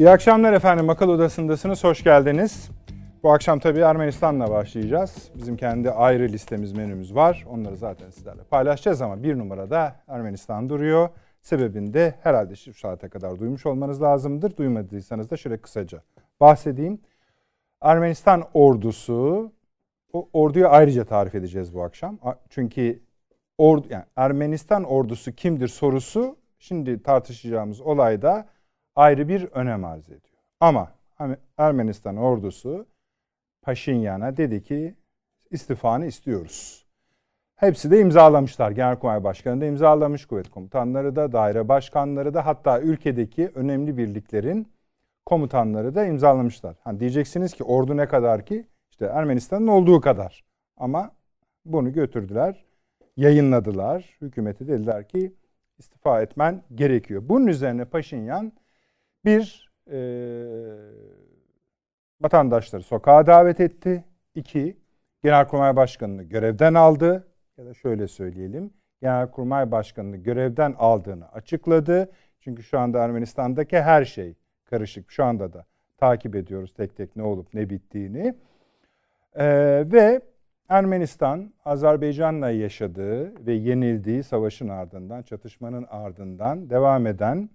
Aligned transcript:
İyi 0.00 0.10
akşamlar 0.10 0.52
efendim. 0.52 0.90
Akıl 0.90 1.08
Odası'ndasınız. 1.08 1.84
Hoş 1.84 2.04
geldiniz. 2.04 2.70
Bu 3.22 3.32
akşam 3.32 3.58
tabii 3.58 3.80
Ermenistan'la 3.80 4.50
başlayacağız. 4.50 5.30
Bizim 5.34 5.56
kendi 5.56 5.90
ayrı 5.90 6.28
listemiz, 6.28 6.72
menümüz 6.72 7.14
var. 7.14 7.44
Onları 7.50 7.76
zaten 7.76 8.10
sizlerle 8.10 8.42
paylaşacağız 8.42 9.02
ama 9.02 9.22
bir 9.22 9.38
numarada 9.38 9.96
Ermenistan 10.08 10.68
duruyor. 10.68 11.08
Sebebini 11.42 11.94
de 11.94 12.14
herhalde 12.22 12.56
şu 12.56 12.74
saate 12.74 13.08
kadar 13.08 13.38
duymuş 13.38 13.66
olmanız 13.66 14.02
lazımdır. 14.02 14.56
Duymadıysanız 14.56 15.30
da 15.30 15.36
şöyle 15.36 15.56
kısaca 15.56 16.02
bahsedeyim. 16.40 17.00
Ermenistan 17.80 18.44
ordusu, 18.54 19.52
o 20.12 20.28
orduyu 20.32 20.68
ayrıca 20.68 21.04
tarif 21.04 21.34
edeceğiz 21.34 21.74
bu 21.74 21.82
akşam. 21.82 22.18
Çünkü 22.48 23.00
ordu, 23.58 23.86
yani 23.90 24.04
Ermenistan 24.16 24.84
ordusu 24.84 25.32
kimdir 25.32 25.68
sorusu 25.68 26.36
şimdi 26.58 27.02
tartışacağımız 27.02 27.80
olayda 27.80 28.46
ayrı 29.00 29.28
bir 29.28 29.44
önem 29.44 29.84
arz 29.84 30.04
ediyor. 30.04 30.42
Ama 30.60 30.92
Ermenistan 31.58 32.16
ordusu 32.16 32.86
Paşinyan'a 33.62 34.36
dedi 34.36 34.62
ki 34.62 34.94
istifanı 35.50 36.06
istiyoruz. 36.06 36.86
Hepsi 37.56 37.90
de 37.90 38.00
imzalamışlar. 38.00 38.70
Genelkurmay 38.70 39.24
Başkanı 39.24 39.60
da 39.60 39.64
imzalamış, 39.64 40.26
kuvvet 40.26 40.50
komutanları 40.50 41.16
da, 41.16 41.32
daire 41.32 41.68
başkanları 41.68 42.34
da 42.34 42.46
hatta 42.46 42.80
ülkedeki 42.80 43.50
önemli 43.54 43.96
birliklerin 43.96 44.68
komutanları 45.26 45.94
da 45.94 46.04
imzalamışlar. 46.04 46.76
Hani 46.84 47.00
diyeceksiniz 47.00 47.54
ki 47.54 47.64
ordu 47.64 47.96
ne 47.96 48.08
kadar 48.08 48.46
ki? 48.46 48.66
İşte 48.90 49.04
Ermenistan'ın 49.04 49.66
olduğu 49.66 50.00
kadar. 50.00 50.44
Ama 50.76 51.10
bunu 51.64 51.92
götürdüler, 51.92 52.64
yayınladılar. 53.16 54.16
Hükümeti 54.20 54.68
dediler 54.68 55.08
ki 55.08 55.32
istifa 55.78 56.22
etmen 56.22 56.62
gerekiyor. 56.74 57.22
Bunun 57.28 57.46
üzerine 57.46 57.84
Paşinyan 57.84 58.52
bir 59.24 59.70
e, 59.90 59.98
vatandaşları 62.20 62.82
sokağa 62.82 63.26
davet 63.26 63.60
etti. 63.60 64.04
İki, 64.34 64.76
Genelkurmay 65.22 65.76
Başkanı'nı 65.76 66.22
görevden 66.22 66.74
aldı. 66.74 67.26
Ya 67.58 67.66
da 67.66 67.74
şöyle 67.74 68.08
söyleyelim, 68.08 68.70
Genelkurmay 69.00 69.70
Başkanı'nı 69.70 70.16
görevden 70.16 70.74
aldığını 70.78 71.28
açıkladı. 71.28 72.10
Çünkü 72.40 72.62
şu 72.62 72.78
anda 72.78 72.98
Ermenistan'daki 73.04 73.80
her 73.80 74.04
şey 74.04 74.34
karışık. 74.64 75.10
Şu 75.10 75.24
anda 75.24 75.52
da 75.52 75.64
takip 75.98 76.36
ediyoruz 76.36 76.74
tek 76.74 76.96
tek 76.96 77.16
ne 77.16 77.22
olup 77.22 77.54
ne 77.54 77.70
bittiğini. 77.70 78.34
Ee, 79.34 79.84
ve 79.92 80.20
Ermenistan, 80.68 81.52
Azerbaycan'la 81.64 82.50
yaşadığı 82.50 83.46
ve 83.46 83.52
yenildiği 83.52 84.22
savaşın 84.22 84.68
ardından, 84.68 85.22
çatışmanın 85.22 85.86
ardından 85.90 86.70
devam 86.70 87.06
eden 87.06 87.50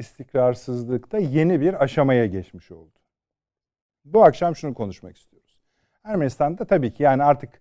istikrarsızlıkta 0.00 1.18
yeni 1.18 1.60
bir 1.60 1.82
aşamaya 1.82 2.26
geçmiş 2.26 2.70
oldu. 2.70 2.98
Bu 4.04 4.24
akşam 4.24 4.56
şunu 4.56 4.74
konuşmak 4.74 5.16
istiyoruz. 5.16 5.62
Ermenistan'da 6.04 6.64
tabii 6.64 6.94
ki 6.94 7.02
yani 7.02 7.22
artık 7.22 7.60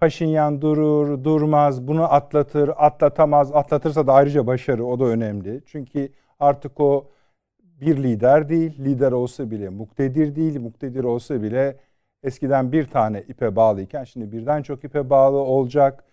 Paşinyan 0.00 0.62
durur, 0.62 1.24
durmaz, 1.24 1.88
bunu 1.88 2.12
atlatır, 2.12 2.70
atlatamaz, 2.76 3.52
atlatırsa 3.52 4.06
da 4.06 4.12
ayrıca 4.12 4.46
başarı 4.46 4.84
o 4.84 5.00
da 5.00 5.04
önemli. 5.04 5.62
Çünkü 5.66 6.12
artık 6.38 6.80
o 6.80 7.10
bir 7.60 8.02
lider 8.02 8.48
değil, 8.48 8.78
lider 8.78 9.12
olsa 9.12 9.50
bile 9.50 9.68
muktedir 9.68 10.36
değil, 10.36 10.60
muktedir 10.60 11.04
olsa 11.04 11.42
bile 11.42 11.76
eskiden 12.22 12.72
bir 12.72 12.86
tane 12.86 13.22
ipe 13.28 13.56
bağlıyken 13.56 14.04
şimdi 14.04 14.32
birden 14.32 14.62
çok 14.62 14.84
ipe 14.84 15.10
bağlı 15.10 15.36
olacak. 15.36 16.04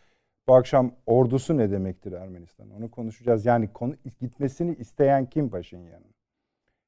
Bu 0.48 0.56
akşam 0.56 0.92
ordusu 1.06 1.58
ne 1.58 1.72
demektir 1.72 2.12
Ermenistan? 2.12 2.70
Onu 2.72 2.92
konuşacağız. 2.92 3.46
Yani 3.46 3.74
konu, 3.74 3.96
gitmesini 4.20 4.76
isteyen 4.76 5.26
kim 5.26 5.50
Paşinyan'ın? 5.50 6.14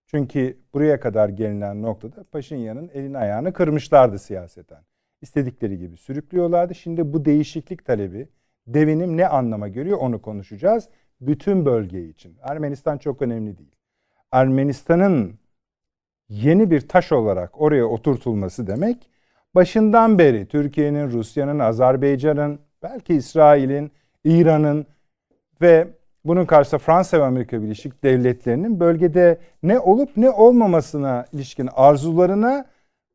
Çünkü 0.07 0.57
buraya 0.73 0.99
kadar 0.99 1.29
gelinen 1.29 1.81
noktada 1.81 2.23
Paşinyan'ın 2.23 2.89
elini 2.93 3.17
ayağını 3.17 3.53
kırmışlardı 3.53 4.19
siyaseten. 4.19 4.83
İstedikleri 5.21 5.77
gibi 5.77 5.97
sürüklüyorlardı. 5.97 6.75
Şimdi 6.75 7.13
bu 7.13 7.25
değişiklik 7.25 7.85
talebi, 7.85 8.29
devinim 8.67 9.17
ne 9.17 9.27
anlama 9.27 9.67
geliyor 9.67 9.97
onu 9.97 10.21
konuşacağız. 10.21 10.89
Bütün 11.21 11.65
bölge 11.65 12.09
için. 12.09 12.37
Ermenistan 12.41 12.97
çok 12.97 13.21
önemli 13.21 13.57
değil. 13.57 13.75
Ermenistan'ın 14.31 15.39
yeni 16.29 16.71
bir 16.71 16.87
taş 16.87 17.11
olarak 17.11 17.61
oraya 17.61 17.85
oturtulması 17.85 18.67
demek 18.67 19.09
başından 19.55 20.19
beri 20.19 20.47
Türkiye'nin, 20.47 21.11
Rusya'nın, 21.11 21.59
Azerbaycan'ın, 21.59 22.59
belki 22.83 23.15
İsrail'in, 23.15 23.91
İran'ın 24.23 24.85
ve 25.61 25.87
bunun 26.25 26.45
karşısında 26.45 26.79
Fransa 26.79 27.19
ve 27.19 27.23
Amerika 27.23 27.61
Birleşik 27.61 28.03
Devletleri'nin 28.03 28.79
bölgede 28.79 29.37
ne 29.63 29.79
olup 29.79 30.17
ne 30.17 30.29
olmamasına 30.29 31.25
ilişkin 31.33 31.69
arzularına 31.73 32.65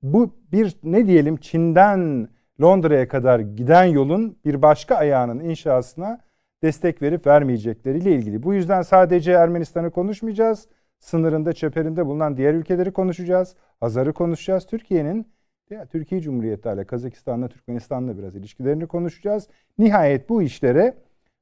bu 0.02 0.30
bir 0.52 0.76
ne 0.82 1.06
diyelim 1.06 1.36
Çin'den 1.36 2.28
Londra'ya 2.60 3.08
kadar 3.08 3.41
giden 3.41 3.84
yolun 3.84 4.38
bir 4.44 4.62
başka 4.62 4.97
ayağının 4.97 5.41
inşasına 5.41 6.20
destek 6.62 7.02
verip 7.02 7.26
vermeyecekleriyle 7.26 8.12
ilgili. 8.12 8.42
Bu 8.42 8.54
yüzden 8.54 8.82
sadece 8.82 9.32
Ermenistan'ı 9.32 9.91
konuşmayacağız. 9.91 10.69
Sınırında, 10.98 11.52
çeperinde 11.52 12.06
bulunan 12.06 12.36
diğer 12.36 12.54
ülkeleri 12.54 12.92
konuşacağız. 12.92 13.56
Hazar'ı 13.81 14.12
konuşacağız. 14.12 14.66
Türkiye'nin 14.66 15.26
ya 15.70 15.86
Türkiye 15.86 16.20
Cumhuriyeti 16.20 16.69
ile 16.69 16.84
Kazakistan'la, 16.84 17.48
Türkmenistan'la 17.48 18.19
biraz 18.19 18.36
ilişkilerini 18.36 18.86
konuşacağız. 18.86 19.48
Nihayet 19.78 20.28
bu 20.28 20.42
işlere 20.42 20.94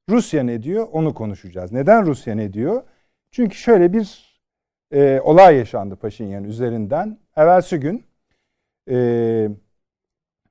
Rusya 0.08 0.42
ne 0.42 0.62
diyor 0.62 0.88
onu 0.92 1.14
konuşacağız. 1.14 1.72
Neden 1.72 2.06
Rusya 2.06 2.34
ne 2.34 2.52
diyor? 2.52 2.82
Çünkü 3.30 3.56
şöyle 3.56 3.92
bir 3.92 4.32
e, 4.92 5.20
olay 5.20 5.56
yaşandı 5.56 5.96
Paşinyan 5.96 6.44
üzerinden. 6.44 7.18
Evvelsi 7.36 7.80
gün 7.80 8.04
e, 8.90 9.48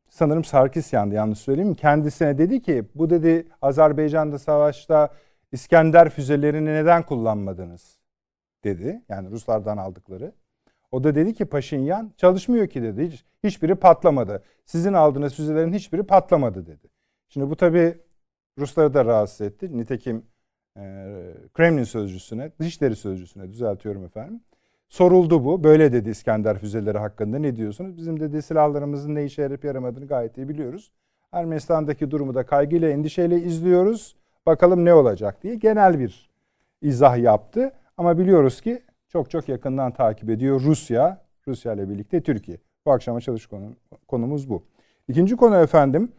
sanırım 0.09 0.43
Sarkisyan'dı 0.43 1.15
yanlış 1.15 1.39
söyleyeyim 1.39 1.75
kendisine 1.75 2.37
dedi 2.37 2.61
ki 2.61 2.83
bu 2.95 3.09
dedi 3.09 3.47
Azerbaycan'da 3.61 4.39
savaşta 4.39 5.09
İskender 5.51 6.09
füzelerini 6.09 6.69
neden 6.69 7.03
kullanmadınız 7.03 7.99
dedi. 8.63 9.01
Yani 9.09 9.31
Ruslardan 9.31 9.77
aldıkları. 9.77 10.33
O 10.91 11.03
da 11.03 11.15
dedi 11.15 11.33
ki 11.33 11.45
Paşinyan 11.45 12.13
çalışmıyor 12.17 12.67
ki 12.67 12.83
dedi. 12.83 13.07
Hiç, 13.07 13.25
hiçbiri 13.43 13.75
patlamadı. 13.75 14.43
Sizin 14.65 14.93
aldığınız 14.93 15.35
füzelerin 15.35 15.73
hiçbiri 15.73 16.03
patlamadı 16.03 16.65
dedi. 16.65 16.87
Şimdi 17.29 17.49
bu 17.49 17.55
tabi 17.55 17.97
Rusları 18.57 18.93
da 18.93 19.05
rahatsız 19.05 19.41
etti. 19.41 19.77
Nitekim 19.77 20.25
e, 20.77 20.81
Kremlin 21.53 21.83
sözcüsüne, 21.83 22.51
Dışişleri 22.59 22.95
sözcüsüne 22.95 23.49
düzeltiyorum 23.51 24.05
efendim. 24.05 24.41
Soruldu 24.89 25.45
bu. 25.45 25.63
Böyle 25.63 25.93
dedi 25.93 26.09
İskender 26.09 26.59
füzeleri 26.59 26.97
hakkında 26.97 27.39
ne 27.39 27.55
diyorsunuz? 27.55 27.97
Bizim 27.97 28.19
dedi 28.19 28.41
silahlarımızın 28.41 29.15
ne 29.15 29.25
işe 29.25 29.41
yarayıp 29.41 29.63
yaramadığını 29.63 30.07
gayet 30.07 30.37
iyi 30.37 30.49
biliyoruz. 30.49 30.91
Ermenistan'daki 31.31 32.11
durumu 32.11 32.33
da 32.35 32.45
kaygıyla, 32.45 32.89
endişeyle 32.89 33.41
izliyoruz. 33.41 34.15
Bakalım 34.45 34.85
ne 34.85 34.93
olacak 34.93 35.43
diye 35.43 35.55
genel 35.55 35.99
bir 35.99 36.29
izah 36.81 37.17
yaptı. 37.17 37.71
Ama 37.97 38.17
biliyoruz 38.17 38.61
ki 38.61 38.83
çok 39.11 39.29
çok 39.29 39.49
yakından 39.49 39.93
takip 39.93 40.29
ediyor 40.29 40.61
Rusya. 40.61 41.21
Rusya 41.47 41.73
ile 41.73 41.89
birlikte 41.89 42.21
Türkiye. 42.21 42.57
Bu 42.85 42.91
akşama 42.91 43.21
çalış 43.21 43.45
konu, 43.45 43.75
konumuz 44.07 44.49
bu. 44.49 44.63
İkinci 45.07 45.35
konu 45.35 45.57
efendim. 45.57 46.11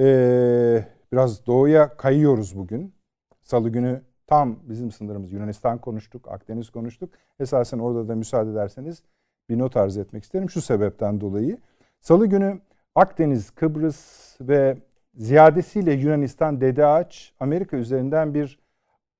Ee, 0.00 0.84
biraz 1.12 1.46
doğuya 1.46 1.96
kayıyoruz 1.96 2.56
bugün. 2.56 2.94
Salı 3.42 3.68
günü 3.68 4.02
tam 4.26 4.58
bizim 4.62 4.90
sınırımız 4.90 5.32
Yunanistan 5.32 5.78
konuştuk, 5.78 6.28
Akdeniz 6.28 6.70
konuştuk. 6.70 7.10
Esasen 7.40 7.78
orada 7.78 8.08
da 8.08 8.14
müsaade 8.14 8.50
ederseniz 8.50 9.02
bir 9.48 9.58
not 9.58 9.76
arz 9.76 9.96
etmek 9.96 10.24
isterim 10.24 10.50
şu 10.50 10.60
sebepten 10.60 11.20
dolayı. 11.20 11.58
Salı 12.00 12.26
günü 12.26 12.60
Akdeniz, 12.94 13.50
Kıbrıs 13.50 14.36
ve 14.40 14.76
ziyadesiyle 15.14 15.92
Yunanistan, 15.92 16.60
Dede 16.60 16.86
Ağaç, 16.86 17.32
Amerika 17.40 17.76
üzerinden 17.76 18.34
bir 18.34 18.58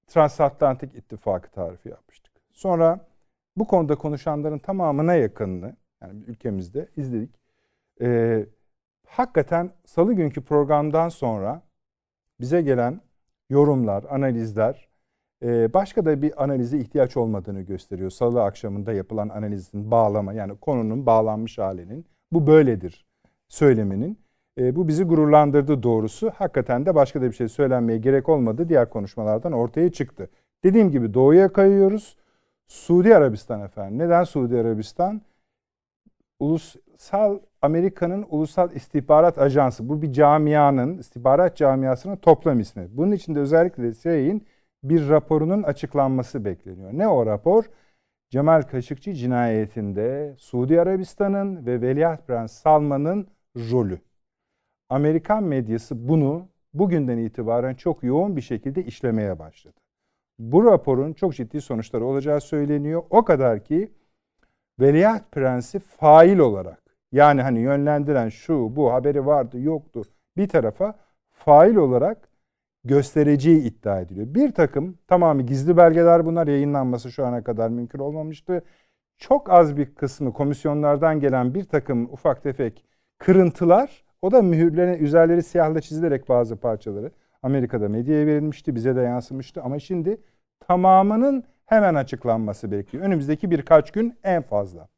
transatlantik 0.07 0.95
ittifakı 0.95 1.51
tarifi 1.51 1.89
yapmıştık. 1.89 2.30
Sonra 2.61 3.07
bu 3.57 3.67
konuda 3.67 3.95
konuşanların 3.95 4.59
tamamına 4.59 5.15
yakınını 5.15 5.77
yani 6.03 6.23
ülkemizde 6.27 6.89
izledik. 6.97 7.31
Ee, 8.01 8.47
hakikaten 9.07 9.71
salı 9.85 10.13
günkü 10.13 10.45
programdan 10.45 11.09
sonra 11.09 11.63
bize 12.41 12.63
gelen 12.63 13.01
yorumlar, 13.51 14.05
analizler 14.11 14.89
e, 15.43 15.75
başka 15.75 16.05
da 16.05 16.23
bir 16.23 16.45
analize 16.45 16.79
ihtiyaç 16.79 17.17
olmadığını 17.17 17.61
gösteriyor. 17.61 18.11
Salı 18.11 18.43
akşamında 18.43 18.93
yapılan 18.93 19.29
analizin 19.29 19.91
bağlama 19.91 20.33
yani 20.33 20.59
konunun 20.59 21.07
bağlanmış 21.07 21.59
halinin 21.59 22.07
bu 22.33 22.47
böyledir 22.47 23.07
söyleminin. 23.49 24.19
E, 24.59 24.77
bu 24.77 24.89
bizi 24.89 25.05
gururlandırdı 25.05 25.83
doğrusu. 25.83 26.31
Hakikaten 26.31 26.87
de 26.87 26.95
başka 26.95 27.23
da 27.23 27.27
bir 27.27 27.33
şey 27.33 27.49
söylenmeye 27.49 27.99
gerek 27.99 28.29
olmadı. 28.29 28.69
Diğer 28.69 28.91
konuşmalardan 28.91 29.53
ortaya 29.53 29.93
çıktı. 29.93 30.31
Dediğim 30.65 30.91
gibi 30.91 31.15
doğuya 31.15 31.53
kayıyoruz. 31.53 32.17
Suudi 32.71 33.17
Arabistan 33.17 33.61
efendim. 33.61 33.99
Neden 33.99 34.25
Suudi 34.25 34.61
Arabistan? 34.61 35.23
Ulusal 36.41 37.39
Amerika'nın 37.63 38.27
Ulusal 38.31 38.73
İstihbarat 38.73 39.39
Ajansı. 39.39 39.89
Bu 39.89 40.03
bir 40.03 40.13
camianın, 40.13 40.99
istihbarat 40.99 41.57
camiasının 41.57 42.17
toplam 42.17 42.61
ismi. 42.61 42.89
Bunun 42.93 43.13
içinde 43.13 43.41
özellikle 43.41 43.95
CIA'nin 43.95 44.47
bir 44.83 45.09
raporunun 45.09 45.63
açıklanması 45.63 46.45
bekleniyor. 46.45 46.93
Ne 46.93 47.09
o 47.09 47.27
rapor? 47.27 47.65
Cemal 48.31 48.63
Kaşıkçı 48.63 49.15
cinayetinde 49.15 50.35
Suudi 50.39 50.81
Arabistan'ın 50.81 51.67
ve 51.67 51.81
Veliaht 51.81 52.27
Prens 52.27 52.53
Salman'ın 52.53 53.29
rolü. 53.57 54.01
Amerikan 54.89 55.43
medyası 55.45 56.09
bunu 56.09 56.49
bugünden 56.75 57.19
itibaren 57.19 57.75
çok 57.75 58.03
yoğun 58.03 58.37
bir 58.37 58.41
şekilde 58.41 58.85
işlemeye 58.85 59.39
başladı. 59.39 59.81
Bu 60.41 60.65
raporun 60.65 61.13
çok 61.13 61.35
ciddi 61.35 61.61
sonuçları 61.61 62.05
olacağı 62.05 62.41
söyleniyor. 62.41 63.03
O 63.11 63.25
kadar 63.25 63.65
ki 63.65 63.93
Veliaht 64.81 65.33
Prensi 65.33 65.79
fail 65.79 66.39
olarak 66.39 66.83
yani 67.13 67.43
hani 67.43 67.61
yönlendiren 67.61 68.29
şu 68.29 68.77
bu 68.77 68.93
haberi 68.93 69.27
vardı 69.27 69.61
yoktu 69.61 70.03
bir 70.37 70.49
tarafa 70.49 70.99
fail 71.31 71.77
olarak 71.77 72.29
göstereceği 72.85 73.61
iddia 73.63 74.01
ediliyor. 74.01 74.35
Bir 74.35 74.53
takım 74.55 74.99
tamamı 75.07 75.43
gizli 75.43 75.77
belgeler 75.77 76.27
bunlar 76.27 76.47
yayınlanması 76.47 77.13
şu 77.13 77.27
ana 77.27 77.45
kadar 77.45 77.69
mümkün 77.69 77.99
olmamıştı. 77.99 78.63
Çok 79.19 79.51
az 79.51 79.77
bir 79.77 79.95
kısmı 79.95 80.33
komisyonlardan 80.33 81.21
gelen 81.21 81.55
bir 81.55 81.65
takım 81.65 82.05
ufak 82.13 82.43
tefek 82.43 82.85
kırıntılar 83.19 84.05
o 84.23 84.33
da 84.33 84.43
mühürlerine 84.43 84.97
üzerleri 84.97 85.43
siyahla 85.43 85.81
çizilerek 85.81 86.29
bazı 86.29 86.57
parçaları 86.57 87.13
Amerika'da 87.43 87.89
medyaya 87.89 88.27
verilmişti 88.27 88.75
bize 88.75 88.97
de 88.97 89.01
yansımıştı 89.01 89.63
ama 89.63 89.79
şimdi 89.79 90.21
tamamının 90.61 91.45
hemen 91.67 91.95
açıklanması 91.95 92.71
bekliyor. 92.71 93.05
Önümüzdeki 93.05 93.51
birkaç 93.51 93.91
gün 93.91 94.19
en 94.25 94.43
fazla. 94.43 94.89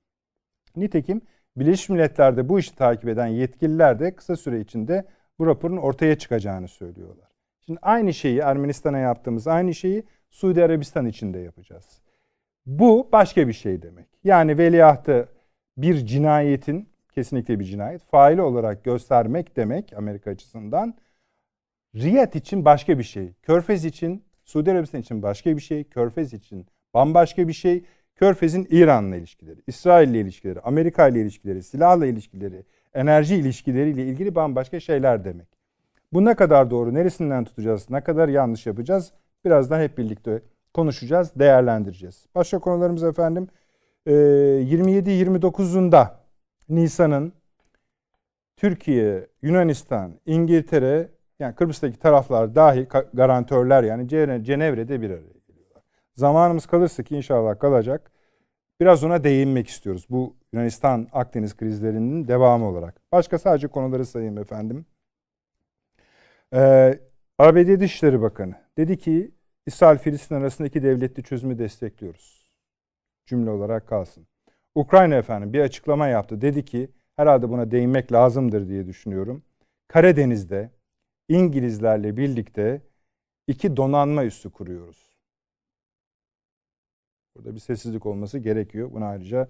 Nitekim 0.77 1.21
Birleşmiş 1.57 1.89
Milletler'de 1.89 2.49
bu 2.49 2.59
işi 2.59 2.75
takip 2.75 3.09
eden 3.09 3.27
yetkililer 3.27 4.01
de 4.01 4.17
kısa 4.17 4.37
süre 4.37 4.61
içinde 4.61 5.05
bu 5.39 5.47
raporun 5.47 5.77
ortaya 5.77 6.19
çıkacağını 6.19 6.69
söylüyorlar. 6.69 7.29
Şimdi 7.67 7.79
aynı 7.83 8.15
şeyi 8.15 8.39
Ermenistan'a 8.39 8.99
yaptığımız 8.99 9.47
aynı 9.47 9.75
şeyi 9.75 10.05
Suudi 10.31 10.65
Arabistan 10.65 11.07
için 11.07 11.35
de 11.35 11.39
yapacağız. 11.39 12.01
Bu 12.67 13.09
başka 13.13 13.49
bir 13.49 13.53
şey 13.53 13.83
demek. 13.83 14.07
Yani 14.25 14.59
veliahtı 14.59 15.29
bir 15.77 16.07
cinayetin 16.07 16.89
kesinlikle 17.15 17.61
bir 17.61 17.65
cinayet 17.65 18.03
faili 18.05 18.43
olarak 18.43 18.85
göstermek 18.85 19.57
demek 19.57 19.93
Amerika 19.93 20.31
açısından. 20.31 20.95
Riyad 21.97 22.35
için 22.35 22.65
başka 22.65 22.99
bir 22.99 23.05
şey. 23.05 23.33
Körfez 23.43 23.85
için, 23.85 24.25
Suudi 24.45 24.71
Arabistan 24.71 25.01
için 25.01 25.23
başka 25.23 25.57
bir 25.57 25.63
şey. 25.63 25.85
Körfez 25.85 26.33
için 26.33 26.67
bambaşka 26.95 27.49
bir 27.49 27.53
şey. 27.53 27.85
Körfez'in 28.17 28.67
İran'la 28.71 29.17
ilişkileri, 29.17 29.61
İsrail'le 29.67 30.15
ilişkileri, 30.15 30.61
Amerika 30.61 31.09
ile 31.09 31.21
ilişkileri, 31.21 31.63
silahla 31.63 32.07
ilişkileri, 32.07 32.65
enerji 32.95 33.37
ilişkileriyle 33.37 34.07
ilgili 34.07 34.35
bambaşka 34.35 34.81
şeyler 34.81 35.25
demek. 35.25 35.49
Bu 36.13 36.25
ne 36.25 36.35
kadar 36.35 36.71
doğru, 36.71 36.95
neresinden 36.95 37.45
tutacağız, 37.45 37.91
ne 37.91 38.01
kadar 38.01 38.29
yanlış 38.29 38.67
yapacağız 38.67 39.13
birazdan 39.45 39.81
hep 39.81 39.99
birlikte 39.99 40.43
konuşacağız, 40.75 41.33
değerlendireceğiz. 41.37 42.27
Başka 42.35 42.59
konularımız 42.59 43.03
efendim 43.03 43.49
27-29'unda 44.07 46.09
Nisan'ın 46.69 47.33
Türkiye, 48.57 49.27
Yunanistan, 49.43 50.13
İngiltere 50.27 51.09
yani 51.43 51.55
Kıbrıs'taki 51.55 51.99
taraflar 51.99 52.55
dahil 52.55 52.87
garantörler 53.15 53.83
yani 53.83 54.09
Cenevre'de 54.45 55.01
bir 55.01 55.11
araya 55.11 55.39
geliyorlar. 55.49 55.83
Zamanımız 56.15 56.67
kalırsa 56.67 57.03
ki 57.03 57.17
inşallah 57.17 57.59
kalacak. 57.59 58.13
Biraz 58.81 59.05
ona 59.05 59.25
değinmek 59.25 59.69
istiyoruz. 59.69 60.07
Bu 60.11 60.37
Yunanistan 60.53 61.09
Akdeniz 61.13 61.57
krizlerinin 61.57 62.29
devamı 62.29 62.67
olarak. 62.67 63.13
Başka 63.13 63.39
sadece 63.39 63.69
konuları 63.69 64.07
sayayım 64.07 64.39
efendim. 64.39 64.87
Ee, 66.55 66.99
ABD 67.39 67.81
Dışişleri 67.81 68.23
Bakanı 68.23 68.55
dedi 68.77 68.99
ki 68.99 69.31
İsrail-Filistin 69.67 70.35
arasındaki 70.35 70.83
devletli 70.83 71.23
çözümü 71.23 71.59
destekliyoruz. 71.59 72.53
Cümle 73.27 73.51
olarak 73.51 73.89
kalsın. 73.89 74.27
Ukrayna 74.75 75.15
efendim 75.15 75.53
bir 75.53 75.61
açıklama 75.61 76.09
yaptı. 76.09 76.41
Dedi 76.41 76.65
ki 76.65 76.91
herhalde 77.17 77.51
buna 77.51 77.71
değinmek 77.71 78.13
lazımdır 78.13 78.69
diye 78.69 78.87
düşünüyorum. 78.87 79.43
Karadeniz'de 79.89 80.71
İngilizlerle 81.33 82.17
birlikte 82.17 82.81
iki 83.47 83.77
donanma 83.77 84.25
üssü 84.25 84.51
kuruyoruz. 84.51 85.17
Burada 87.37 87.55
bir 87.55 87.61
sessizlik 87.61 88.07
olması 88.07 88.39
gerekiyor. 88.39 88.93
Bunu 88.93 89.05
ayrıca 89.05 89.49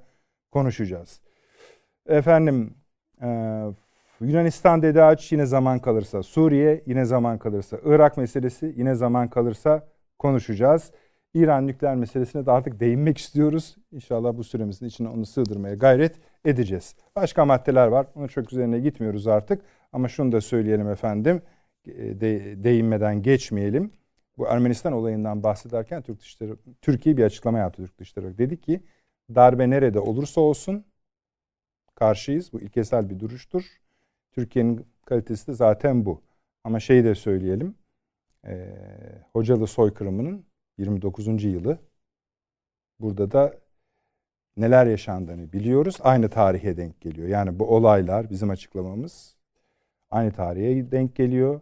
konuşacağız. 0.50 1.20
Efendim 2.06 2.75
e, 3.23 3.29
Yunanistan 4.20 4.82
dedi 4.82 5.02
aç 5.02 5.32
yine 5.32 5.46
zaman 5.46 5.79
kalırsa, 5.79 6.23
Suriye 6.23 6.82
yine 6.87 7.05
zaman 7.05 7.38
kalırsa, 7.38 7.79
Irak 7.85 8.17
meselesi 8.17 8.75
yine 8.76 8.94
zaman 8.94 9.31
kalırsa 9.31 9.88
konuşacağız. 10.19 10.93
İran 11.35 11.67
nükleer 11.67 11.96
meselesine 11.96 12.46
de 12.46 12.50
artık 12.50 12.81
değinmek 12.81 13.19
istiyoruz. 13.19 13.76
İnşallah 13.93 14.37
bu 14.37 14.44
süremizin 14.44 14.87
içine 14.87 15.08
onu 15.08 15.26
sığdırmaya 15.26 15.75
gayret 15.75 16.14
edeceğiz. 16.44 16.94
Başka 17.17 17.44
maddeler 17.44 17.87
var. 17.87 18.06
Onun 18.14 18.26
çok 18.26 18.52
üzerine 18.52 18.81
gitmiyoruz 18.81 19.26
artık. 19.26 19.62
Ama 19.93 20.08
şunu 20.08 20.32
da 20.32 20.40
söyleyelim 20.40 20.88
efendim. 20.88 21.43
E, 21.87 22.20
de, 22.20 22.64
değinmeden 22.64 23.23
geçmeyelim. 23.23 23.93
Bu 24.38 24.46
Ermenistan 24.46 24.93
olayından 24.93 25.43
bahsederken 25.43 26.02
Türk 26.02 26.20
Dışişleri, 26.20 26.55
Türkiye 26.82 27.17
bir 27.17 27.25
açıklama 27.25 27.58
yaptı 27.58 27.82
Türk 27.82 27.99
Dışişleri. 27.99 28.38
Dedi 28.38 28.61
ki 28.61 28.81
darbe 29.34 29.70
nerede 29.70 30.00
olursa 30.00 30.40
olsun 30.40 30.84
karşıyız. 31.94 32.52
Bu 32.52 32.61
ilkesel 32.61 33.11
bir 33.11 33.20
duruştur. 33.20 33.81
Türkiye'nin 34.32 34.87
kalitesi 35.05 35.46
de 35.46 35.52
zaten 35.52 36.06
bu. 36.06 36.23
Ama 36.64 36.81
şeyi 36.81 37.05
de 37.05 37.14
söyleyelim. 37.14 37.75
E, 38.46 38.75
Hocalı 39.32 39.67
soykırımının 39.67 40.44
29. 40.78 41.44
yılı. 41.44 41.78
Burada 43.00 43.32
da 43.32 43.55
neler 44.56 44.87
yaşandığını 44.87 45.52
biliyoruz. 45.52 45.96
Aynı 46.00 46.28
tarihe 46.28 46.76
denk 46.76 47.00
geliyor. 47.00 47.28
Yani 47.28 47.58
bu 47.58 47.76
olaylar 47.76 48.31
bizim 48.31 48.50
açıklamamız 48.50 49.37
aynı 50.11 50.32
tarihe 50.32 50.90
denk 50.93 51.17
geliyor. 51.17 51.61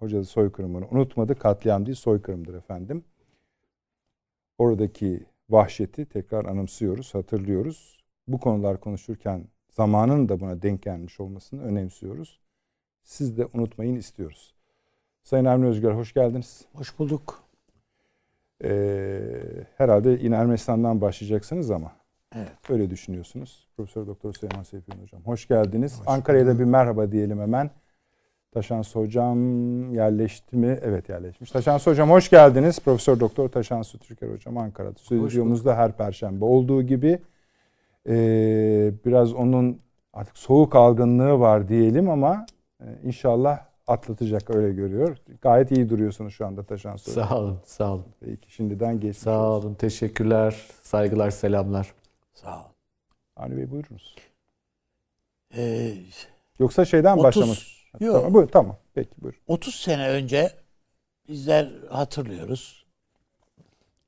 Hocalı 0.00 0.24
soykırımını 0.24 0.88
unutmadı. 0.90 1.34
Katliam 1.34 1.86
değil 1.86 1.96
soykırımdır 1.96 2.54
efendim. 2.54 3.04
Oradaki 4.58 5.26
vahşeti 5.50 6.06
tekrar 6.06 6.44
anımsıyoruz, 6.44 7.14
hatırlıyoruz. 7.14 7.98
Bu 8.28 8.40
konular 8.40 8.80
konuşurken 8.80 9.44
zamanın 9.70 10.28
da 10.28 10.40
buna 10.40 10.62
denk 10.62 10.82
gelmiş 10.82 11.20
olmasını 11.20 11.62
önemsiyoruz. 11.62 12.40
Siz 13.02 13.38
de 13.38 13.46
unutmayın 13.54 13.96
istiyoruz. 13.96 14.54
Sayın 15.22 15.44
Avni 15.44 15.66
Özgür 15.66 15.92
hoş 15.92 16.14
geldiniz. 16.14 16.64
Hoş 16.74 16.98
bulduk. 16.98 17.42
Ee, 18.64 19.20
herhalde 19.76 20.10
yine 20.10 20.34
Ermenistan'dan 20.34 21.00
başlayacaksınız 21.00 21.70
ama 21.70 21.92
evet. 22.36 22.52
öyle 22.68 22.90
düşünüyorsunuz. 22.90 23.68
Profesör 23.76 24.06
Doktor 24.06 24.32
Süleyman 24.32 24.62
Seyfi 24.62 24.92
Hocam 25.02 25.22
hoş 25.24 25.48
geldiniz. 25.48 26.00
Ankara'ya 26.06 26.46
da 26.46 26.58
bir 26.58 26.64
merhaba 26.64 27.12
diyelim 27.12 27.40
hemen. 27.40 27.70
Taşansı 28.52 28.98
Hocam 28.98 29.38
yerleşti 29.94 30.56
mi? 30.56 30.78
Evet 30.82 31.08
yerleşmiş. 31.08 31.50
Taşansı 31.50 31.90
Hocam 31.90 32.10
hoş 32.10 32.30
geldiniz. 32.30 32.78
Profesör 32.80 33.20
Doktor 33.20 33.48
Taşansı 33.48 33.98
Türker 33.98 34.28
Hocam 34.28 34.58
Ankara'da. 34.58 34.98
Stüdyomuzda 34.98 35.76
her 35.76 35.92
perşembe 35.92 36.44
olduğu 36.44 36.82
gibi 36.82 37.18
ee, 38.08 38.92
biraz 39.06 39.32
onun 39.32 39.80
artık 40.12 40.38
soğuk 40.38 40.76
algınlığı 40.76 41.40
var 41.40 41.68
diyelim 41.68 42.10
ama 42.10 42.46
e, 42.80 42.86
inşallah 43.04 43.60
atlatacak 43.86 44.50
öyle 44.56 44.72
görüyor. 44.74 45.16
Gayet 45.42 45.70
iyi 45.72 45.88
duruyorsunuz 45.88 46.34
şu 46.34 46.46
anda 46.46 46.62
Taşan 46.62 46.96
Soru. 46.96 47.14
Sağ 47.14 47.38
olun, 47.38 47.58
sağ 47.64 47.92
olun. 47.92 48.04
Peki 48.20 48.52
şimdiden 48.54 49.00
geçmiş 49.00 49.18
Sağ 49.18 49.40
olun, 49.48 49.56
olsun. 49.56 49.74
teşekkürler, 49.74 50.66
saygılar, 50.82 51.30
selamlar. 51.30 51.94
Sağ 52.34 52.56
olun. 52.56 52.72
Avni 53.36 53.56
Bey 53.56 53.70
buyurunuz. 53.70 54.16
Ee, 55.56 55.92
Yoksa 56.58 56.84
şeyden 56.84 57.12
30, 57.12 57.24
başlamak. 57.24 57.56
Yok. 58.00 58.14
Tamam, 58.14 58.34
buyur, 58.34 58.48
tamam. 58.48 58.76
Peki 58.94 59.10
buyur. 59.18 59.40
30 59.46 59.74
sene 59.74 60.08
önce 60.08 60.52
bizler 61.28 61.70
hatırlıyoruz. 61.90 62.86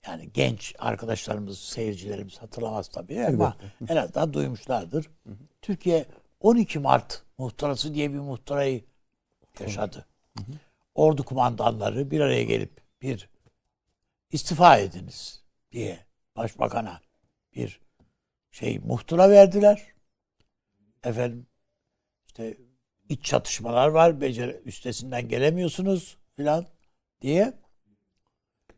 Yani 0.06 0.32
genç 0.34 0.74
arkadaşlarımız, 0.78 1.58
seyircilerimiz 1.58 2.38
hatırlamaz 2.38 2.88
tabii 2.88 3.24
ama 3.26 3.56
en 3.88 3.96
azından 3.96 4.32
duymuşlardır. 4.32 5.10
Türkiye 5.62 6.06
12 6.40 6.78
Mart 6.78 7.22
muhtarası 7.38 7.94
diye 7.94 8.12
bir 8.12 8.18
muhtarayı 8.18 8.84
yaşadı. 9.60 10.06
Ordu 10.94 11.24
kumandanları 11.24 12.10
bir 12.10 12.20
araya 12.20 12.44
gelip 12.44 12.80
bir 13.02 13.28
istifa 14.30 14.76
ediniz 14.76 15.42
diye 15.72 15.98
başbakana 16.36 17.00
bir 17.54 17.80
şey 18.50 18.78
muhtıra 18.78 19.30
verdiler. 19.30 19.86
Efendim 21.04 21.46
işte 22.26 22.56
iç 23.12 23.24
çatışmalar 23.24 23.88
var, 23.88 24.20
beceri 24.20 24.62
üstesinden 24.64 25.28
gelemiyorsunuz 25.28 26.16
filan 26.36 26.66
diye 27.22 27.52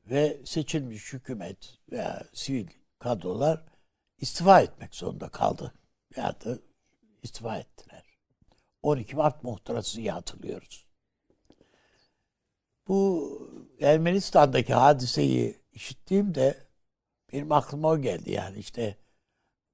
ve 0.07 0.41
seçilmiş 0.45 1.13
hükümet 1.13 1.79
veya 1.93 2.25
sivil 2.33 2.67
kadrolar 2.99 3.65
istifa 4.19 4.61
etmek 4.61 4.95
zorunda 4.95 5.29
kaldı. 5.29 5.75
Veya 6.17 6.41
da 6.45 6.59
istifa 7.23 7.59
ettiler. 7.59 8.05
12 8.83 9.17
Mart 9.17 9.45
muhtırasıyı 9.45 10.11
hatırlıyoruz. 10.11 10.87
Bu 12.89 13.31
Ermenistan'daki 13.81 14.75
hadiseyi 14.75 15.61
işittiğimde 15.73 16.59
benim 17.33 17.53
aklıma 17.53 17.89
o 17.89 17.99
geldi 17.99 18.31
yani 18.33 18.59
işte 18.59 18.97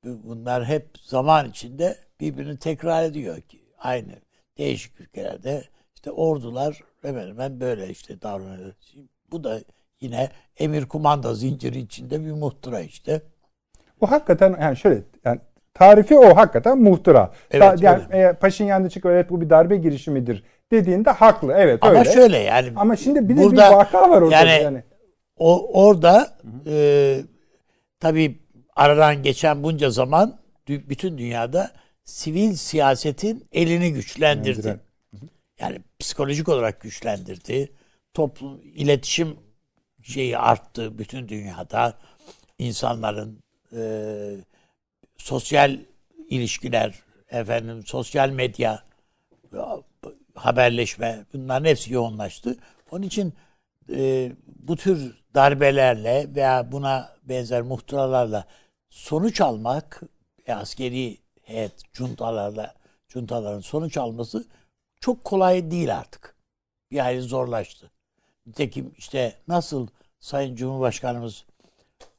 bu- 0.05 0.23
bunlar 0.25 0.65
hep 0.65 0.99
zaman 0.99 1.51
içinde 1.51 1.99
birbirini 2.21 2.59
tekrar 2.59 3.05
ediyor 3.05 3.41
ki 3.41 3.65
aynı 3.79 4.21
değişik 4.61 5.01
ülkelerde 5.01 5.65
işte 5.95 6.11
ordular 6.11 6.81
hemen 7.03 7.29
hemen 7.29 7.61
böyle 7.61 7.89
işte 7.89 8.23
davranıyor. 8.23 8.73
Şimdi 8.81 9.07
Bu 9.33 9.45
da 9.45 9.61
yine 10.01 10.29
emir 10.59 10.85
kumanda 10.87 11.35
zinciri 11.35 11.79
içinde 11.79 12.25
bir 12.25 12.33
muhtıra 12.33 12.81
işte. 12.81 13.23
Bu 14.01 14.11
hakikaten 14.11 14.57
yani 14.61 14.77
şöyle 14.77 15.03
yani 15.25 15.41
tarifi 15.75 16.19
o 16.19 16.37
hakikaten 16.37 16.79
muhtıra. 16.79 17.33
Evet, 17.51 17.63
Da- 17.83 17.85
yani 17.85 18.03
e, 18.13 18.33
Paşinyan 18.33 18.89
çıkıp 18.89 19.11
evet 19.11 19.31
bu 19.31 19.41
bir 19.41 19.51
darbe 19.51 19.77
girişimidir 19.77 20.43
dediğinde 20.73 21.11
haklı. 21.11 21.53
Evet 21.57 21.79
Ama 21.83 21.99
öyle. 21.99 22.13
şöyle 22.13 22.39
yani 22.39 22.73
Ama 22.77 22.97
şimdi 22.97 23.29
bir 23.29 23.37
de 23.37 23.43
Burada 23.43 23.71
bir 23.71 23.77
vaka 23.77 24.11
var 24.11 24.23
ortada 24.23 24.47
yani- 24.47 24.63
yani. 24.63 24.83
O 25.39 25.83
orada 25.87 26.29
e, 26.67 27.17
tabii 28.01 28.41
aradan 28.77 29.23
geçen 29.23 29.63
bunca 29.63 29.91
zaman 29.91 30.39
bütün 30.69 31.19
dünyada 31.19 31.71
sivil 32.05 32.55
siyasetin 32.55 33.47
elini 33.53 33.93
güçlendirdi. 33.93 34.81
Yani 35.61 35.79
psikolojik 35.99 36.49
olarak 36.49 36.81
güçlendirdi. 36.81 37.73
Toplum 38.15 38.61
iletişim 38.65 39.37
şeyi 40.03 40.39
arttı 40.39 40.99
bütün 40.99 41.29
dünyada. 41.29 41.99
İnsanların 42.59 43.43
e, 43.77 43.83
sosyal 45.17 45.79
ilişkiler, 46.29 46.95
efendim 47.29 47.83
sosyal 47.87 48.31
medya, 48.31 48.85
haberleşme 50.35 51.25
bunların 51.33 51.65
hepsi 51.65 51.93
yoğunlaştı. 51.93 52.57
Onun 52.91 53.03
için 53.03 53.35
e, 53.93 54.33
bu 54.47 54.77
tür 54.77 55.21
darbelerle 55.35 56.27
veya 56.35 56.73
buna 56.73 57.17
benzer 57.23 57.63
muhtıralarla 57.63 58.47
sonuç 58.89 59.41
almak 59.41 60.03
ve 60.49 60.55
askeri 60.55 61.19
heyet 61.51 61.93
cuntalarla 61.93 62.75
cuntaların 63.09 63.61
sonuç 63.61 63.97
alması 63.97 64.45
çok 65.01 65.25
kolay 65.25 65.71
değil 65.71 65.97
artık. 65.97 66.37
Hayli 66.95 67.21
zorlaştı. 67.21 67.91
Nitekim 68.47 68.95
işte 68.99 69.35
nasıl 69.49 69.87
Sayın 70.21 70.57
Cumhurbaşkanımız 70.57 71.45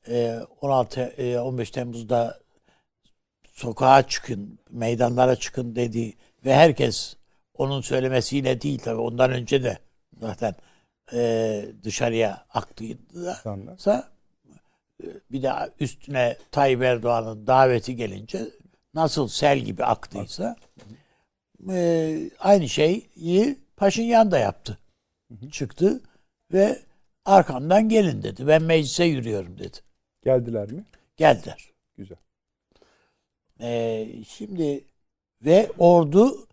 e, 0.08 0.40
16 0.62 1.02
e, 1.02 1.40
15 1.40 1.72
Temmuz'da 1.72 2.40
sokağa 3.54 4.08
çıkın, 4.08 4.60
meydanlara 4.70 5.36
çıkın 5.36 5.76
dedi 5.76 6.14
ve 6.46 6.56
herkes 6.56 7.16
onun 7.54 7.82
söylemesiyle 7.82 8.62
değil 8.62 8.80
tabii 8.80 9.02
ondan 9.02 9.32
önce 9.32 9.64
de 9.64 9.78
zaten 10.20 10.56
e, 11.14 11.66
dışarıya 11.84 12.46
ise 13.78 14.04
e, 15.04 15.06
bir 15.32 15.44
de 15.44 15.52
üstüne 15.80 16.38
Tayyip 16.52 16.82
Erdoğan'ın 16.82 17.48
daveti 17.48 17.96
gelince 17.96 18.48
nasıl 18.94 19.28
sel 19.28 19.60
gibi 19.60 19.86
aktıysa 19.86 20.56
e, 21.70 22.30
aynı 22.40 22.70
şeyi 22.70 23.10
Paşinyan 23.82 24.32
da 24.32 24.40
yaptı. 24.40 24.78
Çıktı 25.52 26.02
ve 26.54 26.80
arkamdan 27.26 27.90
gelin 27.90 28.24
dedi. 28.24 28.48
Ben 28.48 28.64
meclise 28.64 29.04
yürüyorum 29.04 29.58
dedi. 29.58 29.78
Geldiler 30.24 30.72
mi? 30.72 30.86
Geldiler. 31.18 31.70
Güzel. 31.98 32.18
Ee, 33.62 34.08
şimdi 34.28 34.86
ve 35.42 35.72
ordu 35.78 36.48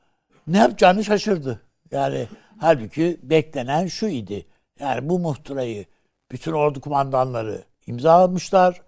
ne 0.47 0.59
yapacağını 0.59 1.05
şaşırdı. 1.05 1.61
Yani 1.91 2.29
halbuki 2.59 3.19
beklenen 3.23 3.87
şu 3.87 4.07
idi. 4.07 4.47
Yani 4.81 5.09
bu 5.09 5.19
muhtırayı 5.19 5.87
bütün 6.33 6.53
ordu 6.53 6.81
kumandanları 6.81 7.65
imzalamışlar. 7.87 8.83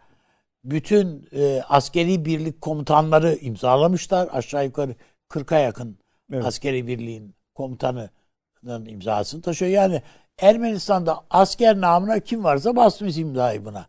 Bütün 0.65 1.29
e, 1.33 1.63
askeri 1.69 2.25
birlik 2.25 2.61
komutanları 2.61 3.35
imzalamışlar. 3.35 4.29
Aşağı 4.33 4.65
yukarı 4.65 4.95
40'a 5.31 5.59
yakın 5.59 5.99
Evet. 6.33 6.45
askeri 6.45 6.87
birliğin 6.87 7.35
komutanının 7.55 8.87
imzasını 8.87 9.43
taşıyor. 9.43 9.71
Yani 9.71 10.03
Ermenistan'da 10.39 11.21
asker 11.31 11.81
namına 11.81 12.21
kim 12.21 12.45
varsa 12.45 12.77
basmış 12.77 13.19
imzayı 13.19 13.65
buna. 13.65 13.87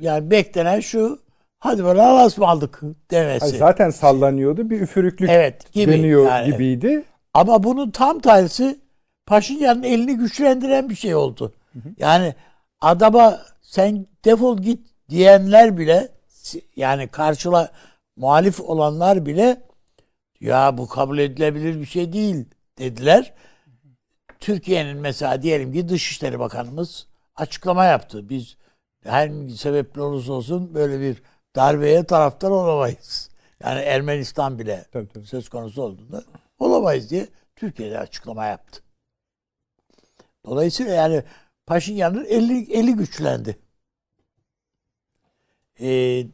Yani 0.00 0.30
beklenen 0.30 0.80
şu 0.80 1.18
hadi 1.58 1.84
bana 1.84 2.02
Allah'a 2.02 2.26
ısmarladık 2.26 2.80
demesi. 3.10 3.46
Hayır, 3.46 3.58
zaten 3.58 3.90
sallanıyordu. 3.90 4.70
Bir 4.70 4.80
üfürüklük 4.80 5.30
Evet 5.30 5.72
gibi. 5.72 5.92
deniyor 5.92 6.26
Yani, 6.26 6.52
gibiydi. 6.52 7.04
Ama 7.34 7.62
bunun 7.62 7.90
tam 7.90 8.20
tersi 8.20 8.80
Paşinyan'ın 9.26 9.82
elini 9.82 10.16
güçlendiren 10.16 10.90
bir 10.90 10.94
şey 10.94 11.14
oldu. 11.14 11.52
Yani 11.98 12.34
adama 12.82 13.40
sen 13.62 14.06
defol 14.24 14.58
git 14.58 14.88
diyenler 15.08 15.78
bile 15.78 16.08
yani 16.76 17.08
karşıla 17.08 17.72
muhalif 18.16 18.60
olanlar 18.60 19.26
bile 19.26 19.62
ya 20.40 20.78
bu 20.78 20.88
kabul 20.88 21.18
edilebilir 21.18 21.80
bir 21.80 21.86
şey 21.86 22.12
değil 22.12 22.44
dediler. 22.78 23.34
Türkiye'nin 24.40 24.96
mesela 24.96 25.42
diyelim 25.42 25.72
ki 25.72 25.88
Dışişleri 25.88 26.38
Bakanımız 26.38 27.06
açıklama 27.36 27.84
yaptı. 27.84 28.28
Biz 28.28 28.56
her 29.04 29.48
sebeple 29.48 30.00
olursa 30.00 30.32
olsun 30.32 30.74
böyle 30.74 31.00
bir 31.00 31.22
darbeye 31.56 32.04
taraftar 32.04 32.50
olamayız. 32.50 33.30
Yani 33.64 33.80
Ermenistan 33.80 34.58
bile 34.58 34.86
Tabii, 34.92 35.08
tabii. 35.08 35.26
söz 35.26 35.48
konusu 35.48 35.82
olduğunda 35.82 36.24
olamayız 36.58 37.10
diye 37.10 37.26
Türkiye'de 37.56 37.98
açıklama 37.98 38.46
yaptı. 38.46 38.82
Dolayısıyla 40.46 40.94
yani 40.94 41.22
Paşinyan'ın 41.72 42.24
eli, 42.24 42.72
eli 42.72 42.92
güçlendi. 42.94 43.56
Ee, 45.80 46.26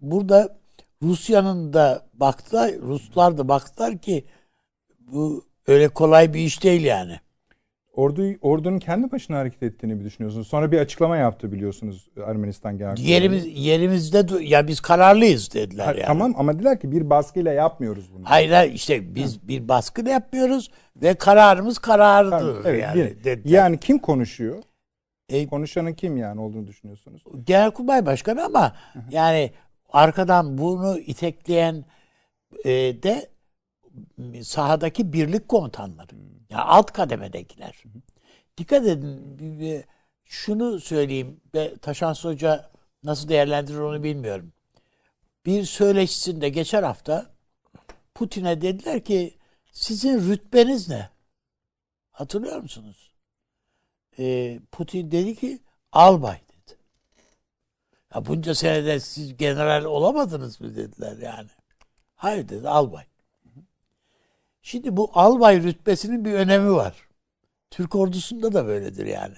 burada 0.00 0.58
Rusya'nın 1.02 1.72
da 1.72 2.06
baktılar, 2.14 2.72
Ruslar 2.82 3.38
da 3.38 3.48
baktılar 3.48 3.98
ki 3.98 4.24
bu 5.00 5.44
öyle 5.66 5.88
kolay 5.88 6.34
bir 6.34 6.40
iş 6.40 6.62
değil 6.62 6.84
yani. 6.84 7.20
Ordu, 7.92 8.22
ordunun 8.40 8.78
kendi 8.78 9.12
başına 9.12 9.38
hareket 9.38 9.62
ettiğini 9.62 9.94
mi 9.94 10.04
düşünüyorsunuz? 10.04 10.48
Sonra 10.48 10.72
bir 10.72 10.78
açıklama 10.78 11.16
yaptı 11.16 11.52
biliyorsunuz 11.52 12.08
Ermenistan 12.26 12.78
Genel. 12.78 12.96
Yerimiz 12.98 13.46
yerimizde 13.54 14.44
ya 14.44 14.68
biz 14.68 14.80
kararlıyız 14.80 15.54
dediler 15.54 15.84
Ha, 15.84 15.92
yani. 15.92 16.06
Tamam 16.06 16.34
ama 16.36 16.54
dediler 16.54 16.80
ki 16.80 16.92
bir 16.92 17.10
baskıyla 17.10 17.52
yapmıyoruz 17.52 18.14
bunu. 18.14 18.22
Hayır 18.24 18.50
hayır 18.50 18.72
işte 18.72 19.14
biz 19.14 19.48
bir 19.48 19.68
baskı 19.68 20.06
da 20.06 20.10
yapmıyoruz 20.10 20.70
ve 20.96 21.14
kararımız 21.14 21.78
kararıdır 21.78 22.38
Tamam, 22.38 22.62
evet, 22.64 22.82
yani. 22.82 22.96
bir- 22.96 23.24
dediler. 23.24 23.58
yani 23.58 23.78
kim 23.80 23.98
konuşuyor? 23.98 24.62
E, 25.28 25.46
Konuşanın 25.46 25.94
kim 25.94 26.16
yani 26.16 26.40
olduğunu 26.40 26.66
düşünüyorsunuz? 26.66 27.22
Genelkurmay 27.46 28.06
Başkanı 28.06 28.44
ama 28.44 28.76
yani 29.10 29.52
arkadan 29.92 30.58
bunu 30.58 30.98
itekleyen 30.98 31.84
e, 32.64 32.70
de 33.02 33.30
sahadaki 34.42 35.12
birlik 35.12 35.48
komutanları. 35.48 36.14
Yani 36.50 36.62
alt 36.62 36.92
kademedekiler. 36.92 37.82
Dikkat 38.58 38.86
edin 38.86 39.84
şunu 40.24 40.80
söyleyeyim 40.80 41.40
ve 41.54 41.76
Taşans 41.76 42.24
Hoca 42.24 42.70
nasıl 43.02 43.28
değerlendirir 43.28 43.78
onu 43.78 44.02
bilmiyorum. 44.02 44.52
Bir 45.46 45.64
söyleşisinde 45.64 46.48
geçen 46.48 46.82
hafta 46.82 47.34
Putin'e 48.14 48.60
dediler 48.60 49.04
ki 49.04 49.38
sizin 49.72 50.30
rütbeniz 50.30 50.88
ne? 50.88 51.08
Hatırlıyor 52.10 52.56
musunuz? 52.58 53.13
Ee, 54.18 54.60
Putin 54.72 55.10
dedi 55.10 55.34
ki 55.34 55.58
albay 55.92 56.40
dedi. 56.48 56.78
Ya 58.14 58.26
bunca 58.26 58.54
senede 58.54 59.00
siz 59.00 59.36
general 59.36 59.84
olamadınız 59.84 60.60
mı 60.60 60.76
dediler 60.76 61.16
yani. 61.16 61.48
Hayır 62.14 62.48
dedi 62.48 62.68
albay. 62.68 63.04
Şimdi 64.62 64.96
bu 64.96 65.10
albay 65.14 65.62
rütbesinin 65.62 66.24
bir 66.24 66.32
önemi 66.32 66.72
var. 66.72 67.08
Türk 67.70 67.94
ordusunda 67.94 68.52
da 68.52 68.66
böyledir 68.66 69.06
yani. 69.06 69.36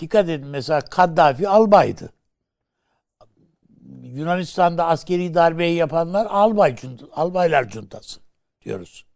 Dikkat 0.00 0.28
edin 0.28 0.46
mesela 0.46 0.80
Kaddafi 0.80 1.48
albaydı. 1.48 2.12
Yunanistan'da 4.02 4.86
askeri 4.86 5.34
darbeyi 5.34 5.76
yapanlar 5.76 6.26
albay 6.26 6.76
albaylar 7.12 7.68
cuntası 7.68 8.20
diyoruz. 8.62 9.06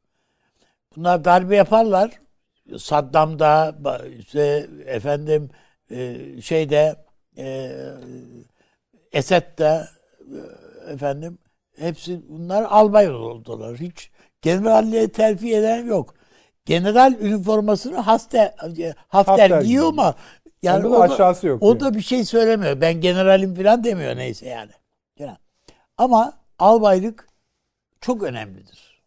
Bunlar 0.96 1.24
darbe 1.24 1.56
yaparlar. 1.56 2.23
Saddam'da 2.78 3.74
işte 4.18 4.66
efendim 4.86 5.50
e, 5.90 6.16
şeyde 6.42 6.96
e, 7.38 7.72
Esed'de 9.12 9.84
e, 10.20 10.92
efendim 10.92 11.38
hepsi 11.78 12.20
bunlar 12.28 12.62
albay 12.62 13.10
oldular. 13.10 13.76
Hiç 13.76 14.10
generalliğe 14.42 15.08
terfi 15.12 15.54
eden 15.56 15.84
yok. 15.84 16.14
General 16.64 17.12
üniformasını 17.20 17.96
Hafter, 17.96 18.54
Hafter, 18.56 18.94
Hafter 19.08 19.60
giyiyor 19.62 19.84
ama 19.88 20.14
yani 20.62 20.86
o 20.86 21.08
da- 21.08 21.16
yok 21.48 21.62
O 21.62 21.80
da 21.80 21.94
bir 21.94 22.00
şey 22.00 22.24
söylemiyor. 22.24 22.80
Ben 22.80 23.00
generalim 23.00 23.54
falan 23.54 23.84
demiyor 23.84 24.16
neyse 24.16 24.46
yani. 24.48 24.70
Genel. 25.16 25.36
Ama 25.98 26.32
albaylık 26.58 27.28
çok 28.00 28.22
önemlidir. 28.22 29.02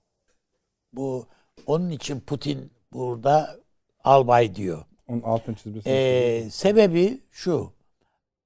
Bu 0.94 1.28
onun 1.66 1.90
için 1.90 2.20
Putin 2.20 2.72
burada 2.94 3.58
albay 4.04 4.56
diyor. 4.56 4.86
Onun 5.08 5.22
altın 5.22 5.54
çizmesi. 5.54 5.90
Ee, 5.90 6.50
sebebi 6.52 7.22
şu. 7.32 7.74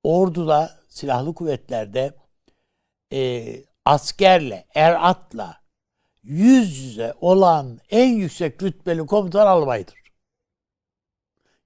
orduda, 0.04 0.80
silahlı 0.88 1.34
kuvvetlerde 1.34 2.14
e, 3.14 3.46
askerle, 3.86 4.66
eratla 4.76 5.62
yüz 6.24 6.78
yüze 6.78 7.14
olan 7.22 7.80
en 7.90 8.10
yüksek 8.10 8.64
rütbeli 8.64 9.06
komutan 9.06 9.48
albaydır. 9.48 10.02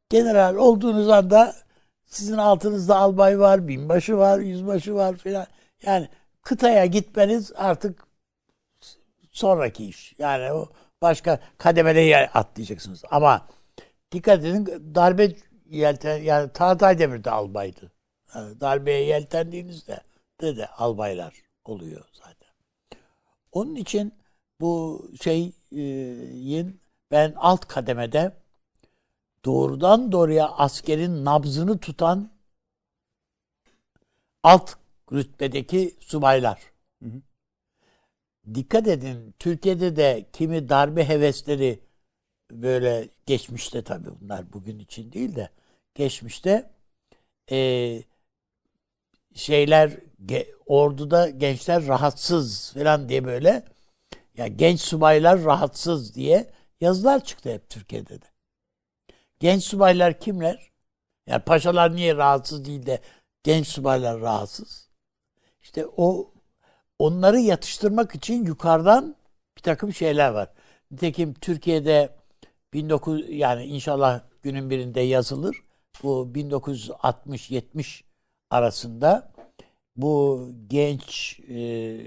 General 0.09 0.55
olduğunuz 0.55 1.09
anda 1.09 1.55
sizin 2.05 2.37
altınızda 2.37 2.97
albay 2.97 3.39
var, 3.39 3.67
binbaşı 3.67 4.17
var, 4.17 4.39
yüzbaşı 4.39 4.95
var 4.95 5.17
filan. 5.17 5.47
Yani 5.81 6.09
kıtaya 6.41 6.85
gitmeniz 6.85 7.51
artık 7.55 8.07
sonraki 9.31 9.85
iş. 9.85 10.15
Yani 10.19 10.53
o 10.53 10.69
başka 11.05 11.39
kademelere 11.57 12.29
atlayacaksınız. 12.29 13.03
Ama 13.11 13.47
dikkat 14.11 14.39
edin 14.39 14.65
darbe 14.95 15.35
yelten 15.69 16.17
yani 16.17 16.53
Tahtay 16.53 16.99
Demir 16.99 17.23
de 17.23 17.31
albaydı. 17.31 17.91
Yani 18.35 18.61
darbeye 18.61 19.03
yeltendiğinizde 19.05 19.99
de 20.41 20.57
de 20.57 20.67
albaylar 20.67 21.33
oluyor 21.65 22.05
zaten. 22.13 22.49
Onun 23.51 23.75
için 23.75 24.13
bu 24.61 25.05
şeyin 25.21 26.81
ben 27.11 27.33
alt 27.35 27.67
kademede 27.67 28.31
doğrudan 29.45 30.11
doğruya 30.11 30.49
askerin 30.49 31.25
nabzını 31.25 31.77
tutan 31.79 32.31
alt 34.43 34.75
rütbedeki 35.11 35.95
subaylar. 35.99 36.74
Dikkat 38.53 38.87
edin 38.87 39.35
Türkiye'de 39.39 39.95
de 39.95 40.25
kimi 40.33 40.69
darbe 40.69 41.07
hevesleri 41.07 41.79
böyle 42.51 43.09
geçmişte 43.25 43.83
tabii 43.83 44.09
bunlar 44.21 44.53
bugün 44.53 44.79
için 44.79 45.11
değil 45.11 45.35
de 45.35 45.49
geçmişte 45.95 46.71
e, 47.51 48.03
şeyler 49.33 49.91
ge, 50.25 50.47
orduda 50.65 51.29
gençler 51.29 51.87
rahatsız 51.87 52.73
falan 52.73 53.09
diye 53.09 53.25
böyle 53.25 53.65
ya 54.37 54.47
genç 54.47 54.81
subaylar 54.81 55.43
rahatsız 55.43 56.15
diye 56.15 56.51
yazılar 56.81 57.23
çıktı 57.23 57.49
hep 57.53 57.69
Türkiye'de 57.69 58.21
de. 58.21 58.25
Genç 59.39 59.63
subaylar 59.63 60.19
kimler? 60.19 60.71
Yani 61.27 61.43
paşalar 61.43 61.95
niye 61.95 62.15
rahatsız 62.15 62.65
değil 62.65 62.85
de 62.85 63.01
genç 63.43 63.67
subaylar 63.67 64.21
rahatsız? 64.21 64.89
İşte 65.61 65.85
o 65.97 66.34
onları 66.99 67.39
yatıştırmak 67.39 68.15
için 68.15 68.45
yukarıdan 68.45 69.15
bir 69.57 69.61
takım 69.61 69.93
şeyler 69.93 70.29
var. 70.29 70.49
Nitekim 70.91 71.33
Türkiye'de 71.33 72.15
19 72.75 73.29
yani 73.29 73.65
inşallah 73.65 74.21
günün 74.41 74.69
birinde 74.69 75.01
yazılır. 75.01 75.57
Bu 76.03 76.31
1960-70 76.35 78.03
arasında 78.49 79.31
bu 79.95 80.49
genç 80.67 81.39
e, 81.39 81.97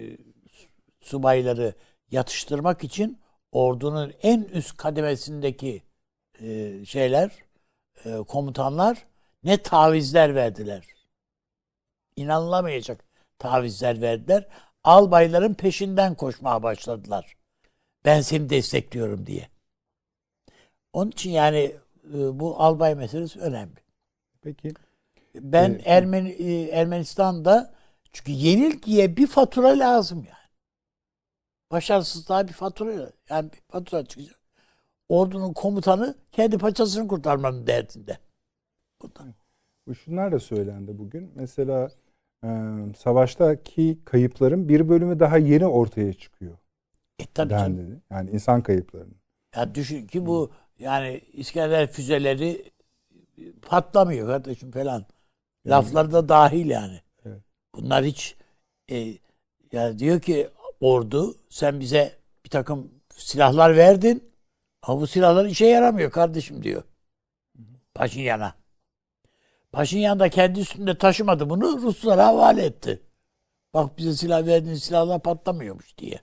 subayları 1.00 1.75
yatıştırmak 2.11 2.85
için 2.85 3.18
ordunun 3.52 4.12
en 4.23 4.42
üst 4.42 4.76
kademesindeki 4.76 5.83
e, 6.40 6.85
şeyler, 6.85 7.30
e, 8.04 8.16
komutanlar 8.16 9.07
ne 9.42 9.62
tavizler 9.62 10.35
verdiler. 10.35 10.85
İnanılamayacak 12.16 13.04
tavizler 13.38 14.00
verdiler. 14.00 14.49
Albayların 14.85 15.54
peşinden 15.54 16.14
koşmaya 16.14 16.62
başladılar. 16.62 17.37
Ben 18.04 18.20
seni 18.20 18.50
destekliyorum 18.50 19.26
diye. 19.26 19.49
Onun 20.92 21.11
için 21.11 21.30
yani 21.30 21.76
e, 22.14 22.40
bu 22.40 22.62
albay 22.62 22.94
meselesi 22.94 23.40
önemli. 23.40 23.80
Peki. 24.42 24.75
Ben 25.35 25.70
Evet. 25.70 25.82
Ermeni 25.85 26.28
e, 26.30 26.68
Ermenistan'da 26.68 27.75
çünkü 28.12 28.32
yenilgiye 28.32 29.16
bir 29.16 29.26
fatura 29.26 29.78
lazım 29.78 30.18
yani. 30.18 30.49
Başarısızlığa 31.70 32.49
bir 32.49 32.52
fatura 32.52 33.11
yani 33.28 33.53
bir 33.53 33.61
fatura 33.68 34.05
çıkacak. 34.05 34.38
Ordunun 35.09 35.53
komutanı 35.53 36.14
kendi 36.33 36.59
paçasını 36.59 37.09
kurtarmanın 37.09 37.66
derdinde. 37.66 38.18
Bundan. 39.03 39.35
Bu 39.87 39.94
şunlar 39.94 40.33
da 40.33 40.38
söylendi 40.38 40.98
bugün. 40.98 41.33
Mesela 41.35 41.90
e, 42.44 42.48
savaştaki 42.98 43.98
kayıpların 44.05 44.68
bir 44.68 44.88
bölümü 44.88 45.20
daha 45.20 45.38
yeni 45.38 45.66
ortaya 45.66 46.12
çıkıyor. 46.12 46.59
E 47.18 47.24
tabii 47.35 47.51
dendi. 47.51 48.01
Yani 48.11 48.31
insan 48.31 48.62
kayıplarının. 48.62 49.16
Ya 49.57 49.74
düşün 49.74 50.07
ki 50.07 50.27
bu 50.27 50.51
yani 50.79 51.20
İskender 51.33 51.92
füzeleri 51.92 52.72
patlamıyor 53.62 54.29
kardeşim 54.29 54.70
falan. 54.70 55.07
Lafları 55.66 56.12
da 56.12 56.29
dahil 56.29 56.70
yani. 56.70 57.01
Evet. 57.24 57.42
Bunlar 57.74 58.05
hiç 58.05 58.37
e, 58.90 59.14
ya 59.72 59.98
diyor 59.98 60.20
ki 60.20 60.48
ordu 60.81 61.37
sen 61.48 61.81
bize 61.81 62.12
bir 62.44 62.51
takım 62.51 62.90
silahlar 63.16 63.77
verdin 63.77 64.31
ama 64.83 65.01
bu 65.01 65.07
silahlar 65.07 65.44
işe 65.44 65.66
yaramıyor 65.66 66.11
kardeşim 66.11 66.62
diyor. 66.62 66.83
Paşinyan'a. 67.94 68.55
Paşinyan 69.72 70.20
da 70.20 70.28
kendi 70.28 70.61
üstünde 70.61 70.98
taşımadı 70.98 71.50
bunu 71.50 71.83
Ruslara 71.83 72.26
havale 72.26 72.64
etti. 72.64 73.02
Bak 73.74 73.98
bize 73.98 74.12
silah 74.12 74.46
verdiğiniz 74.46 74.83
silahlar 74.83 75.22
patlamıyormuş 75.22 75.98
diye. 75.98 76.20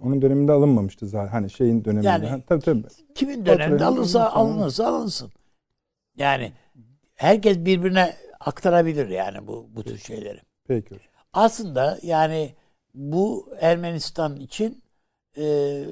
Onun 0.00 0.22
döneminde 0.22 0.52
alınmamıştı 0.52 1.06
zaten. 1.08 1.32
Hani 1.32 1.50
şeyin 1.50 1.84
döneminde. 1.84 2.06
Yani- 2.08 2.26
Ha, 2.26 2.40
tabii 2.48 2.60
tabii. 2.64 2.82
Kimin 3.14 3.46
döneminde 3.46 3.84
alınırsa 3.84 4.30
alınırsa 4.30 4.86
alınsın. 4.86 5.30
Yani 6.16 6.52
herkes 7.14 7.58
birbirine 7.58 8.16
aktarabilir 8.40 9.08
yani 9.08 9.46
bu 9.46 9.68
bu 9.70 9.82
tür 9.84 9.98
şeyleri. 9.98 10.40
Peki 10.68 10.90
hocam. 10.90 11.06
Aslında 11.32 11.98
yani 12.02 12.54
bu 12.94 13.48
Ermenistan 13.60 14.36
için 14.36 14.82
e, 15.38 15.84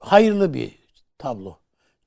hayırlı 0.00 0.54
bir 0.54 0.78
tablo. 1.18 1.58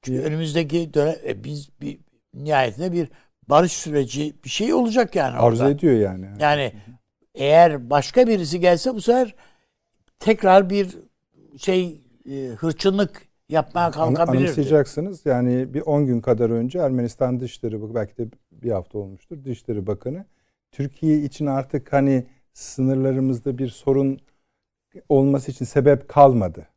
Çünkü 0.02 0.22
önümüzdeki 0.22 0.94
dönem 0.94 1.16
e, 1.26 1.44
biz 1.44 1.70
bir 1.82 2.00
nihayetinde 2.34 2.92
bir 2.92 3.10
barış 3.50 3.72
süreci 3.72 4.36
bir 4.44 4.50
şey 4.50 4.74
olacak 4.74 5.16
yani 5.16 5.38
Arzu 5.38 5.64
orada. 5.64 5.72
ediyor 5.72 5.94
yani. 5.94 6.28
Yani 6.40 6.74
eğer 7.36 7.90
başka 7.90 8.28
birisi 8.28 8.60
gelse 8.60 8.94
bu 8.94 9.02
sefer 9.02 9.36
tekrar 10.20 10.70
bir 10.70 10.98
şey 11.58 12.02
e, 12.32 12.48
hırçınlık 12.48 13.28
yapmaya 13.50 13.92
kalkabilirdi. 13.92 14.44
Anımsayacaksınız 14.46 15.26
yani 15.26 15.74
bir 15.74 15.82
10 15.82 16.06
gün 16.06 16.22
kadar 16.22 16.50
önce 16.50 16.80
Ermenistan 16.80 17.40
Dışişleri 17.40 17.82
Bakanı 17.82 17.96
belki 17.96 18.18
de 18.18 18.28
bir 18.52 18.72
hafta 18.72 18.98
olmuştur. 18.98 19.44
Dışişleri 19.44 19.88
Bakanı 19.88 20.26
Türkiye 20.72 21.20
için 21.20 21.46
artık 21.46 21.94
hani 21.94 22.28
sınırlarımızda 22.54 23.58
bir 23.58 23.70
sorun 23.70 24.20
olması 25.10 25.52
için 25.52 25.66
sebep 25.66 26.08
kalmadı. 26.10 26.68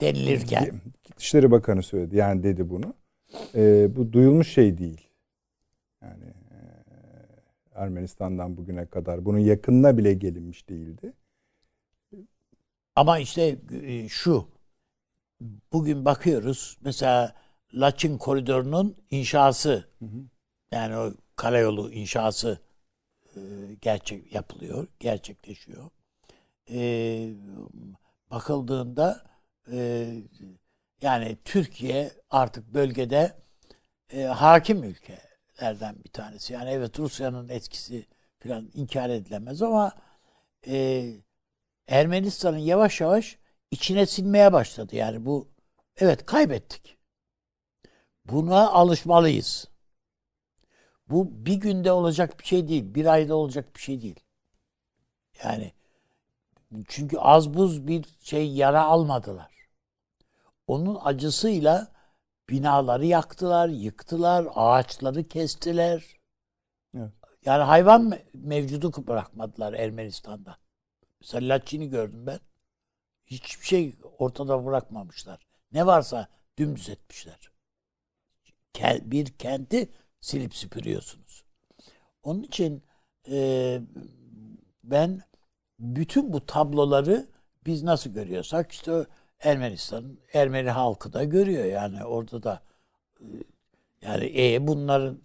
denilirken. 0.00 0.80
Dışişleri 1.16 1.50
Bakanı 1.50 1.82
söyledi 1.82 2.16
yani 2.16 2.42
dedi 2.42 2.70
bunu. 2.70 2.94
Ee, 3.54 3.96
bu 3.96 4.12
duyulmuş 4.12 4.48
şey 4.52 4.78
değil. 4.78 5.08
Yani 6.02 6.24
e, 6.24 6.58
Ermenistan'dan 7.74 8.56
bugüne 8.56 8.86
kadar 8.86 9.24
bunun 9.24 9.38
yakınına 9.38 9.98
bile 9.98 10.14
gelinmiş 10.14 10.68
değildi. 10.68 11.12
Ama 12.96 13.18
işte 13.18 13.58
e, 13.82 14.08
şu 14.08 14.48
bugün 15.72 16.04
bakıyoruz 16.04 16.78
mesela 16.80 17.34
Laçin 17.74 18.18
koridorunun 18.18 18.96
inşası 19.10 19.88
yani 20.72 20.96
o 20.96 21.12
karayolu 21.36 21.92
inşası 21.92 22.58
e, 23.36 23.40
gerçek 23.80 24.34
yapılıyor, 24.34 24.86
gerçekleşiyor. 25.00 25.90
E, 26.70 27.34
bakıldığında 28.30 29.24
e, 29.72 30.08
yani 31.02 31.38
Türkiye 31.44 32.12
artık 32.30 32.74
bölgede 32.74 33.36
e, 34.12 34.22
hakim 34.22 34.84
ülkelerden 34.84 36.04
bir 36.04 36.10
tanesi. 36.10 36.52
Yani 36.52 36.70
evet 36.70 36.98
Rusya'nın 36.98 37.48
etkisi 37.48 38.06
falan 38.38 38.70
inkar 38.74 39.10
edilemez 39.10 39.62
ama 39.62 39.92
e, 40.66 41.06
Ermenistan'ın 41.88 42.58
yavaş 42.58 43.00
yavaş 43.00 43.38
içine 43.70 44.06
sinmeye 44.06 44.52
başladı. 44.52 44.96
Yani 44.96 45.26
bu 45.26 45.48
evet 45.96 46.26
kaybettik. 46.26 46.98
Buna 48.24 48.70
alışmalıyız. 48.70 49.68
Bu 51.08 51.46
bir 51.46 51.54
günde 51.54 51.92
olacak 51.92 52.40
bir 52.40 52.44
şey 52.44 52.68
değil. 52.68 52.94
Bir 52.94 53.06
ayda 53.06 53.34
olacak 53.36 53.76
bir 53.76 53.80
şey 53.80 54.02
değil. 54.02 54.20
Yani 55.44 55.72
çünkü 56.88 57.18
az 57.18 57.54
buz 57.54 57.86
bir 57.86 58.04
şey 58.20 58.52
yara 58.54 58.82
almadılar. 58.84 59.52
Onun 60.66 60.98
acısıyla 61.04 61.92
binaları 62.48 63.06
yaktılar, 63.06 63.68
yıktılar, 63.68 64.46
ağaçları 64.54 65.28
kestiler. 65.28 66.04
Evet. 66.96 67.12
Yani 67.44 67.62
hayvan 67.62 68.10
me- 68.10 68.24
mevcudu 68.34 69.06
bırakmadılar 69.06 69.72
Ermenistan'da. 69.72 70.58
Mesela 71.20 71.54
Laçin'i 71.54 71.88
gördüm 71.88 72.26
ben. 72.26 72.40
Hiçbir 73.26 73.66
şey 73.66 73.94
ortada 74.18 74.66
bırakmamışlar. 74.66 75.46
Ne 75.72 75.86
varsa 75.86 76.28
dümdüz 76.58 76.88
etmişler. 76.88 77.52
Bir 79.02 79.26
kenti 79.26 79.90
silip 80.20 80.54
süpürüyorsunuz. 80.54 81.44
Onun 82.22 82.42
için 82.42 82.84
e, 83.28 83.80
ben 84.84 85.22
bütün 85.78 86.32
bu 86.32 86.46
tabloları 86.46 87.26
biz 87.66 87.82
nasıl 87.82 88.10
görüyorsak 88.10 88.72
işte 88.72 89.06
Ermenistan'ın 89.42 90.20
Ermeni 90.32 90.70
halkı 90.70 91.12
da 91.12 91.24
görüyor 91.24 91.64
yani 91.64 92.04
orada 92.04 92.42
da 92.42 92.62
e, 93.20 93.26
yani 94.02 94.42
e 94.42 94.66
bunların 94.66 95.18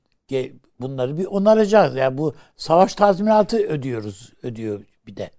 bunları 0.79 1.17
bir 1.17 1.25
onaracağız. 1.25 1.95
Yani 1.95 2.17
bu 2.17 2.35
savaş 2.55 2.95
tazminatı 2.95 3.57
ödüyoruz 3.57 4.33
ödüyor 4.43 4.85
bir 5.07 5.15
de. 5.15 5.31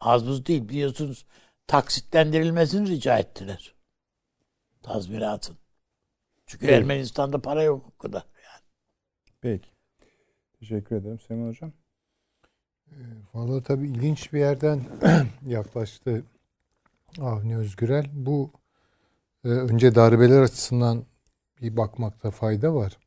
Az 0.00 0.26
buz 0.26 0.46
değil 0.46 0.68
biliyorsunuz 0.68 1.26
taksitlendirilmesini 1.66 2.88
rica 2.88 3.18
ettiler. 3.18 3.74
Tazminatın. 4.82 5.56
Çünkü 6.46 6.66
Evet. 6.66 6.78
Ermenistan'da 6.78 7.42
para 7.42 7.62
yok 7.62 7.92
o 7.94 7.98
kadar. 7.98 8.24
Peki. 9.40 9.68
Teşekkür 10.60 10.96
ederim 10.96 11.18
Süleyman 11.18 11.48
Hocam. 11.48 11.72
Valla 13.34 13.62
tabii 13.62 13.88
ilginç 13.88 14.32
bir 14.32 14.38
yerden 14.38 14.84
yaklaştı 15.46 16.22
Avni 17.18 17.56
Özgürel. 17.56 18.06
Bu 18.12 18.52
e, 19.44 19.48
önce 19.48 19.94
darbeler 19.94 20.42
açısından 20.42 21.04
bir 21.62 21.76
bakmakta 21.76 22.30
fayda 22.30 22.74
var. 22.74 22.98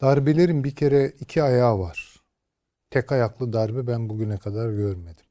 Darbelerin 0.00 0.64
bir 0.64 0.74
kere 0.74 1.06
iki 1.06 1.42
ayağı 1.42 1.78
var. 1.78 2.16
Tek 2.90 3.12
ayaklı 3.12 3.52
darbe 3.52 3.86
ben 3.86 4.08
bugüne 4.08 4.38
kadar 4.38 4.70
görmedim. 4.70 5.26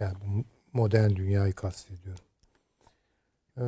Yani 0.00 0.16
bu 0.20 0.44
modern 0.72 1.10
dünyayı 1.10 1.52
kastediyorum. 1.52 2.24
Ee, 3.58 3.62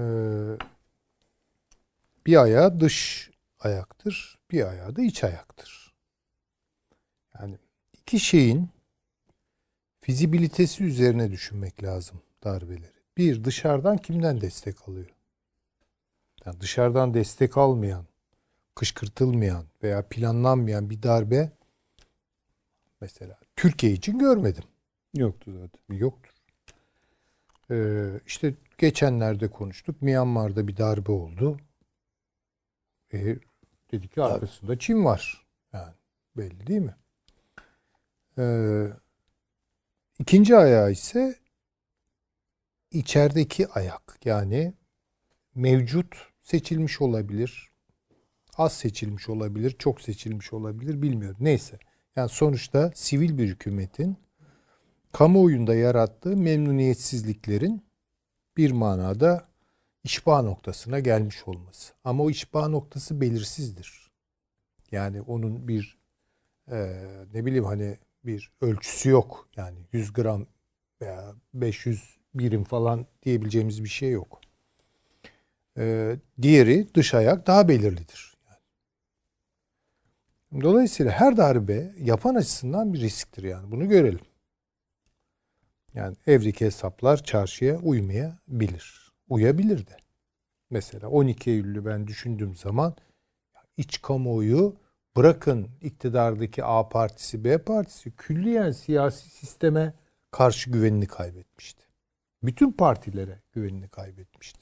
bir 2.26 2.42
ayağı 2.42 2.80
dış 2.80 3.30
ayaktır, 3.60 4.38
bir 4.50 4.68
ayağı 4.70 4.96
da 4.96 5.02
iç 5.02 5.24
ayaktır. 5.24 5.94
Yani 7.40 7.58
iki 7.92 8.20
şeyin 8.20 8.68
fizibilitesi 10.00 10.84
üzerine 10.84 11.30
düşünmek 11.30 11.82
lazım 11.82 12.22
darbeleri. 12.44 12.92
Bir, 13.16 13.44
dışarıdan 13.44 13.98
kimden 13.98 14.40
destek 14.40 14.88
alıyor? 14.88 15.14
Yani 16.46 16.60
dışarıdan 16.60 17.14
destek 17.14 17.56
almayan, 17.56 18.06
kışkırtılmayan 18.74 19.64
veya 19.82 20.08
planlanmayan 20.08 20.90
bir 20.90 21.02
darbe 21.02 21.52
mesela 23.00 23.38
Türkiye 23.56 23.92
için 23.92 24.18
görmedim. 24.18 24.64
Yoktu 25.14 25.52
zaten. 25.52 25.96
Yoktur. 25.96 26.34
Ee, 27.70 28.20
işte 28.26 28.54
geçenlerde 28.78 29.48
konuştuk. 29.48 30.02
Myanmar'da 30.02 30.68
bir 30.68 30.76
darbe 30.76 31.12
oldu. 31.12 31.58
E, 33.12 33.36
dedik 33.92 34.12
ki 34.14 34.22
arkasında 34.22 34.78
Çin 34.78 35.04
var. 35.04 35.46
Yani 35.72 35.94
belli 36.36 36.66
değil 36.66 36.80
mi? 36.80 36.96
Ee, 38.38 38.86
ikinci 40.18 40.56
ayağı 40.56 40.92
ise 40.92 41.43
içerideki 42.94 43.68
ayak. 43.68 44.18
Yani 44.24 44.74
mevcut 45.54 46.16
seçilmiş 46.42 47.00
olabilir. 47.00 47.70
Az 48.56 48.72
seçilmiş 48.72 49.28
olabilir. 49.28 49.76
Çok 49.78 50.00
seçilmiş 50.00 50.52
olabilir. 50.52 51.02
Bilmiyorum. 51.02 51.36
Neyse. 51.40 51.78
Yani 52.16 52.28
sonuçta 52.28 52.92
sivil 52.94 53.38
bir 53.38 53.48
hükümetin 53.48 54.16
kamuoyunda 55.12 55.74
yarattığı 55.74 56.36
memnuniyetsizliklerin 56.36 57.82
bir 58.56 58.70
manada 58.70 59.48
işba 60.04 60.42
noktasına 60.42 61.00
gelmiş 61.00 61.48
olması. 61.48 61.94
Ama 62.04 62.24
o 62.24 62.30
işba 62.30 62.68
noktası 62.68 63.20
belirsizdir. 63.20 64.10
Yani 64.92 65.20
onun 65.20 65.68
bir 65.68 65.98
e, 66.70 67.04
ne 67.34 67.44
bileyim 67.44 67.64
hani 67.64 67.98
bir 68.24 68.52
ölçüsü 68.60 69.08
yok. 69.08 69.48
Yani 69.56 69.78
100 69.92 70.12
gram 70.12 70.46
veya 71.00 71.34
500 71.54 72.16
birim 72.34 72.64
falan 72.64 73.06
diyebileceğimiz 73.22 73.84
bir 73.84 73.88
şey 73.88 74.10
yok. 74.10 74.40
E, 75.78 76.16
diğeri 76.42 76.94
dış 76.94 77.14
ayak 77.14 77.46
daha 77.46 77.68
belirlidir. 77.68 78.34
Dolayısıyla 80.60 81.12
her 81.12 81.36
darbe 81.36 81.92
yapan 81.98 82.34
açısından 82.34 82.92
bir 82.92 83.00
risktir 83.00 83.42
yani. 83.42 83.70
Bunu 83.70 83.88
görelim. 83.88 84.24
Yani 85.94 86.16
evdeki 86.26 86.64
hesaplar 86.64 87.24
çarşıya 87.24 87.78
uymayabilir. 87.78 89.12
Uyabilir 89.28 89.86
de. 89.86 89.96
Mesela 90.70 91.08
12 91.08 91.50
Eylül'ü 91.50 91.84
ben 91.84 92.06
düşündüğüm 92.06 92.54
zaman 92.54 92.94
iç 93.76 94.02
kamuoyu 94.02 94.76
bırakın 95.16 95.68
iktidardaki 95.82 96.64
A 96.64 96.88
partisi, 96.88 97.44
B 97.44 97.58
partisi 97.58 98.16
külliyen 98.16 98.70
siyasi 98.70 99.30
sisteme 99.30 99.94
karşı 100.30 100.70
güvenini 100.70 101.06
kaybetmişti. 101.06 101.83
Bütün 102.46 102.72
partilere 102.72 103.40
güvenini 103.52 103.88
kaybetmişti. 103.88 104.60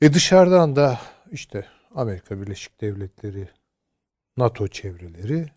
E 0.00 0.12
dışarıdan 0.12 0.76
da 0.76 1.00
işte 1.30 1.66
Amerika 1.94 2.40
Birleşik 2.40 2.80
Devletleri, 2.80 3.48
NATO 4.36 4.68
çevreleri 4.68 5.48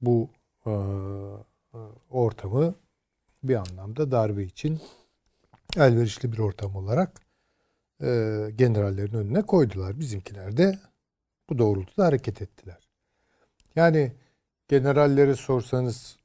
bu 0.00 0.30
e, 0.66 0.70
ortamı 2.10 2.74
bir 3.42 3.54
anlamda 3.56 4.10
darbe 4.10 4.44
için 4.44 4.80
elverişli 5.76 6.32
bir 6.32 6.38
ortam 6.38 6.76
olarak 6.76 7.20
e, 8.02 8.06
generallerin 8.54 9.14
önüne 9.14 9.42
koydular. 9.42 10.00
Bizimkiler 10.00 10.56
de 10.56 10.78
bu 11.50 11.58
doğrultuda 11.58 12.06
hareket 12.06 12.42
ettiler. 12.42 12.88
Yani 13.74 14.12
generallere 14.68 15.34
sorsanız 15.34 16.18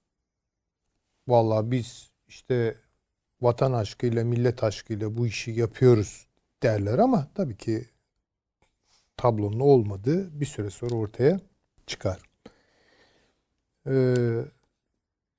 vallahi 1.27 1.71
biz 1.71 2.11
işte 2.27 2.75
vatan 3.41 3.73
aşkıyla, 3.73 4.23
millet 4.23 4.63
aşkıyla 4.63 5.17
bu 5.17 5.27
işi 5.27 5.51
yapıyoruz 5.51 6.27
derler 6.63 6.99
ama 6.99 7.27
tabii 7.35 7.57
ki 7.57 7.85
tablonun 9.17 9.59
olmadığı 9.59 10.39
bir 10.39 10.45
süre 10.45 10.69
sonra 10.69 10.95
ortaya 10.95 11.39
çıkar. 11.87 12.19
Ee, 13.87 14.15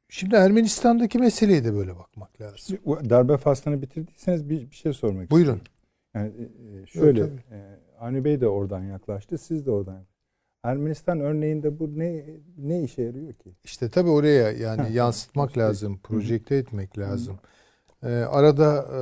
şimdi 0.09 0.35
Ermenistan'daki 0.35 1.19
meseleye 1.19 1.65
de 1.65 1.75
böyle 1.75 1.97
bakmak 1.97 2.41
lazım. 2.41 2.79
Darbe 2.87 3.37
faslını 3.37 3.83
bitirdiyseniz 3.83 4.49
bir, 4.51 4.71
bir 4.71 4.77
şey 4.77 4.93
sormak 4.93 5.31
Buyurun. 5.31 5.57
istiyorum. 5.57 5.73
Yani 6.15 6.33
e, 6.83 6.87
şöyle, 6.87 7.21
tabii. 7.21 7.41
e, 7.51 7.79
Avni 8.01 8.25
Bey 8.25 8.41
de 8.41 8.49
oradan 8.49 8.83
yaklaştı, 8.85 9.39
siz 9.39 9.67
de 9.67 9.71
oradan. 9.71 10.05
Ermenistan 10.65 11.21
örneğinde 11.21 11.79
bu 11.79 11.99
ne 11.99 12.25
ne 12.59 12.83
işe 12.83 13.03
yarıyor 13.03 13.33
ki? 13.33 13.53
İşte 13.65 13.89
tabii 13.91 14.11
oraya 14.11 14.51
yani 14.53 14.83
Ha, 14.83 14.89
yansıtmak 14.89 15.49
işte. 15.51 15.61
lazım, 15.61 15.99
projekte 16.03 16.57
etmek 16.57 16.99
lazım. 16.99 17.39
Ee, 18.03 18.09
arada 18.09 18.87
e, 18.93 19.01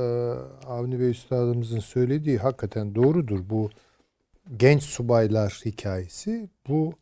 Avni 0.67 0.99
Bey 0.99 1.09
Üstadımızın 1.09 1.79
söylediği 1.79 2.37
hakikaten 2.37 2.95
doğrudur. 2.95 3.49
Bu 3.49 3.69
genç 4.57 4.83
subaylar 4.83 5.61
hikayesi 5.65 6.49
bu 6.67 6.93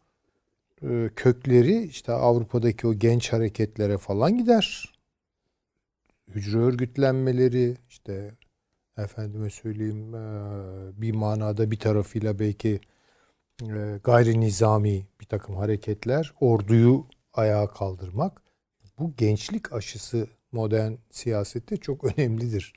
e, 0.84 1.10
kökleri 1.16 1.84
işte 1.84 2.12
Avrupa'daki 2.12 2.88
o 2.88 2.94
genç 2.94 3.34
hareketlere 3.34 3.98
falan 3.98 4.38
gider. 4.38 4.94
Hücre 6.28 6.58
örgütlenmeleri 6.58 7.78
işte 7.90 8.32
efendime 8.98 9.50
söyleyeyim 9.50 10.16
e, 10.16 10.22
bir 11.02 11.16
manada 11.16 11.72
bir 11.72 11.80
tarafıyla 11.80 12.40
belki 12.40 12.80
e, 13.64 14.00
gayri 14.04 14.40
nizami 14.40 15.08
bir 15.22 15.26
takım 15.26 15.56
hareketler, 15.56 16.34
orduyu 16.40 17.06
ayağa 17.34 17.68
kaldırmak. 17.68 18.42
Bu 19.00 19.14
gençlik 19.18 19.74
aşısı 19.74 20.28
modern 20.52 20.92
siyasette 21.10 21.78
çok 21.78 22.04
önemlidir. 22.18 22.74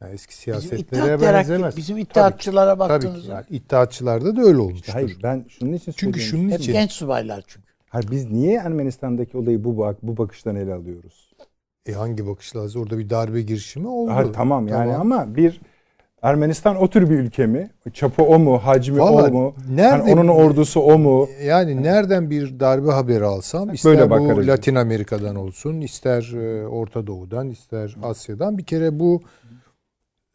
Yani 0.00 0.12
eski 0.14 0.32
Bizim 0.32 0.42
siyasetlere 0.42 1.02
Terakki, 1.02 1.22
benzemez. 1.26 1.76
bizim 1.76 1.96
Tabii 2.04 2.78
ki. 2.78 2.78
baktığınızda 2.78 3.32
Yani 3.32 3.44
İttihatçılarda 3.50 4.36
da 4.36 4.42
öyle 4.42 4.58
olmuştur. 4.58 4.92
Hayır, 4.92 5.16
ben 5.22 5.44
şunun 5.48 5.72
için 5.72 5.92
Çünkü 5.96 6.20
söylüyorum. 6.20 6.42
şunun 6.48 6.52
hep 6.52 6.60
için 6.60 6.72
genç 6.72 6.92
subaylar 6.92 7.44
çünkü. 7.46 7.66
Hayır, 7.88 8.10
biz 8.10 8.30
niye 8.30 8.58
Ermenistan'daki 8.58 9.36
olayı 9.36 9.64
bu 9.64 9.78
bak 9.78 9.96
bu 10.02 10.16
bakıştan 10.16 10.56
ele 10.56 10.74
alıyoruz? 10.74 11.32
e, 11.86 11.92
hangi 11.92 12.26
bakış 12.26 12.56
lazım? 12.56 12.82
Orada 12.82 12.98
bir 12.98 13.10
darbe 13.10 13.42
girişimi 13.42 13.88
oldu. 13.88 14.10
Hayır, 14.10 14.32
tamam 14.32 14.68
yani 14.68 14.92
Tamam. 14.92 15.12
ama 15.12 15.36
bir 15.36 15.60
Ermenistan 16.22 16.76
o 16.82 16.90
tür 16.90 17.10
bir 17.10 17.18
ülke 17.18 17.46
mi? 17.46 17.70
Çapı 17.92 18.22
o 18.22 18.38
mu? 18.38 18.58
Hacmi 18.58 18.98
Vallahi 19.00 19.30
o 19.30 19.34
mu? 19.34 19.54
nerede- 19.70 20.10
Yani 20.10 20.12
onun 20.20 20.28
ordusu 20.28 20.80
o 20.80 20.98
mu? 20.98 21.28
Yani 21.44 21.82
nereden 21.82 22.30
bir 22.30 22.60
darbe 22.60 22.90
haberi 22.90 23.24
alsam 23.24 23.74
ister 23.74 23.92
Böyle 23.92 24.10
bu. 24.10 24.46
Latin 24.46 24.74
Amerika'dan 24.74 25.36
olsun, 25.36 25.80
ister 25.80 26.32
e, 26.36 26.66
Orta 26.66 27.06
Doğu'dan, 27.06 27.48
ister 27.50 27.96
Asya'dan 28.02 28.58
bir 28.58 28.64
kere 28.64 29.00
bu 29.00 29.22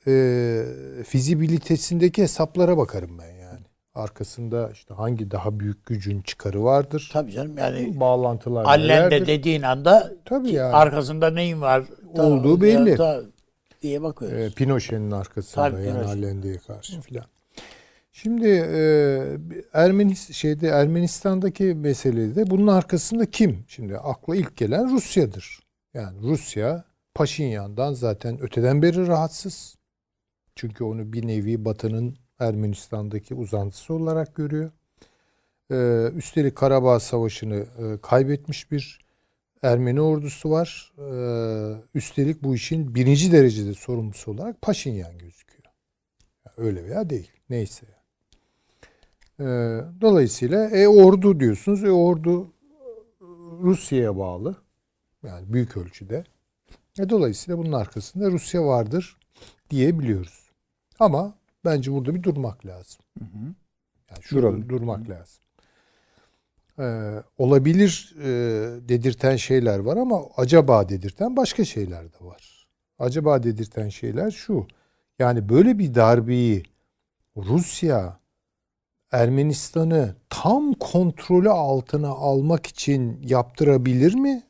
e, 0.08 0.64
fizibilitesindeki 1.06 2.22
hesaplara 2.22 2.78
bakarım 2.78 3.18
ben 3.20 3.36
yani. 3.36 3.60
Arkasında 3.96 4.70
işte 4.74 4.94
hangi 4.94 5.32
daha 5.32 5.60
büyük 5.60 5.86
gücün 5.86 6.22
çıkarı 6.22 6.64
vardır? 6.64 7.10
Tabii 7.14 7.32
canım 7.32 7.58
yani 7.58 8.00
Bağlantılar 8.00 8.66
Allen 8.66 9.12
de 9.12 9.28
dediğin 9.28 9.62
anda 9.62 10.12
Tabii 10.26 10.52
yani. 10.52 10.74
arkasında 10.76 11.30
neyin 11.30 11.62
var 11.62 11.84
Olduğu 12.14 12.62
belli. 12.62 12.98
da- 12.98 13.22
diye 13.82 14.02
bakıyoruz. 14.02 14.38
E, 14.38 14.56
Pinochet'in 14.56 15.12
arkasında 15.12 15.72
Tabii, 15.72 15.86
yani. 15.86 16.06
Allende'ye 16.06 16.58
karşı 16.58 17.02
filan. 17.02 17.26
Şimdi 18.12 18.48
e, 18.48 18.82
Ermenis 19.74 20.32
şeyde 20.32 20.68
Ermenistan'daki 20.68 21.64
meselede 21.64 22.50
bunun 22.50 22.68
arkasında 22.68 23.26
kim? 23.26 23.66
Şimdi 23.68 23.98
akla 23.98 24.36
ilk 24.36 24.58
gelen 24.58 24.92
Rusya'dır. 24.92 25.60
Yani 25.94 26.22
Rusya 26.22 26.84
Paşinyan'dan 27.16 27.94
zaten 27.94 28.42
öteden 28.42 28.82
beri 28.82 29.08
rahatsız. 29.08 29.76
Çünkü 30.56 30.84
onu 30.84 31.14
bir 31.14 31.28
nevi 31.28 31.66
Batı'nın 31.66 32.18
Ermenistan'daki 32.40 33.36
uzantısı 33.36 33.94
olarak 33.94 34.36
görüyor. 34.36 34.72
Ee, 35.72 36.12
üstelik 36.16 36.56
Karabağ 36.56 37.00
Savaşı'nı 37.00 37.56
e, 37.56 37.98
kaybetmiş 38.02 38.72
bir 38.72 39.07
Ermeni 39.64 40.02
ordusu 40.02 40.50
var. 40.50 40.94
Ee, 40.98 41.82
üstelik 41.96 42.44
bu 42.44 42.56
işin 42.56 42.96
birinci 42.96 43.32
derecede 43.32 43.74
sorumlusu 43.74 44.32
olarak 44.32 44.62
Paşinyan 44.62 45.18
gözüküyor. 45.18 45.64
Yani 46.46 46.68
öyle 46.68 46.84
veya 46.84 47.10
değil. 47.10 47.32
Neyse. 47.50 47.86
Ee, 49.40 49.44
dolayısıyla 50.02 50.70
e, 50.70 50.88
ordu 50.88 51.40
diyorsunuz. 51.40 51.84
E, 51.84 51.92
ordu 51.92 52.54
Rusya'ya 53.62 54.18
bağlı. 54.18 54.56
Yani 55.24 55.54
büyük 55.54 55.78
ölçüde. 55.78 56.24
E, 57.00 57.10
dolayısıyla 57.10 57.58
bunun 57.58 57.72
arkasında 57.72 58.32
Rusya 58.32 58.66
vardır 58.66 59.18
diyebiliyoruz. 59.70 60.52
Ama 61.00 61.38
bence 61.66 61.92
burada 61.92 62.16
bir 62.16 62.24
durmak 62.24 62.66
lazım. 62.66 63.02
Yani 64.10 64.22
şurada 64.22 64.48
Duralım. 64.48 64.70
durmak 64.70 65.10
lazım. 65.10 65.44
Ee, 66.80 67.24
olabilir 67.38 68.16
e, 68.20 68.30
dedirten 68.90 69.36
şeyler 69.36 69.80
var 69.80 69.98
ama 69.98 70.22
acaba 70.38 70.90
dedirten 70.90 71.36
başka 71.36 71.66
şeyler 71.66 72.14
de 72.14 72.26
var. 72.26 72.68
Acaba 73.00 73.44
dedirten 73.44 73.90
şeyler 73.90 74.32
şu. 74.32 74.68
Yani 75.20 75.50
böyle 75.50 75.80
bir 75.80 75.96
darbeyi 75.96 76.64
Rusya 77.38 78.20
Ermenistan'ı 79.12 80.16
tam 80.30 80.74
kontrolü 80.74 81.50
altına 81.50 82.10
almak 82.10 82.68
için 82.68 83.22
yaptırabilir 83.24 84.14
mi? 84.16 84.44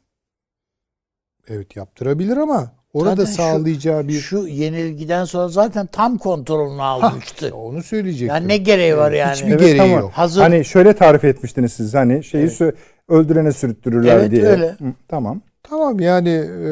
Evet 1.47 1.75
yaptırabilir 1.75 2.37
ama 2.37 2.76
orada 2.93 3.09
Zaten 3.09 3.25
şu- 3.25 3.33
sağlayacağı 3.33 4.07
bir 4.07 4.19
Şu 4.19 4.47
yenilgiden 4.47 5.25
sonra 5.25 5.47
zaten 5.47 5.87
tam 5.87 6.17
kontrolünü 6.17 6.81
almıştı. 6.81 7.55
onu 7.55 7.83
söyleyecektim. 7.83 8.27
yani 8.35 8.47
ne 8.47 8.57
gereği 8.57 8.97
var 8.97 9.11
yani? 9.11 9.33
Hiçbir 9.35 9.49
gereği 9.59 9.81
ama 9.81 9.99
yok. 9.99 10.11
Hazır 10.11 10.41
Hani 10.41 10.65
şöyle 10.65 10.93
tarif 10.95 11.23
etmiştiniz 11.23 11.73
siz 11.73 11.93
hani 11.93 12.23
şeyi 12.23 12.41
Evet. 12.43 12.61
sö- 12.61 12.75
öldürene 13.07 13.51
sürüttürürler 13.51 14.17
Evet, 14.17 14.31
diye. 14.31 14.43
öyle. 14.45 14.69
Hı, 14.69 14.93
tamam. 15.07 15.41
Tamam 15.63 15.99
yani, 15.99 16.29
e, 16.29 16.65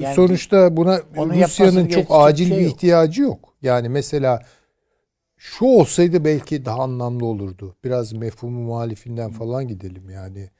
Yani 0.00 0.14
sonuçta 0.14 0.76
buna 0.76 0.98
Rusya'nın 1.16 1.86
çok 1.88 2.06
acil 2.10 2.48
şey 2.48 2.58
bir 2.58 2.62
yok. 2.64 2.72
ihtiyacı 2.74 3.22
yok. 3.22 3.54
Yani 3.62 3.88
mesela 3.88 4.42
şu 5.36 5.64
olsaydı 5.64 6.24
belki 6.24 6.64
daha 6.64 6.82
anlamlı 6.82 7.26
olurdu. 7.26 7.76
Biraz 7.84 8.12
mefhumu 8.12 8.60
muhalifinden 8.60 9.30
falan 9.30 9.68
gidelim 9.68 10.10
yani. 10.10 10.50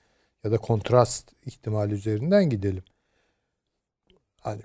Ya 0.44 0.52
da 0.52 0.58
kontrast 0.58 1.32
ihtimali 1.46 1.94
üzerinden 1.94 2.50
gidelim. 2.50 2.82
Hani 4.40 4.62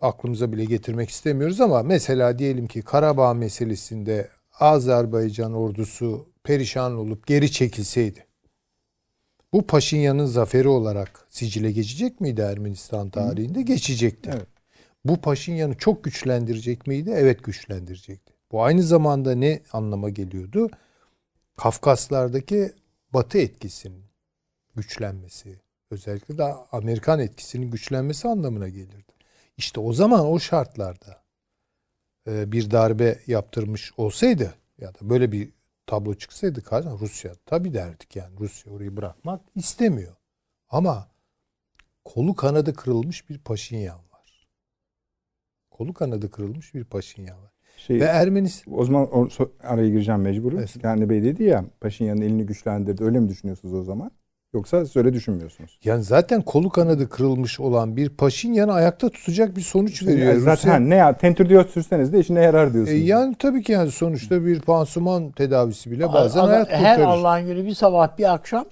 aklımıza 0.00 0.52
bile 0.52 0.64
getirmek 0.64 1.10
istemiyoruz 1.10 1.60
ama 1.60 1.82
mesela 1.82 2.38
diyelim 2.38 2.66
ki 2.66 2.82
Karabağ 2.82 3.34
meselesinde 3.34 4.28
Azerbaycan 4.60 5.54
ordusu 5.54 6.28
perişan 6.44 6.96
olup 6.96 7.26
geri 7.26 7.52
çekilseydi. 7.52 8.26
Bu 9.52 9.66
Paşinyan'ın 9.66 10.26
zaferi 10.26 10.68
olarak 10.68 11.26
sicile 11.28 11.72
geçecek 11.72 12.20
miydi 12.20 12.40
Ermenistan 12.40 13.10
tarihinde? 13.10 13.62
Geçecekti. 13.62 14.30
Evet. 14.32 14.46
Bu 15.04 15.20
Paşinyan'ı 15.20 15.74
çok 15.74 16.04
güçlendirecek 16.04 16.86
miydi? 16.86 17.14
Evet 17.16 17.44
güçlendirecekti. 17.44 18.32
Bu 18.52 18.62
aynı 18.62 18.82
zamanda 18.82 19.34
ne 19.34 19.62
anlama 19.72 20.08
geliyordu? 20.08 20.70
Kafkaslardaki 21.56 22.72
Batı 23.14 23.38
etkisinin 23.38 24.04
güçlenmesi, 24.76 25.60
özellikle 25.90 26.38
de 26.38 26.44
Amerikan 26.72 27.20
etkisinin 27.20 27.70
güçlenmesi 27.70 28.28
anlamına 28.28 28.68
gelirdi. 28.68 29.12
İşte 29.58 29.80
o 29.80 29.92
zaman 29.92 30.26
o 30.26 30.38
şartlarda 30.38 31.22
e, 32.26 32.52
bir 32.52 32.70
darbe 32.70 33.18
yaptırmış 33.26 33.92
olsaydı 33.96 34.54
ya 34.78 34.94
da 34.94 34.98
böyle 35.02 35.32
bir 35.32 35.52
tablo 35.86 36.14
çıksaydı 36.14 36.62
kardeşim 36.62 36.98
Rusya 37.00 37.32
tabii 37.46 37.74
derdik 37.74 38.16
yani 38.16 38.38
Rusya 38.40 38.72
orayı 38.72 38.96
bırakmak 38.96 39.40
istemiyor. 39.54 40.16
Ama 40.68 41.08
kolu 42.04 42.34
kanadı 42.34 42.74
kırılmış 42.74 43.30
bir 43.30 43.38
Paşinyan 43.38 43.98
var. 43.98 44.48
Kolu 45.70 45.94
kanadı 45.94 46.30
kırılmış 46.30 46.74
bir 46.74 46.84
Paşinyan 46.84 47.42
var. 47.42 47.52
Şey, 47.76 48.00
Ve 48.00 48.04
Ermenistan 48.04 48.74
o 48.74 48.84
zaman 48.84 49.30
araya 49.60 49.88
gireceğim 49.88 50.20
mecbur. 50.20 50.52
Evet. 50.52 50.78
Kendi 50.80 51.10
Bey 51.10 51.22
dedi 51.22 51.42
ya 51.42 51.64
Paşinyan'ın 51.80 52.20
elini 52.20 52.46
güçlendirdi. 52.46 53.04
Öyle 53.04 53.20
mi 53.20 53.28
düşünüyorsunuz 53.28 53.74
o 53.74 53.82
zaman? 53.82 54.10
Yoksa 54.54 54.84
siz 54.86 54.96
öyle 54.96 55.12
düşünmüyorsunuz. 55.12 55.78
yani 55.84 56.02
zaten 56.02 56.42
kolu 56.42 56.68
kanadı 56.70 57.08
kırılmış 57.08 57.60
olan 57.60 57.96
bir 57.96 58.08
Paşinyan'ı 58.08 58.72
ayakta 58.72 59.08
tutacak 59.08 59.56
bir 59.56 59.60
sonuç 59.60 60.02
veriyor. 60.06 60.28
Yani 60.32 60.40
zaten 60.40 60.70
Rusya. 60.72 60.88
ne 60.88 60.94
ya 60.94 61.16
tentür 61.16 61.48
diyor 61.48 61.68
sürseniz 61.68 62.12
de 62.12 62.18
işine 62.20 62.40
yarar 62.42 62.66
E, 62.66 62.72
diyorsunuz. 62.72 63.08
yani 63.08 63.36
tabii 63.38 63.62
ki 63.62 63.72
yani 63.72 63.90
sonuçta 63.90 64.46
bir 64.46 64.60
pansuman 64.60 65.30
tedavisi 65.30 65.90
bile 65.90 66.12
bazen 66.12 66.40
Adam- 66.40 66.50
hayat 66.50 66.70
her 66.70 66.96
kurtarır. 66.96 67.18
Allah'ın 67.18 67.46
günü 67.46 67.66
bir 67.66 67.74
sabah 67.74 68.18
bir 68.18 68.32
akşam 68.34 68.64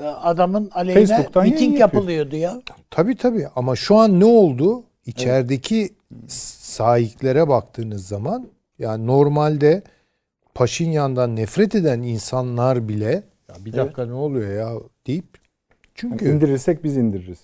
e, 0.00 0.04
adamın 0.04 0.70
aleyhine 0.74 1.06
Facebook'tan 1.06 1.44
miting 1.44 1.78
yapılıyordu 1.80 2.36
ya. 2.36 2.62
Tabii 2.90 3.16
tabii 3.16 3.46
ama 3.56 3.76
şu 3.76 3.96
an 3.96 4.20
ne 4.20 4.24
oldu? 4.24 4.82
İçerideki 5.06 5.88
sahiklere 6.28 7.48
baktığınız 7.48 8.08
zaman 8.08 8.48
yani 8.78 9.06
normalde 9.06 9.82
Paşinyan'dan 10.54 11.36
nefret 11.36 11.74
eden 11.74 12.02
insanlar 12.02 12.88
bile 12.88 13.22
bir 13.64 13.72
dakika 13.72 14.06
ne 14.06 14.12
oluyor 14.12 14.50
ya 14.50 14.80
deyip 15.06 15.24
Yani 15.34 15.84
çünkü 15.94 16.28
indirirsek 16.32 16.84
biz 16.84 16.96
indiririz. 16.96 17.38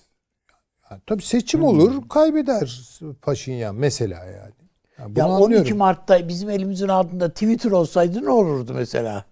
yani 0.91 1.01
tabii 1.07 1.23
seçim 1.23 1.65
olur 1.65 2.09
kaybeder 2.09 2.81
Paşinyan 3.23 3.75
mesela 3.75 4.25
yani. 4.25 4.53
Yani 4.99 5.11
bunu 5.17 5.19
Ya 5.19 5.25
anlıyorum. 5.27 5.57
12 5.57 5.75
Mart'ta 5.75 6.29
bizim 6.29 6.51
elimizin 6.51 6.89
altında 6.89 7.29
Twitter 7.31 7.71
olsaydı 7.71 8.25
ne 8.25 8.31
olurdu 8.31 8.73
mesela? 8.75 9.25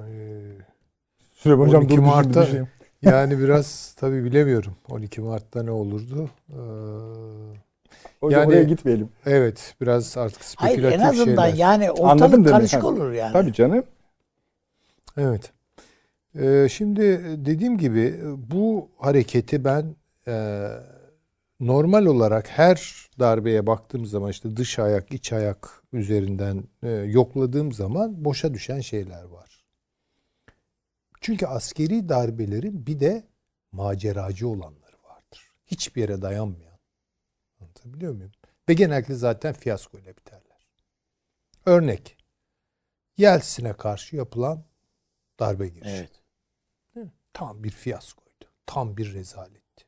Ee, 0.00 0.04
Süleyman 1.32 1.68
12 1.74 1.88
dur, 1.88 1.96
dur, 1.96 2.02
Mart'ta 2.02 2.46
dur, 2.46 2.52
dur. 2.52 2.66
yani 3.02 3.38
biraz 3.38 3.94
tabii 4.00 4.24
bilemiyorum. 4.24 4.76
12 4.90 5.20
Mart'ta 5.20 5.62
ne 5.62 5.70
olurdu? 5.70 6.30
Ee, 6.50 6.54
Hocam 8.20 8.40
Yani- 8.40 8.48
oraya 8.48 8.62
gitmeyelim. 8.62 9.08
evet 9.26 9.74
biraz 9.80 10.16
artık 10.16 10.42
Hayır 10.56 10.74
spekülatif 10.74 11.00
en 11.00 11.04
azından 11.08 11.44
şeyler. 11.48 11.58
yani 11.58 11.90
Anladım 11.90 12.04
ortalık 12.06 12.32
demek. 12.32 12.50
karışık 12.50 12.82
Ha, 12.82 12.86
olur 12.86 13.12
yani. 13.12 13.32
Tabii 13.32 13.52
canım. 13.52 13.84
Evet. 15.16 15.52
Ee, 16.34 16.66
şimdi 16.70 17.02
dediğim 17.46 17.78
gibi 17.78 18.20
bu 18.36 18.90
hareketi 18.98 19.64
ben 19.64 19.96
e, 20.28 20.66
normal 21.60 22.06
olarak 22.06 22.48
her 22.48 23.08
darbeye 23.18 23.66
baktığım 23.66 24.06
zaman 24.06 24.30
işte 24.30 24.56
dış 24.56 24.78
ayak, 24.78 25.12
iç 25.12 25.32
ayak 25.32 25.82
üzerinden 25.92 26.64
e, 26.82 26.90
yokladığım 26.90 27.72
zaman 27.72 28.24
boşa 28.24 28.54
düşen 28.54 28.80
şeyler 28.80 29.24
var. 29.24 29.64
Çünkü 31.20 31.46
askeri 31.46 32.08
darbelerin 32.08 32.86
bir 32.86 33.00
de 33.00 33.24
maceracı 33.72 34.48
olanları 34.48 34.96
vardır. 35.04 35.50
Hiçbir 35.66 36.00
yere 36.00 36.22
dayanmayan. 36.22 36.78
Anlatabiliyor 37.60 38.12
muyum? 38.12 38.32
Ve 38.68 38.74
genellikle 38.74 39.14
zaten 39.14 39.54
fiyaskoyla 39.54 40.16
biterler. 40.16 40.68
Örnek. 41.66 42.16
Yeltsin'e 43.16 43.72
karşı 43.72 44.16
yapılan 44.16 44.64
darbe 45.40 45.68
girişimi. 45.68 45.92
Evet. 45.92 46.10
Tam 47.32 47.64
bir 47.64 47.70
fiyaskoydu. 47.70 48.44
Tam 48.66 48.96
bir 48.96 49.14
rezaletti. 49.14 49.84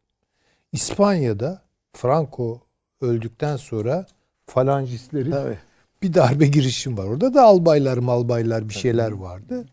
İspanya'da 0.73 1.63
Franco 1.93 2.61
öldükten 3.01 3.57
sonra 3.57 4.07
falancistlerin 4.47 5.31
Tabii. 5.31 5.59
bir 6.03 6.15
darbe 6.15 6.47
girişim 6.47 6.99
var. 6.99 7.05
Orada 7.05 7.35
da 7.35 7.43
albaylar 7.43 7.99
malbaylar 7.99 8.69
bir 8.69 8.75
şeyler 8.75 9.11
vardı. 9.11 9.67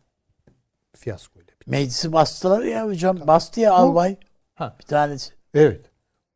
Fiyaskoyla 0.96 1.48
bitti. 1.48 1.70
Meclisi 1.70 2.14
bastılar 2.14 2.64
ya 2.64 2.88
hocam. 2.88 3.28
Bastı 3.28 3.60
ya 3.60 3.74
albay. 3.74 4.18
Ha. 4.56 4.76
Bir 4.80 4.86
tanesi. 4.86 5.34
Evet. 5.54 5.86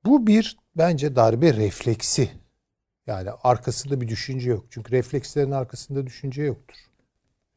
Bu 0.05 0.27
bir 0.27 0.57
bence 0.77 1.15
darbe 1.15 1.53
refleksi. 1.53 2.31
Yani 3.07 3.29
arkasında 3.43 4.01
bir 4.01 4.07
düşünce 4.07 4.49
yok. 4.49 4.65
Çünkü 4.69 4.91
reflekslerin 4.91 5.51
arkasında 5.51 6.07
düşünce 6.07 6.43
yoktur. 6.43 6.77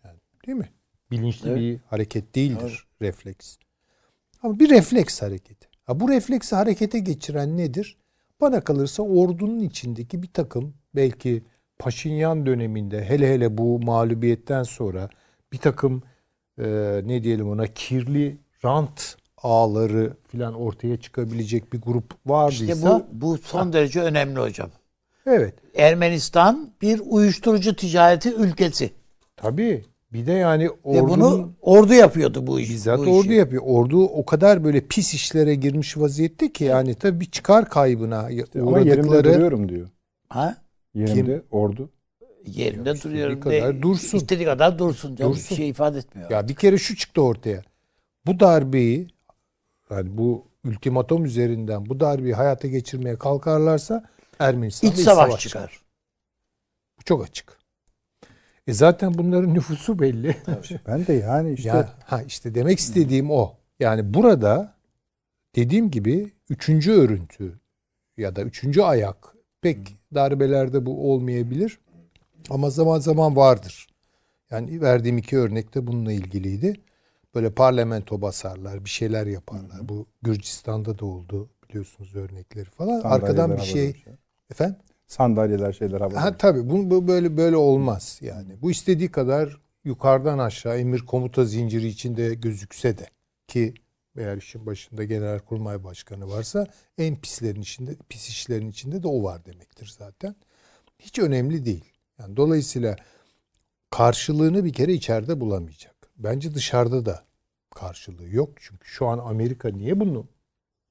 Yani, 0.04 0.18
değil 0.46 0.58
mi? 0.58 0.72
Bilinçli 1.10 1.48
Evet. 1.50 1.58
bir 1.60 1.78
hareket 1.90 2.34
değildir 2.34 2.86
refleks. 3.02 3.56
Ama 4.42 4.58
bir 4.58 4.70
refleks 4.70 5.22
hareketi. 5.22 5.68
Ha, 5.84 6.00
bu 6.00 6.08
refleksi 6.08 6.56
harekete 6.56 6.98
geçiren 6.98 7.56
nedir? 7.56 7.96
Bana 8.40 8.60
kalırsa 8.60 9.02
ordunun 9.02 9.60
içindeki 9.60 10.22
bir 10.22 10.32
takım 10.32 10.74
belki 10.94 11.42
Paşinyan 11.78 12.46
döneminde 12.46 13.04
hele 13.04 13.34
hele 13.34 13.58
bu 13.58 13.80
mağlubiyetten 13.80 14.62
sonra 14.62 15.08
bir 15.52 15.58
takım 15.58 16.02
e, 16.58 16.64
ne 17.04 17.22
diyelim 17.22 17.48
ona 17.48 17.66
kirli 17.66 18.38
rant 18.64 19.16
ağları 19.36 20.16
filan 20.28 20.54
ortaya 20.54 20.96
çıkabilecek 20.96 21.72
bir 21.72 21.80
grup 21.80 22.14
vardıysa 22.26 22.64
İşte 22.72 22.86
bu, 22.86 23.06
bu 23.12 23.38
son 23.38 23.72
derece 23.72 24.00
önemli 24.00 24.40
hocam. 24.40 24.70
Evet. 25.26 25.54
Ermenistan 25.74 26.70
bir 26.82 27.00
uyuşturucu 27.04 27.76
ticareti 27.76 28.34
ülkesi. 28.34 28.90
Tabii. 29.36 29.84
Bir 30.12 30.26
de 30.26 30.32
yani 30.32 30.64
Ve 30.64 30.70
ordunun 30.84 31.20
bunu 31.20 31.52
ordu 31.60 31.94
yapıyordu 31.94 32.46
bu 32.46 32.60
işi. 32.60 32.72
bizzat 32.72 32.98
bu 32.98 33.02
ordu 33.02 33.26
işi. 33.26 33.32
yapıyor. 33.32 33.62
Ordu 33.66 34.04
o 34.04 34.24
kadar 34.24 34.64
böyle 34.64 34.80
pis 34.80 35.14
işlere 35.14 35.54
girmiş 35.54 35.98
vaziyette 35.98 36.52
ki 36.52 36.64
yani 36.64 36.94
tabii 36.94 37.20
bir 37.20 37.30
çıkar 37.30 37.68
kaybına 37.70 38.18
Ama 38.18 38.30
yerimde 38.30 38.62
uğradıkları 38.62 39.24
duruyorum 39.34 39.68
diyor. 39.68 39.88
Ha? 40.28 40.56
Yerimde 40.94 41.42
ordu. 41.50 41.90
Yerinde 42.46 42.92
istediği 42.92 43.14
duruyorum. 43.14 43.40
kadar 43.40 43.76
de, 43.76 43.82
dursun. 43.82 44.18
İstediği 44.18 44.46
kadar 44.46 44.78
dursun. 44.78 45.16
Canım. 45.16 45.32
Dursun. 45.32 45.50
Bir 45.50 45.56
şey 45.56 45.68
ifade 45.68 45.98
etmiyor. 45.98 46.30
Ya 46.30 46.48
bir 46.48 46.54
kere 46.54 46.78
şu 46.78 46.96
çıktı 46.96 47.22
ortaya. 47.22 47.62
Bu 48.26 48.40
darbeyi 48.40 49.08
yani 49.90 50.18
bu 50.18 50.46
ultimatom 50.64 51.24
üzerinden 51.24 51.86
bu 51.86 52.00
darbeyi 52.00 52.34
hayata 52.34 52.68
geçirmeye 52.68 53.16
kalkarlarsa 53.16 54.04
Ermenistan'da 54.38 54.94
İç 54.94 55.00
savaş 55.00 55.40
çıkar. 55.40 55.80
Bu 56.98 57.04
çok 57.04 57.24
açık. 57.24 57.58
E 58.66 58.72
zaten 58.72 59.14
bunların 59.14 59.54
nüfusu 59.54 59.98
belli. 59.98 60.36
Ben 60.86 61.06
de 61.06 61.12
yani 61.12 61.52
işte 61.52 61.68
Ya, 61.68 61.94
ha 62.04 62.22
işte 62.22 62.54
demek 62.54 62.78
istediğim 62.78 63.30
o. 63.30 63.54
Yani 63.80 64.14
burada 64.14 64.74
dediğim 65.56 65.90
gibi 65.90 66.32
üçüncü 66.50 66.92
örüntü 66.92 67.60
ya 68.16 68.36
da 68.36 68.42
üçüncü 68.42 68.82
ayak 68.82 69.34
pek 69.60 69.96
darbelerde 70.14 70.86
bu 70.86 71.12
olmayabilir. 71.12 71.78
Ama 72.50 72.70
zaman 72.70 72.98
zaman 72.98 73.36
vardır. 73.36 73.86
Yani 74.50 74.80
verdiğim 74.80 75.18
iki 75.18 75.38
örnek 75.38 75.74
de 75.74 75.86
bununla 75.86 76.12
ilgiliydi. 76.12 76.80
Böyle 77.34 77.50
parlamento 77.50 78.22
basarlar, 78.22 78.84
bir 78.84 78.90
şeyler 78.90 79.26
yaparlar. 79.26 79.88
Bu 79.88 80.06
Gürcistan'da 80.22 80.98
da 80.98 81.06
oldu 81.06 81.48
biliyorsunuz 81.68 82.16
örnekleri 82.16 82.70
falan. 82.70 83.00
Arkadan 83.00 83.56
bir 83.56 83.62
şey 83.62 84.04
efendim 84.50 84.76
Sandalyeler 85.06 85.72
şeyler 85.72 86.00
havada. 86.00 86.22
Ha 86.22 86.36
tabii 86.36 86.70
bu, 86.70 86.90
bu 86.90 87.08
böyle 87.08 87.36
böyle 87.36 87.56
olmaz 87.56 88.18
yani. 88.22 88.62
Bu 88.62 88.70
istediği 88.70 89.10
kadar 89.10 89.60
yukarıdan 89.84 90.38
aşağı 90.38 90.78
emir 90.78 91.00
komuta 91.00 91.44
zinciri 91.44 91.86
içinde 91.86 92.34
gözükse 92.34 92.98
de 92.98 93.06
ki 93.48 93.74
eğer 94.18 94.36
işin 94.36 94.66
başında 94.66 95.04
Genelkurmay 95.04 95.84
Başkanı 95.84 96.28
varsa 96.30 96.66
en 96.98 97.16
pislerin 97.16 97.60
içinde 97.62 97.96
pis 98.08 98.28
işlerin 98.28 98.70
içinde 98.70 99.02
de 99.02 99.08
o 99.08 99.22
var 99.22 99.46
demektir 99.46 99.94
zaten. 99.98 100.34
Hiç 100.98 101.18
önemli 101.18 101.64
değil. 101.64 101.84
Yani 102.18 102.36
dolayısıyla 102.36 102.96
karşılığını 103.90 104.64
bir 104.64 104.72
kere 104.72 104.92
içeride 104.92 105.40
bulamayacak. 105.40 105.94
Bence 106.16 106.54
dışarıda 106.54 107.06
da 107.06 107.24
karşılığı 107.74 108.28
yok. 108.28 108.50
Çünkü 108.56 108.88
şu 108.88 109.06
an 109.06 109.18
Amerika 109.18 109.68
niye 109.68 110.00
bunu 110.00 110.26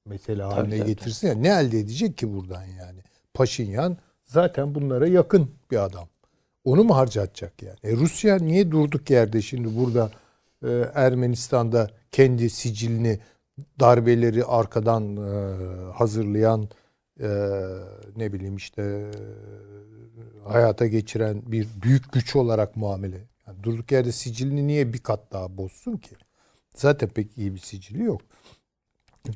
mesela 0.04 0.56
haline 0.56 0.78
tabii, 0.78 0.88
getirsin? 0.88 1.28
ya? 1.28 1.34
Ne 1.34 1.48
elde 1.48 1.78
edecek 1.78 2.18
ki 2.18 2.34
buradan 2.34 2.64
yani? 2.64 3.00
Paşinyan 3.34 3.98
zaten 4.26 4.74
bunlara 4.74 5.06
yakın 5.06 5.50
bir 5.70 5.84
adam. 5.84 6.08
Onu 6.64 6.84
mu 6.84 6.96
harcatacak 6.96 7.62
yani? 7.62 7.78
E 7.82 7.92
Rusya 7.96 8.38
niye 8.38 8.70
durduk 8.70 9.10
yerde 9.10 9.42
şimdi 9.42 9.76
burada 9.76 10.10
e, 10.64 10.68
Ermenistan'da 10.94 11.90
kendi 12.12 12.50
sicilini 12.50 13.18
darbeleri 13.80 14.44
arkadan 14.44 15.16
e, 15.16 15.30
hazırlayan 15.92 16.68
e, 17.20 17.28
ne 18.16 18.32
bileyim 18.32 18.56
işte 18.56 18.82
e, 18.82 20.48
hayata 20.48 20.86
geçiren 20.86 21.42
bir 21.46 21.68
büyük 21.82 22.12
güç 22.12 22.36
olarak 22.36 22.76
muamele. 22.76 23.20
Yani 23.46 23.62
durduk 23.62 23.92
yerde 23.92 24.12
sicilini 24.12 24.66
niye 24.66 24.92
bir 24.92 24.98
kat 24.98 25.32
daha 25.32 25.56
bozsun 25.56 25.96
ki? 25.96 26.16
Zaten 26.74 27.08
pek 27.08 27.38
iyi 27.38 27.54
bir 27.54 27.60
sicili 27.60 28.02
yok. 28.02 28.22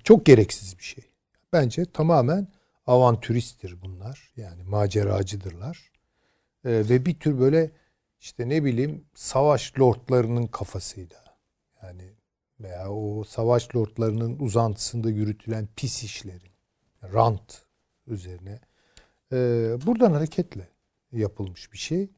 Çok 0.04 0.26
gereksiz 0.26 0.78
bir 0.78 0.84
şey. 0.84 1.04
Bence 1.52 1.84
tamamen 1.84 2.48
avantüristtir 2.90 3.82
bunlar. 3.82 4.32
Yani 4.36 4.62
maceracıdırlar. 4.62 5.90
Ee, 6.64 6.70
ve 6.70 7.06
bir 7.06 7.18
tür 7.18 7.40
böyle 7.40 7.70
işte 8.20 8.48
ne 8.48 8.64
bileyim 8.64 9.04
savaş 9.14 9.78
lordlarının 9.78 10.46
kafasıyla 10.46 11.24
yani 11.82 12.02
veya 12.60 12.90
o 12.92 13.24
savaş 13.24 13.76
lordlarının 13.76 14.38
uzantısında 14.38 15.10
yürütülen 15.10 15.68
pis 15.76 16.04
işlerin 16.04 16.50
rant 17.02 17.62
üzerine 18.06 18.60
e, 19.32 19.36
buradan 19.86 20.12
hareketle 20.12 20.68
yapılmış 21.12 21.72
bir 21.72 21.78
şey. 21.78 22.10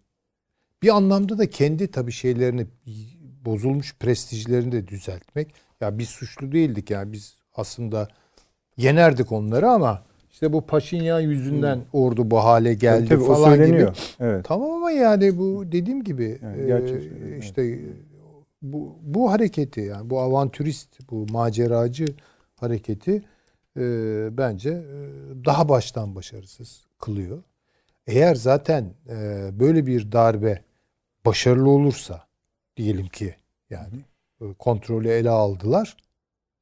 Bir 0.83 0.97
anlamda 0.97 1.39
da 1.39 1.51
kendi 1.51 1.91
tabii 1.91 2.13
şeylerini 2.13 2.67
bozulmuş 3.45 3.95
prestijlerini 3.95 4.73
de 4.73 4.89
düzeltmek. 4.89 5.55
Ya 5.81 5.99
biz 5.99 6.09
suçlu 6.09 6.53
değildik 6.53 6.91
yani 6.91 7.13
biz 7.13 7.37
aslında 7.55 8.09
yenerdik 8.77 9.33
onları 9.33 9.71
ama 9.71 10.12
işte 10.43 10.53
bu 10.53 10.67
Paşinyan 10.67 11.21
yüzünden 11.21 11.81
ordu 11.93 12.31
bu 12.31 12.45
hale 12.45 12.75
geldi 12.75 13.09
Tabii, 13.09 13.25
tabii, 13.25 13.35
falan 13.35 13.67
gibi. 13.67 13.89
Evet. 14.21 14.45
Tamam 14.45 14.71
ama 14.71 14.91
yani 14.91 15.39
bu 15.39 15.65
dediğim 15.73 16.05
gibi 16.05 16.39
Yani 16.69 16.91
e, 16.91 17.39
işte 17.39 17.79
bu 18.63 18.97
bu 19.03 19.33
hareketi 19.33 19.81
yani 19.81 20.11
bu 20.11 20.21
avantürist 20.21 21.11
bu 21.11 21.27
maceracı 21.33 22.07
hareketi 22.55 23.23
e, 23.77 23.83
bence 24.39 24.71
e, 24.71 24.99
daha 25.45 25.69
baştan 25.69 26.15
başarısız 26.15 26.87
kılıyor. 26.99 27.43
Eğer 28.07 28.35
zaten 28.35 28.85
e, 29.09 29.49
böyle 29.61 29.87
bir 29.87 30.13
darbe 30.13 30.63
başarılı 31.27 31.71
olursa 31.71 32.27
diyelim 32.77 33.09
ki 33.09 33.35
yani 33.71 33.99
kontrolü 34.59 35.09
ele 35.09 35.31
aldılar 35.31 35.97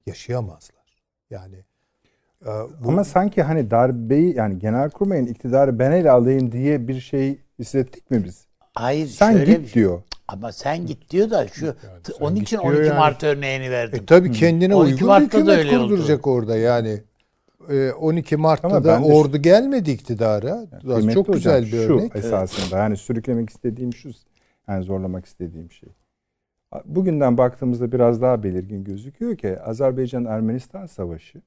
yaşayamazlar. 0.06 0.84
Yani 1.30 1.56
bu, 2.46 2.88
Ama 2.88 3.04
sanki 3.04 3.42
hani 3.42 3.70
darbeyi 3.70 4.36
yani 4.36 4.58
genelkurmayın 4.58 5.26
iktidarı 5.26 5.78
ben 5.78 5.90
ele 5.92 6.10
alayım 6.10 6.52
diye 6.52 6.88
bir 6.88 7.00
şey 7.00 7.38
hissettik 7.58 8.10
mi 8.10 8.24
biz? 8.24 8.46
Hayır 8.74 9.06
Sen 9.06 9.32
şöyle 9.32 9.44
git 9.44 9.60
bir 9.60 9.66
şey. 9.66 9.74
diyor. 9.74 10.02
Ama 10.28 10.52
sen 10.52 10.86
git 10.86 11.10
diyor 11.10 11.30
da 11.30 11.48
şu 11.48 11.66
sen 12.02 12.14
onun 12.20 12.36
için 12.36 12.58
diyor 12.58 12.72
12 12.72 12.88
yani. 12.88 12.98
Mart 12.98 13.24
örneğini 13.24 13.70
verdim. 13.70 14.00
E 14.02 14.06
tabii 14.06 14.32
kendine 14.32 14.74
12 14.74 14.92
uygun 14.92 15.00
bir 15.00 15.06
Mart'ta 15.06 15.38
da 15.38 15.40
hükümet 15.52 15.58
öyle 15.58 15.78
oldu. 15.78 15.88
kurduracak 15.88 16.26
orada 16.26 16.56
yani. 16.56 17.02
E, 17.70 17.90
12 17.92 18.36
Mart'ta 18.36 18.68
Ama 18.68 18.84
da 18.84 18.98
de 19.00 19.04
şu- 19.04 19.12
ordu 19.12 19.36
gelmedi 19.42 19.90
iktidara. 19.90 20.66
Daha 20.88 20.94
Kıymetli 20.94 21.14
çok 21.14 21.28
hocam, 21.28 21.34
güzel 21.34 21.62
bir 21.64 21.86
şu 21.86 21.94
örnek. 21.94 22.16
esasında 22.16 22.78
yani 22.78 22.96
sürüklemek 22.96 23.50
istediğim 23.50 23.92
şu 23.94 24.10
yani 24.68 24.84
zorlamak 24.84 25.26
istediğim 25.26 25.70
şey. 25.72 25.88
Bugünden 26.84 27.38
baktığımızda 27.38 27.92
biraz 27.92 28.22
daha 28.22 28.42
belirgin 28.42 28.84
gözüküyor 28.84 29.36
ki 29.36 29.56
Azerbaycan-Ermenistan 29.60 30.86
savaşı 30.88 31.38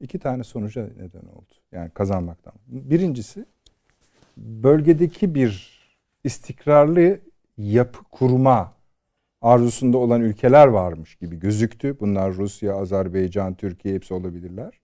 iki 0.00 0.18
tane 0.18 0.44
sonuca 0.44 0.88
neden 0.96 1.26
oldu. 1.26 1.54
Yani 1.72 1.90
kazanmaktan. 1.90 2.52
Birincisi 2.66 3.44
bölgedeki 4.36 5.34
bir 5.34 5.78
istikrarlı 6.24 7.18
yapı 7.58 8.04
kurma 8.04 8.72
arzusunda 9.42 9.98
olan 9.98 10.20
ülkeler 10.20 10.66
varmış 10.66 11.14
gibi 11.14 11.38
gözüktü. 11.38 11.96
Bunlar 12.00 12.34
Rusya, 12.34 12.74
Azerbaycan, 12.74 13.54
Türkiye 13.54 13.94
hepsi 13.94 14.14
olabilirler. 14.14 14.80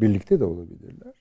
Birlikte 0.00 0.40
de 0.40 0.44
olabilirler. 0.44 1.12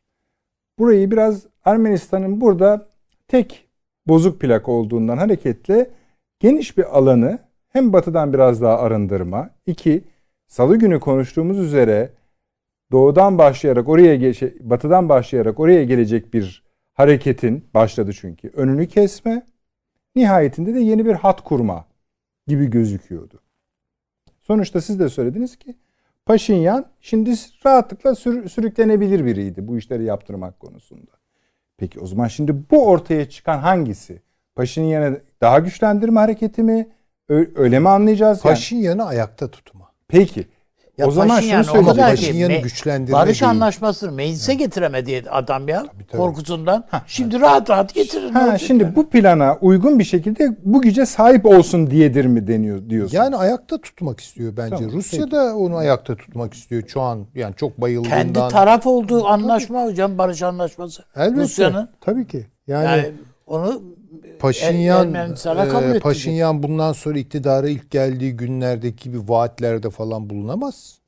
Burayı 0.80 1.12
biraz 1.12 1.46
Ermenistan'ın 1.66 2.42
burada 2.42 2.88
tek 3.28 3.68
bozuk 4.08 4.42
plak 4.42 4.70
olduğundan 4.70 5.18
hareketle 5.18 5.90
geniş 6.40 6.78
bir 6.78 6.98
alanı 6.98 7.40
hem 7.70 7.94
batıdan 7.94 8.34
biraz 8.34 8.62
daha 8.62 8.80
arındırma. 8.80 9.50
iki 9.66 10.04
salı 10.48 10.78
günü 10.78 11.00
konuştuğumuz 11.00 11.60
üzere 11.60 12.10
doğudan 12.94 13.38
başlayarak 13.38 13.90
oraya 13.90 14.34
batıdan 14.60 15.10
başlayarak 15.10 15.60
oraya 15.60 15.84
gelecek 15.84 16.34
bir 16.34 16.64
hareketin 16.94 17.66
başladı 17.74 18.12
çünkü 18.14 18.48
önünü 18.50 18.88
kesme 18.88 19.46
nihayetinde 20.16 20.74
de 20.74 20.80
yeni 20.80 21.06
bir 21.06 21.14
hat 21.14 21.44
kurma 21.44 21.86
gibi 22.48 22.70
gözüküyordu. 22.70 23.40
Sonuçta 24.42 24.82
siz 24.82 25.00
de 25.00 25.10
söylediniz 25.10 25.56
ki 25.56 25.76
Paşinyan 26.26 26.86
şimdi 27.02 27.34
rahatlıkla 27.66 28.16
sür- 28.16 28.50
sürüklenebilir 28.50 29.26
biriydi 29.26 29.68
bu 29.68 29.78
işleri 29.78 30.04
yaptırmak 30.04 30.60
konusunda. 30.60 31.12
Peki 31.78 32.00
o 32.00 32.08
zaman 32.08 32.28
şimdi 32.28 32.56
bu 32.72 32.88
ortaya 32.88 33.30
çıkan 33.30 33.60
hangisi? 33.60 34.22
Paşinyan'ı 34.56 35.22
daha 35.42 35.60
güçlendirme 35.60 36.20
hareketi 36.20 36.64
mi? 36.64 36.90
Öyle 37.30 37.80
mi 37.80 37.90
anlayacağız? 37.90 38.46
Yani? 38.46 38.54
Paşinyan'ı 38.54 39.06
ayakta 39.06 39.52
tutma. 39.52 39.92
Peki. 40.08 40.48
Ya 40.98 41.08
o 41.08 41.12
zaman 41.12 41.42
şunu 41.42 41.64
ki 41.64 41.98
Paşinyan'ı 41.98 42.54
me- 42.54 42.62
güçlendirme 42.62 43.20
barış 43.20 43.42
değil. 43.42 43.50
anlaşmasını 43.50 44.12
meclise 44.12 44.54
getiremedi 44.54 45.24
adam 45.30 45.68
ya 45.68 45.86
tabii. 46.12 46.22
korkusundan. 46.22 46.86
Şimdi 47.08 47.40
rahat 47.40 47.70
rahat 47.70 47.94
getirin. 47.94 48.28
ne 48.28 48.32
Ha, 48.32 48.58
şimdi 48.58 48.84
yani? 48.84 48.96
bu 48.96 49.10
plana 49.10 49.58
uygun 49.62 50.00
bir 50.00 50.04
şekilde 50.04 50.58
bu 50.66 50.82
güce 50.82 51.06
sahip 51.06 51.46
olsun 51.46 51.92
diyedir 51.92 52.26
mi 52.26 52.48
deniyor 52.48 52.90
diyorsun? 52.90 53.18
Yani 53.18 53.36
ayakta 53.36 53.82
tutmak 53.82 54.20
istiyor 54.20 54.58
bence. 54.58 54.76
Tamam, 54.76 54.92
Rusya 54.92 55.20
peki. 55.20 55.32
da 55.32 55.56
onu 55.56 55.76
ayakta 55.76 56.16
tutmak 56.16 56.54
istiyor 56.54 56.84
şu 56.88 57.02
an. 57.02 57.26
Yani 57.36 57.56
çok 57.56 57.82
bayıldığından. 57.82 58.10
kendi 58.18 58.48
taraf 58.48 58.88
olduğu 58.88 59.28
anlaşma 59.28 59.84
hocam 59.84 60.18
barış 60.18 60.42
anlaşması. 60.42 61.04
Elbette. 61.16 61.42
Rusya'nın 61.42 61.90
Tabii 62.02 62.28
ki. 62.28 62.48
Yani, 62.68 62.86
yani 62.86 63.12
onu 63.48 63.82
Paşinyan, 64.40 65.14
e. 65.14 66.00
Paşinyan 66.00 66.64
bundan 66.64 66.94
sonra 66.94 67.20
iktidara 67.20 67.70
ilk 67.70 67.92
geldiği 67.92 68.38
günlerdeki 68.38 69.04
gibi 69.04 69.30
vaatlerde 69.30 69.90
falan 69.90 70.30
bulunamaz. 70.30 71.00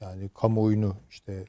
Yani 0.00 0.28
kamuoyunu 0.28 0.96
işte 1.10 1.44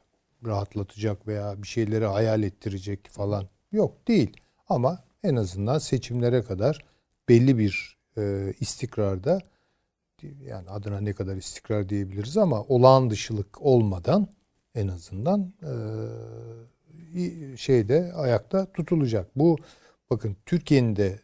rahatlatacak 0.45 1.28
veya 1.28 1.62
bir 1.64 1.68
şeyleri 1.68 2.05
hayal 2.05 2.43
ettirecek 2.43 3.08
falan. 3.10 3.47
Yok 3.72 4.08
değil. 4.08 4.38
Ama 4.70 5.03
en 5.24 5.36
azından 5.36 5.78
seçimlere 5.78 6.43
kadar 6.43 6.86
belli 7.30 7.58
bir 7.58 7.97
e, 8.18 8.53
istikrarda 8.60 9.39
yani 10.45 10.70
adına 10.70 10.99
ne 10.99 11.14
kadar 11.14 11.36
istikrar 11.36 11.89
diyebiliriz 11.89 12.38
ama 12.38 12.64
olağan 12.64 13.10
dışılık 13.10 13.62
olmadan 13.62 14.28
en 14.76 14.88
azından 14.88 15.53
e, 15.64 15.74
şeyde 17.58 18.14
ayakta 18.16 18.72
tutulacak. 18.72 19.28
Bu 19.36 19.58
bakın 20.10 20.38
Türkiye'nin 20.45 20.95
de 20.95 21.20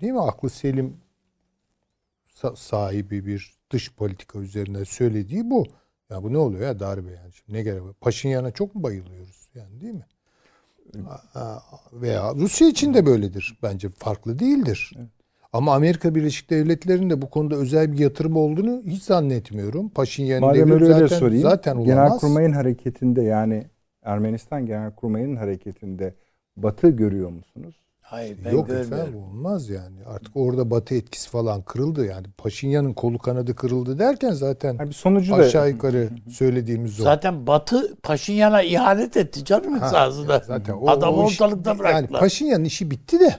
değil 0.00 0.12
mi 0.12 0.20
aklı 0.22 0.50
selim 0.50 0.96
sahibi 2.54 3.26
bir 3.26 3.54
dış 3.70 3.94
politika 3.94 4.38
üzerine 4.38 4.84
söylediği 4.84 5.50
bu. 5.50 5.66
Ya 6.10 6.22
bu 6.22 6.32
ne 6.32 6.38
oluyor 6.38 6.62
ya 6.62 6.80
darbe 6.80 7.10
yani. 7.10 7.32
Şimdi 7.32 7.58
ne 7.58 7.62
gerek 7.62 7.82
var? 7.82 7.92
Paşinyan'a 8.00 8.50
çok 8.50 8.74
mu 8.74 8.82
bayılıyoruz 8.82 9.48
yani 9.54 9.80
değil 9.80 9.94
mi? 9.94 10.06
Veya 11.92 12.34
Rusya 12.34 12.68
için 12.68 12.94
de 12.94 13.06
böyledir. 13.06 13.58
Bence 13.62 13.88
farklı 13.88 14.38
değildir. 14.38 14.92
Ama 15.52 15.74
Amerika 15.74 16.14
Birleşik 16.14 16.50
Devletleri'nin 16.50 17.10
de 17.10 17.22
bu 17.22 17.30
konuda 17.30 17.56
özel 17.56 17.92
bir 17.92 17.98
yatırım 17.98 18.36
olduğunu 18.36 18.82
hiç 18.86 19.02
zannetmiyorum. 19.02 19.88
Paşinyan'ın 19.88 20.46
Madem 20.46 20.70
öyle 20.70 20.86
zaten, 20.86 21.18
sorayım. 21.18 21.42
zaten 21.42 21.76
olamaz. 21.76 21.86
Genelkurmay'ın 21.86 22.52
hareketinde 22.52 23.22
yani 23.22 23.66
Ermenistan 24.02 24.66
Genelkurmay'ın 24.66 25.36
hareketinde 25.36 26.14
Batı 26.56 26.88
görüyor 26.88 27.30
musunuz? 27.30 27.74
Hayır 28.10 28.38
ben 28.44 28.50
Yok 28.52 28.66
görmüyorum. 28.66 28.92
efendim 28.98 29.22
olmaz 29.22 29.68
yani. 29.68 30.04
Artık 30.06 30.36
orada 30.36 30.70
Batı 30.70 30.94
etkisi 30.94 31.28
falan 31.30 31.62
kırıldı 31.62 32.06
yani. 32.06 32.26
Paşinyan'ın 32.38 32.92
kolu 32.92 33.18
kanadı 33.18 33.54
kırıldı 33.54 33.98
derken 33.98 34.30
zaten 34.32 34.76
Yani 34.78 34.88
bir 34.88 34.94
sonucu 34.94 35.32
da 35.32 35.36
aşağı 35.36 35.70
yukarı 35.70 36.10
söylediğimiz 36.30 37.00
o. 37.00 37.02
Zaten 37.02 37.46
Batı 37.46 37.96
Paşinyan'a 38.02 38.62
ihanet 38.62 39.16
etti 39.16 39.44
canım 39.44 39.78
Ha, 39.78 39.86
esasında. 39.86 40.38
zaten 40.46 40.72
o- 40.74 40.90
Adamı 40.90 41.16
o 41.16 41.28
iş- 41.28 41.40
ortalıkta 41.40 41.70
Yani 41.70 41.78
bıraktılar. 41.78 42.20
Paşinyan'ın 42.20 42.64
işi 42.64 42.90
bitti 42.90 43.20
de. 43.20 43.36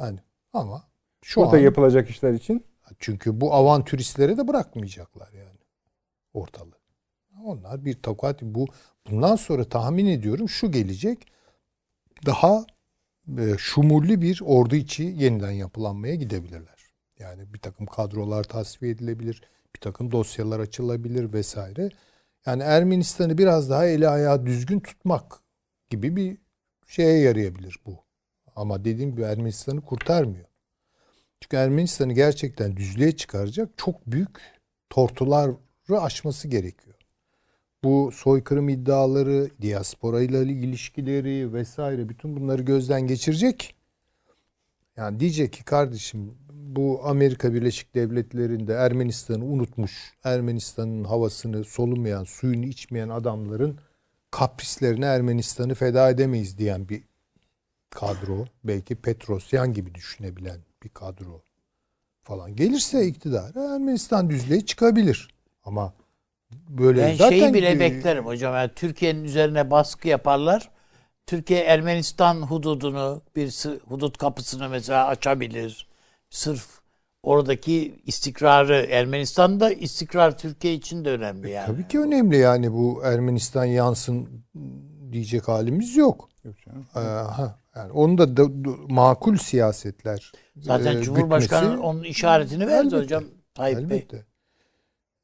Yani 0.00 0.18
ama 0.52 0.82
şu 1.22 1.40
burada 1.40 1.56
an 1.56 1.60
yapılacak 1.60 2.10
işler 2.10 2.32
için 2.32 2.64
çünkü 2.98 3.40
bu 3.40 3.54
avantüristlere 3.54 4.36
de 4.36 4.48
bırakmayacaklar 4.48 5.32
yani 5.32 5.58
ortalığı. 6.34 6.80
Onlar 7.44 7.84
bir 7.84 8.02
takat 8.02 8.42
bu 8.42 8.66
bundan 9.10 9.36
sonra 9.36 9.64
tahmin 9.64 10.06
ediyorum 10.06 10.48
şu 10.48 10.70
gelecek 10.72 11.26
daha 12.26 12.64
e, 13.38 13.54
şumulli 13.58 14.22
bir 14.22 14.40
ordu 14.44 14.76
içi 14.76 15.02
yeniden 15.02 15.50
yapılanmaya 15.50 16.14
gidebilirler. 16.14 16.80
Yani 17.18 17.54
bir 17.54 17.58
takım 17.58 17.86
kadrolar 17.86 18.44
tasfiye 18.44 18.92
edilebilir, 18.92 19.42
bir 19.74 19.80
takım 19.80 20.10
dosyalar 20.10 20.60
açılabilir 20.60 21.32
vesaire. 21.32 21.88
Yani 22.46 22.62
Ermenistan'ı 22.62 23.38
biraz 23.38 23.70
daha 23.70 23.86
eli 23.86 24.08
ayağı 24.08 24.46
düzgün 24.46 24.80
tutmak 24.80 25.40
gibi 25.90 26.16
bir 26.16 26.38
şeye 26.86 27.18
yarayabilir 27.18 27.78
bu. 27.86 28.04
Ama 28.56 28.84
dediğim 28.84 29.10
gibi 29.10 29.22
Ermenistan'ı 29.22 29.80
kurtarmıyor. 29.80 30.46
Çünkü 31.40 31.56
Ermenistan'ı 31.56 32.12
gerçekten 32.12 32.76
düzlüğe 32.76 33.16
çıkaracak 33.16 33.68
çok 33.76 34.06
büyük 34.06 34.40
tortuları 34.90 35.56
aşması 35.90 36.48
gerekiyor. 36.48 36.89
Bu 37.84 38.10
soykırım 38.12 38.68
iddiaları, 38.68 39.50
diaspora 39.62 40.22
ile 40.22 40.42
ilişkileri 40.42 41.52
vesaire 41.52 42.08
bütün 42.08 42.36
bunları 42.36 42.62
gözden 42.62 43.06
geçirecek. 43.06 43.74
Yani 44.96 45.20
diyecek 45.20 45.52
ki 45.52 45.64
kardeşim 45.64 46.34
bu 46.52 47.00
Amerika 47.04 47.54
Birleşik 47.54 47.94
Devletleri'nde 47.94 48.72
Ermenistan'ı 48.72 49.44
unutmuş, 49.44 50.14
Ermenistan'ın 50.24 51.04
havasını 51.04 51.64
solumayan, 51.64 52.24
suyunu 52.24 52.64
içmeyen 52.64 53.08
adamların 53.08 53.78
kaprislerine 54.30 55.06
Ermenistan'ı 55.06 55.74
feda 55.74 56.10
edemeyiz 56.10 56.58
diyen 56.58 56.88
bir 56.88 57.02
kadro. 57.90 58.46
Belki 58.64 58.94
Petrosyan 58.94 59.72
gibi 59.72 59.94
düşünebilen 59.94 60.60
bir 60.82 60.88
kadro 60.88 61.42
falan 62.22 62.56
gelirse 62.56 63.06
iktidara 63.06 63.74
Ermenistan 63.74 64.30
düzlüğe 64.30 64.60
çıkabilir. 64.60 65.34
Ama 65.64 65.94
böyle 66.68 67.02
Ben 67.02 67.14
zaten 67.14 67.38
şeyi 67.38 67.54
bile 67.54 67.70
e, 67.70 67.80
beklerim 67.80 68.26
hocam. 68.26 68.54
Yani 68.54 68.70
Türkiye'nin 68.76 69.24
üzerine 69.24 69.70
baskı 69.70 70.08
yaparlar. 70.08 70.70
Türkiye 71.26 71.60
Ermenistan 71.60 72.42
hududunu 72.42 73.22
bir 73.36 73.64
hudut 73.88 74.18
kapısını 74.18 74.68
mesela 74.68 75.06
açabilir. 75.06 75.86
Sırf 76.30 76.80
oradaki 77.22 77.94
istikrarı 78.06 78.86
Ermenistan'da 78.90 79.72
istikrar 79.72 80.38
Türkiye 80.38 80.74
için 80.74 81.04
de 81.04 81.10
önemli 81.10 81.50
yani. 81.50 81.66
Tabii 81.66 81.88
ki 81.88 82.00
önemli 82.00 82.36
yani 82.36 82.72
bu 82.72 83.00
Ermenistan 83.04 83.64
yansın 83.64 84.28
diyecek 85.12 85.48
halimiz 85.48 85.96
yok. 85.96 86.28
Yok 86.44 86.54
canım. 86.66 86.86
Ee, 86.96 86.98
ha, 87.00 87.58
yani 87.76 87.92
onu 87.92 88.18
da, 88.18 88.36
da- 88.36 88.64
da- 88.64 88.76
makul 88.88 89.36
siyasetler. 89.36 90.32
Zaten 90.56 90.96
e, 90.96 91.02
Cumhurbaşkanı 91.02 91.66
gütmesi- 91.66 91.80
onun 91.82 92.02
işaretini 92.02 92.66
verdi 92.66 92.86
Elbette, 92.86 92.96
hocam 92.96 93.24
Tayyip 93.54 93.90
Bey. 93.90 94.06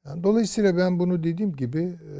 Yani 0.08 0.22
dolayısıyla 0.22 0.76
ben 0.76 0.98
bunu 0.98 1.22
dediğim 1.24 1.56
gibi 1.56 1.82
e, 1.82 2.18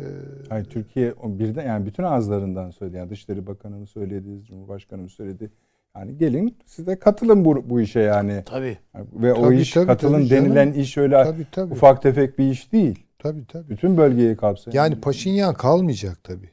Hayır 0.48 0.64
Türkiye 0.64 1.12
o 1.12 1.38
birden 1.38 1.66
yani 1.66 1.86
bütün 1.86 2.02
ağızlarından 2.02 2.70
söyledi. 2.70 2.96
Yani 2.96 3.10
Dışişleri 3.10 3.46
Bakanı'nın 3.46 3.84
söyledi, 3.84 4.44
Cumhurbaşkanı'nın 4.44 5.06
söyledi. 5.08 5.50
Yani 5.96 6.18
gelin 6.18 6.56
siz 6.66 6.86
de 6.86 6.98
katılın 6.98 7.44
bu, 7.44 7.70
bu 7.70 7.80
işe 7.80 8.00
yani. 8.00 8.42
Tabii. 8.46 8.78
Ve 9.12 9.32
o 9.34 9.42
Tabii, 9.42 9.56
iş 9.60 9.72
tabii, 9.72 9.86
katılın 9.86 10.12
tabii 10.12 10.26
canım. 10.28 10.44
denilen 10.44 10.72
iş 10.72 10.96
öyle 10.98 11.24
tabii 11.24 11.46
tabii. 11.52 11.72
ufak 11.72 12.02
tefek 12.02 12.38
bir 12.38 12.50
iş 12.50 12.72
değil. 12.72 13.06
Tabii 13.18 13.46
tabii. 13.46 13.68
Bütün 13.68 13.96
bölgeyi 13.96 14.36
kapsayan. 14.36 14.74
Yani 14.74 15.00
Paşinyan 15.00 15.54
kalmayacak 15.54 16.24
tabii. 16.24 16.50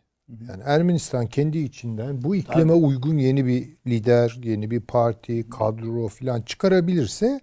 Yani 0.50 0.64
Ermenistan 0.66 1.28
kendi 1.28 1.58
içinden 1.58 2.24
bu 2.24 2.36
iklime 2.36 2.74
uygun 2.74 3.18
yeni 3.18 3.46
bir 3.46 3.78
lider, 3.88 4.40
yeni 4.44 4.72
bir 4.72 4.82
parti, 4.82 5.50
kadro 5.50 6.08
falan 6.08 6.42
çıkarabilirse 6.42 7.42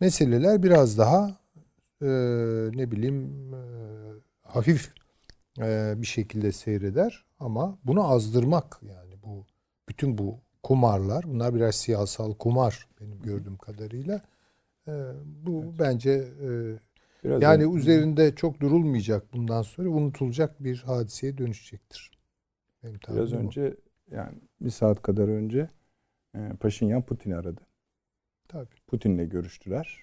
meseleler 0.00 0.62
biraz 0.62 0.98
daha 0.98 1.36
e, 2.02 2.06
ne 2.78 2.90
bileyim 2.90 3.54
e, 3.54 3.60
hafif 4.42 4.94
e, 5.60 5.94
bir 5.96 6.06
şekilde 6.06 6.52
seyreder 6.52 7.24
ama 7.38 7.78
bunu 7.84 8.08
azdırmak 8.08 8.80
yani 8.82 9.14
bu 9.22 9.46
bütün 9.88 10.18
bu 10.18 10.40
kumarlar 10.62 11.24
bunlar 11.24 11.54
birer 11.54 11.72
siyasal 11.72 12.34
kumar 12.34 12.88
benim 13.00 13.22
gördüğüm 13.22 13.56
kadarıyla 13.56 14.20
E, 14.88 14.92
bu 15.46 15.74
bence 15.78 16.10
e, 16.10 16.48
Biraz 17.24 17.42
yani 17.42 17.64
önce- 17.64 17.78
üzerinde 17.78 18.34
çok 18.34 18.60
durulmayacak 18.60 19.32
bundan 19.32 19.62
sonra 19.62 19.88
unutulacak 19.88 20.64
bir 20.64 20.78
hadiseye 20.82 21.38
dönüşecektir. 21.38 22.10
Benim 22.82 22.98
Biraz 23.08 23.32
o. 23.32 23.36
önce 23.36 23.76
yani 24.10 24.38
bir 24.60 24.70
saat 24.70 25.02
kadar 25.02 25.28
önce 25.28 25.68
e, 26.34 26.48
Paşinyan 26.60 27.02
Putin'i 27.02 27.36
aradı. 27.36 27.60
Tabii. 28.48 28.74
Putin'le 28.86 29.28
görüştüler. 29.28 30.00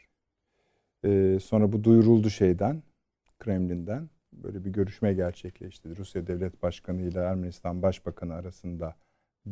E, 1.06 1.40
sonra 1.44 1.72
bu 1.72 1.84
duyuruldu 1.84 2.30
şeyden, 2.30 2.84
Kremlin'den. 3.40 4.10
Böyle 4.34 4.66
bir 4.66 4.70
görüşme 4.70 5.14
gerçekleşti. 5.14 5.98
Rusya 5.98 6.28
Devlet 6.28 6.64
Başkanı 6.64 7.02
ile 7.02 7.20
Ermenistan 7.20 7.82
Başbakanı 7.82 8.34
arasında 8.34 8.96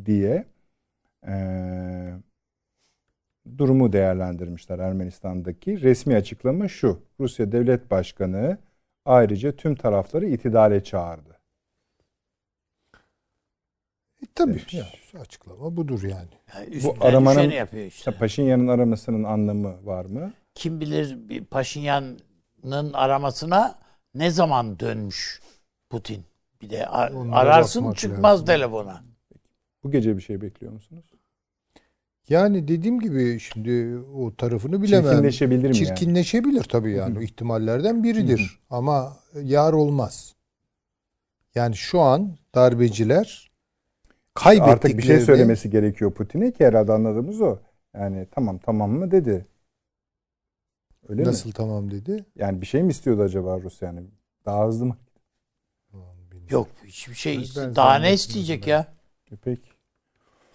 diye 0.05 0.45
e, 1.27 1.33
durumu 3.57 3.93
değerlendirmişler 3.93 4.79
Ermenistan'daki. 4.79 5.81
Resmi 5.81 6.15
açıklama 6.15 6.67
şu. 6.67 7.01
Rusya 7.19 7.51
Devlet 7.51 7.91
Başkanı 7.91 8.57
ayrıca 9.05 9.51
tüm 9.51 9.75
tarafları 9.75 10.25
itidale 10.25 10.83
çağırdı. 10.83 11.39
E, 14.23 14.25
tabii 14.35 14.51
demiş. 14.51 14.73
yani 14.73 15.21
açıklama 15.21 15.77
budur 15.77 16.03
yani. 16.03 16.29
Yani 16.55 16.75
üstüne 16.75 16.93
aramanın- 16.99 17.49
yapıyor 17.51 17.85
işte. 17.85 18.11
Paşinyan'ın 18.11 18.67
aramasının 18.67 19.23
anlamı 19.23 19.85
var 19.85 20.05
mı? 20.05 20.33
Kim 20.59 20.81
bilir 20.81 21.29
bir 21.29 21.45
Paşinyan'ın 21.45 22.93
aramasına 22.93 23.79
ne 24.15 24.31
zaman 24.31 24.79
dönmüş 24.79 25.41
Putin? 25.89 26.25
Bir 26.61 26.69
de 26.69 26.87
ararsın 26.87 27.93
çıkmaz 27.93 28.33
lazım. 28.33 28.45
telefona. 28.45 29.03
Bu 29.83 29.91
gece 29.91 30.17
bir 30.17 30.21
şey 30.21 30.41
bekliyor 30.41 30.73
musunuz? 30.73 31.05
Yani 32.29 32.67
dediğim 32.67 32.99
gibi 32.99 33.39
şimdi 33.39 33.97
o 33.97 34.35
tarafını 34.35 34.81
bilemem. 34.81 35.11
Çirkinleşebilir 35.11 35.57
mi 35.59 35.65
yani? 35.65 35.75
Çirkinleşebilir 35.75 36.63
tabii 36.63 36.91
yani. 36.91 37.19
O 37.19 37.21
ihtimallerden 37.21 38.03
biridir. 38.03 38.59
Ama 38.69 39.17
yar 39.43 39.73
olmaz. 39.73 40.35
Yani 41.55 41.75
şu 41.75 41.99
an 41.99 42.37
darbeciler 42.55 43.51
kaybettiklerini 44.33 44.73
Artık 44.73 44.97
bir 44.97 45.03
şey 45.03 45.19
söylemesi 45.19 45.69
gerekiyor 45.69 46.13
Putin'e 46.13 46.51
ki 46.51 46.65
herhalde 46.65 46.93
anladığımız 46.93 47.41
o. 47.41 47.59
Yani 47.93 48.27
tamam 48.31 48.57
tamam 48.57 48.91
mı 48.91 49.11
dedi. 49.11 49.45
Öyle 51.09 51.23
nasıl 51.23 51.49
mi? 51.49 51.53
tamam 51.53 51.91
dedi. 51.91 52.25
Yani 52.35 52.61
bir 52.61 52.65
şey 52.65 52.83
mi 52.83 52.91
istiyordu 52.91 53.21
acaba 53.21 53.61
Rusya 53.61 53.87
yani? 53.87 54.07
Daha 54.45 54.67
hızlı 54.67 54.85
mı? 54.85 54.97
Yok 56.49 56.67
hiçbir 56.85 57.13
şey 57.15 57.37
Ben 57.37 57.41
iste- 57.41 57.75
Daha 57.75 57.95
ne 57.95 58.13
isteyecek 58.13 58.63
ben. 58.63 58.71
ya? 58.71 58.87
E 59.31 59.35
Peki. 59.35 59.61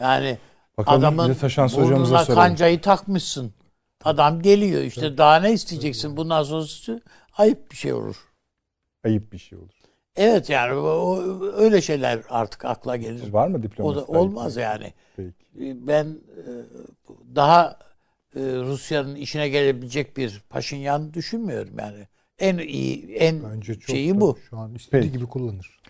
Yani 0.01 0.39
Bakalım 0.79 0.99
adamın 0.99 1.37
burnuna 1.73 2.25
kancayı 2.25 2.81
takmışsın. 2.81 3.53
Adam 4.05 4.43
geliyor 4.43 4.83
işte 4.83 5.19
daha 5.19 5.37
ne 5.41 5.53
isteyeceksin 5.53 6.17
bundan 6.17 6.43
sonrası 6.43 7.03
ayıp 7.39 7.71
bir 7.71 7.77
şey 7.77 7.93
olur. 7.93 8.33
Ayıp 9.05 9.33
bir 9.33 9.39
şey 9.39 9.59
olur. 9.59 9.75
Evet 10.17 10.51
yani 10.51 10.75
o- 10.75 10.81
o- 10.83 11.53
öyle 11.53 11.81
şeyler 11.81 12.23
artık 12.29 12.65
akla 12.65 12.97
gelir. 12.97 13.33
Var 13.33 13.49
mı 13.49 13.59
O 13.59 13.63
diplomasi? 13.63 14.01
da 14.01 14.07
olmaz 14.19 14.57
yani. 14.57 14.93
Peki. 15.17 15.35
Ben 15.87 16.05
e, 16.07 16.51
daha 17.35 17.79
e, 18.37 18.41
Rusya'nın 18.41 19.15
işine 19.15 19.49
gelebilecek 19.49 20.17
bir 20.17 20.43
Paşinyan 20.51 21.15
düşünmüyorum 21.15 21.79
yani. 21.79 22.07
En 22.39 22.59
iyi, 22.59 23.15
en 23.15 23.43
Bence 23.43 23.75
çok 23.75 23.97
şeyi 23.97 24.21
bu. 24.21 24.39
Şu 24.51 24.59
an 24.59 24.75
istediği 24.75 25.03
Peki. 25.03 25.13
gibi 25.13 25.27
kullanır. 25.27 25.81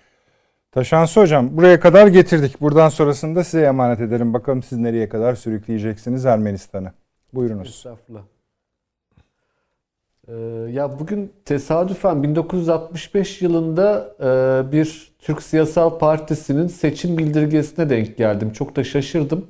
Taşansı 0.72 1.20
hocam 1.20 1.56
buraya 1.56 1.80
kadar 1.80 2.06
getirdik. 2.06 2.60
Buradan 2.60 2.88
sonrasını 2.88 3.36
da 3.36 3.44
size 3.44 3.64
emanet 3.64 4.00
ederim. 4.00 4.34
Bakalım 4.34 4.62
siz 4.62 4.78
nereye 4.78 5.08
kadar 5.08 5.34
sürükleyeceksiniz 5.34 6.26
Ermenistan'ı. 6.26 6.92
Buyurunuz. 7.32 7.68
Estağfurullah. 7.68 8.22
Ee, 10.28 10.32
ya 10.72 10.98
bugün 10.98 11.32
tesadüfen 11.44 12.22
1965 12.22 13.42
yılında 13.42 14.14
e, 14.20 14.72
bir 14.72 15.12
Türk 15.18 15.42
Siyasal 15.42 15.98
Partisi'nin 15.98 16.66
seçim 16.66 17.18
bildirgesine 17.18 17.90
denk 17.90 18.16
geldim. 18.16 18.52
Çok 18.52 18.76
da 18.76 18.84
şaşırdım. 18.84 19.46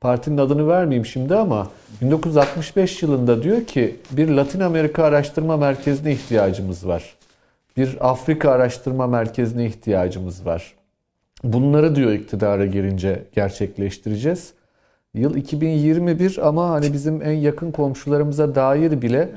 Partinin 0.00 0.38
adını 0.38 0.68
vermeyeyim 0.68 1.06
şimdi 1.06 1.34
ama 1.34 1.70
1965 2.00 3.02
yılında 3.02 3.42
diyor 3.42 3.64
ki 3.64 3.96
bir 4.10 4.28
Latin 4.28 4.60
Amerika 4.60 5.04
Araştırma 5.04 5.56
Merkezi'ne 5.56 6.12
ihtiyacımız 6.12 6.88
var. 6.88 7.16
Bir 7.76 8.10
Afrika 8.10 8.50
Araştırma 8.50 9.06
Merkezi'ne 9.06 9.66
ihtiyacımız 9.66 10.46
var. 10.46 10.74
Bunları 11.44 11.94
diyor 11.94 12.12
iktidara 12.12 12.66
girince 12.66 13.24
gerçekleştireceğiz. 13.34 14.52
Yıl 15.14 15.34
2021 15.34 16.48
ama 16.48 16.70
hani 16.70 16.92
bizim 16.92 17.22
en 17.22 17.32
yakın 17.32 17.72
komşularımıza 17.72 18.54
dair 18.54 19.02
bile 19.02 19.28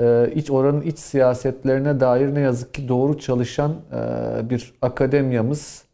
e, 0.00 0.30
iç 0.34 0.50
oranın 0.50 0.80
iç 0.80 0.98
siyasetlerine 0.98 2.00
dair 2.00 2.34
ne 2.34 2.40
yazık 2.40 2.74
ki 2.74 2.88
doğru 2.88 3.18
çalışan 3.18 3.72
e, 3.92 4.50
bir 4.50 4.72
akademiyamız 4.82 5.84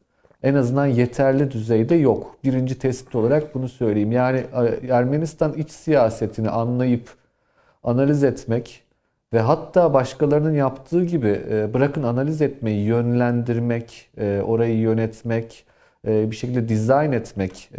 en 0.47 0.55
azından 0.55 0.87
yeterli 0.87 1.51
düzeyde 1.51 1.95
yok. 1.95 2.37
Birinci 2.45 2.79
tespit 2.79 3.15
olarak 3.15 3.55
bunu 3.55 3.69
söyleyeyim. 3.69 4.13
Yani 4.13 4.39
e, 4.39 4.87
Ermenistan 4.89 5.53
iç 5.53 5.71
siyasetini 5.71 6.51
anlayıp 6.51 7.11
analiz 7.85 8.25
etmek 8.25 8.83
ve 9.33 9.41
hatta 9.41 9.95
başkalarının 9.95 10.55
yaptığı 10.55 11.05
gibi 11.05 11.41
e, 11.51 11.75
bırakın 11.75 12.03
analiz 12.03 12.43
etmeyi, 12.43 12.87
yönlendirmek, 12.87 14.11
e, 14.19 14.41
orayı 14.47 14.79
yönetmek, 14.79 15.67
bir 16.05 16.37
şekilde 16.37 16.69
dizayn 16.69 17.13
etmek 17.13 17.71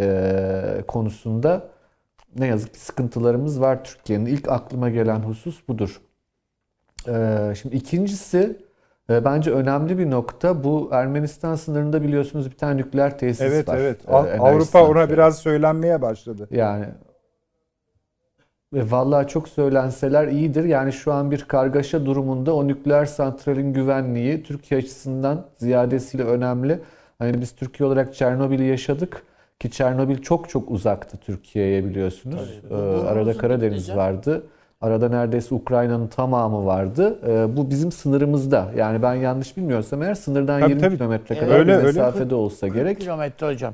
konusunda 0.87 1.69
ne 2.37 2.47
yazık 2.47 2.73
ki 2.73 2.79
sıkıntılarımız 2.79 3.61
var 3.61 3.83
Türkiye'nin. 3.83 4.25
İlk 4.25 4.49
aklıma 4.49 4.89
gelen 4.89 5.19
husus 5.19 5.67
budur. 5.67 6.01
Şimdi 7.55 7.75
ikincisi 7.75 8.66
bence 9.09 9.51
önemli 9.51 9.97
bir 9.97 10.11
nokta. 10.11 10.63
Bu 10.63 10.89
Ermenistan 10.91 11.55
sınırında 11.55 12.03
biliyorsunuz 12.03 12.51
bir 12.51 12.57
tane 12.57 12.77
nükleer 12.77 13.17
tesis 13.19 13.41
Evet 13.41 13.67
var. 13.67 13.77
evet. 13.77 13.99
E, 14.07 14.11
Av- 14.11 14.25
enerji 14.27 14.41
Avrupa 14.41 14.83
ona 14.87 15.09
biraz 15.09 15.37
söylenmeye 15.39 16.01
başladı. 16.01 16.47
Yani 16.51 16.85
ve 18.73 18.91
vallahi 18.91 19.27
çok 19.27 19.49
söylenseler 19.49 20.27
iyidir. 20.27 20.63
Yani 20.63 20.93
şu 20.93 21.13
an 21.13 21.31
bir 21.31 21.41
kargaşa 21.43 22.05
durumunda 22.05 22.55
o 22.55 22.67
nükleer 22.67 23.05
santralin 23.05 23.73
güvenliği 23.73 24.43
Türkiye 24.43 24.79
açısından 24.79 25.45
ziyadesiyle 25.57 26.23
önemli. 26.23 26.79
Hani 27.19 27.41
biz 27.41 27.51
Türkiye 27.55 27.87
olarak 27.87 28.15
Çernobil'i 28.15 28.63
yaşadık 28.65 29.23
ki 29.59 29.71
Çernobil 29.71 30.21
çok 30.21 30.49
çok 30.49 30.71
uzaktı 30.71 31.17
Türkiye'ye 31.17 31.85
biliyorsunuz. 31.85 32.59
Tabii. 32.69 32.73
Ee, 32.73 33.07
arada 33.07 33.37
Karadeniz 33.37 33.91
bu- 33.93 33.95
vardı. 33.95 34.43
Arada 34.81 35.09
neredeyse 35.09 35.55
Ukrayna'nın 35.55 36.07
tamamı 36.07 36.65
vardı. 36.65 37.19
Ee, 37.27 37.57
bu 37.57 37.69
bizim 37.69 37.91
sınırımızda. 37.91 38.71
Yani 38.75 39.01
ben 39.01 39.13
yanlış 39.13 39.57
bilmiyorsam 39.57 40.03
eğer 40.03 40.15
sınırdan 40.15 40.59
Tabii, 40.59 40.69
20 40.69 40.81
tabii. 40.81 40.97
kilometre 40.97 41.39
kadar 41.39 41.59
Öyle, 41.59 41.67
bir 41.71 41.73
öyle. 41.77 41.85
mesafede 41.85 42.35
olsa 42.35 42.67
40 42.67 42.75
gerek. 42.75 42.99
kilometre 43.01 43.47
hocam. 43.47 43.73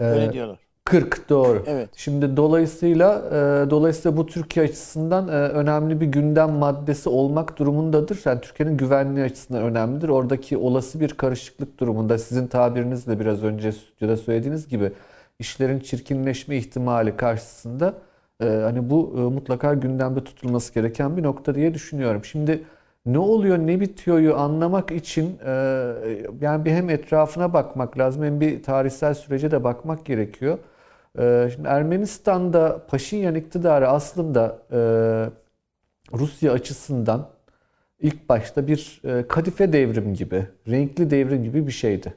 Ee, 0.00 0.04
Öyle 0.04 0.32
diyorlar. 0.32 0.58
40 0.84 1.28
doğru. 1.28 1.62
Evet. 1.66 1.88
Şimdi 1.96 2.36
dolayısıyla 2.36 3.22
e, 3.26 3.70
dolayısıyla 3.70 4.16
bu 4.16 4.26
Türkiye 4.26 4.66
açısından 4.66 5.28
e, 5.28 5.32
önemli 5.32 6.00
bir 6.00 6.06
gündem 6.06 6.50
maddesi 6.50 7.08
olmak 7.08 7.58
durumundadır. 7.58 8.20
Yani 8.24 8.40
Türkiye'nin 8.40 8.76
güvenliği 8.76 9.24
açısından 9.24 9.62
önemlidir. 9.62 10.08
Oradaki 10.08 10.56
olası 10.56 11.00
bir 11.00 11.08
karışıklık 11.08 11.80
durumunda 11.80 12.18
sizin 12.18 12.46
tabirinizle 12.46 13.20
biraz 13.20 13.42
önce 13.44 13.72
stüdyoda 13.72 14.16
söylediğiniz 14.16 14.68
gibi 14.68 14.92
işlerin 15.38 15.80
çirkinleşme 15.80 16.56
ihtimali 16.56 17.16
karşısında 17.16 17.94
e, 18.42 18.46
hani 18.46 18.90
bu 18.90 19.14
e, 19.18 19.20
mutlaka 19.20 19.74
gündemde 19.74 20.24
tutulması 20.24 20.74
gereken 20.74 21.16
bir 21.16 21.22
nokta 21.22 21.54
diye 21.54 21.74
düşünüyorum. 21.74 22.24
Şimdi 22.24 22.64
ne 23.06 23.18
oluyor 23.18 23.58
ne 23.58 23.80
bitiyoryu 23.80 24.36
anlamak 24.36 24.92
için 24.92 25.38
e, 25.46 25.50
yani 26.40 26.64
bir 26.64 26.70
hem 26.70 26.90
etrafına 26.90 27.52
bakmak 27.52 27.98
lazım 27.98 28.24
hem 28.24 28.40
bir 28.40 28.62
tarihsel 28.62 29.14
sürece 29.14 29.50
de 29.50 29.64
bakmak 29.64 30.04
gerekiyor. 30.06 30.58
Ee, 31.18 31.50
Şimdi 31.54 31.68
Ermenistan'da 31.68 32.86
Paşinyan 32.88 33.34
iktidarı 33.34 33.88
aslında 33.88 34.58
e, 34.72 34.78
Rusya 36.18 36.52
açısından 36.52 37.28
ilk 38.00 38.28
başta 38.28 38.66
bir 38.66 39.02
kadife 39.28 39.72
devrim 39.72 40.14
gibi, 40.14 40.46
renkli 40.68 41.10
devrim 41.10 41.44
gibi 41.44 41.66
bir 41.66 41.72
şeydi. 41.72 42.14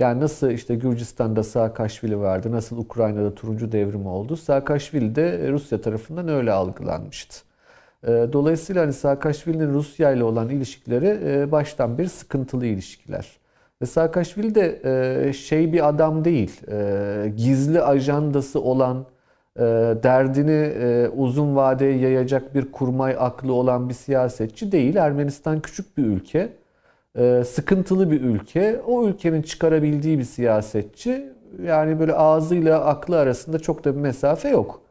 Yani 0.00 0.20
nasıl 0.20 0.50
işte 0.50 0.74
Gürcistan'da 0.74 1.42
Saakashvili 1.42 2.18
vardı, 2.18 2.52
nasıl 2.52 2.78
Ukrayna'da 2.78 3.34
turuncu 3.34 3.72
devrim 3.72 4.06
oldu. 4.06 4.36
Saakashvili 4.36 5.14
de 5.14 5.48
Rusya 5.52 5.80
tarafından 5.80 6.28
öyle 6.28 6.52
algılanmıştı. 6.52 7.36
E, 8.04 8.08
Dolayısıyla 8.32 8.82
hani 8.82 8.92
Saakashvili'nin 8.92 9.74
Rusya 9.74 10.12
ile 10.12 10.24
olan 10.24 10.48
ilişkileri 10.48 11.18
e, 11.24 11.52
baştan 11.52 11.98
beri 11.98 12.08
sıkıntılı 12.08 12.66
ilişkiler. 12.66 13.26
Ve 13.82 13.86
Saakashvili 13.86 14.54
de 14.54 14.80
e, 15.28 15.32
şey 15.32 15.72
bir 15.72 15.88
adam 15.88 16.24
değil, 16.24 16.60
e, 16.72 17.32
gizli 17.36 17.82
ajandası 17.82 18.60
olan, 18.60 19.06
derdini 20.02 21.08
uzun 21.16 21.56
vadeye 21.56 21.98
yayacak 21.98 22.54
bir 22.54 22.72
kurmay 22.72 23.16
aklı 23.18 23.52
olan 23.52 23.88
bir 23.88 23.94
siyasetçi 23.94 24.72
değil. 24.72 24.96
Ermenistan 24.96 25.60
küçük 25.60 25.98
bir 25.98 26.04
ülke, 26.04 26.52
sıkıntılı 27.44 28.10
bir 28.10 28.20
ülke. 28.20 28.80
O 28.86 29.08
ülkenin 29.08 29.42
çıkarabildiği 29.42 30.18
bir 30.18 30.24
siyasetçi. 30.24 31.32
Yani 31.62 32.00
böyle 32.00 32.14
ağzıyla 32.14 32.84
aklı 32.84 33.18
arasında 33.18 33.58
çok 33.58 33.84
da 33.84 33.96
bir 33.96 34.00
mesafe 34.00 34.48
yok. 34.48 34.82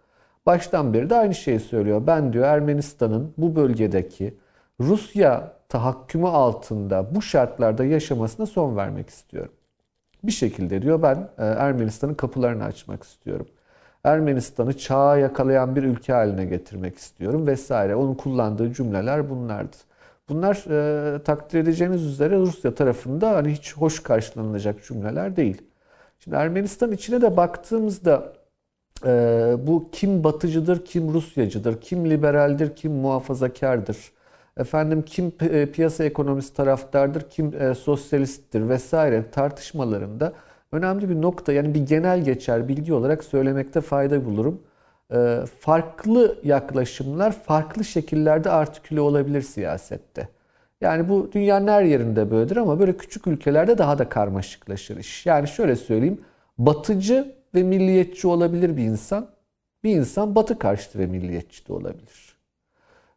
Baştan 0.46 0.94
beri 0.94 1.10
de 1.10 1.16
aynı 1.16 1.36
şeyi 1.36 1.60
söylüyor. 1.60 2.02
Ben 2.08 2.34
diyor 2.34 2.46
Ermenistan'ın 2.46 3.34
bu 3.38 3.56
bölgedeki 3.56 4.38
Rusya 4.80 5.54
tahakkümü 5.70 6.28
altında 6.28 7.16
bu 7.16 7.22
şartlarda 7.22 7.86
yaşamasına 7.86 8.46
son 8.46 8.78
vermek 8.78 9.10
istiyorum. 9.10 9.52
Bir 10.24 10.32
şekilde 10.32 10.82
diyor 10.82 11.02
ben 11.02 11.16
e, 11.38 11.46
Ermenistan'ın 11.46 12.14
kapılarını 12.14 12.64
açmak 12.64 13.04
istiyorum. 13.04 13.48
Ermenistan'ı 14.04 14.78
çağa 14.78 15.18
yakalayan 15.18 15.76
bir 15.76 15.84
ülke 15.84 16.14
haline 16.14 16.46
getirmek 16.46 16.98
istiyorum 16.98 17.48
vesaire. 17.48 17.96
Onun 17.96 18.16
kullandığı 18.16 18.74
cümleler 18.74 19.30
bunlardı. 19.30 19.78
Bunlar 20.30 20.56
e, 21.16 21.24
takdir 21.24 21.60
edeceğiniz 21.60 22.06
üzere 22.06 22.36
Rusya 22.36 22.76
tarafında 22.76 23.32
hani 23.32 23.52
hiç 23.52 23.78
hoş 23.78 24.04
karşılanılacak 24.04 24.84
cümleler 24.84 25.36
değil. 25.36 25.62
Şimdi 26.20 26.38
Ermenistan 26.38 26.92
içine 26.92 27.22
de 27.22 27.38
baktığımızda 27.38 28.34
e, 29.06 29.10
bu 29.68 29.90
kim 29.92 30.24
batıcıdır, 30.24 30.86
kim 30.86 31.14
Rusyacıdır, 31.14 31.82
kim 31.82 32.10
liberaldir, 32.10 32.76
kim 32.76 32.92
muhafazakardır, 32.92 33.98
efendim 34.58 35.02
kim 35.02 35.32
e, 35.42 35.66
piyasa 35.72 36.04
ekonomisi 36.04 36.54
taraftardır, 36.54 37.30
kim 37.30 37.62
e, 37.62 37.76
sosyalisttir 37.76 38.70
vesaire 38.70 39.32
tartışmalarında 39.32 40.34
önemli 40.72 41.10
bir 41.10 41.22
nokta 41.22 41.54
yani 41.54 41.74
bir 41.74 41.86
genel 41.86 42.24
geçer 42.24 42.68
bilgi 42.68 42.94
olarak 42.94 43.24
söylemekte 43.24 43.82
fayda 43.82 44.26
bulurum. 44.26 44.62
E, 45.14 45.40
farklı 45.60 46.40
yaklaşımlar 46.44 47.32
farklı 47.32 47.84
şekillerde 47.84 48.50
artiküle 48.50 49.02
olabilir 49.02 49.42
siyasette. 49.42 50.28
Yani 50.82 51.10
bu 51.10 51.30
dünyanın 51.32 51.68
her 51.68 51.84
yerinde 51.84 52.32
böyledir 52.32 52.58
ama 52.58 52.80
böyle 52.80 52.98
küçük 52.98 53.28
ülkelerde 53.28 53.78
daha 53.78 53.98
da 53.98 54.10
karmaşıklaşır 54.10 54.98
iş. 54.98 55.26
Yani 55.26 55.48
şöyle 55.48 55.76
söyleyeyim, 55.76 56.22
batıcı 56.58 57.36
ve 57.56 57.64
milliyetçi 57.64 58.28
olabilir 58.28 58.78
bir 58.78 58.84
insan. 58.84 59.28
Bir 59.84 59.96
insan 59.96 60.36
batı 60.36 60.60
karşıtı 60.60 61.00
ve 61.00 61.06
milliyetçi 61.06 61.68
de 61.68 61.74
olabilir. 61.74 62.36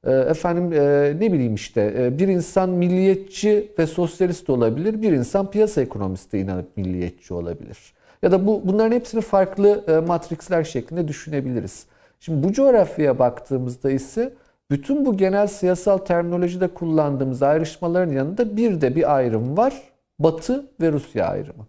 E, 0.04 0.10
Efendim 0.12 0.72
e, 0.72 1.12
ne 1.20 1.32
bileyim 1.32 1.54
işte 1.54 1.94
e, 1.98 2.18
bir 2.18 2.28
insan 2.28 2.70
milliyetçi 2.70 3.72
ve 3.78 3.86
sosyalist 3.86 4.50
olabilir. 4.50 5.02
Bir 5.02 5.12
insan 5.12 5.50
piyasa 5.50 5.80
ekonomisti 5.82 6.38
inanıp 6.38 6.76
milliyetçi 6.76 7.34
olabilir. 7.34 7.94
Ya 8.22 8.32
da 8.32 8.46
bu 8.46 8.62
bunların 8.64 8.92
hepsini 8.92 9.20
farklı 9.20 9.84
e, 9.88 10.06
matrixler 10.06 10.64
şeklinde 10.64 11.08
düşünebiliriz. 11.08 11.86
Şimdi 12.20 12.48
bu 12.48 12.52
coğrafyaya 12.52 13.18
baktığımızda 13.18 13.90
ise 13.90 14.34
bütün 14.70 15.06
bu 15.06 15.16
genel 15.16 15.46
siyasal 15.46 15.98
terminolojide 15.98 16.68
kullandığımız 16.68 17.42
ayrışmaların 17.42 18.12
yanında 18.12 18.56
bir 18.56 18.80
de 18.80 18.96
bir 18.96 19.16
ayrım 19.16 19.56
var. 19.56 19.82
Batı 20.18 20.66
ve 20.80 20.92
Rusya 20.92 21.26
ayrımı. 21.26 21.66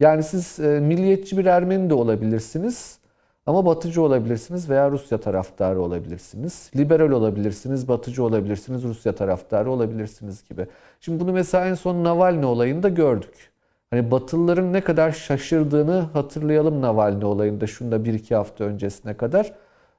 Yani 0.00 0.22
siz 0.22 0.60
e, 0.60 0.80
milliyetçi 0.80 1.38
bir 1.38 1.46
Ermeni 1.46 1.90
de 1.90 1.94
olabilirsiniz. 1.94 2.98
Ama 3.46 3.66
batıcı 3.66 4.02
olabilirsiniz 4.02 4.70
veya 4.70 4.90
Rusya 4.90 5.18
taraftarı 5.18 5.80
olabilirsiniz. 5.80 6.70
Liberal 6.76 7.10
olabilirsiniz, 7.10 7.88
batıcı 7.88 8.24
olabilirsiniz, 8.24 8.82
Rusya 8.82 9.14
taraftarı 9.14 9.70
olabilirsiniz 9.70 10.44
gibi. 10.50 10.66
Şimdi 11.00 11.20
bunu 11.20 11.32
mesela 11.32 11.66
en 11.66 11.74
son 11.74 12.04
Navalny 12.04 12.44
olayında 12.44 12.88
gördük. 12.88 13.50
Hani 13.90 14.10
Batılıların 14.10 14.72
ne 14.72 14.80
kadar 14.80 15.12
şaşırdığını 15.12 16.00
hatırlayalım 16.00 16.82
Navalny 16.82 17.24
olayında 17.24 17.66
şunda 17.66 18.04
bir 18.04 18.14
iki 18.14 18.34
hafta 18.34 18.64
öncesine 18.64 19.16
kadar. 19.16 19.52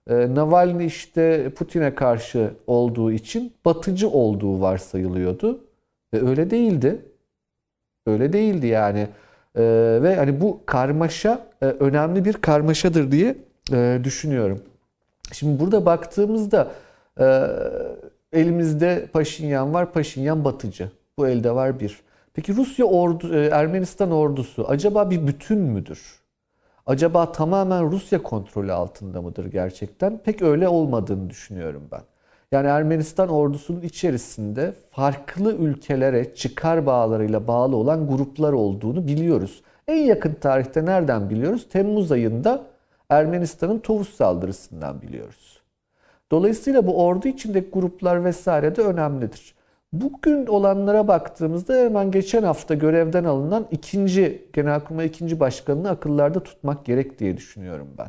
Ee, 0.10 0.36
Navalny 0.36 0.86
işte 0.86 1.54
Putin'e 1.56 1.96
karşı 1.96 2.54
olduğu 2.68 3.12
için 3.12 3.54
batıcı 3.66 4.10
olduğu 4.10 4.62
varsayılıyordu. 4.62 5.64
Ve 6.14 6.30
öyle 6.30 6.50
değildi. 6.50 7.02
Öyle 8.08 8.34
değildi 8.34 8.68
yani. 8.68 9.08
Ee, 9.56 10.00
ve 10.02 10.16
hani 10.16 10.42
bu 10.42 10.62
karmaşa 10.66 11.48
e, 11.62 11.66
önemli 11.66 12.26
bir 12.26 12.34
karmaşadır 12.34 13.12
diye 13.12 13.36
e, 13.74 14.00
düşünüyorum. 14.04 14.62
Şimdi 15.34 15.60
burada 15.60 15.86
baktığımızda 15.86 16.72
e, 17.20 17.48
elimizde 18.34 19.08
Paşinyan 19.14 19.74
var. 19.74 19.94
Paşinyan 19.94 20.46
batıcı. 20.46 20.92
Bu 21.18 21.28
elde 21.28 21.52
var 21.56 21.80
bir. 21.80 22.09
Peki 22.40 22.56
Rusya 22.56 22.86
ordu, 22.86 23.36
e, 23.36 23.46
Ermenistan 23.46 24.12
ordusu 24.12 24.66
acaba 24.68 25.10
bir 25.10 25.28
bütün 25.28 25.58
müdür? 25.58 26.20
Acaba 26.86 27.32
tamamen 27.32 27.92
Rusya 27.92 28.24
kontrolü 28.24 28.72
altında 28.72 29.22
mıdır 29.22 29.46
gerçekten? 29.46 30.18
Pek 30.18 30.42
öyle 30.42 30.68
olmadığını 30.68 31.30
düşünüyorum 31.30 31.84
ben. 31.92 32.02
Yani 32.52 32.68
Ermenistan 32.68 33.30
ordusunun 33.30 33.82
içerisinde 33.82 34.74
farklı 34.92 35.56
ülkelere 35.56 36.36
çıkar 36.36 36.86
bağlarıyla 36.86 37.48
bağlı 37.48 37.76
olan 37.76 38.08
gruplar 38.08 38.54
olduğunu 38.54 39.08
biliyoruz. 39.08 39.62
En 39.88 40.04
yakın 40.04 40.34
tarihte 40.34 40.86
nereden 40.86 41.30
biliyoruz? 41.30 41.68
Temmuz 41.70 42.12
ayında 42.12 42.64
Ermenistan'ın 43.10 43.80
Tovuz 43.80 44.10
saldırısından 44.10 45.02
biliyoruz. 45.02 45.62
Dolayısıyla 46.32 46.88
bu 46.88 47.06
ordu 47.06 47.28
içindeki 47.28 47.70
gruplar 47.70 48.26
vesaire 48.26 48.76
de 48.76 48.82
önemlidir. 48.82 49.59
Bugün 49.94 50.46
olanlara 50.46 51.08
baktığımızda 51.08 51.74
hemen 51.74 52.12
geçen 52.12 52.44
hafta 52.44 52.74
görevden 52.74 53.24
alınan 53.24 53.68
ikinci 53.72 54.48
Genelkurmay 54.54 55.06
ikinci 55.06 55.40
başkanını 55.40 55.90
akıllarda 55.90 56.40
tutmak 56.44 56.86
gerek 56.86 57.20
diye 57.20 57.38
düşünüyorum 57.38 57.88
ben. 57.98 58.08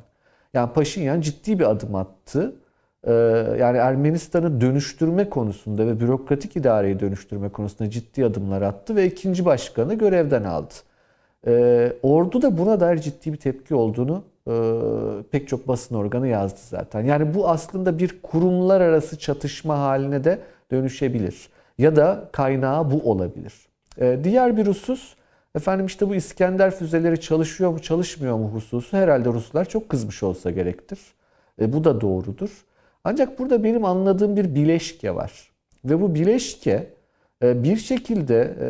Yani 0.54 0.72
Paşinyan 0.72 1.20
ciddi 1.20 1.58
bir 1.58 1.70
adım 1.70 1.94
attı. 1.94 2.56
Ee, 3.04 3.12
yani 3.58 3.78
Ermenistan'ı 3.78 4.60
dönüştürme 4.60 5.30
konusunda 5.30 5.86
ve 5.86 6.00
bürokratik 6.00 6.56
idareyi 6.56 7.00
dönüştürme 7.00 7.48
konusunda 7.48 7.90
ciddi 7.90 8.24
adımlar 8.24 8.62
attı 8.62 8.96
ve 8.96 9.06
ikinci 9.06 9.44
başkanı 9.44 9.94
görevden 9.94 10.44
aldı. 10.44 10.74
Ee, 11.46 11.92
ordu 12.02 12.42
da 12.42 12.58
buna 12.58 12.80
dair 12.80 12.98
ciddi 12.98 13.32
bir 13.32 13.38
tepki 13.38 13.74
olduğunu 13.74 14.24
e, 14.48 14.52
pek 15.30 15.48
çok 15.48 15.68
basın 15.68 15.94
organı 15.94 16.28
yazdı 16.28 16.60
zaten. 16.68 17.04
Yani 17.04 17.34
bu 17.34 17.48
aslında 17.48 17.98
bir 17.98 18.22
kurumlar 18.22 18.80
arası 18.80 19.18
çatışma 19.18 19.78
haline 19.78 20.24
de 20.24 20.38
dönüşebilir. 20.70 21.48
Ya 21.80 21.96
da 21.96 22.28
kaynağı 22.32 22.90
bu 22.90 23.10
olabilir. 23.10 23.54
Ee, 24.00 24.18
diğer 24.24 24.56
bir 24.56 24.66
husus, 24.66 25.14
efendim 25.54 25.86
işte 25.86 26.08
bu 26.08 26.14
İskender 26.14 26.70
füzeleri 26.70 27.20
çalışıyor 27.20 27.70
mu 27.70 27.78
çalışmıyor 27.78 28.36
mu 28.36 28.48
hususu 28.48 28.96
herhalde 28.96 29.28
Ruslar 29.28 29.68
çok 29.68 29.88
kızmış 29.88 30.22
olsa 30.22 30.50
gerektir. 30.50 30.98
E, 31.60 31.72
bu 31.72 31.84
da 31.84 32.00
doğrudur. 32.00 32.50
Ancak 33.04 33.38
burada 33.38 33.64
benim 33.64 33.84
anladığım 33.84 34.36
bir 34.36 34.54
bileşke 34.54 35.14
var. 35.14 35.50
Ve 35.84 36.00
bu 36.00 36.14
bileşke 36.14 36.86
e, 37.42 37.62
bir 37.62 37.76
şekilde 37.76 38.54
e, 38.60 38.68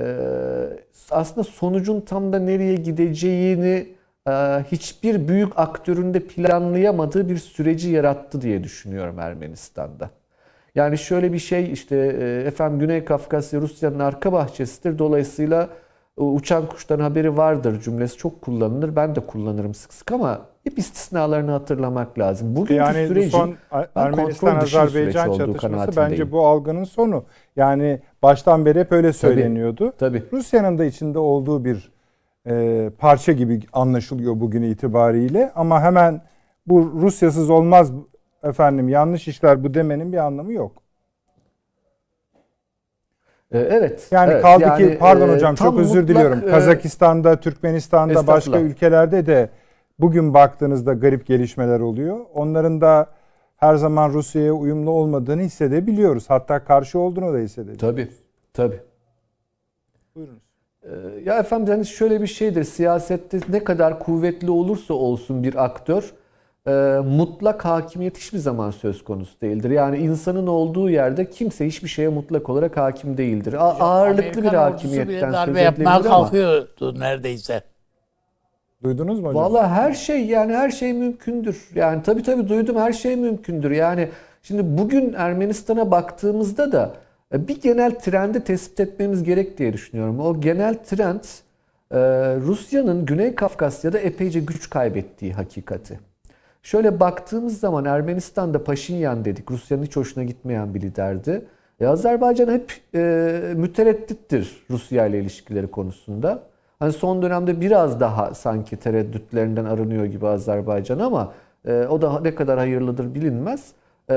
aslında 1.11 1.45
sonucun 1.45 2.01
tam 2.01 2.33
da 2.33 2.39
nereye 2.39 2.75
gideceğini 2.75 3.87
e, 4.29 4.31
hiçbir 4.73 5.29
büyük 5.29 5.59
aktörün 5.59 6.15
de 6.15 6.21
planlayamadığı 6.21 7.29
bir 7.29 7.39
süreci 7.39 7.91
yarattı 7.91 8.41
diye 8.41 8.65
düşünüyorum 8.65 9.19
Ermenistan'da. 9.19 10.11
Yani 10.75 10.99
şöyle 10.99 11.33
bir 11.33 11.39
şey 11.39 11.73
işte 11.73 11.97
efendim 12.47 12.79
Güney 12.79 13.05
Kafkasya 13.05 13.61
Rusya'nın 13.61 13.99
arka 13.99 14.33
bahçesidir. 14.33 14.99
Dolayısıyla 14.99 15.69
uçan 16.17 16.67
kuştan 16.67 17.01
haberi 17.01 17.37
vardır 17.37 17.81
cümlesi 17.81 18.17
çok 18.17 18.43
kullanılır. 18.43 18.97
Ben 18.97 19.15
de 19.15 19.21
kullanırım 19.21 19.75
sık 19.75 19.95
sık 19.95 20.13
ama 20.13 20.41
hep 20.65 20.79
istisnalarını 20.79 21.51
hatırlamak 21.51 22.19
lazım. 22.19 22.57
Bugünkü 22.57 22.75
yani 22.75 23.09
sürecin 23.09 23.31
son 23.31 23.55
Ermenistan-Azerbaycan 23.95 25.33
çatışması 25.33 25.97
bence 25.97 26.33
bu 26.33 26.47
algının 26.47 26.85
sonu. 26.85 27.25
Yani 27.57 28.01
baştan 28.23 28.67
beri 28.67 28.81
hep 28.81 28.93
öyle 28.93 29.13
söyleniyordu. 29.13 29.93
Tabii. 29.99 30.23
Rusya'nın 30.33 30.79
da 30.79 30.85
içinde 30.85 31.19
olduğu 31.19 31.65
bir 31.65 31.93
e, 32.47 32.91
parça 32.99 33.33
gibi 33.33 33.61
anlaşılıyor 33.73 34.41
bugün 34.41 34.63
itibariyle. 34.63 35.53
Ama 35.55 35.83
hemen 35.83 36.23
bu 36.67 36.93
Rusyasız 37.03 37.51
olmaz 37.51 37.93
efendim 38.45 38.89
yanlış 38.89 39.29
işler 39.29 39.65
bu 39.65 39.75
demenin 39.75 40.13
bir 40.13 40.19
anlamı 40.19 40.53
yok. 40.53 40.83
Ee, 43.53 43.59
Evet. 43.59 44.09
Yani 44.11 44.33
evet. 44.33 44.43
kaldı 44.43 44.63
yani, 44.63 44.91
ki 44.93 44.99
pardon 44.99 45.29
e, 45.29 45.33
hocam 45.33 45.55
çok 45.55 45.79
özür 45.79 46.01
mutlak, 46.01 46.09
diliyorum. 46.17 46.49
e, 46.49 46.51
Kazakistan'da, 46.51 47.41
Türkmenistan'da, 47.41 48.27
başka 48.27 48.61
ülkelerde 48.61 49.27
de 49.27 49.51
bugün 49.99 50.35
baktığınızda 50.35 50.93
garip 50.93 51.27
gelişmeler 51.27 51.81
oluyor. 51.81 52.19
Onların 52.35 52.81
da 52.81 53.07
her 53.57 53.75
zaman 53.77 54.11
Rusya'ya 54.13 54.53
uyumlu 54.53 54.91
olmadığını 54.91 55.43
hissedebiliyoruz. 55.43 56.31
Hatta 56.31 56.65
karşı 56.65 56.99
olduğunu 56.99 57.35
da 57.35 57.39
hissedebiliyoruz. 57.39 57.81
Tabii. 57.81 58.09
Tabii. 58.55 58.81
Buyurunuz. 60.17 60.43
Ee, 60.83 60.89
Ya 61.25 61.39
efendim 61.39 61.75
hani 61.75 61.87
şöyle 61.87 62.21
bir 62.23 62.27
şeydir. 62.27 62.65
Siyasette 62.65 63.41
ne 63.49 63.65
kadar 63.65 63.99
kuvvetli 63.99 64.51
olursa 64.51 64.95
olsun 64.95 65.43
bir 65.43 65.65
aktör 65.65 66.13
e, 66.67 66.71
mutlak 67.05 67.65
hakimiyet 67.65 68.19
hiçbir 68.19 68.39
zaman 68.39 68.71
söz 68.71 69.05
konusu 69.05 69.41
değildir. 69.41 69.71
Yani 69.71 69.99
insanın 69.99 70.47
olduğu 70.47 70.91
yerde 70.91 71.31
kimse 71.31 71.67
hiçbir 71.67 71.89
şeye 71.89 72.09
mutlak 72.09 72.49
olarak 72.49 72.77
hakim 72.77 73.17
değildir. 73.17 73.53
A- 73.53 73.59
ağırlıklı 73.59 74.23
bir 74.23 74.29
Amerikan 74.29 74.51
bile 74.53 74.57
hakimiyetten 74.57 75.27
söz 75.33 75.35
darbe 75.35 75.61
yapmaya 75.61 75.91
edilebilir 75.97 76.11
ama 76.11 76.25
kalkıyordu 76.25 77.01
neredeyse. 77.01 77.63
Duydunuz 78.83 79.21
mu 79.21 79.29
hocam? 79.29 79.43
Vallahi 79.43 79.69
her 79.69 79.93
şey 79.93 80.27
yani 80.27 80.53
her 80.53 80.71
şey 80.71 80.93
mümkündür. 80.93 81.69
Yani 81.75 82.03
tabii 82.03 82.23
tabii 82.23 82.49
duydum 82.49 82.77
her 82.77 82.93
şey 82.93 83.17
mümkündür. 83.17 83.71
Yani 83.71 84.09
şimdi 84.43 84.79
bugün 84.79 85.13
Ermenistan'a 85.13 85.91
baktığımızda 85.91 86.73
da 86.73 86.95
e, 87.35 87.49
bir 87.49 87.61
genel 87.61 87.99
trendi 87.99 88.45
tespit 88.45 88.81
etmemiz 88.81 89.23
gerek 89.25 89.59
diye 89.59 89.73
düşünüyorum. 89.73 90.21
O 90.21 90.41
genel 90.41 90.75
trend 90.85 91.21
e, 91.91 91.99
Rusya'nın 92.37 93.07
Güney 93.07 93.35
Kafkasya'da 93.35 93.99
epeyce 93.99 94.41
güç 94.41 94.71
kaybettiği 94.71 95.33
hakikati. 95.33 96.01
Şöyle 96.63 97.01
baktığımız 97.01 97.61
zaman 97.61 97.85
Ermenistan'da 97.85 98.65
Paşinyan 98.65 99.25
dedik. 99.25 99.51
Rusya'nın 99.51 99.83
hiç 99.83 99.97
hoşuna 99.97 100.25
gitmeyen 100.25 100.75
bir 100.75 100.81
liderdi. 100.81 101.45
E, 101.81 101.87
Azerbaycan 101.87 102.49
hep 102.53 102.73
e, 102.95 103.53
mütereddittir 103.57 104.67
Rusya 104.71 105.07
ile 105.07 105.21
ilişkileri 105.21 105.67
konusunda. 105.67 106.43
Hani 106.79 106.93
son 106.93 107.23
dönemde 107.23 107.61
biraz 107.61 108.01
daha 108.01 108.35
sanki 108.35 108.77
tereddütlerinden 108.77 109.65
arınıyor 109.65 110.05
gibi 110.05 110.27
Azerbaycan 110.27 110.99
ama 110.99 111.33
e, 111.67 111.87
o 111.87 112.03
da 112.03 112.21
ne 112.21 112.35
kadar 112.35 112.59
hayırlıdır 112.59 113.15
bilinmez. 113.15 113.73
E, 114.11 114.15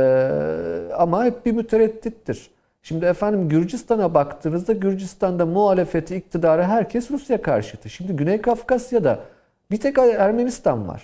ama 0.98 1.26
hep 1.26 1.46
bir 1.46 1.52
mütereddittir. 1.52 2.52
Şimdi 2.82 3.06
efendim 3.06 3.50
Gürcistan'a 3.50 4.14
baktığınızda 4.14 4.74
Gürcistan'da 4.74 5.46
muhalefeti, 5.46 6.16
iktidarı 6.16 6.64
herkes 6.64 7.12
Rusya 7.12 7.42
karşıtı. 7.42 7.90
Şimdi 7.90 8.16
Güney 8.16 8.42
Kafkasya'da 8.42 9.20
bir 9.72 9.78
tek 9.78 9.98
Ermenistan 9.98 10.88
var. 10.88 11.04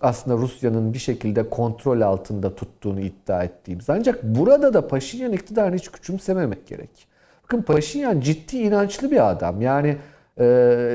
Aslında 0.00 0.36
Rusya'nın 0.36 0.92
bir 0.92 0.98
şekilde 0.98 1.50
kontrol 1.50 2.00
altında 2.00 2.54
tuttuğunu 2.54 3.00
iddia 3.00 3.44
ettiğimiz. 3.44 3.90
Ancak 3.90 4.22
burada 4.22 4.74
da 4.74 4.88
Paşinyan 4.88 5.32
iktidarını 5.32 5.76
hiç 5.76 5.90
küçümsememek 5.92 6.66
gerek. 6.66 7.08
Bakın 7.44 7.62
Paşinyan 7.62 8.20
ciddi 8.20 8.56
inançlı 8.56 9.10
bir 9.10 9.30
adam. 9.30 9.60
Yani 9.60 9.96
e, 10.38 10.44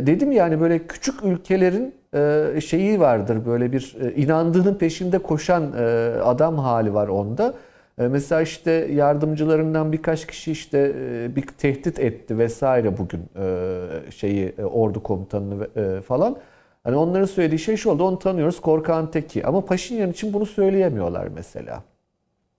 dedim 0.06 0.32
yani 0.32 0.62
böyle 0.62 0.88
küçük 0.88 1.24
ülkelerin 1.24 1.96
e, 2.16 2.62
şeyi 2.62 3.00
vardır 3.00 3.46
böyle 3.46 3.72
bir 3.72 3.96
e, 4.02 4.16
inandığının 4.16 4.76
peşinde 4.76 5.20
koşan 5.20 5.74
e, 5.78 5.84
adam 6.24 6.58
hali 6.58 6.94
var 6.94 7.08
onda. 7.08 7.54
E, 8.00 8.08
mesela 8.08 8.42
işte 8.42 8.72
yardımcılarından 8.72 9.92
birkaç 9.92 10.28
kişi 10.28 10.52
işte 10.52 10.94
e, 10.98 11.36
bir 11.36 11.42
tehdit 11.42 12.00
etti 12.00 12.38
vesaire 12.38 12.98
bugün 12.98 13.22
e, 13.40 14.12
şeyi 14.12 14.54
e, 14.58 14.64
ordu 14.66 15.04
komutanını 15.04 15.68
e, 15.76 16.02
falan. 16.02 16.38
Hani 16.84 16.96
onların 16.96 17.26
söylediği 17.26 17.60
şey 17.60 17.78
şu 17.78 17.90
oldu. 17.90 18.04
Onu 18.04 18.20
tanıyoruz 18.20 18.62
korkan 18.62 19.12
teki. 19.12 19.46
Ama 19.46 19.66
Paşinyan 19.66 20.12
için 20.12 20.34
bunu 20.34 20.46
söyleyemiyorlar 20.46 21.28
mesela. 21.36 21.84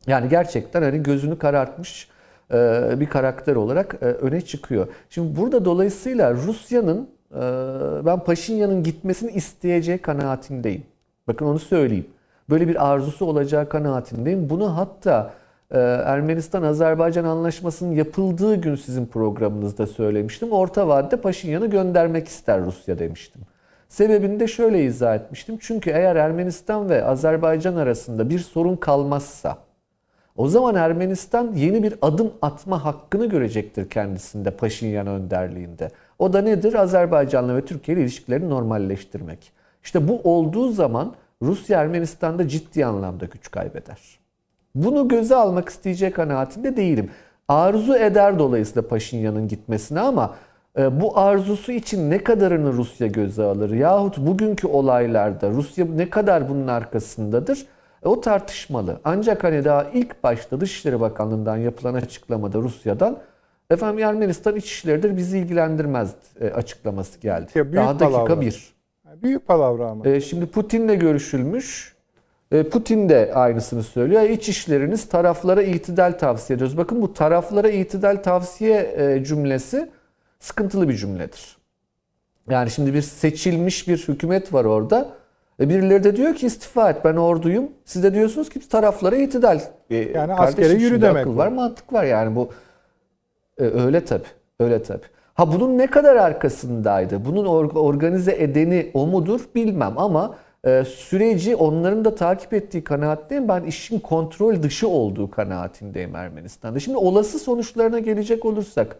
Yani 0.06 0.28
gerçekten 0.28 0.82
hani 0.82 1.02
gözünü 1.02 1.38
karartmış 1.38 2.08
e, 2.52 3.00
bir 3.00 3.06
karakter 3.06 3.56
olarak 3.56 3.96
e, 4.02 4.04
öne 4.04 4.40
çıkıyor. 4.40 4.88
Şimdi 5.10 5.36
burada 5.36 5.64
dolayısıyla 5.64 6.34
Rusya'nın 6.34 7.08
e, 7.34 7.40
ben 8.06 8.20
Paşinyan'ın 8.20 8.82
gitmesini 8.82 9.30
isteyeceği 9.30 9.98
kanaatindeyim. 9.98 10.82
Bakın 11.28 11.46
onu 11.46 11.58
söyleyeyim. 11.58 12.06
Böyle 12.50 12.68
bir 12.68 12.92
arzusu 12.92 13.26
olacağı 13.26 13.68
kanaatindeyim. 13.68 14.50
Bunu 14.50 14.76
hatta 14.76 15.34
Ermenistan-Azerbaycan 16.04 17.24
anlaşmasının 17.24 17.92
yapıldığı 17.92 18.54
gün 18.54 18.74
sizin 18.74 19.06
programınızda 19.06 19.86
söylemiştim. 19.86 20.52
Orta 20.52 20.88
vadede 20.88 21.16
Paşinyan'ı 21.16 21.66
göndermek 21.66 22.28
ister 22.28 22.64
Rusya 22.64 22.98
demiştim. 22.98 23.42
Sebebini 23.94 24.40
de 24.40 24.46
şöyle 24.46 24.84
izah 24.84 25.14
etmiştim. 25.14 25.58
Çünkü 25.60 25.90
eğer 25.90 26.16
Ermenistan 26.16 26.88
ve 26.88 27.04
Azerbaycan 27.04 27.76
arasında 27.76 28.30
bir 28.30 28.38
sorun 28.38 28.76
kalmazsa 28.76 29.58
o 30.36 30.48
zaman 30.48 30.74
Ermenistan 30.74 31.52
yeni 31.52 31.82
bir 31.82 31.94
adım 32.02 32.32
atma 32.42 32.84
hakkını 32.84 33.26
görecektir 33.26 33.90
kendisinde 33.90 34.50
Paşinyan 34.50 35.06
önderliğinde. 35.06 35.90
O 36.18 36.32
da 36.32 36.40
nedir? 36.42 36.74
Azerbaycan'la 36.74 37.56
ve 37.56 37.64
Türkiye 37.64 37.96
ile 37.96 38.02
ilişkileri 38.02 38.50
normalleştirmek. 38.50 39.52
İşte 39.84 40.08
bu 40.08 40.20
olduğu 40.24 40.68
zaman 40.68 41.14
Rusya 41.42 41.80
Ermenistan'da 41.80 42.48
ciddi 42.48 42.86
anlamda 42.86 43.24
güç 43.24 43.50
kaybeder. 43.50 44.18
Bunu 44.74 45.08
göze 45.08 45.36
almak 45.36 45.68
isteyecek 45.68 46.14
kanaatinde 46.14 46.76
değilim. 46.76 47.10
Arzu 47.48 47.94
eder 47.94 48.38
dolayısıyla 48.38 48.88
Paşinyan'ın 48.88 49.48
gitmesine 49.48 50.00
ama 50.00 50.34
bu 50.76 51.18
arzusu 51.18 51.72
için 51.72 52.10
ne 52.10 52.24
kadarını 52.24 52.72
Rusya 52.72 53.06
göze 53.06 53.42
alır? 53.42 53.70
Yahut 53.70 54.18
bugünkü 54.18 54.66
olaylarda 54.66 55.50
Rusya 55.50 55.84
ne 55.84 56.10
kadar 56.10 56.48
bunun 56.48 56.68
arkasındadır? 56.68 57.66
E, 58.04 58.08
o 58.08 58.20
tartışmalı. 58.20 59.00
Ancak 59.04 59.44
hani 59.44 59.64
daha 59.64 59.84
ilk 59.84 60.22
başta 60.22 60.60
Dışişleri 60.60 61.00
Bakanlığı'ndan 61.00 61.56
yapılan 61.56 61.94
açıklamada 61.94 62.58
Rusya'dan 62.58 63.18
efendim 63.70 64.04
Ermenistan 64.04 64.56
iç 64.56 64.64
işleridir 64.64 65.16
bizi 65.16 65.38
ilgilendirmez 65.38 66.14
e, 66.40 66.50
açıklaması 66.50 67.20
geldi. 67.20 67.50
Ya 67.54 67.64
büyük 67.64 67.76
daha 67.76 68.00
dakika 68.00 68.24
palavra. 68.24 68.40
bir. 68.40 68.74
Büyük 69.22 69.46
palavra 69.46 69.86
ama. 69.86 70.08
E, 70.08 70.20
şimdi 70.20 70.46
Putin'le 70.46 70.98
görüşülmüş. 70.98 71.94
E, 72.52 72.62
Putin 72.62 73.08
de 73.08 73.32
aynısını 73.34 73.82
söylüyor. 73.82 74.22
İç 74.22 74.48
işleriniz 74.48 75.08
taraflara 75.08 75.62
itidal 75.62 76.12
tavsiye 76.12 76.54
ediyoruz. 76.56 76.76
Bakın 76.76 77.02
bu 77.02 77.14
taraflara 77.14 77.68
itidal 77.68 78.16
tavsiye 78.16 78.94
e, 78.96 79.24
cümlesi 79.24 79.88
sıkıntılı 80.44 80.88
bir 80.88 80.96
cümledir. 80.96 81.56
Yani 82.50 82.70
şimdi 82.70 82.94
bir 82.94 83.02
seçilmiş 83.02 83.88
bir 83.88 83.98
hükümet 84.08 84.52
var 84.52 84.64
orada. 84.64 85.08
E, 85.60 85.68
birileri 85.68 86.04
de 86.04 86.16
diyor 86.16 86.34
ki 86.34 86.46
istifa 86.46 86.90
et 86.90 87.04
ben 87.04 87.16
orduyum. 87.16 87.68
Siz 87.84 88.02
de 88.02 88.14
diyorsunuz 88.14 88.48
ki 88.48 88.68
taraflara 88.68 89.16
itidal. 89.16 89.60
E, 89.90 89.96
Yani 89.96 90.34
askere 90.34 90.72
yürü 90.72 91.02
demek 91.02 91.20
Akıl 91.20 91.32
bu. 91.32 91.36
var 91.36 91.48
mantık 91.48 91.92
var 91.92 92.04
yani 92.04 92.36
bu 92.36 92.48
e, 93.58 93.62
öyle 93.64 94.04
tabi. 94.04 94.24
Öyle 94.60 94.82
tabi. 94.82 95.02
Ha 95.34 95.52
bunun 95.52 95.78
ne 95.78 95.86
kadar 95.86 96.16
arkasındaydı? 96.16 97.24
Bunun 97.24 97.44
or- 97.44 97.78
organize 97.78 98.32
edeni 98.38 98.90
o 98.94 99.06
mudur 99.06 99.40
bilmem 99.54 99.98
ama 99.98 100.34
e, 100.64 100.84
süreci 100.84 101.56
onların 101.56 102.04
da 102.04 102.14
takip 102.14 102.54
ettiği 102.54 102.84
kanaatteyim. 102.84 103.48
Ben 103.48 103.62
işin 103.64 103.98
kontrol 103.98 104.62
dışı 104.62 104.88
olduğu 104.88 105.30
kanaatindeyim 105.30 106.16
Ermenistan'da. 106.16 106.80
Şimdi 106.80 106.96
olası 106.96 107.38
sonuçlarına 107.38 107.98
gelecek 107.98 108.44
olursak 108.44 108.96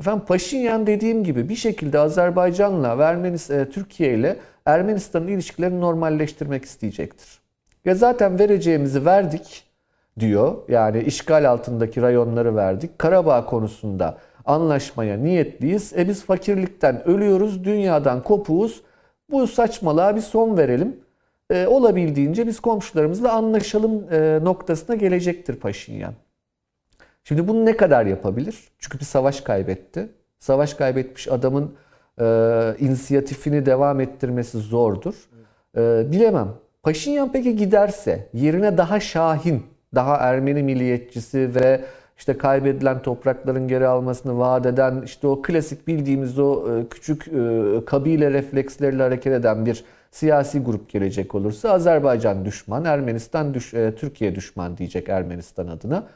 efendim 0.00 0.24
Paşinyan 0.26 0.86
dediğim 0.86 1.24
gibi 1.24 1.48
bir 1.48 1.56
şekilde 1.56 1.98
Azerbaycan'la 1.98 2.98
ve 2.98 3.02
Ermenis 3.02 3.50
e, 3.50 3.70
Türkiye 3.70 4.14
ile 4.14 4.36
Ermenistan'ın 4.66 5.28
ilişkilerini 5.28 5.80
normalleştirmek 5.80 6.64
isteyecektir. 6.64 7.28
Ya 7.84 7.94
zaten 7.94 8.38
vereceğimizi 8.38 9.04
verdik 9.04 9.64
diyor. 10.18 10.54
Yani 10.68 11.02
işgal 11.02 11.50
altındaki 11.50 12.02
rayonları 12.02 12.56
verdik. 12.56 12.98
Karabağ 12.98 13.46
konusunda 13.46 14.18
anlaşmaya 14.44 15.16
niyetliyiz. 15.16 15.92
E 15.96 16.08
biz 16.08 16.24
fakirlikten 16.24 17.08
ölüyoruz, 17.08 17.64
dünyadan 17.64 18.22
kopuğuz. 18.22 18.82
Bu 19.30 19.46
saçmalığa 19.46 20.16
bir 20.16 20.20
son 20.20 20.56
verelim. 20.56 21.00
E, 21.50 21.66
olabildiğince 21.66 22.46
biz 22.46 22.60
komşularımızla 22.60 23.32
anlaşalım 23.32 24.12
e, 24.12 24.38
noktasına 24.42 24.96
gelecektir 24.96 25.56
Paşinyan. 25.56 26.14
Şimdi 27.28 27.48
bunu 27.48 27.66
ne 27.66 27.76
kadar 27.76 28.06
yapabilir? 28.06 28.56
Çünkü 28.78 28.98
bir 28.98 29.04
savaş 29.04 29.40
kaybetti. 29.40 30.08
Savaş 30.38 30.74
kaybetmiş 30.74 31.28
adamın 31.28 31.74
e, 32.20 32.24
inisiyatifini 32.78 33.66
devam 33.66 34.00
ettirmesi 34.00 34.58
zordur. 34.58 35.14
E, 35.76 36.12
bilemem. 36.12 36.48
Paşinyan 36.82 37.32
peki 37.32 37.56
giderse 37.56 38.28
yerine 38.32 38.78
daha 38.78 39.00
şahin, 39.00 39.66
daha 39.94 40.16
Ermeni 40.16 40.62
milliyetçisi 40.62 41.54
ve 41.54 41.84
işte 42.18 42.38
kaybedilen 42.38 43.02
toprakların 43.02 43.68
geri 43.68 43.86
almasını 43.86 44.38
vaat 44.38 44.66
eden 44.66 45.02
işte 45.04 45.26
o 45.26 45.42
klasik 45.42 45.88
bildiğimiz 45.88 46.38
o 46.38 46.78
e, 46.78 46.88
küçük 46.88 47.28
e, 47.28 47.84
kabile 47.86 48.30
refleksleriyle 48.30 49.02
hareket 49.02 49.32
eden 49.32 49.66
bir 49.66 49.84
siyasi 50.10 50.60
grup 50.60 50.88
gelecek 50.88 51.34
olursa 51.34 51.70
Azerbaycan 51.70 52.44
düşman, 52.44 52.84
Ermenistan 52.84 53.54
düş, 53.54 53.74
e, 53.74 53.94
Türkiye 53.94 54.34
düşman 54.34 54.76
diyecek 54.76 55.08
Ermenistan 55.08 55.66
adına. 55.66 56.06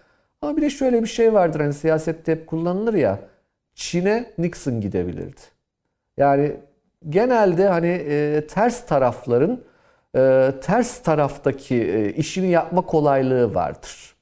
Ama 0.42 0.56
bir 0.56 0.62
de 0.62 0.70
şöyle 0.70 1.02
bir 1.02 1.08
şey 1.08 1.32
vardır 1.32 1.60
hani 1.60 1.72
siyasette 1.74 2.32
hep 2.32 2.46
kullanılır 2.46 2.94
ya. 2.94 3.18
Çin'e 3.74 4.32
Nixon 4.38 4.80
gidebilirdi. 4.80 5.40
Yani 6.16 6.56
genelde 7.08 7.68
hani 7.68 7.88
e, 7.88 8.46
ters 8.46 8.86
tarafların 8.86 9.60
e, 10.16 10.52
ters 10.62 11.02
taraftaki 11.02 11.76
e, 11.76 12.12
işini 12.12 12.50
yapma 12.50 12.82
kolaylığı 12.82 13.54
vardır. 13.54 14.14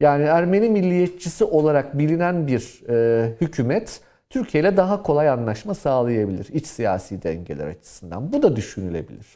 Yani 0.00 0.24
Ermeni 0.24 0.68
milliyetçisi 0.70 1.44
olarak 1.44 1.98
bilinen 1.98 2.46
bir 2.46 2.82
e, 2.88 3.28
hükümet 3.40 4.00
Türkiye 4.30 4.62
ile 4.62 4.76
daha 4.76 5.02
kolay 5.02 5.28
anlaşma 5.28 5.74
sağlayabilir 5.74 6.48
iç 6.52 6.66
siyasi 6.66 7.22
dengeler 7.22 7.66
açısından. 7.66 8.32
Bu 8.32 8.42
da 8.42 8.56
düşünülebilir. 8.56 9.26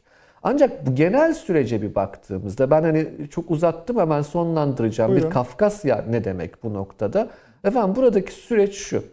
Ancak 0.42 0.86
bu 0.86 0.94
genel 0.94 1.34
sürece 1.34 1.82
bir 1.82 1.94
baktığımızda 1.94 2.70
ben 2.70 2.82
hani 2.82 3.08
çok 3.30 3.50
uzattım 3.50 3.98
hemen 3.98 4.22
sonlandıracağım. 4.22 5.10
Buyurun. 5.10 5.28
Bir 5.28 5.34
Kafkasya 5.34 6.04
ne 6.10 6.24
demek 6.24 6.62
bu 6.62 6.74
noktada? 6.74 7.28
Efendim 7.64 7.96
buradaki 7.96 8.32
süreç 8.32 8.74
şu. 8.74 9.04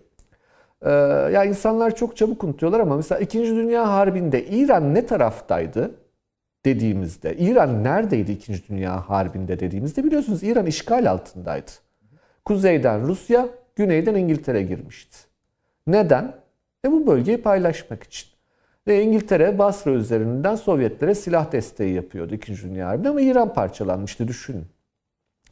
Ee, 0.81 0.89
ya 1.33 1.43
insanlar 1.43 1.95
çok 1.95 2.17
çabuk 2.17 2.43
unutuyorlar 2.43 2.79
ama 2.79 2.95
mesela 2.95 3.19
2. 3.19 3.39
Dünya 3.39 3.91
Harbi'nde 3.91 4.45
İran 4.45 4.93
ne 4.93 5.05
taraftaydı 5.05 5.91
dediğimizde, 6.65 7.37
İran 7.37 7.83
neredeydi 7.83 8.31
2. 8.31 8.67
Dünya 8.69 9.09
Harbi'nde 9.09 9.59
dediğimizde 9.59 10.03
biliyorsunuz 10.03 10.43
İran 10.43 10.65
işgal 10.65 11.11
altındaydı. 11.11 11.71
Kuzeyden 12.45 13.07
Rusya, 13.07 13.47
güneyden 13.75 14.15
İngiltere 14.15 14.63
girmişti. 14.63 15.17
Neden? 15.87 16.33
E 16.85 16.91
bu 16.91 17.07
bölgeyi 17.07 17.41
paylaşmak 17.41 18.03
için. 18.03 18.34
Ve 18.87 19.03
İngiltere 19.03 19.59
Basra 19.59 19.91
üzerinden 19.91 20.55
Sovyetlere 20.55 21.15
silah 21.15 21.51
desteği 21.51 21.93
yapıyordu 21.93 22.35
2. 22.35 22.63
Dünya 22.63 22.87
Harbi'nde 22.87 23.09
ama 23.09 23.21
İran 23.21 23.53
parçalanmıştı 23.53 24.27
düşünün. 24.27 24.65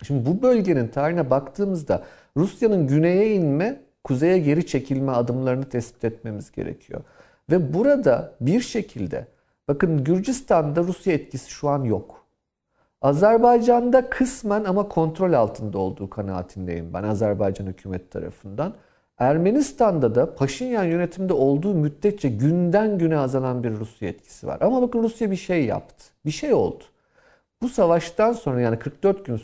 Şimdi 0.04 0.26
bu 0.26 0.42
bölgenin 0.42 0.88
tarihine 0.88 1.30
baktığımızda 1.30 2.04
Rusya'nın 2.38 2.88
güneye 2.88 3.36
inme, 3.36 3.82
kuzeye 4.04 4.40
geri 4.40 4.66
çekilme 4.68 5.12
adımlarını 5.12 5.70
tespit 5.70 6.04
etmemiz 6.04 6.52
gerekiyor. 6.52 7.02
Ve 7.52 7.74
burada 7.74 8.36
bir 8.42 8.62
şekilde 8.62 9.28
bakın 9.68 10.04
Gürcistan'da 10.04 10.84
Rusya 10.84 11.14
etkisi 11.14 11.52
şu 11.52 11.70
an 11.70 11.84
yok. 11.84 12.26
Azerbaycan'da 13.02 14.10
kısmen 14.10 14.64
ama 14.64 14.90
kontrol 14.90 15.34
altında 15.34 15.78
olduğu 15.78 16.10
kanaatindeyim 16.10 16.94
ben 16.94 17.04
Azerbaycan 17.04 17.66
hükümet 17.66 18.12
tarafından. 18.12 18.74
Ermenistan'da 19.18 20.16
da 20.16 20.36
Paşinyan 20.36 20.84
yönetimde 20.84 21.34
olduğu 21.34 21.74
müddetçe 21.74 22.30
günden 22.30 22.98
güne 22.98 23.18
azalan 23.18 23.64
bir 23.64 23.72
Rusya 23.72 24.10
etkisi 24.10 24.48
var. 24.48 24.58
Ama 24.62 24.82
bakın 24.82 25.04
Rusya 25.04 25.32
bir 25.32 25.36
şey 25.36 25.66
yaptı. 25.66 26.06
Bir 26.26 26.32
şey 26.32 26.54
oldu. 26.54 26.84
Bu 27.62 27.70
savaştan 27.70 28.34
sonra 28.34 28.62
yani 28.62 28.80
44 28.80 29.26
gün 29.26 29.38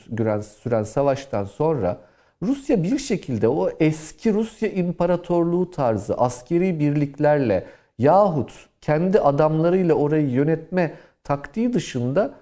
süren, 0.64 0.84
savaştan 0.84 1.46
sonra 1.46 1.98
Rusya 2.44 2.84
bir 2.84 2.98
şekilde 2.98 3.48
o 3.48 3.70
eski 3.80 4.34
Rusya 4.34 4.70
İmparatorluğu 4.70 5.72
tarzı 5.72 6.14
askeri 6.14 6.80
birliklerle 6.80 7.66
yahut 7.98 8.52
kendi 8.82 9.20
adamlarıyla 9.20 9.96
orayı 9.96 10.30
yönetme 10.30 10.94
taktiği 11.24 11.74
dışında 11.74 12.34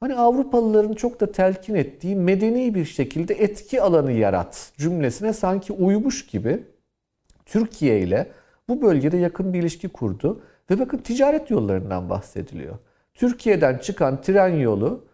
hani 0.00 0.14
Avrupalıların 0.14 0.94
çok 0.94 1.20
da 1.20 1.32
telkin 1.32 1.74
ettiği 1.74 2.16
medeni 2.16 2.74
bir 2.74 2.84
şekilde 2.84 3.34
etki 3.34 3.82
alanı 3.82 4.12
yarat 4.12 4.72
cümlesine 4.76 5.32
sanki 5.32 5.72
uymuş 5.72 6.26
gibi 6.26 6.62
Türkiye 7.46 8.00
ile 8.00 8.26
bu 8.68 8.82
bölgede 8.82 9.16
yakın 9.16 9.52
bir 9.52 9.58
ilişki 9.58 9.88
kurdu. 9.88 10.40
Ve 10.70 10.78
bakın 10.80 10.98
ticaret 10.98 11.50
yollarından 11.50 12.10
bahsediliyor. 12.10 12.74
Türkiye'den 13.14 13.78
çıkan 13.78 14.20
tren 14.20 14.48
yolu 14.48 15.04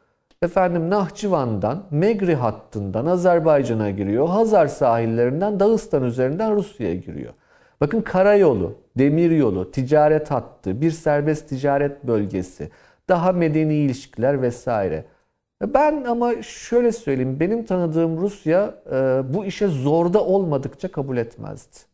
efendim 0.43 0.91
Nahçıvan'dan, 0.91 1.85
Megri 1.91 2.35
hattından 2.35 3.07
Azerbaycan'a 3.07 3.91
giriyor. 3.91 4.29
Hazar 4.29 4.67
sahillerinden 4.67 5.61
Dağıstan 5.61 6.05
üzerinden 6.05 6.57
Rusya'ya 6.57 6.95
giriyor. 6.95 7.33
Bakın 7.81 8.01
karayolu, 8.01 8.75
demiryolu, 8.99 9.71
ticaret 9.71 10.31
hattı, 10.31 10.81
bir 10.81 10.91
serbest 10.91 11.49
ticaret 11.49 12.05
bölgesi, 12.05 12.71
daha 13.09 13.33
medeni 13.33 13.75
ilişkiler 13.75 14.43
vesaire. 14.43 15.05
Ben 15.63 16.05
ama 16.05 16.43
şöyle 16.43 16.93
söyleyeyim, 16.93 17.41
benim 17.41 17.65
tanıdığım 17.65 18.21
Rusya 18.21 18.75
e, 18.93 19.23
bu 19.35 19.45
işe 19.45 19.69
zorda 19.69 20.25
olmadıkça 20.25 20.93
kabul 20.93 21.17
etmezdi. 21.17 21.92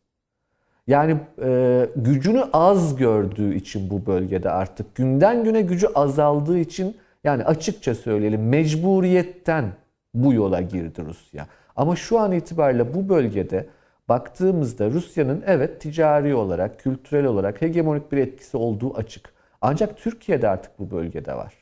Yani 0.89 1.17
e, 1.41 1.89
gücünü 1.95 2.43
az 2.53 2.95
gördüğü 2.95 3.55
için 3.55 3.89
bu 3.89 4.05
bölgede 4.05 4.49
artık 4.49 4.95
günden 4.95 5.43
güne 5.43 5.61
gücü 5.61 5.87
azaldığı 5.87 6.59
için 6.59 6.97
yani 7.23 7.43
açıkça 7.43 7.95
söyleyelim 7.95 8.49
mecburiyetten 8.49 9.65
bu 10.13 10.33
yola 10.33 10.61
girdi 10.61 11.01
Rusya. 11.05 11.47
Ama 11.75 11.95
şu 11.95 12.19
an 12.19 12.31
itibariyle 12.31 12.93
bu 12.93 13.09
bölgede 13.09 13.67
baktığımızda 14.09 14.89
Rusya'nın 14.89 15.43
evet 15.45 15.81
ticari 15.81 16.35
olarak, 16.35 16.79
kültürel 16.79 17.25
olarak 17.25 17.61
hegemonik 17.61 18.11
bir 18.11 18.17
etkisi 18.17 18.57
olduğu 18.57 18.95
açık. 18.95 19.33
Ancak 19.61 19.97
Türkiye'de 19.97 20.49
artık 20.49 20.79
bu 20.79 20.91
bölgede 20.91 21.33
var. 21.33 21.53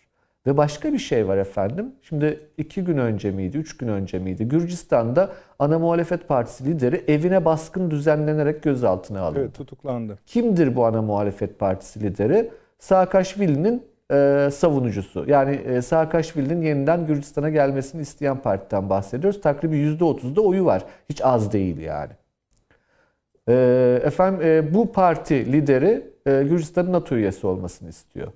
Ve 0.47 0.57
başka 0.57 0.93
bir 0.93 0.99
şey 0.99 1.27
var 1.27 1.37
efendim. 1.37 1.91
Şimdi 2.01 2.39
iki 2.57 2.83
gün 2.83 2.97
önce 2.97 3.31
miydi, 3.31 3.57
üç 3.57 3.77
gün 3.77 3.87
önce 3.87 4.19
miydi? 4.19 4.47
Gürcistan'da 4.47 5.29
ana 5.59 5.79
muhalefet 5.79 6.27
partisi 6.27 6.65
lideri 6.65 7.03
evine 7.07 7.45
baskın 7.45 7.91
düzenlenerek 7.91 8.63
gözaltına 8.63 9.21
alındı. 9.21 9.39
Evet 9.39 9.53
tutuklandı. 9.53 10.17
Kimdir 10.25 10.75
bu 10.75 10.85
ana 10.85 11.01
muhalefet 11.01 11.59
partisi 11.59 12.01
lideri? 12.01 12.51
Saakashvili'nin 12.79 13.83
e, 14.11 14.49
savunucusu. 14.53 15.25
Yani 15.27 15.55
e, 15.55 15.81
Saakashvili'nin 15.81 16.61
yeniden 16.61 17.07
Gürcistan'a 17.07 17.49
gelmesini 17.49 18.01
isteyen 18.01 18.37
partiden 18.37 18.89
bahsediyoruz. 18.89 19.41
Takribi 19.41 19.75
%30'da 19.75 20.41
oyu 20.41 20.65
var. 20.65 20.83
Hiç 21.09 21.21
az 21.23 21.51
değil 21.53 21.77
yani. 21.77 22.11
E, 23.49 23.53
efendim 24.03 24.41
e, 24.43 24.73
bu 24.73 24.91
parti 24.91 25.51
lideri 25.51 26.07
e, 26.25 26.43
Gürcistan'ın 26.43 26.93
NATO 26.93 27.15
üyesi 27.15 27.47
olmasını 27.47 27.89
istiyor. 27.89 28.27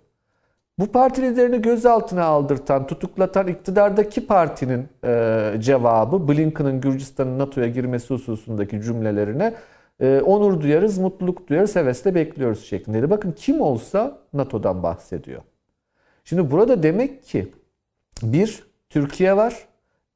Bu 0.79 0.91
parti 0.91 1.21
liderini 1.21 1.61
gözaltına 1.61 2.23
aldırtan, 2.23 2.87
tutuklatan 2.87 3.47
iktidardaki 3.47 4.27
partinin 4.27 4.87
e, 5.05 5.53
cevabı 5.59 6.27
Blinken'ın 6.27 6.81
Gürcistan'ın 6.81 7.39
NATO'ya 7.39 7.67
girmesi 7.67 8.13
hususundaki 8.13 8.81
cümlelerine 8.81 9.53
e, 9.99 10.21
onur 10.21 10.61
duyarız, 10.61 10.97
mutluluk 10.97 11.47
duyarız, 11.47 11.75
hevesle 11.75 12.15
bekliyoruz 12.15 12.65
şeklinde. 12.65 13.09
Bakın 13.09 13.31
kim 13.31 13.61
olsa 13.61 14.17
NATO'dan 14.33 14.83
bahsediyor. 14.83 15.41
Şimdi 16.23 16.51
burada 16.51 16.83
demek 16.83 17.23
ki 17.23 17.51
bir 18.23 18.63
Türkiye 18.89 19.37
var, 19.37 19.67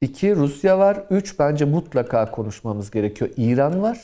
iki 0.01 0.35
Rusya 0.35 0.79
var, 0.79 1.03
üç 1.09 1.39
bence 1.39 1.65
mutlaka 1.65 2.31
konuşmamız 2.31 2.91
gerekiyor. 2.91 3.31
İran 3.37 3.81
var. 3.81 3.99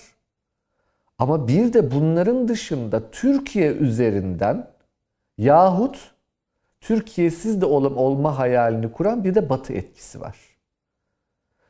Ama 1.17 1.47
bir 1.47 1.73
de 1.73 1.91
bunların 1.91 2.47
dışında 2.47 3.11
Türkiye 3.11 3.71
üzerinden 3.71 4.67
yahut 5.37 6.10
Türkiye'siz 6.81 7.61
de 7.61 7.65
olum 7.65 7.97
olma 7.97 8.39
hayalini 8.39 8.91
kuran 8.91 9.23
bir 9.23 9.35
de 9.35 9.49
Batı 9.49 9.73
etkisi 9.73 10.21
var. 10.21 10.37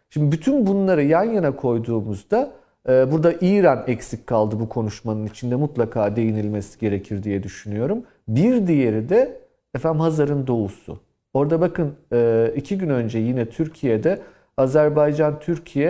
Şimdi 0.10 0.32
bütün 0.32 0.68
bunları 0.68 1.04
yan 1.04 1.24
yana 1.24 1.56
koyduğumuzda 1.56 2.52
e, 2.90 3.12
burada 3.12 3.34
İran 3.42 3.84
eksik 3.88 4.28
kaldı 4.28 4.60
bu 4.60 4.70
konuşmanın 4.70 5.26
içinde 5.26 5.56
mutlaka 5.56 6.16
değinilmesi 6.16 6.80
gerekir 6.80 7.24
diye 7.24 7.44
düşünüyorum. 7.44 8.04
Bir 8.28 8.68
diğeri 8.68 9.10
de 9.10 9.42
efendim 9.76 10.00
Hazar'ın 10.00 10.48
doğusu. 10.48 11.00
Orada 11.34 11.62
bakın 11.62 11.96
e, 12.14 12.52
iki 12.56 12.78
gün 12.78 12.90
önce 12.90 13.20
yine 13.20 13.50
Türkiye'de 13.50 14.22
Azerbaycan, 14.58 15.40
Türkiye 15.40 15.90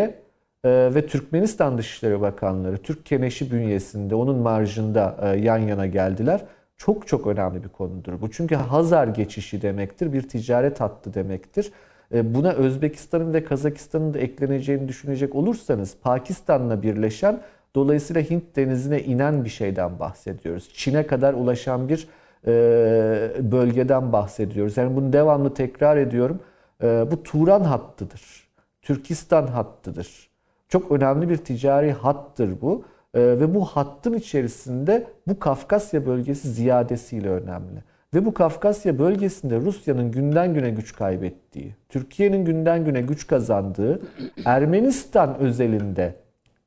e, 0.63 0.69
ve 0.95 1.07
Türkmenistan 1.07 1.77
Dışişleri 1.77 2.21
Bakanları 2.21 2.77
Türk 2.77 3.05
Keneşi 3.05 3.51
bünyesinde 3.51 4.15
onun 4.15 4.37
marjında 4.37 5.35
yan 5.39 5.57
yana 5.57 5.85
geldiler. 5.85 6.41
Çok 6.85 7.07
çok 7.07 7.27
önemli 7.27 7.63
bir 7.63 7.69
konudur 7.69 8.21
bu. 8.21 8.31
Çünkü 8.31 8.55
Hazar 8.55 9.07
geçişi 9.07 9.61
demektir, 9.61 10.13
bir 10.13 10.29
ticaret 10.29 10.81
hattı 10.81 11.13
demektir. 11.13 11.71
Buna 12.11 12.51
Özbekistan'ın 12.51 13.33
ve 13.33 13.43
Kazakistan'ın 13.43 14.13
da 14.13 14.19
ekleneceğini 14.19 14.87
düşünecek 14.87 15.35
olursanız 15.35 15.97
Pakistan'la 16.01 16.81
birleşen 16.81 17.41
dolayısıyla 17.75 18.21
Hint 18.21 18.55
denizine 18.55 19.01
inen 19.01 19.45
bir 19.45 19.49
şeyden 19.49 19.99
bahsediyoruz. 19.99 20.69
Çin'e 20.73 21.07
kadar 21.07 21.33
ulaşan 21.33 21.89
bir 21.89 22.07
bölgeden 23.51 24.13
bahsediyoruz. 24.13 24.77
Yani 24.77 24.95
bunu 24.95 25.13
devamlı 25.13 25.53
tekrar 25.53 25.97
ediyorum. 25.97 26.39
Bu 26.81 27.23
Turan 27.23 27.61
hattıdır. 27.61 28.47
Türkistan 28.81 29.47
hattıdır. 29.47 30.29
Çok 30.69 30.91
önemli 30.91 31.29
bir 31.29 31.37
ticari 31.37 31.91
hattır 31.91 32.61
bu. 32.61 32.83
Ve 33.15 33.55
bu 33.55 33.65
hattın 33.65 34.13
içerisinde 34.13 35.07
bu 35.27 35.39
Kafkasya 35.39 36.05
bölgesi 36.05 36.49
ziyadesiyle 36.49 37.29
önemli. 37.29 37.83
Ve 38.13 38.25
bu 38.25 38.33
Kafkasya 38.33 38.99
bölgesinde 38.99 39.57
Rusya'nın 39.59 40.11
günden 40.11 40.53
güne 40.53 40.69
güç 40.69 40.95
kaybettiği, 40.95 41.75
Türkiye'nin 41.89 42.45
günden 42.45 42.85
güne 42.85 43.01
güç 43.01 43.27
kazandığı, 43.27 44.01
Ermenistan 44.45 45.37
özelinde 45.39 46.15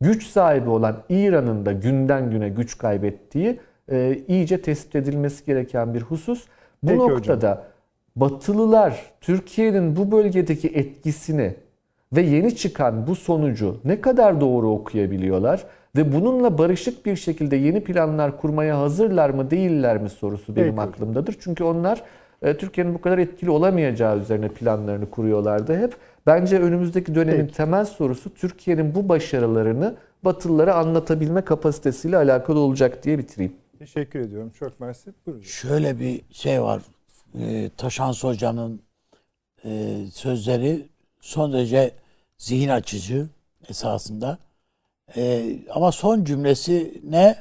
güç 0.00 0.26
sahibi 0.26 0.70
olan 0.70 1.02
İran'ın 1.08 1.66
da 1.66 1.72
günden 1.72 2.30
güne 2.30 2.48
güç 2.48 2.78
kaybettiği 2.78 3.60
e, 3.90 4.20
iyice 4.28 4.62
tespit 4.62 4.96
edilmesi 4.96 5.44
gereken 5.44 5.94
bir 5.94 6.00
husus. 6.00 6.46
Bu 6.82 6.86
Peki 6.86 6.98
noktada 6.98 7.50
hocam. 7.50 7.64
Batılılar 8.16 9.12
Türkiye'nin 9.20 9.96
bu 9.96 10.12
bölgedeki 10.12 10.68
etkisini 10.68 11.54
ve 12.12 12.22
yeni 12.22 12.56
çıkan 12.56 13.06
bu 13.06 13.14
sonucu 13.14 13.80
ne 13.84 14.00
kadar 14.00 14.40
doğru 14.40 14.70
okuyabiliyorlar 14.70 15.64
ve 15.96 16.12
bununla 16.12 16.58
barışık 16.58 17.06
bir 17.06 17.16
şekilde 17.16 17.56
yeni 17.56 17.84
planlar 17.84 18.40
kurmaya 18.40 18.78
hazırlar 18.78 19.30
mı 19.30 19.50
değiller 19.50 19.98
mi 20.02 20.10
sorusu 20.10 20.56
benim 20.56 20.72
hocam. 20.72 20.88
aklımdadır. 20.88 21.36
Çünkü 21.40 21.64
onlar 21.64 22.02
e, 22.42 22.56
Türkiye'nin 22.56 22.94
bu 22.94 23.00
kadar 23.00 23.18
etkili 23.18 23.50
olamayacağı 23.50 24.18
üzerine 24.18 24.48
planlarını 24.48 25.10
kuruyorlardı 25.10 25.76
hep. 25.76 25.96
Bence 26.26 26.58
önümüzdeki 26.60 27.14
dönemin 27.14 27.46
Peki. 27.46 27.56
temel 27.56 27.84
sorusu 27.84 28.34
Türkiye'nin 28.34 28.94
bu 28.94 29.08
başarılarını 29.08 29.94
Batılılara 30.24 30.74
anlatabilme 30.74 31.42
kapasitesiyle 31.42 32.16
alakalı 32.16 32.58
olacak 32.58 33.04
diye 33.04 33.18
bitireyim. 33.18 33.52
Teşekkür 33.78 34.20
ediyorum. 34.20 34.50
Çok 34.58 34.80
mersi. 34.80 35.12
Buyurun. 35.26 35.42
Şöyle 35.42 36.00
bir 36.00 36.20
şey 36.30 36.62
var. 36.62 36.82
Ee, 37.38 37.70
Taşans 37.76 38.24
Hoca'nın 38.24 38.80
e, 39.64 39.98
sözleri 40.12 40.82
son 41.20 41.52
derece 41.52 41.90
zihin 42.38 42.68
açıcı 42.68 43.26
esasında. 43.68 44.38
Ee, 45.16 45.58
ama 45.70 45.92
son 45.92 46.24
cümlesine 46.24 47.36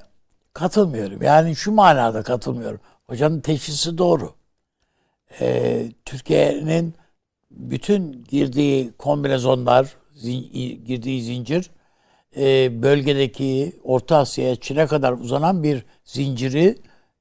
katılmıyorum. 0.53 1.21
Yani 1.21 1.55
şu 1.55 1.71
manada 1.71 2.24
katılmıyorum. 2.24 2.80
Hocanın 3.07 3.41
teşhisi 3.41 3.97
doğru. 3.97 4.34
Ee, 5.41 5.86
Türkiye'nin 6.05 6.93
bütün 7.51 8.24
girdiği 8.24 8.91
kombinezonlar, 8.97 9.95
zin- 10.15 10.84
girdiği 10.86 11.21
zincir 11.21 11.69
e, 12.38 12.82
bölgedeki 12.84 13.80
Orta 13.84 14.17
Asya'ya 14.17 14.55
Çin'e 14.55 14.88
kadar 14.88 15.11
uzanan 15.13 15.63
bir 15.63 15.86
zinciri 16.05 16.78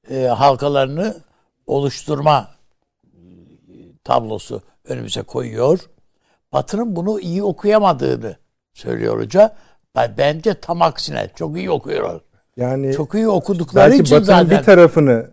e, 0.09 0.23
halkalarını 0.23 1.17
oluşturma 1.67 2.51
e, 3.05 3.17
tablosu 4.03 4.61
önümüze 4.85 5.21
koyuyor. 5.21 5.89
Batı'nın 6.53 6.95
bunu 6.95 7.19
iyi 7.19 7.43
okuyamadığını 7.43 8.35
söylüyor 8.73 9.19
hoca. 9.19 9.55
Ben- 9.95 10.13
Bence 10.17 10.53
tam 10.53 10.81
aksine 10.81 11.29
çok 11.35 11.57
iyi 11.57 11.71
okuyorlar. 11.71 12.21
Yani 12.57 12.93
Çok 12.93 13.13
iyi 13.15 13.27
okudukları 13.27 13.91
belki 13.91 14.01
için 14.03 14.15
Batı'nın 14.17 14.25
zaten 14.37 14.59
bir 14.59 14.63
tarafını 14.63 15.31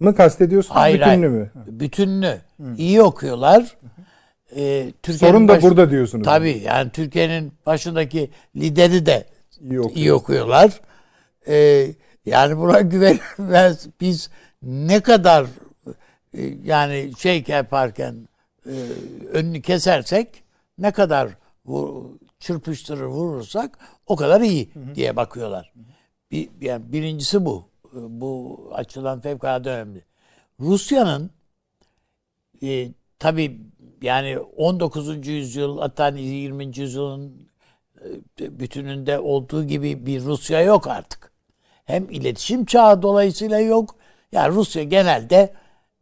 mı 0.00 0.14
kastediyorsunuz, 0.14 0.76
Hayır, 0.76 1.00
hayır. 1.00 1.18
mü? 1.26 1.50
bütününü 1.66 2.38
iyi 2.76 3.02
okuyorlar. 3.02 3.76
Ee, 4.56 4.92
Türkiye'nin 5.02 5.34
Sorun 5.36 5.48
da 5.48 5.52
baş- 5.56 5.62
burada 5.62 5.90
diyorsunuz. 5.90 6.24
Tabii 6.24 6.58
yani 6.64 6.90
Türkiye'nin 6.90 7.52
başındaki 7.66 8.30
lideri 8.56 9.06
de 9.06 9.24
İyi 9.60 9.80
okuyor. 9.80 9.96
iyi 9.96 10.12
okuyorlar. 10.12 10.80
Ee, 11.48 11.86
yani 12.26 12.56
buna 12.58 12.80
güvenmez. 12.92 13.86
Biz 14.00 14.30
ne 14.62 15.00
kadar 15.00 15.46
e, 16.34 16.42
yani 16.64 17.12
şey 17.18 17.44
yaparken 17.48 18.28
e, 18.66 18.72
önünü 19.32 19.62
kesersek 19.62 20.28
ne 20.78 20.90
kadar 20.90 21.28
vur, 21.66 22.04
çırpıştırır 22.40 23.04
vurursak 23.04 23.78
o 24.06 24.16
kadar 24.16 24.40
iyi 24.40 24.70
diye 24.94 25.16
bakıyorlar. 25.16 25.72
Bir, 26.30 26.48
yani 26.60 26.92
birincisi 26.92 27.44
bu. 27.44 27.68
Bu 27.92 28.60
açıdan 28.74 29.20
fevkalade 29.20 29.70
önemli. 29.70 30.04
Rusya'nın 30.60 31.30
e, 32.62 32.88
tabii 33.18 33.60
yani 34.02 34.38
19. 34.38 35.26
yüzyıl 35.26 35.78
hatta 35.78 36.08
20. 36.08 36.78
yüzyılın 36.78 37.48
e, 38.40 38.60
bütününde 38.60 39.18
olduğu 39.18 39.64
gibi 39.64 40.06
bir 40.06 40.24
Rusya 40.24 40.62
yok 40.62 40.86
artık. 40.86 41.32
Hem 41.84 42.10
iletişim 42.10 42.64
çağı 42.64 43.02
dolayısıyla 43.02 43.58
yok. 43.58 43.96
Yani 44.32 44.54
Rusya 44.54 44.82
genelde 44.82 45.54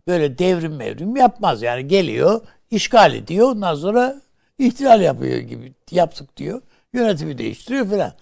böyle 0.07 0.39
devrim 0.39 0.77
mevrim 0.77 1.17
yapmaz. 1.17 1.63
Yani 1.63 1.89
geliyor, 1.89 2.41
işgal 2.71 3.15
ediyor, 3.15 3.51
ondan 3.51 3.75
sonra 3.75 4.23
ihtilal 4.59 5.01
yapıyor 5.01 5.39
gibi 5.39 5.75
yaptık 5.91 6.37
diyor. 6.37 6.63
Yönetimi 6.93 7.39
değiştiriyor 7.39 7.91
falan. 7.91 8.13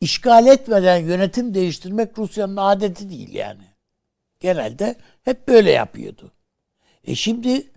İşgal 0.00 0.46
etmeden 0.46 0.96
yönetim 0.96 1.54
değiştirmek 1.54 2.18
Rusya'nın 2.18 2.56
adeti 2.56 3.10
değil 3.10 3.34
yani. 3.34 3.64
Genelde 4.40 4.94
hep 5.22 5.48
böyle 5.48 5.70
yapıyordu. 5.70 6.32
E 7.04 7.14
şimdi 7.14 7.72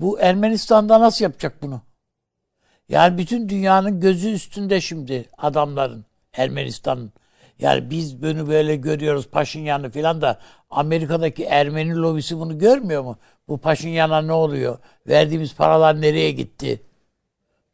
bu 0.00 0.20
Ermenistan'da 0.20 1.00
nasıl 1.00 1.24
yapacak 1.24 1.62
bunu? 1.62 1.80
Yani 2.88 3.18
bütün 3.18 3.48
dünyanın 3.48 4.00
gözü 4.00 4.30
üstünde 4.30 4.80
şimdi 4.80 5.28
adamların 5.38 6.04
Ermenistan'ın. 6.32 7.12
Yani 7.58 7.90
biz 7.90 8.22
bunu 8.22 8.48
böyle 8.48 8.76
görüyoruz 8.76 9.28
Paşinyan'ı 9.28 9.90
filan 9.90 10.22
da 10.22 10.38
Amerika'daki 10.70 11.44
Ermeni 11.44 11.96
lobisi 11.96 12.38
bunu 12.38 12.58
görmüyor 12.58 13.02
mu? 13.02 13.18
Bu 13.48 13.58
Paşinyan'a 13.58 14.22
ne 14.22 14.32
oluyor? 14.32 14.78
Verdiğimiz 15.08 15.54
paralar 15.54 16.00
nereye 16.00 16.30
gitti? 16.30 16.82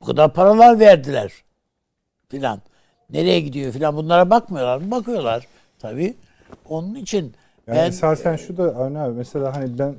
Bu 0.00 0.04
kadar 0.06 0.34
paralar 0.34 0.80
verdiler 0.80 1.32
filan. 2.28 2.60
Nereye 3.10 3.40
gidiyor 3.40 3.72
filan 3.72 3.96
bunlara 3.96 4.30
bakmıyorlar 4.30 4.78
mı? 4.78 4.90
Bakıyorlar 4.90 5.46
tabii. 5.78 6.14
Onun 6.68 6.94
için 6.94 7.32
Yani 7.66 7.76
Ben- 7.78 7.88
esasen 7.88 8.36
şu 8.36 8.56
da 8.56 8.62
Avni 8.76 8.98
abi 8.98 9.14
mesela 9.16 9.56
hani 9.56 9.78
ben 9.78 9.94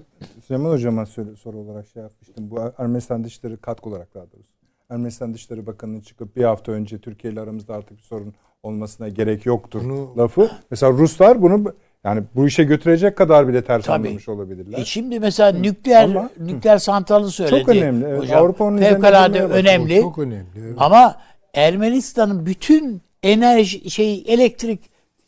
Süleyman 0.48 0.70
Hocam'a 0.70 1.06
soru 1.06 1.58
olarak 1.58 1.88
şey 1.88 2.04
yapmıştım. 2.04 2.52
Bu 2.52 2.60
Ermenistan 2.78 3.24
Dışişleri 3.24 3.58
katkı 3.58 3.90
olarak 3.90 4.14
daha 4.14 4.24
doğrusu. 4.24 4.50
Ermenistan 4.90 5.34
Dışişleri 5.34 5.68
Bakanı'nın 5.68 6.02
çıkıp 6.02 6.36
bir 6.36 6.44
hafta 6.44 6.72
önce 6.72 6.98
Türkiye 7.00 7.34
ile 7.34 7.42
aramızda 7.42 7.74
artık 7.74 7.98
bir 7.98 8.04
sorun 8.04 8.34
olmasına 8.64 9.10
gerek 9.10 9.46
yoktur 9.46 9.82
Bunu- 9.84 10.18
lafı. 10.18 10.52
Mesela 10.72 10.92
Ruslar 10.92 11.42
bunu 11.42 11.74
yani 12.06 12.24
bu 12.36 12.48
işe 12.48 12.64
götürecek 12.64 13.18
kadar 13.18 13.48
bile 13.48 13.64
ters 13.64 13.86
Tabii. 13.86 14.08
anlamış 14.08 14.30
olabilirler. 14.30 14.78
E 14.78 14.86
şimdi 14.86 15.20
mesela 15.20 15.60
nükleer 15.60 16.04
Ama- 16.04 16.30
nükleer 16.40 16.78
santralı 16.78 17.32
söyledi. 17.32 17.60
Çok 17.60 17.70
önemli. 17.70 18.18
Hocam. 18.18 18.44
Avrupa 18.44 18.64
onun 18.64 18.78
üzerine 18.78 18.94
Fevkalade 18.94 19.44
önemli. 19.44 20.02
Çok 20.02 20.18
önemli. 20.18 20.46
evet. 20.60 20.76
Ama 20.78 21.22
Ermenistan'ın 21.54 22.46
bütün 22.46 23.02
enerji 23.24 23.90
şey 23.90 24.24
elektrik 24.28 24.80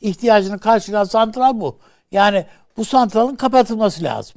ihtiyacını 0.02 0.60
karşılayan 0.60 1.04
santral 1.04 1.60
bu. 1.60 1.78
Yani 2.12 2.46
bu 2.78 2.86
santralın 2.86 3.36
kapatılması 3.36 4.04
lazım. 4.04 4.36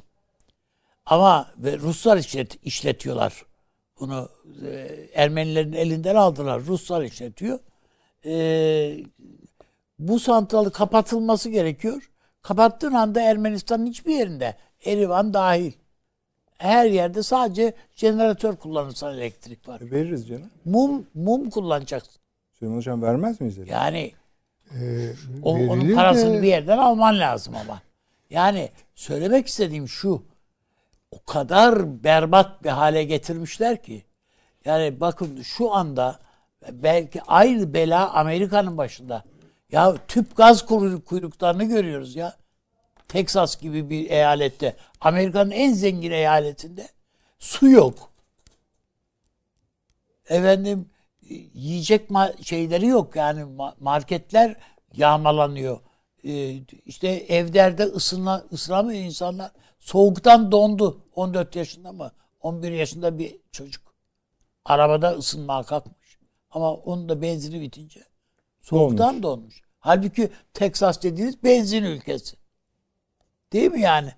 Ama 1.05 1.45
ve 1.57 1.77
Ruslar 1.77 2.17
işlet, 2.17 2.65
işletiyorlar. 2.65 3.45
Bunu 3.99 4.29
e, 4.65 4.89
Ermenilerin 5.13 5.73
elinden 5.73 6.15
aldılar. 6.15 6.61
Ruslar 6.67 7.01
işletiyor. 7.01 7.59
E, 8.25 8.33
bu 9.99 10.19
santralı 10.19 10.71
kapatılması 10.71 11.49
gerekiyor. 11.49 12.10
Kapattığın 12.41 12.93
anda 12.93 13.21
Ermenistan'ın 13.21 13.85
hiçbir 13.85 14.15
yerinde 14.15 14.55
Erivan 14.85 15.33
dahil 15.33 15.71
her 16.57 16.85
yerde 16.85 17.23
sadece 17.23 17.73
jeneratör 17.95 18.55
kullanırsan 18.55 19.13
elektrik 19.17 19.67
var. 19.67 19.81
E, 19.81 19.91
Veririz 19.91 20.27
canım. 20.27 20.49
Mum 20.65 21.05
mum 21.13 21.49
kullanacaksın. 21.49 22.21
Süleyman 22.53 22.77
Hocam 22.77 23.01
vermez 23.01 23.41
miyiz? 23.41 23.57
eli? 23.59 23.69
Yani 23.71 24.11
Ee, 24.79 25.09
o, 25.43 25.53
onun 25.53 25.95
parasını 25.95 26.33
de- 26.37 26.41
bir 26.41 26.47
yerden 26.47 26.77
alman 26.77 27.19
lazım 27.19 27.55
ama. 27.55 27.81
Yani 28.29 28.69
söylemek 28.95 29.47
istediğim 29.47 29.87
şu. 29.87 30.23
O 31.11 31.23
kadar 31.25 32.03
berbat 32.03 32.63
bir 32.63 32.69
hale 32.69 33.03
getirmişler 33.03 33.83
ki. 33.83 34.03
Yani 34.65 34.99
bakın 34.99 35.41
şu 35.41 35.73
anda 35.73 36.19
belki 36.71 37.21
aynı 37.21 37.73
bela 37.73 38.09
Amerika'nın 38.13 38.77
başında. 38.77 39.23
Ya 39.71 39.97
tüp 40.07 40.37
gaz 40.37 40.61
kuyruk- 40.65 41.05
kuyruklarını 41.05 41.63
görüyoruz 41.63 42.15
ya. 42.15 42.37
Texas 43.07 43.61
gibi 43.61 43.89
bir 43.89 44.09
eyalette. 44.09 44.75
Amerika'nın 45.01 45.51
en 45.51 45.73
zengin 45.73 46.11
eyaletinde 46.11 46.87
su 47.39 47.69
yok. 47.69 48.11
Efendim 50.29 50.89
yiyecek 51.53 52.09
şeyleri 52.43 52.87
yok 52.87 53.15
yani 53.15 53.41
ma- 53.41 53.73
marketler 53.79 54.55
yağmalanıyor. 54.93 55.79
Ee, 56.23 56.57
işte 56.85 57.07
evlerde 57.07 57.83
ısına, 57.83 58.45
ısınamıyor 58.53 59.03
insanlar. 59.03 59.51
Soğuktan 59.79 60.51
dondu. 60.51 61.01
14 61.15 61.55
yaşında 61.55 61.91
mı? 61.91 62.11
11 62.41 62.71
yaşında 62.71 63.17
bir 63.19 63.37
çocuk. 63.51 63.95
Arabada 64.65 65.11
ısınmaya 65.11 65.63
kalkmış. 65.63 66.19
Ama 66.51 66.73
onun 66.73 67.09
da 67.09 67.21
benzini 67.21 67.61
bitince 67.61 68.10
soğuktan 68.61 69.23
donmuş. 69.23 69.61
Halbuki 69.79 70.29
Texas 70.53 71.03
dediğiniz 71.03 71.43
benzin 71.43 71.83
ülkesi. 71.83 72.37
Değil 73.53 73.71
mi 73.71 73.81
yani? 73.81 74.13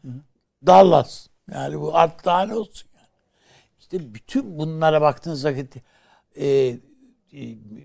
Dallas. 0.65 1.27
Yani 1.51 1.81
bu 1.81 1.97
artık 1.97 2.25
daha 2.25 2.45
ne 2.45 2.55
olsun 2.55 2.89
yani. 2.95 3.07
İşte 3.79 4.13
bütün 4.13 4.57
bunlara 4.57 5.01
baktığınız 5.01 5.45
vakit 5.45 5.75
e, 6.35 6.47
e, 6.47 6.77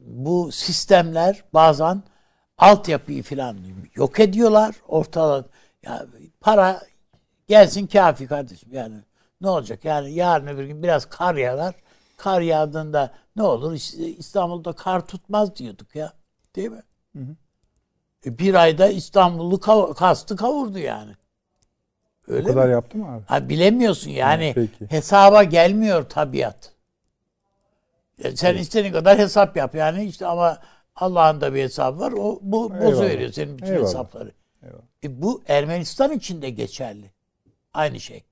bu 0.07 0.53
sistemler 0.53 1.45
bazen 1.55 2.03
altyapıyı 2.59 3.23
falan 3.23 3.59
yok 3.95 4.21
ediyorlar. 4.21 4.75
Ortada 4.89 5.49
ya 5.83 6.07
para 6.41 6.83
gelsin 7.49 7.87
kafi 7.87 8.27
kardeşim 8.27 8.69
yani. 8.73 8.97
Ne 9.41 9.49
olacak? 9.49 9.85
Yani 9.85 10.13
yarın 10.13 10.47
öbür 10.47 10.65
gün 10.65 10.83
biraz 10.83 11.07
kar 11.07 11.35
yağar. 11.35 11.75
Kar 12.17 12.41
yağdığında 12.41 13.15
ne 13.37 13.43
olur? 13.43 13.73
İşte 13.73 14.09
İstanbul'da 14.09 14.73
kar 14.73 15.07
tutmaz 15.07 15.57
diyorduk 15.57 15.95
ya. 15.95 16.13
Değil 16.59 16.71
mi? 16.71 16.83
E, 18.27 18.39
bir 18.39 18.55
ayda 18.55 18.89
İstanbul'u 18.89 19.55
kav- 19.57 19.95
kastı 19.95 20.37
kavurdu 20.37 20.79
yani. 20.79 21.13
O 22.29 22.33
Öyle 22.33 22.47
kadar 22.49 22.67
mi? 22.67 22.73
yaptı 22.73 22.99
mı 22.99 23.15
abi? 23.15 23.25
Ha, 23.27 23.49
bilemiyorsun 23.49 24.11
yani. 24.11 24.53
Peki. 24.55 24.91
Hesaba 24.91 25.43
gelmiyor 25.43 26.09
tabiat. 26.09 26.73
E, 28.25 28.37
Sen 28.37 28.57
istediğin 28.57 28.93
kadar 28.93 29.19
hesap 29.19 29.57
yap 29.57 29.75
yani 29.75 30.05
işte 30.05 30.27
ama 30.27 30.59
Allah'ın 30.97 31.41
da 31.41 31.55
bir 31.55 31.63
hesabı 31.63 32.01
var. 32.01 32.13
O 32.13 32.39
bu 32.43 32.65
Eyvallah. 32.75 32.87
bozu 32.87 33.03
veriyor 33.03 33.33
senin 33.33 33.59
bütün 33.59 33.67
Eyvallah. 33.73 33.87
hesapları. 33.89 34.33
Eyvallah. 34.63 34.83
E, 35.05 35.23
bu 35.23 35.43
Ermenistan 35.49 36.13
için 36.13 36.43
de 36.43 36.51
geçerli. 36.51 37.11
Aynı 37.75 38.01
şey. 38.01 38.25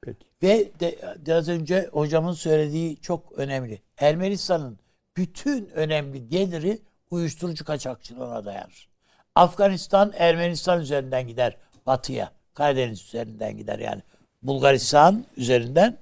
Peki. 0.00 0.26
Ve 0.42 0.70
de, 0.80 0.98
de 1.26 1.34
az 1.34 1.48
önce 1.48 1.88
hocamın 1.92 2.32
söylediği 2.32 2.96
çok 3.00 3.32
önemli. 3.32 3.82
Ermenistan'ın 3.98 4.78
bütün 5.16 5.66
önemli 5.66 6.28
geliri 6.28 6.78
uyuşturucu 7.10 7.64
kaçakçılığına 7.64 8.44
dayanır. 8.44 8.88
Afganistan 9.34 10.12
Ermenistan 10.16 10.80
üzerinden 10.80 11.26
gider 11.26 11.56
batıya. 11.86 12.32
Karadeniz 12.54 13.02
üzerinden 13.04 13.56
gider 13.56 13.78
yani. 13.78 14.02
Bulgaristan 14.42 15.24
üzerinden 15.36 15.98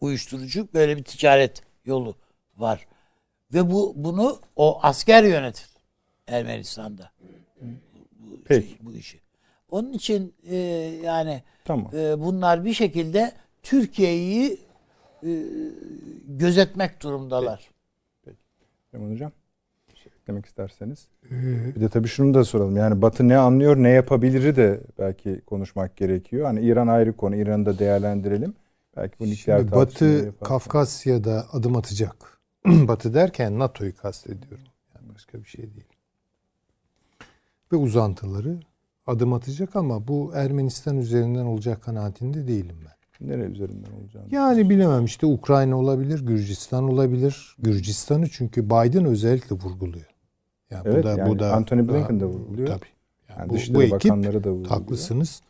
uyuşturucu 0.00 0.68
böyle 0.74 0.96
bir 0.96 1.04
ticaret 1.04 1.62
yolu 1.84 2.16
var. 2.56 2.86
Ve 3.54 3.70
bu 3.70 3.92
bunu 3.96 4.40
o 4.56 4.78
asker 4.82 5.24
yönetir 5.24 5.68
Ermenistan'da. 6.26 7.10
Bu, 8.12 8.44
Peki. 8.44 8.68
şey, 8.68 8.76
bu 8.80 8.92
işi. 8.92 9.20
Onun 9.70 9.92
için 9.92 10.34
e, 10.50 10.56
yani 11.04 11.42
Tamam. 11.64 11.90
e, 11.96 12.20
bunlar 12.20 12.64
bir 12.64 12.74
şekilde 12.74 13.32
Türkiye'yi 13.62 14.60
e, 15.22 15.28
gözetmek 16.26 17.02
durumdalar. 17.02 17.70
Süleyman 18.90 19.12
Hocam. 19.14 19.30
bir 19.30 19.34
şey 19.34 19.45
eklemek 20.26 20.46
isterseniz. 20.46 21.08
Bir 21.76 21.80
de 21.80 21.88
tabii 21.88 22.08
şunu 22.08 22.34
da 22.34 22.44
soralım. 22.44 22.76
Yani 22.76 23.02
Batı 23.02 23.28
ne 23.28 23.36
anlıyor, 23.36 23.76
ne 23.76 23.88
yapabiliri 23.88 24.56
de 24.56 24.80
belki 24.98 25.40
konuşmak 25.46 25.96
gerekiyor. 25.96 26.46
Hani 26.46 26.60
İran 26.60 26.86
ayrı 26.86 27.16
konu. 27.16 27.36
İran'ı 27.36 27.66
da 27.66 27.78
değerlendirelim. 27.78 28.54
Belki 28.96 29.18
bu 29.20 29.26
nükleer 29.26 29.72
Batı. 29.72 30.34
Kafkasya'da 30.44 31.46
adım 31.52 31.76
atacak. 31.76 32.40
Batı 32.66 33.14
derken 33.14 33.58
NATO'yu 33.58 33.96
kastediyorum. 33.96 34.66
Yani 34.94 35.14
başka 35.14 35.38
bir 35.38 35.48
şey 35.48 35.62
değil. 35.62 35.88
Ve 37.72 37.76
uzantıları 37.76 38.60
adım 39.06 39.32
atacak 39.32 39.76
ama 39.76 40.08
bu 40.08 40.32
Ermenistan 40.34 40.98
üzerinden 40.98 41.44
olacak 41.44 41.82
kanaatinde 41.82 42.48
değilim 42.48 42.76
ben. 42.84 43.28
Nereye 43.28 43.48
üzerinden 43.48 43.92
olacağını. 44.00 44.26
Yani 44.30 44.70
bilemem 44.70 45.04
işte 45.04 45.26
Ukrayna 45.26 45.78
olabilir, 45.78 46.26
Gürcistan 46.26 46.84
olabilir. 46.84 47.56
Gürcistan'ı 47.58 48.28
çünkü 48.28 48.66
Biden 48.66 49.04
özellikle 49.04 49.56
vurguluyor. 49.56 50.15
Yani 50.70 50.82
Evet, 50.84 51.04
yani 51.04 51.44
Antony 51.44 51.88
Blinken 51.88 52.20
de 52.20 52.24
vurguluyor. 52.24 52.68
Tabii. 52.68 52.86
Yani 53.28 53.38
Yani 53.40 53.68
bu, 53.70 53.74
bu 53.74 53.82
ekip 53.82 54.10
Bakanları 54.10 54.44
da 54.44 54.50
vurguluyor. 54.50 54.70
haklısınız. 54.80 55.40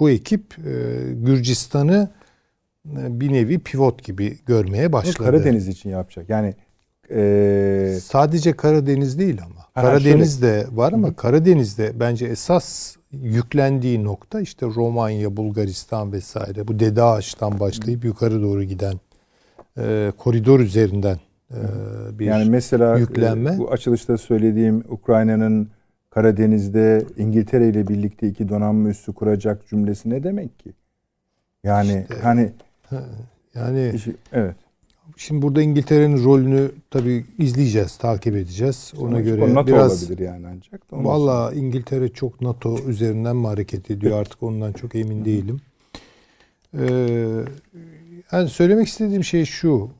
Bu 0.00 0.10
ekip 0.10 0.58
e, 0.58 0.72
Gürcistan'ı 1.12 2.10
e, 2.86 3.20
bir 3.20 3.32
nevi 3.32 3.58
pivot 3.58 4.04
gibi 4.04 4.38
görmeye 4.46 4.92
başladı. 4.92 5.16
Karadeniz 5.18 5.68
için 5.68 5.90
yapacak. 5.90 6.28
Yani 6.30 6.54
eee 7.10 7.98
Sadece 8.02 8.52
Karadeniz 8.52 9.18
değil 9.18 9.38
ama. 9.42 9.60
Ha, 9.74 9.82
Karadeniz 9.82 10.42
de 10.42 10.66
var 10.72 10.92
ama 10.92 11.14
Karadeniz'de 11.16 11.92
bence 12.00 12.26
esas 12.26 12.96
yüklendiği 13.12 14.04
nokta 14.04 14.40
işte 14.40 14.66
Romanya, 14.66 15.36
Bulgaristan 15.36 16.12
vesaire. 16.12 16.68
Bu 16.68 16.78
Dede 16.78 17.02
Ağaç'tan 17.02 17.60
başlayıp 17.60 18.04
yukarı 18.04 18.42
doğru 18.42 18.64
giden 18.64 18.94
e, 19.78 20.12
koridor 20.18 20.60
üzerinden 20.60 21.14
e, 21.14 21.18
bir 22.18 22.24
yani 22.26 22.50
mesela 22.50 22.98
yüklenme. 22.98 23.54
e, 23.54 23.58
bu 23.58 23.70
açılışta 23.70 24.18
söylediğim 24.18 24.84
Ukrayna'nın 24.88 25.68
Karadeniz'de 26.10 27.04
İngiltere 27.16 27.68
ile 27.68 27.88
birlikte 27.88 28.28
iki 28.28 28.48
donanma 28.48 28.88
üssü 28.88 29.12
kuracak 29.12 29.68
cümlesi 29.68 30.10
ne 30.10 30.22
demek 30.22 30.58
ki? 30.58 30.72
Yani 31.64 32.06
hani 32.22 32.52
yani 33.54 33.92
işi- 33.94 34.16
evet. 34.32 34.54
Şimdi 35.16 35.42
burada 35.42 35.62
İngiltere'nin 35.62 36.24
rolünü 36.24 36.70
tabii 36.90 37.24
izleyeceğiz, 37.38 37.96
takip 37.96 38.36
edeceğiz. 38.36 38.92
Ona 38.98 39.10
Sonuç 39.10 39.24
göre 39.24 39.54
NATO 39.54 39.66
biraz 39.66 40.02
olabilir 40.02 40.24
yani 40.24 40.46
ancak. 40.46 40.90
da 40.90 41.04
Valla 41.04 41.52
İngiltere 41.52 42.08
çok 42.08 42.40
NATO 42.40 42.78
üzerinden 42.88 43.36
mi 43.36 43.46
hareket 43.46 43.90
ediyor 43.90 44.20
artık 44.20 44.42
ondan 44.42 44.72
çok 44.72 44.94
emin 44.94 45.24
değilim. 45.24 45.60
Ee, 46.78 47.44
yani 48.32 48.48
söylemek 48.48 48.86
istediğim 48.88 49.24
şey 49.24 49.44
şu. 49.44 49.90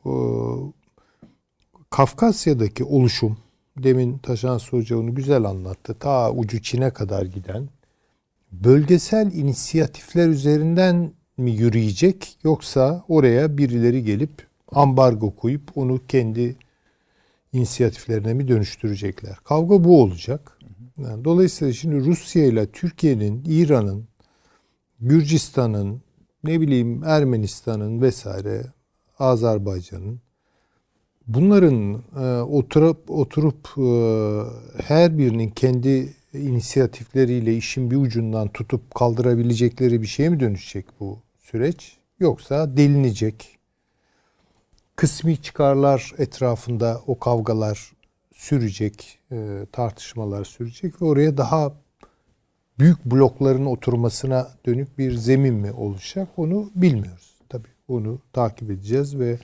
Kafkasya'daki 1.97 2.84
oluşum 2.84 3.38
demin 3.76 4.18
Taşan 4.18 4.59
Hoca 4.70 4.99
onu 4.99 5.14
güzel 5.14 5.44
anlattı. 5.44 5.94
Ta 5.94 6.32
ucu 6.32 6.62
Çin'e 6.62 6.90
kadar 6.90 7.26
giden 7.26 7.68
bölgesel 8.53 9.32
inisiyatifler 9.32 10.28
üzerinden 10.28 11.12
mi 11.36 11.51
yürüyecek 11.51 12.38
yoksa 12.44 13.05
oraya 13.09 13.59
birileri 13.59 14.05
gelip 14.05 14.47
ambargo 14.72 15.36
koyup 15.36 15.76
onu 15.76 16.01
kendi 16.09 16.57
inisiyatiflerine 17.53 18.34
mi 18.34 18.49
dönüştürecekler? 18.49 19.36
Kavga 19.44 19.84
bu 19.84 20.03
olacak. 20.03 20.59
Yani 20.99 21.24
dolayısıyla 21.24 21.72
şimdi 21.72 22.05
Rusya 22.05 22.44
ile 22.44 22.66
Türkiye'nin, 22.66 23.44
İran'ın 23.47 24.09
Gürcistan'ın, 25.01 26.03
ne 26.44 26.61
bileyim 26.61 27.05
Ermenistan'ın 27.05 28.03
vesaire, 28.03 28.62
Azerbaycan'ın 29.18 30.26
bunların 31.27 32.03
e, 32.20 32.43
oturup 32.43 33.11
oturup 33.11 33.68
e, 33.79 33.89
her 34.83 35.18
birinin 35.18 35.51
kendi 35.51 36.14
inisiyatifleriyle 36.33 37.57
işin 37.57 37.91
bir 37.91 37.97
ucundan 37.97 38.49
tutup 38.49 38.95
kaldırabilecekleri 38.95 40.03
bir 40.03 40.07
şeye 40.07 40.29
mi 40.29 40.41
dönüşecek 40.41 40.87
bu 41.01 41.18
süreç? 41.39 41.97
Yoksa 42.20 42.77
delinecek. 42.77 43.59
Kısmi 44.97 45.37
çıkarlar 45.37 46.12
etrafında 46.18 47.01
o 47.07 47.18
kavgalar 47.18 47.93
sürecek, 48.35 49.18
e, 49.33 49.66
tartışmalar 49.72 50.45
sürecek 50.45 51.03
ve 51.03 51.07
oraya 51.07 51.37
daha 51.37 51.72
büyük 52.79 53.05
blokların 53.05 53.66
oturmasına 53.66 54.49
dönük 54.66 54.99
bir 54.99 55.12
zemin 55.12 55.55
mi 55.55 55.72
oluşacak 55.72 56.29
onu 56.37 56.70
bilmiyoruz. 56.74 57.35
Tabii 57.49 57.68
onu 57.89 58.18
takip 58.33 58.70
edeceğiz 58.70 59.18
ve 59.18 59.39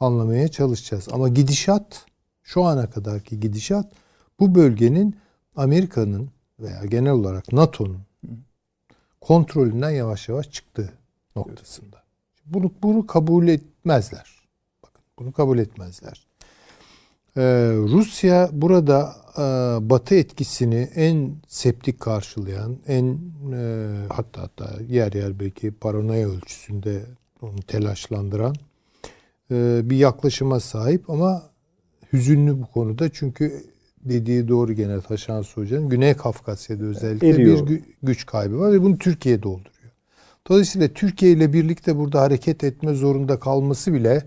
anlamaya 0.00 0.48
çalışacağız. 0.48 1.08
Ama 1.12 1.28
gidişat 1.28 2.06
şu 2.42 2.64
ana 2.64 2.90
kadarki 2.90 3.40
gidişat 3.40 3.92
bu 4.40 4.54
bölgenin 4.54 5.16
Amerika'nın 5.56 6.30
veya 6.58 6.84
genel 6.84 7.12
olarak 7.12 7.52
NATO'nun 7.52 8.00
kontrolünden 9.20 9.90
yavaş 9.90 10.28
yavaş 10.28 10.50
çıktığı 10.50 10.92
noktasında. 11.36 12.02
Bunu 12.46 12.72
bunu 12.82 13.06
kabul 13.06 13.48
etmezler. 13.48 14.42
Bakın 14.82 15.02
bunu 15.18 15.32
kabul 15.32 15.58
etmezler. 15.58 16.26
Ee, 17.36 17.42
Rusya 17.76 18.48
burada 18.52 19.16
e, 19.38 19.40
Batı 19.90 20.14
etkisini 20.14 20.90
en 20.94 21.36
septik 21.48 22.00
karşılayan, 22.00 22.78
en 22.86 23.18
e, 23.52 23.90
hatta 24.08 24.42
hatta 24.42 24.70
yer 24.88 25.12
yer 25.12 25.40
belki 25.40 25.70
paranoya 25.72 26.28
ölçüsünde 26.28 27.02
onu 27.42 27.62
telaşlandıran 27.66 28.54
bir 29.90 29.96
yaklaşıma 29.96 30.60
sahip 30.60 31.10
ama 31.10 31.42
hüzünlü 32.12 32.62
bu 32.62 32.66
konuda 32.66 33.08
çünkü 33.08 33.64
dediği 34.04 34.48
doğru 34.48 34.72
gene 34.72 35.00
Taşan 35.00 35.44
Hoca'nın 35.54 35.88
Güney 35.88 36.14
Kafkasya'da 36.14 36.84
özellikle 36.84 37.28
Eriyor. 37.28 37.66
bir 37.66 37.72
gü- 37.72 37.82
güç 38.02 38.26
kaybı 38.26 38.58
var 38.58 38.72
ve 38.72 38.82
bunu 38.82 38.98
Türkiye 38.98 39.42
dolduruyor. 39.42 39.74
Dolayısıyla 40.48 40.88
Türkiye 40.88 41.32
ile 41.32 41.52
birlikte 41.52 41.96
burada 41.96 42.20
hareket 42.20 42.64
etme 42.64 42.94
zorunda 42.94 43.38
kalması 43.40 43.92
bile 43.94 44.22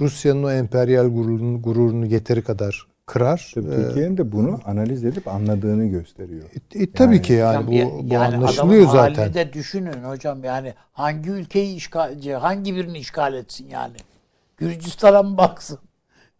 Rusya'nın 0.00 0.42
o 0.42 0.50
emperyal 0.50 1.06
gururunu, 1.08 1.62
gururunu 1.62 2.06
yeteri 2.06 2.42
kadar 2.42 2.86
kırar. 3.06 3.52
Tabii 3.54 3.66
Türkiye'nin 3.70 4.16
de 4.16 4.32
bunu 4.32 4.60
analiz 4.64 5.04
edip 5.04 5.28
anladığını 5.28 5.86
gösteriyor. 5.86 6.44
e, 6.74 6.82
e, 6.82 6.92
tabii 6.92 7.22
ki 7.22 7.32
yani 7.32 7.66
bu, 7.66 7.72
ya- 7.72 7.86
bu 7.86 8.04
yani 8.14 8.36
anlaşılıyor 8.36 8.88
zaten. 8.88 9.34
de 9.34 9.52
düşünün 9.52 10.02
hocam 10.04 10.44
yani 10.44 10.74
hangi 10.92 11.30
ülkeyi 11.30 11.76
işgal, 11.76 12.32
hangi 12.32 12.76
birini 12.76 12.98
işgal 12.98 13.34
etsin 13.34 13.68
yani? 13.68 13.96
Gürcistan'a 14.58 15.22
mı 15.22 15.36
baksın? 15.36 15.78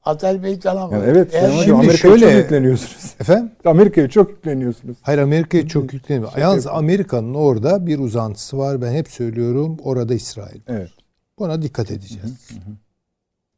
Azerbaycan'a 0.03 0.87
mı? 0.87 0.93
Yani 0.95 1.05
evet 1.07 1.35
Eğer 1.35 1.41
Sayın 1.49 1.63
şimdi 1.63 1.75
Amerika'ya 1.75 1.97
şöyle- 1.99 2.33
çok 2.33 2.43
yükleniyorsunuz. 2.43 3.15
Efendim? 3.21 3.53
Amerika'ya 3.65 4.09
çok 4.09 4.31
yükleniyorsunuz. 4.31 4.97
Hayır 5.03 5.19
Amerika'ya 5.19 5.69
çok 5.69 5.93
yükleniyor. 5.93 6.29
Şaka 6.29 6.41
Yalnız. 6.41 6.67
Amerika'nın 6.67 7.35
orada 7.35 7.87
bir 7.87 7.99
uzantısı 7.99 8.59
var. 8.59 8.83
Ben 8.83 8.93
hep 8.93 9.09
söylüyorum. 9.09 9.77
Orada 9.83 10.15
İsrail. 10.15 10.61
Evet. 10.67 10.91
Buna 11.39 11.63
dikkat 11.63 11.91
edeceğiz. 11.91 12.51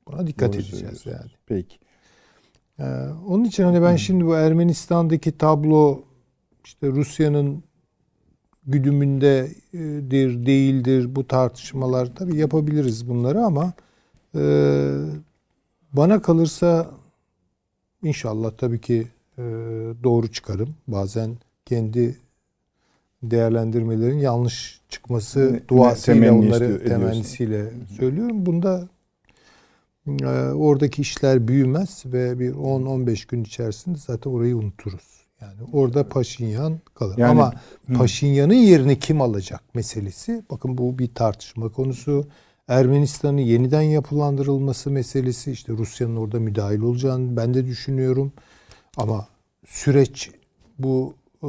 Buna 0.08 0.26
dikkat 0.26 0.52
Doğru 0.52 0.61
edeceğiz 0.61 1.06
yani. 1.06 1.30
Peki. 1.46 1.76
Ee, 2.78 2.84
onun 3.28 3.44
için 3.44 3.64
hani 3.64 3.82
ben 3.82 3.96
şimdi 3.96 4.26
bu 4.26 4.34
Ermenistan'daki 4.36 5.38
tablo 5.38 6.02
işte 6.64 6.86
Rusya'nın 6.88 7.62
güdümündedir, 8.66 10.46
değildir 10.46 11.16
bu 11.16 11.26
tartışmalar 11.26 12.14
tabii 12.14 12.36
yapabiliriz 12.36 13.08
bunları 13.08 13.40
ama 13.40 13.72
e, 14.35 14.43
bana 15.93 16.22
kalırsa 16.22 16.91
inşallah 18.03 18.51
tabii 18.59 18.81
ki 18.81 19.07
e, 19.39 19.43
doğru 20.05 20.33
çıkarım. 20.33 20.74
Bazen 20.89 21.37
kendi 21.66 22.16
değerlendirmelerin 23.22 24.18
yanlış 24.18 24.81
çıkması 24.89 25.53
Ne- 25.53 25.68
duasıyla 25.68 26.20
temenni 26.20 26.39
onları 26.47 26.64
istiyor- 26.64 26.81
ediyorsun. 26.81 27.01
temennisiyle 27.07 27.70
söylüyorum. 27.99 28.47
Bunda 28.47 28.89
e, 30.20 30.24
oradaki 30.55 31.03
işler 31.03 31.49
büyümez 31.49 32.03
ve 32.07 32.39
bir 32.39 32.53
10-15 32.53 33.24
gün 33.28 33.45
içerisinde 33.45 33.99
zaten 33.99 34.31
orayı 34.31 34.57
unuturuz. 34.57 35.20
Yani 35.41 35.55
orada 35.72 36.09
Paşinyan 36.09 36.78
kalır. 36.95 37.18
Yani- 37.18 37.31
Ama 37.31 37.53
Paşinyan'ın 37.99 38.55
yerini 38.55 38.99
kim 38.99 39.20
alacak 39.20 39.74
meselesi. 39.74 40.43
Bakın 40.51 40.78
bu 40.78 40.99
bir 40.99 41.14
tartışma 41.14 41.68
konusu. 41.68 42.26
Ermenistan'ın 42.70 43.38
yeniden 43.38 43.82
yapılandırılması 43.82 44.90
meselesi 44.90 45.52
işte 45.52 45.72
Rusya'nın 45.72 46.16
orada 46.16 46.40
müdahil 46.40 46.80
olacağını 46.80 47.36
ben 47.36 47.54
de 47.54 47.66
düşünüyorum. 47.66 48.32
Ama 48.96 49.26
süreç 49.66 50.30
bu 50.78 51.14
e, 51.42 51.46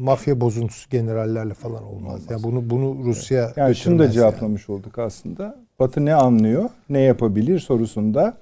mafya 0.00 0.40
bozuntusu 0.40 0.90
generallerle 0.90 1.54
falan 1.54 1.84
olmaz. 1.84 2.20
Yani 2.30 2.42
bunu 2.42 2.70
bunu 2.70 3.04
Rusya 3.04 3.52
Yani 3.56 3.74
şunu 3.76 3.98
da 3.98 4.10
cevaplamış 4.10 4.70
olduk 4.70 4.98
aslında. 4.98 5.56
Batı 5.78 6.04
ne 6.04 6.14
anlıyor, 6.14 6.70
ne 6.88 7.00
yapabilir 7.00 7.58
sorusunda 7.58 8.36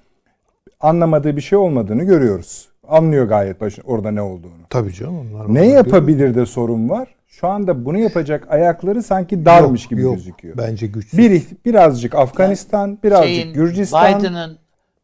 anlamadığı 0.80 1.36
bir 1.36 1.42
şey 1.42 1.59
olmadığını 1.59 2.05
görüyoruz. 2.05 2.68
Anlıyor 2.88 3.26
gayet 3.26 3.61
başın 3.61 3.82
orada 3.86 4.11
ne 4.11 4.22
olduğunu. 4.22 4.53
Tabii 4.70 4.92
canım 4.92 5.18
onlar. 5.18 5.55
Ne 5.55 5.66
yapabilir 5.66 6.34
de 6.34 6.47
sorun 6.47 6.88
var. 6.88 7.09
Şu 7.41 7.49
anda 7.49 7.84
bunu 7.84 7.99
yapacak 7.99 8.47
ayakları 8.51 9.03
sanki 9.03 9.45
darmış 9.45 9.82
Yok, 9.82 9.91
gibi 9.91 10.01
yok. 10.01 10.14
gözüküyor. 10.14 10.59
Bence 10.59 10.87
güçsüz. 10.87 11.18
Bir 11.18 11.43
birazcık 11.64 12.14
Afganistan, 12.14 12.99
birazcık 13.05 13.28
Şeyin, 13.28 13.53
Gürcistan, 13.55 14.20
Biden'ın 14.20 14.59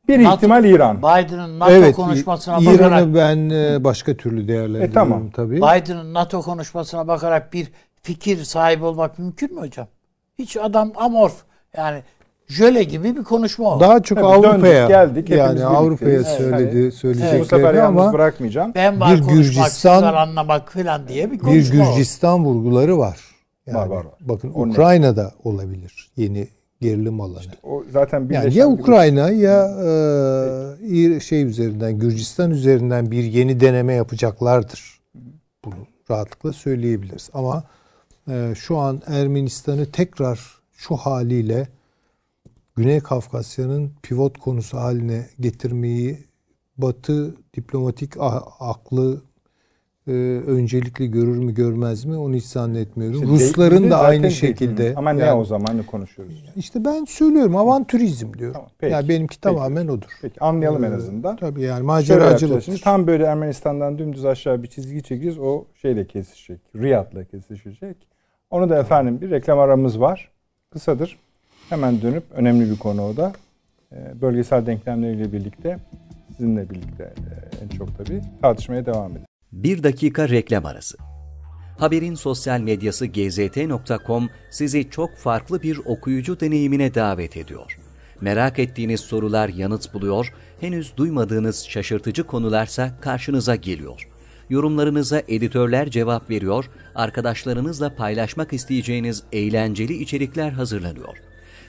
bir 0.09 0.25
NATO 0.25 0.37
ihtimal 0.37 0.65
İran. 0.65 0.99
Biden'ın 0.99 1.59
NATO 1.59 1.73
evet, 1.73 1.97
konuşmasına 1.97 2.59
İran'ı 2.61 2.79
bakarak 2.79 3.15
ben 3.15 3.51
e, 3.51 3.85
başka 3.85 4.17
türlü 4.17 4.49
değerlendiriyorum 4.49 4.91
E, 4.91 4.93
tamam. 4.93 5.31
tabii. 5.31 5.57
Biden'ın 5.57 6.15
NATO 6.15 6.43
konuşmasına 6.43 7.09
bakarak 7.09 7.53
bir 7.53 7.73
fikir 8.03 8.45
sahibi 8.45 8.85
olmak 8.85 9.19
mümkün 9.19 9.55
mü 9.55 9.61
hocam? 9.61 9.87
Hiç 10.39 10.57
adam 10.57 10.93
amorf. 10.97 11.43
Yani 11.77 12.03
jöle 12.49 12.83
gibi 12.83 13.17
bir 13.17 13.25
konuşma 13.25 13.65
o. 13.75 13.79
Tabii 13.79 13.89
Daha 13.89 14.03
çok 14.03 14.19
Avrupa'ya 14.19 14.87
geldik, 14.89 15.31
yani 15.31 15.65
Avrupa'ya 15.65 16.25
söyledi 16.25 16.63
Evet. 16.79 16.93
Bu 16.93 16.97
sefer 16.97 17.15
söyleyecekleri 17.15 17.77
yalnız 17.77 18.01
ama 18.01 18.13
bırakmayacağım. 18.13 18.73
ben 18.75 19.01
var 19.01 19.17
bir 19.21 19.23
Gürcistan- 19.29 20.15
anlamak 20.15 20.73
falan 20.73 21.09
diye 21.09 21.27
bir 21.27 21.33
bir 21.33 21.39
konuşma 21.39 21.85
o. 21.85 21.87
Gürcistan 21.95 22.45
vurguları 22.45 22.99
var. 22.99 23.21
Yani 23.67 23.77
Var, 23.79 23.87
var, 23.87 23.97
var. 24.05 24.07
Bakın 24.21 24.51
O 24.53 24.67
net. 24.69 24.73
Ukrayna'da 24.75 25.33
olabilir 25.45 26.11
yeni 26.17 26.49
gerilim 26.81 27.21
alanı. 27.21 27.43
O 27.63 27.83
zaten 27.93 28.29
Yani 28.31 28.55
ya 28.55 28.69
bir- 28.69 28.73
Ukrayna 28.79 29.31
ya 29.31 29.69
e, 31.17 31.21
şey 31.21 31.43
üzerinden 31.43 31.99
Gürcistan 31.99 32.51
üzerinden 32.51 33.11
bir 33.11 33.25
yeni 33.25 33.61
deneme 33.61 33.95
yapacaklardır. 33.95 35.01
Bunu 35.65 35.75
rahatlıkla 36.11 36.53
söyleyebiliriz. 36.53 37.31
Ama 37.35 37.65
e, 38.31 38.53
şu 38.57 38.79
an 38.79 39.03
Ermenistan'ı 39.07 39.87
tekrar 39.87 40.41
şu 40.77 40.97
haliyle 40.97 41.69
Güney 42.77 43.01
Kafkasya'nın 43.01 43.93
pivot 44.03 44.39
konusu 44.39 44.79
haline 44.79 45.27
getirmeyi 45.41 46.19
Batı 46.79 47.35
diplomatik 47.55 48.13
aklı 48.61 49.23
e, 50.07 50.13
öncelikli 50.47 51.11
görür 51.11 51.37
mü 51.37 51.55
görmez 51.55 52.05
mi 52.05 52.17
onu 52.17 52.35
hiç 52.35 52.45
zannetmiyorum. 52.45 53.23
İşte 53.23 53.27
Rusların 53.33 53.91
da 53.91 53.99
aynı 53.99 54.23
değil. 54.23 54.35
şekilde. 54.35 54.95
Ama 54.97 55.11
ne 55.13 55.25
yani- 55.25 55.41
o 55.41 55.45
zaman 55.45 55.79
ne 55.79 55.87
konuşuyoruz? 55.87 56.45
işte 56.57 56.85
ben 56.85 57.05
söylüyorum 57.05 57.57
avantürizm 57.57 58.35
diyorum. 58.39 58.53
Tamam, 58.55 58.71
peki. 58.79 58.93
yani 58.93 59.09
benimki 59.09 59.41
Peki. 59.41 59.41
tamamen 59.41 59.89
odur. 59.89 60.09
Peki 60.23 60.41
anlayalım 60.41 60.85
en 60.85 60.93
Ee, 60.93 60.95
azından. 60.95 61.37
Tabii 61.37 61.63
yani 61.63 61.83
maceracılık. 61.83 62.63
Şimdi 62.63 62.81
tam 62.81 63.07
böyle 63.07 63.25
Ermenistan'dan 63.25 63.99
dümdüz 63.99 64.25
aşağı 64.25 64.63
bir 64.63 64.69
çizgi 64.69 65.03
çekeceğiz. 65.03 65.39
O 65.39 65.65
şeyle 65.83 66.07
kesişecek. 66.07 66.61
Riyad'la 66.77 67.25
kesişecek. 67.25 67.97
Onu 68.51 68.69
da 68.71 68.79
efendim 68.79 69.21
bir 69.21 69.31
reklam 69.31 69.59
aramız 69.59 70.01
var. 70.01 70.31
Kısadır. 70.71 71.19
Hemen 71.69 72.03
dönüp 72.03 72.25
önemli 72.33 72.71
bir 72.71 72.79
konu 72.79 73.03
o 73.03 73.17
da. 73.17 73.33
Ee, 73.93 74.21
Bölgesel 74.21 74.67
denklemleriyle 74.67 75.33
birlikte 75.33 75.79
sizinle 76.37 76.71
birlikte 76.71 77.03
e, 77.03 77.65
en 77.65 77.69
çok 77.79 77.99
tabii 77.99 78.21
tartışmaya 78.43 78.87
devam 78.87 79.11
edelim. 79.11 79.27
Bir 79.53 79.83
dakika 79.83 80.29
reklam 80.29 80.67
arası. 80.67 80.99
Haberin 81.79 82.15
sosyal 82.15 82.61
medyası 82.61 83.07
gzt.com 83.07 84.29
sizi 84.51 84.91
çok 84.91 85.17
farklı 85.17 85.63
bir 85.63 85.79
okuyucu 85.79 86.41
deneyimine 86.41 86.95
davet 86.95 87.37
ediyor. 87.37 87.79
Merak 88.21 88.59
ettiğiniz 88.59 89.01
sorular 89.01 89.49
yanıt 89.49 89.95
buluyor, 89.95 90.33
henüz 90.61 90.97
duymadığınız 90.97 91.65
şaşırtıcı 91.69 92.25
konularsa 92.25 93.01
karşınıza 93.01 93.57
geliyor. 93.57 94.09
Yorumlarınıza 94.51 95.23
editörler 95.29 95.91
cevap 95.91 96.31
veriyor, 96.31 96.71
arkadaşlarınızla 96.95 97.95
paylaşmak 97.95 98.53
isteyeceğiniz 98.53 99.23
eğlenceli 99.33 100.03
içerikler 100.03 100.51
hazırlanıyor. 100.51 101.32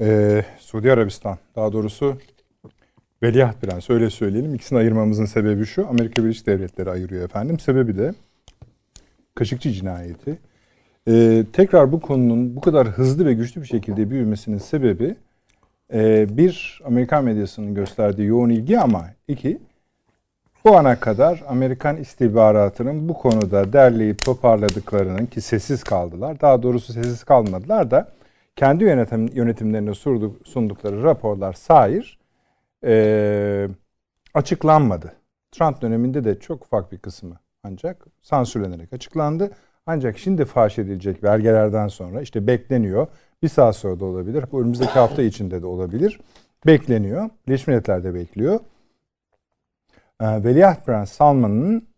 Ee, 0.00 0.44
Suudi 0.58 0.92
Arabistan 0.92 1.38
daha 1.56 1.72
doğrusu 1.72 2.18
Veliaht 3.22 3.60
Prens 3.60 3.90
öyle 3.90 4.10
söyleyelim. 4.10 4.54
İkisini 4.54 4.78
ayırmamızın 4.78 5.24
sebebi 5.24 5.66
şu. 5.66 5.88
Amerika 5.88 6.24
Birleşik 6.24 6.46
Devletleri 6.46 6.90
ayırıyor 6.90 7.24
efendim. 7.24 7.58
Sebebi 7.58 7.98
de 7.98 8.14
Kaşıkçı 9.34 9.72
cinayeti. 9.72 10.38
Ee, 11.08 11.44
tekrar 11.52 11.92
bu 11.92 12.00
konunun 12.00 12.56
bu 12.56 12.60
kadar 12.60 12.88
hızlı 12.88 13.26
ve 13.26 13.34
güçlü 13.34 13.62
bir 13.62 13.66
şekilde 13.66 14.10
büyümesinin 14.10 14.58
sebebi 14.58 15.14
e, 15.94 16.26
bir 16.36 16.80
Amerikan 16.84 17.24
medyasının 17.24 17.74
gösterdiği 17.74 18.26
yoğun 18.26 18.48
ilgi 18.48 18.80
ama 18.80 19.06
iki 19.28 19.58
bu 20.64 20.76
ana 20.76 21.00
kadar 21.00 21.44
Amerikan 21.48 21.96
istihbaratının 21.96 23.08
bu 23.08 23.14
konuda 23.14 23.72
derleyip 23.72 24.24
toparladıklarının 24.24 25.26
ki 25.26 25.40
sessiz 25.40 25.84
kaldılar. 25.84 26.40
Daha 26.40 26.62
doğrusu 26.62 26.92
sessiz 26.92 27.24
kalmadılar 27.24 27.90
da 27.90 28.15
kendi 28.56 28.84
yönetim, 28.84 29.28
yönetimlerine 29.32 29.94
sundukları 30.44 31.02
raporlar 31.02 31.52
sair 31.52 32.18
e, 32.84 33.68
açıklanmadı. 34.34 35.12
Trump 35.52 35.82
döneminde 35.82 36.24
de 36.24 36.40
çok 36.40 36.64
ufak 36.64 36.92
bir 36.92 36.98
kısmı 36.98 37.36
ancak 37.62 38.06
sansürlenerek 38.22 38.92
açıklandı. 38.92 39.50
Ancak 39.86 40.18
şimdi 40.18 40.44
faş 40.44 40.78
edilecek 40.78 41.22
belgelerden 41.22 41.88
sonra 41.88 42.20
işte 42.20 42.46
bekleniyor. 42.46 43.06
Bir 43.42 43.48
saat 43.48 43.76
sonra 43.76 44.00
da 44.00 44.04
olabilir. 44.04 44.44
Önümüzdeki 44.52 44.92
hafta 44.92 45.22
içinde 45.22 45.62
de 45.62 45.66
olabilir. 45.66 46.20
Bekleniyor. 46.66 47.30
Birleşmiş 47.46 47.66
Milletler 47.66 48.04
de 48.04 48.14
bekliyor. 48.14 48.60
Ee, 50.20 50.44
Veliaht 50.44 50.86
Prens 50.86 51.12
Salman'ın 51.12 51.88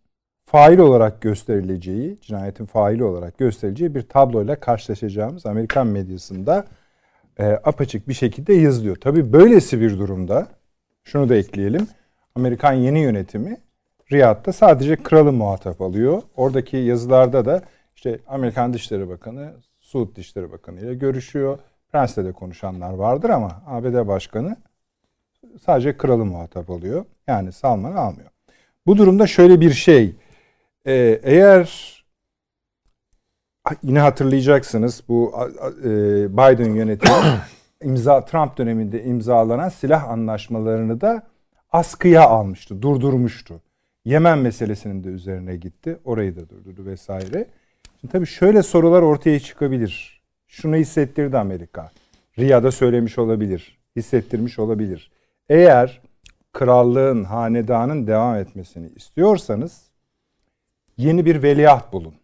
fail 0.50 0.78
olarak 0.78 1.20
gösterileceği, 1.20 2.18
cinayetin 2.20 2.66
faili 2.66 3.04
olarak 3.04 3.38
gösterileceği 3.38 3.94
bir 3.94 4.02
tabloyla 4.02 4.60
karşılaşacağımız 4.60 5.46
Amerikan 5.46 5.86
medyasında 5.86 6.64
e, 7.38 7.44
apaçık 7.44 8.08
bir 8.08 8.14
şekilde 8.14 8.54
yazılıyor. 8.54 8.96
Tabii 8.96 9.32
böylesi 9.32 9.80
bir 9.80 9.98
durumda 9.98 10.48
şunu 11.04 11.28
da 11.28 11.36
ekleyelim. 11.36 11.88
Amerikan 12.34 12.72
yeni 12.72 13.00
yönetimi 13.00 13.56
Riyad'da 14.12 14.52
sadece 14.52 14.96
kralı 14.96 15.32
muhatap 15.32 15.80
alıyor. 15.80 16.22
Oradaki 16.36 16.76
yazılarda 16.76 17.44
da 17.44 17.62
işte 17.96 18.18
Amerikan 18.26 18.72
Dışişleri 18.72 19.08
Bakanı 19.08 19.52
Suud 19.80 20.16
Dışişleri 20.16 20.52
Bakanı 20.52 20.80
ile 20.80 20.94
görüşüyor. 20.94 21.58
Prens'le 21.92 22.16
de 22.16 22.32
konuşanlar 22.32 22.92
vardır 22.92 23.30
ama 23.30 23.62
ABD 23.66 24.06
Başkanı 24.08 24.56
sadece 25.64 25.96
kralı 25.96 26.24
muhatap 26.24 26.70
alıyor. 26.70 27.04
Yani 27.26 27.52
Salman'ı 27.52 27.98
almıyor. 27.98 28.30
Bu 28.86 28.96
durumda 28.96 29.26
şöyle 29.26 29.60
bir 29.60 29.72
şey. 29.72 30.14
Ee, 30.86 31.20
eğer 31.22 31.98
yine 33.82 34.00
hatırlayacaksınız 34.00 35.02
bu 35.08 35.34
e, 35.84 35.88
Biden 36.32 36.74
yönetimi 36.74 37.14
imza 37.82 38.24
Trump 38.24 38.58
döneminde 38.58 39.04
imzalanan 39.04 39.68
silah 39.68 40.08
anlaşmalarını 40.08 41.00
da 41.00 41.22
askıya 41.70 42.28
almıştı, 42.28 42.82
durdurmuştu. 42.82 43.60
Yemen 44.04 44.38
meselesinin 44.38 45.04
de 45.04 45.08
üzerine 45.08 45.56
gitti. 45.56 45.98
Orayı 46.04 46.36
da 46.36 46.48
durdurdu 46.48 46.86
vesaire. 46.86 47.46
Şimdi 48.00 48.12
tabii 48.12 48.26
şöyle 48.26 48.62
sorular 48.62 49.02
ortaya 49.02 49.40
çıkabilir. 49.40 50.22
Şunu 50.46 50.76
hissettirdi 50.76 51.38
Amerika. 51.38 51.90
Riyad'a 52.38 52.70
söylemiş 52.70 53.18
olabilir. 53.18 53.78
Hissettirmiş 53.96 54.58
olabilir. 54.58 55.10
Eğer 55.48 56.00
krallığın, 56.52 57.24
hanedanın 57.24 58.06
devam 58.06 58.36
etmesini 58.36 58.88
istiyorsanız 58.96 59.87
yeni 60.98 61.26
bir 61.26 61.42
veliaht 61.42 61.92
bulun. 61.92 62.14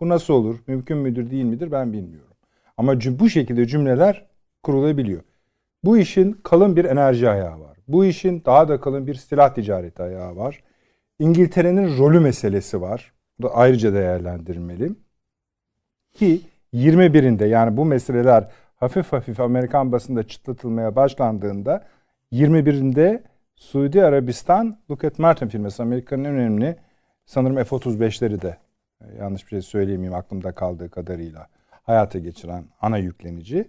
Bu 0.00 0.08
nasıl 0.08 0.34
olur? 0.34 0.58
Mümkün 0.66 0.98
müdür 0.98 1.30
değil 1.30 1.44
midir 1.44 1.72
ben 1.72 1.92
bilmiyorum. 1.92 2.36
Ama 2.76 2.94
bu 3.00 3.30
şekilde 3.30 3.66
cümleler 3.66 4.26
kurulabiliyor. 4.62 5.22
Bu 5.84 5.98
işin 5.98 6.32
kalın 6.32 6.76
bir 6.76 6.84
enerji 6.84 7.30
ayağı 7.30 7.60
var. 7.60 7.76
Bu 7.88 8.04
işin 8.04 8.42
daha 8.44 8.68
da 8.68 8.80
kalın 8.80 9.06
bir 9.06 9.14
silah 9.14 9.54
ticareti 9.54 10.02
ayağı 10.02 10.36
var. 10.36 10.62
İngiltere'nin 11.18 11.98
rolü 11.98 12.20
meselesi 12.20 12.80
var. 12.80 13.12
Bu 13.38 13.42
da 13.42 13.54
ayrıca 13.54 13.94
değerlendirilmeli. 13.94 14.92
Ki 16.12 16.40
21'inde 16.74 17.46
yani 17.46 17.76
bu 17.76 17.84
meseleler 17.84 18.48
hafif 18.76 19.12
hafif 19.12 19.40
Amerikan 19.40 19.92
basında 19.92 20.22
çıtlatılmaya 20.22 20.96
başlandığında 20.96 21.86
21'inde 22.32 23.22
Suudi 23.56 24.04
Arabistan 24.04 24.78
Lockheed 24.90 25.14
Martin 25.18 25.48
firması 25.48 25.82
Amerika'nın 25.82 26.24
en 26.24 26.30
önemli 26.30 26.76
sanırım 27.24 27.64
F-35'leri 27.64 28.42
de 28.42 28.56
yanlış 29.18 29.44
bir 29.44 29.48
şey 29.48 29.62
söyleyemeyeyim 29.62 30.14
aklımda 30.14 30.52
kaldığı 30.52 30.90
kadarıyla 30.90 31.46
hayata 31.70 32.18
geçiren 32.18 32.64
ana 32.80 32.98
yüklenici 32.98 33.68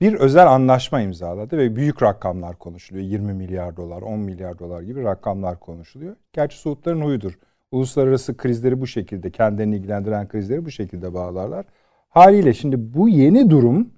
bir 0.00 0.14
özel 0.14 0.46
anlaşma 0.46 1.00
imzaladı 1.00 1.58
ve 1.58 1.76
büyük 1.76 2.02
rakamlar 2.02 2.56
konuşuluyor. 2.56 3.04
20 3.04 3.32
milyar 3.32 3.76
dolar, 3.76 4.02
10 4.02 4.18
milyar 4.18 4.58
dolar 4.58 4.82
gibi 4.82 5.04
rakamlar 5.04 5.60
konuşuluyor. 5.60 6.16
Gerçi 6.32 6.58
Suudların 6.58 7.00
huyudur. 7.00 7.38
Uluslararası 7.70 8.36
krizleri 8.36 8.80
bu 8.80 8.86
şekilde, 8.86 9.30
kendilerini 9.30 9.76
ilgilendiren 9.76 10.28
krizleri 10.28 10.64
bu 10.64 10.70
şekilde 10.70 11.14
bağlarlar. 11.14 11.66
Haliyle 12.08 12.54
şimdi 12.54 12.94
bu 12.94 13.08
yeni 13.08 13.50
durum 13.50 13.90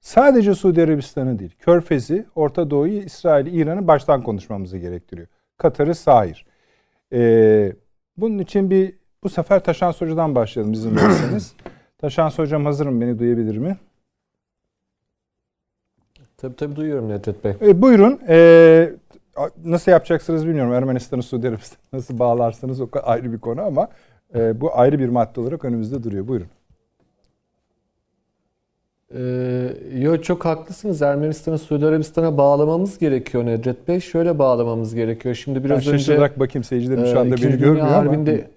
sadece 0.00 0.54
Suudi 0.54 0.82
Arabistan'ı 0.82 1.38
değil, 1.38 1.54
Körfez'i, 1.58 2.26
Orta 2.34 2.70
Doğu'yu, 2.70 3.02
İsrail'i, 3.02 3.50
İran'ı 3.50 3.86
baştan 3.88 4.22
konuşmamızı 4.22 4.78
gerektiriyor. 4.78 5.28
Katar'ı 5.56 5.94
sahir. 5.94 6.46
Ee, 7.12 7.72
bunun 8.16 8.38
için 8.38 8.70
bir 8.70 8.94
bu 9.22 9.28
sefer 9.28 9.64
Taşan 9.64 9.92
Hoca'dan 9.92 10.34
başlayalım 10.34 10.72
izin 10.72 10.96
verirseniz. 10.96 11.54
Taşan 11.98 12.30
Hocam 12.30 12.64
hazırım 12.64 13.00
beni 13.00 13.18
duyabilir 13.18 13.56
mi? 13.56 13.76
Tabii 16.36 16.56
tabii 16.56 16.76
duyuyorum 16.76 17.08
Nedret 17.08 17.44
Bey. 17.44 17.52
E, 17.60 17.82
buyurun. 17.82 18.20
E, 18.28 18.90
nasıl 19.64 19.92
yapacaksınız 19.92 20.46
bilmiyorum. 20.46 20.72
Ermenistan'ı 20.72 21.22
Suudi 21.22 21.48
Arabistan 21.48 21.78
nasıl 21.92 22.18
bağlarsınız 22.18 22.80
o 22.80 22.88
ayrı 23.02 23.32
bir 23.32 23.38
konu 23.38 23.62
ama 23.62 23.88
e, 24.34 24.60
bu 24.60 24.78
ayrı 24.78 24.98
bir 24.98 25.08
madde 25.08 25.40
olarak 25.40 25.64
önümüzde 25.64 26.02
duruyor. 26.02 26.28
Buyurun. 26.28 26.48
Ee, 29.14 29.72
yo 29.98 30.22
çok 30.22 30.44
haklısınız. 30.44 31.02
Ermenistan'ı 31.02 31.58
Suudi 31.58 31.86
Arabistan'a 31.86 32.38
bağlamamız 32.38 32.98
gerekiyor 32.98 33.46
Nedret 33.46 33.88
Bey. 33.88 34.00
Şöyle 34.00 34.38
bağlamamız 34.38 34.94
gerekiyor. 34.94 35.34
Şimdi 35.34 35.64
biraz 35.64 35.86
ben 35.86 35.92
önce 35.92 35.98
şaşırarak 35.98 36.40
bakayım 36.40 36.64
seyircilerim 36.64 37.06
şu 37.06 37.20
anda 37.20 37.36
beni 37.36 37.58
görmüyor 37.58 37.86
ama. 37.86 37.96
Harbinde, 37.96 38.48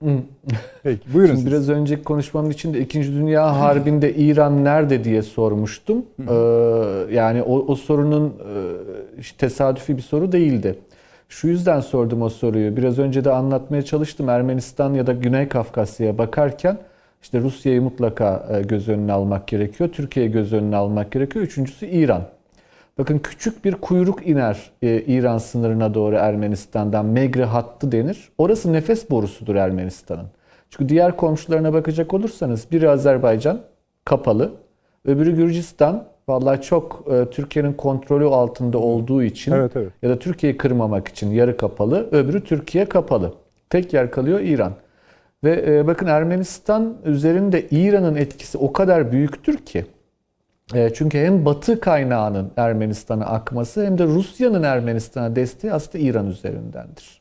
Peki 0.82 1.14
buyurun 1.14 1.34
Şimdi 1.34 1.46
Biraz 1.46 1.68
önceki 1.68 2.04
konuşmamın 2.04 2.50
içinde 2.50 2.80
İkinci 2.80 3.12
Dünya 3.12 3.60
Harbi'nde 3.60 4.14
İran 4.14 4.64
nerede 4.64 5.04
diye 5.04 5.22
sormuştum. 5.22 6.06
Ee, 6.28 6.34
yani 7.14 7.42
o, 7.42 7.72
o 7.72 7.74
sorunun 7.74 8.26
e, 8.28 9.22
tesadüfi 9.38 9.96
bir 9.96 10.02
soru 10.02 10.32
değildi. 10.32 10.78
Şu 11.28 11.48
yüzden 11.48 11.80
sordum 11.80 12.22
o 12.22 12.28
soruyu. 12.28 12.76
Biraz 12.76 12.98
önce 12.98 13.24
de 13.24 13.30
anlatmaya 13.30 13.82
çalıştım. 13.82 14.28
Ermenistan 14.28 14.94
ya 14.94 15.06
da 15.06 15.12
Güney 15.12 15.48
Kafkasya'ya 15.48 16.18
bakarken 16.18 16.78
işte 17.22 17.40
Rusya'yı 17.40 17.82
mutlaka 17.82 18.48
e, 18.52 18.62
göz 18.62 18.88
önüne 18.88 19.12
almak 19.12 19.48
gerekiyor. 19.48 19.90
Türkiye'yi 19.92 20.32
göz 20.32 20.52
önüne 20.52 20.76
almak 20.76 21.12
gerekiyor. 21.12 21.44
Üçüncüsü 21.44 21.86
İran. 21.86 22.22
Bakın 22.98 23.18
küçük 23.18 23.64
bir 23.64 23.74
kuyruk 23.74 24.26
iner 24.26 24.70
e, 24.82 25.02
İran 25.02 25.38
sınırına 25.38 25.94
doğru 25.94 26.14
Ermenistan'dan. 26.14 27.06
Megre 27.06 27.44
hattı 27.44 27.92
denir. 27.92 28.28
Orası 28.38 28.72
nefes 28.72 29.10
borusudur 29.10 29.54
Ermenistan'ın. 29.54 30.26
Çünkü 30.70 30.88
diğer 30.88 31.16
komşularına 31.16 31.72
bakacak 31.72 32.14
olursanız 32.14 32.66
biri 32.72 32.90
Azerbaycan 32.90 33.60
kapalı, 34.04 34.52
öbürü 35.04 35.36
Gürcistan 35.36 36.04
vallahi 36.28 36.62
çok 36.62 37.04
e, 37.10 37.30
Türkiye'nin 37.30 37.72
kontrolü 37.72 38.24
altında 38.24 38.78
olduğu 38.78 39.22
için 39.22 39.52
evet, 39.52 39.72
evet. 39.76 39.92
ya 40.02 40.10
da 40.10 40.18
Türkiye'yi 40.18 40.56
kırmamak 40.56 41.08
için 41.08 41.30
yarı 41.30 41.56
kapalı, 41.56 42.08
öbürü 42.12 42.44
Türkiye 42.44 42.84
kapalı. 42.84 43.34
Tek 43.70 43.92
yer 43.92 44.10
kalıyor 44.10 44.40
İran. 44.40 44.72
Ve 45.44 45.64
e, 45.68 45.86
bakın 45.86 46.06
Ermenistan 46.06 46.96
üzerinde 47.04 47.68
İran'ın 47.70 48.16
etkisi 48.16 48.58
o 48.58 48.72
kadar 48.72 49.12
büyüktür 49.12 49.56
ki 49.58 49.86
e, 50.74 50.90
çünkü 50.94 51.18
hem 51.18 51.44
Batı 51.44 51.80
kaynağının 51.80 52.50
Ermenistan'a 52.56 53.26
akması 53.26 53.86
hem 53.86 53.98
de 53.98 54.04
Rusya'nın 54.04 54.62
Ermenistan'a 54.62 55.36
desteği 55.36 55.72
aslında 55.72 56.04
İran 56.04 56.26
üzerindendir. 56.26 57.20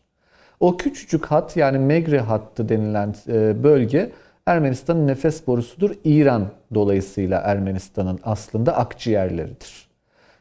O 0.60 0.78
küçücük 0.78 1.26
hat 1.26 1.58
yani 1.58 1.78
Megre 1.78 2.20
hattı 2.20 2.70
denilen 2.70 3.16
e, 3.28 3.64
bölge 3.64 4.12
Ermenistan'ın 4.46 5.08
nefes 5.08 5.48
borusudur. 5.48 5.92
İran 6.04 6.48
dolayısıyla 6.74 7.40
Ermenistan'ın 7.40 8.20
aslında 8.24 8.78
akciğerleridir. 8.78 9.87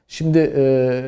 Şimdi 0.08 0.52
e, 0.56 1.02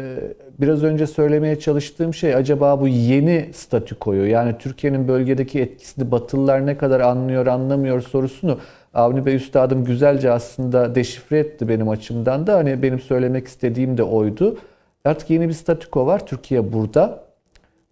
biraz 0.61 0.85
önce 0.85 1.07
söylemeye 1.07 1.59
çalıştığım 1.59 2.15
şey 2.15 2.35
acaba 2.35 2.81
bu 2.81 2.89
yeni 2.89 3.51
statükoyu 3.53 4.27
yani 4.27 4.59
Türkiye'nin 4.59 5.09
bölgedeki 5.09 5.61
etkisini 5.61 6.11
Batılılar 6.11 6.67
ne 6.67 6.79
kadar 6.79 7.01
anlıyor 7.01 7.47
anlamıyor 7.47 8.01
sorusunu 8.01 8.59
Avni 8.95 9.27
Bey 9.27 9.35
Üstadım 9.35 9.85
güzelce 9.85 10.31
aslında 10.31 10.95
deşifre 10.95 11.39
etti 11.39 11.69
benim 11.69 11.89
açımdan 11.89 12.47
da. 12.47 12.55
Hani 12.55 12.83
benim 12.83 13.01
söylemek 13.01 13.47
istediğim 13.47 13.97
de 13.97 14.03
oydu. 14.03 14.59
Artık 15.05 15.31
yeni 15.31 15.49
bir 15.49 15.53
statüko 15.53 16.07
var. 16.07 16.27
Türkiye 16.27 16.73
burada. 16.73 17.25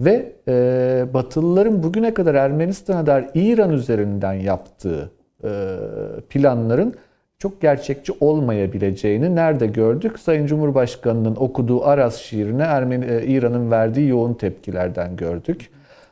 Ve 0.01 0.33
e, 0.49 1.07
Batılıların 1.15 1.83
bugüne 1.83 2.15
kadar 2.15 2.35
Ermenistan'a 2.35 3.07
dair 3.07 3.27
İran 3.35 3.73
üzerinden 3.73 4.33
yaptığı 4.33 5.11
e, 5.45 5.51
planların 6.29 6.95
çok 7.39 7.61
gerçekçi 7.61 8.13
olmayabileceğini 8.21 9.35
nerede 9.35 9.67
gördük? 9.67 10.19
Sayın 10.19 10.47
Cumhurbaşkanı'nın 10.47 11.37
okuduğu 11.37 11.85
Aras 11.85 12.17
şiirine 12.17 12.63
Ermeni, 12.63 13.05
e, 13.05 13.27
İran'ın 13.27 13.71
verdiği 13.71 14.09
yoğun 14.09 14.35
tepkilerden 14.35 15.17
gördük. 15.17 15.71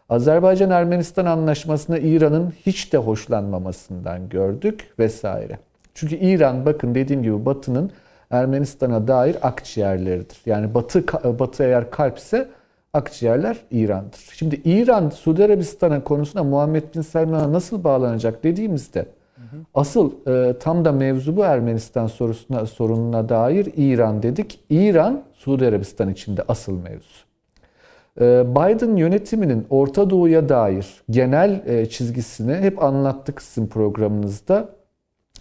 Azerbaycan-Ermenistan 0.09 1.24
anlaşmasına 1.24 1.98
İran'ın 1.98 2.52
hiç 2.66 2.92
de 2.92 2.98
hoşlanmamasından 2.98 4.28
gördük 4.28 4.94
vesaire. 4.98 5.59
Çünkü 5.94 6.16
İran 6.16 6.66
bakın 6.66 6.94
dediğim 6.94 7.22
gibi 7.22 7.46
Batı'nın 7.46 7.90
Ermenistan'a 8.30 9.09
dair 9.09 9.36
akciğerleridir. 9.42 10.38
Yani 10.46 10.74
Batı 10.74 11.06
Batı 11.38 11.64
eğer 11.64 11.90
kalpse 11.90 12.48
akciğerler 12.92 13.56
İran'dır. 13.70 14.28
Şimdi 14.32 14.60
İran 14.64 15.10
Suudi 15.10 15.44
Arabistan'a 15.44 16.05
konusunda 16.05 16.44
Muhammed 16.44 16.82
Bin 16.94 17.01
Selman'a 17.01 17.52
nasıl 17.52 17.84
bağlanacak 17.84 18.44
dediğimizde 18.44 19.06
asıl 19.74 20.12
e, 20.28 20.59
tam 20.59 20.85
da 20.85 20.93
mevzu 20.93 21.36
bu 21.36 21.44
Ermenistan 21.44 22.06
sorusuna 22.06 22.66
sorununa 22.66 23.28
dair 23.28 23.72
İran 23.76 24.22
dedik. 24.22 24.60
İran 24.70 25.22
Suudi 25.32 25.66
Arabistan 25.66 26.10
içinde 26.10 26.43
asıl 26.48 26.72
mevzu. 26.72 27.24
E, 28.20 28.44
Biden 28.51 28.97
yönetiminin 28.97 29.66
Orta 29.70 30.10
Doğu'ya 30.10 30.48
dair 30.48 31.02
genel 31.10 31.62
e, 31.66 31.86
çizgisini 31.89 32.55
hep 32.55 32.82
anlattık 32.82 33.43
sizin 33.43 33.66
programınızda. 33.66 34.68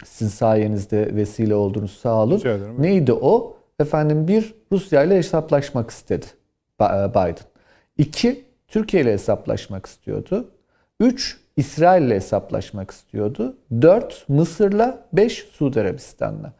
Sizin 0.04 0.30
sayenizde 0.30 1.16
vesile 1.16 1.54
oldunuz 1.54 1.98
sağ 2.02 2.22
olun. 2.22 2.38
Neydi 2.78 3.12
o? 3.12 3.56
Efendim 3.80 4.28
bir 4.28 4.54
Rusya 4.72 5.04
ile 5.04 5.16
hesaplaşmak 5.16 5.90
istedi 5.90 6.26
e, 6.80 6.84
Biden. 6.84 7.36
İki 7.98 8.44
Türkiye 8.68 9.02
ile 9.02 9.12
hesaplaşmak 9.12 9.86
istiyordu. 9.86 10.48
Üç 11.00 11.43
İsrail 11.56 12.02
ile 12.02 12.14
hesaplaşmak 12.14 12.90
istiyordu. 12.90 13.56
Dört 13.82 14.28
Mısır'la, 14.28 14.98
beş 15.12 15.46
Suudi 15.52 15.80
Arabistan'la. 15.80 16.52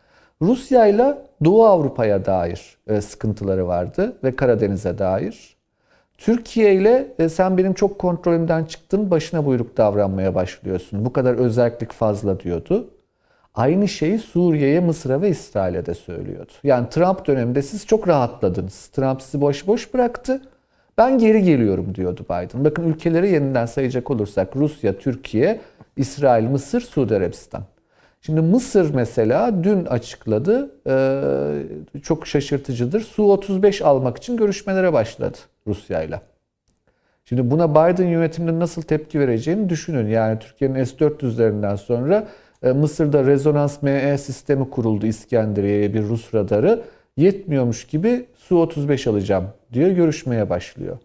Rusya 0.43 0.87
ile 0.87 1.19
Doğu 1.45 1.65
Avrupa'ya 1.67 2.25
dair 2.25 2.77
e, 2.87 3.01
sıkıntıları 3.01 3.67
vardı 3.67 4.17
ve 4.25 4.37
Karadeniz'e 4.37 4.99
dair. 4.99 5.57
Türkiye 6.19 6.75
ile 6.75 7.15
e, 7.19 7.29
sen 7.29 7.59
benim 7.59 7.75
çok 7.75 7.99
kontrolümden 7.99 8.65
çıktın, 8.65 9.11
başına 9.11 9.47
buyruk 9.47 9.77
davranmaya 9.77 10.35
başlıyorsun. 10.35 11.05
Bu 11.05 11.13
kadar 11.13 11.35
özellik 11.35 11.93
fazla 11.93 12.41
diyordu. 12.41 12.91
Aynı 13.55 13.89
şeyi 13.89 14.19
Suriye'ye, 14.19 14.81
Mısır'a 14.81 15.23
ve 15.23 15.29
İsrail'e 15.29 15.87
de 15.87 15.95
söylüyordu. 15.95 16.53
Yani 16.65 16.89
Trump 16.89 17.27
döneminde 17.27 17.63
siz 17.63 17.87
çok 17.87 18.09
rahatladınız. 18.09 18.87
Trump 18.87 19.23
sizi 19.23 19.41
boş 19.41 19.67
boş 19.67 19.95
bıraktı. 19.95 20.41
Ben 20.99 21.19
geri 21.19 21.43
geliyorum 21.43 21.95
diyordu 21.95 22.25
Biden. 22.25 22.65
Bakın 22.65 22.89
ülkeleri 22.89 23.31
yeniden 23.31 23.67
sayacak 23.67 24.11
olursak 24.11 24.57
Rusya, 24.57 24.99
Türkiye, 24.99 25.61
İsrail, 25.97 26.45
Mısır, 26.45 26.81
Suudi 26.81 27.17
Arabistan. 27.17 27.65
Şimdi 28.21 28.41
Mısır 28.41 28.95
mesela 28.95 29.65
dün 29.65 29.85
açıkladı. 29.85 30.71
Çok 32.03 32.27
şaşırtıcıdır. 32.27 33.01
Su-35 33.01 33.85
almak 33.85 34.17
için 34.17 34.37
görüşmelere 34.37 34.93
başladı 34.93 35.39
Rusya'yla. 35.67 36.21
Şimdi 37.25 37.51
buna 37.51 37.71
Biden 37.71 38.07
yönetiminin 38.07 38.61
nasıl 38.61 38.83
tepki 38.83 39.21
vereceğini 39.21 39.69
düşünün. 39.69 40.09
Yani 40.09 40.39
Türkiye'nin 40.39 40.85
S-400'lerinden 40.85 41.77
sonra 41.77 42.29
Mısır'da 42.63 43.27
rezonans 43.27 43.83
ME 43.83 44.19
sistemi 44.19 44.71
kuruldu 44.71 45.07
İskenderiye'ye 45.07 45.95
bir 45.95 46.03
Rus 46.03 46.35
radarı. 46.35 46.83
Yetmiyormuş 47.17 47.87
gibi 47.87 48.27
Su-35 48.37 49.11
alacağım 49.11 49.49
diyor 49.73 49.91
görüşmeye 49.91 50.51
başlıyor. 50.51 50.99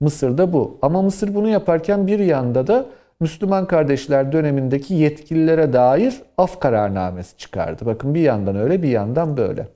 Mısır'da 0.00 0.52
bu. 0.52 0.78
Ama 0.82 1.02
Mısır 1.02 1.34
bunu 1.34 1.48
yaparken 1.48 2.06
bir 2.06 2.18
yanda 2.18 2.66
da 2.66 2.86
Müslüman 3.20 3.66
kardeşler 3.66 4.32
dönemindeki 4.32 4.94
yetkililere 4.94 5.72
dair 5.72 6.14
af 6.38 6.60
kararnamesi 6.60 7.36
çıkardı. 7.36 7.86
Bakın 7.86 8.14
bir 8.14 8.20
yandan 8.20 8.56
öyle 8.56 8.82
bir 8.82 8.88
yandan 8.88 9.36
böyle. 9.36 9.68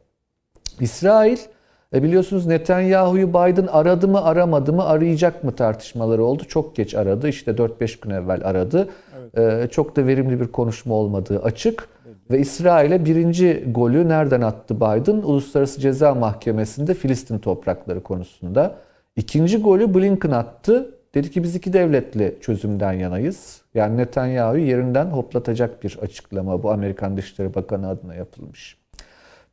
İsrail 0.81 1.39
e 1.95 2.03
biliyorsunuz 2.03 2.47
Netanyahu'yu 2.47 3.29
Biden 3.29 3.67
aradı 3.67 4.09
mı 4.09 4.25
aramadı 4.25 4.73
mı 4.73 4.85
arayacak 4.85 5.45
mı 5.45 5.57
tartışmaları 5.57 6.25
oldu. 6.25 6.43
Çok 6.49 6.77
geç 6.77 6.95
aradı 6.95 7.29
işte 7.29 7.51
4-5 7.51 8.01
gün 8.01 8.11
evvel 8.11 8.41
aradı. 8.45 8.89
Evet. 9.35 9.65
E, 9.65 9.71
çok 9.71 9.97
da 9.97 10.07
verimli 10.07 10.41
bir 10.41 10.49
konuşma 10.49 10.95
olmadığı 10.95 11.43
açık. 11.43 11.89
Ve 12.31 12.39
İsrail'e 12.39 13.05
birinci 13.05 13.65
golü 13.71 14.09
nereden 14.09 14.41
attı 14.41 14.77
Biden? 14.77 15.17
Uluslararası 15.17 15.81
Ceza 15.81 16.15
Mahkemesi'nde 16.15 16.95
Filistin 16.95 17.39
toprakları 17.39 18.03
konusunda. 18.03 18.77
İkinci 19.17 19.59
golü 19.59 19.95
Blinken 19.95 20.31
attı. 20.31 20.95
Dedi 21.15 21.31
ki 21.31 21.43
biz 21.43 21.55
iki 21.55 21.73
devletli 21.73 22.39
çözümden 22.41 22.93
yanayız. 22.93 23.63
Yani 23.75 23.97
Netanyahu'yu 23.97 24.67
yerinden 24.67 25.07
hoplatacak 25.07 25.83
bir 25.83 25.99
açıklama 26.03 26.63
bu 26.63 26.71
Amerikan 26.71 27.17
Dışişleri 27.17 27.55
Bakanı 27.55 27.89
adına 27.89 28.15
yapılmış. 28.15 28.77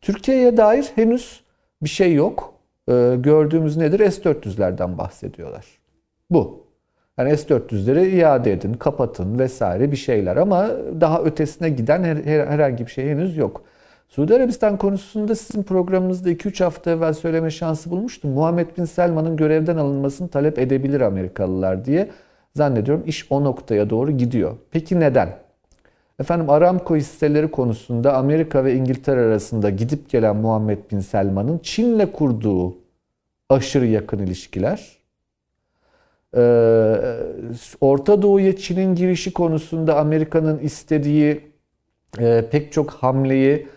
Türkiye'ye 0.02 0.58
dair 0.58 0.91
henüz 0.95 1.41
bir 1.84 1.90
şey 1.90 2.14
yok. 2.14 2.54
Ee, 2.90 3.16
gördüğümüz 3.20 3.78
nedir? 3.78 4.12
S-400'lerden 4.12 4.98
bahsediyorlar. 4.98 5.66
Bu. 6.30 6.66
Yani 7.18 7.38
S-400'leri 7.38 8.07
iade 8.07 8.53
edin, 8.53 8.73
kapatın 8.73 9.39
vesaire 9.39 9.91
bir 9.91 9.98
şeyler 9.98 10.38
ama 10.38 10.69
daha 11.02 11.23
ötesine 11.23 11.69
giden 11.69 12.03
her, 12.03 12.15
her, 12.15 12.48
herhangi 12.48 12.85
bir 12.85 12.91
şey 12.91 13.10
henüz 13.10 13.38
yok. 13.38 13.64
Suudi 14.10 14.35
Arabistan 14.35 14.77
konusunda 14.77 15.35
sizin 15.35 15.64
programınızda 15.64 16.31
2-3 16.31 16.64
hafta 16.64 16.91
evvel 16.91 17.14
söyleme 17.14 17.52
şansı 17.52 17.91
bulmuştum. 17.91 18.31
Muhammed 18.31 18.68
Bin 18.77 18.85
Selman'ın 18.85 19.38
görevden 19.38 19.77
alınmasını 19.77 20.27
talep 20.27 20.60
edebilir 20.60 21.02
Amerikalılar 21.02 21.85
diye 21.85 22.10
zannediyorum 22.56 23.03
iş 23.06 23.27
o 23.30 23.44
noktaya 23.44 23.89
doğru 23.89 24.11
gidiyor. 24.11 24.56
Peki 24.72 24.99
neden? 24.99 25.30
Efendim 26.19 26.49
Aramco 26.49 26.95
hisseleri 26.95 27.52
konusunda 27.52 28.18
Amerika 28.18 28.65
ve 28.65 28.76
İngiltere 28.76 29.19
arasında 29.19 29.69
gidip 29.69 30.10
gelen 30.10 30.35
Muhammed 30.35 30.77
Bin 30.91 30.99
Selman'ın 30.99 31.57
Çin'le 31.57 32.06
kurduğu 32.14 32.77
aşırı 33.49 33.85
yakın 33.85 34.19
ilişkiler, 34.19 34.97
Orta 37.81 38.22
Doğu'ya 38.22 38.55
Çin'in 38.55 38.95
girişi 38.95 39.34
konusunda 39.34 39.97
Amerika'nın 39.97 40.59
istediği 40.59 41.51
e, 42.19 42.45
pek 42.51 42.72
çok 42.72 42.91
hamleyi 42.91 43.68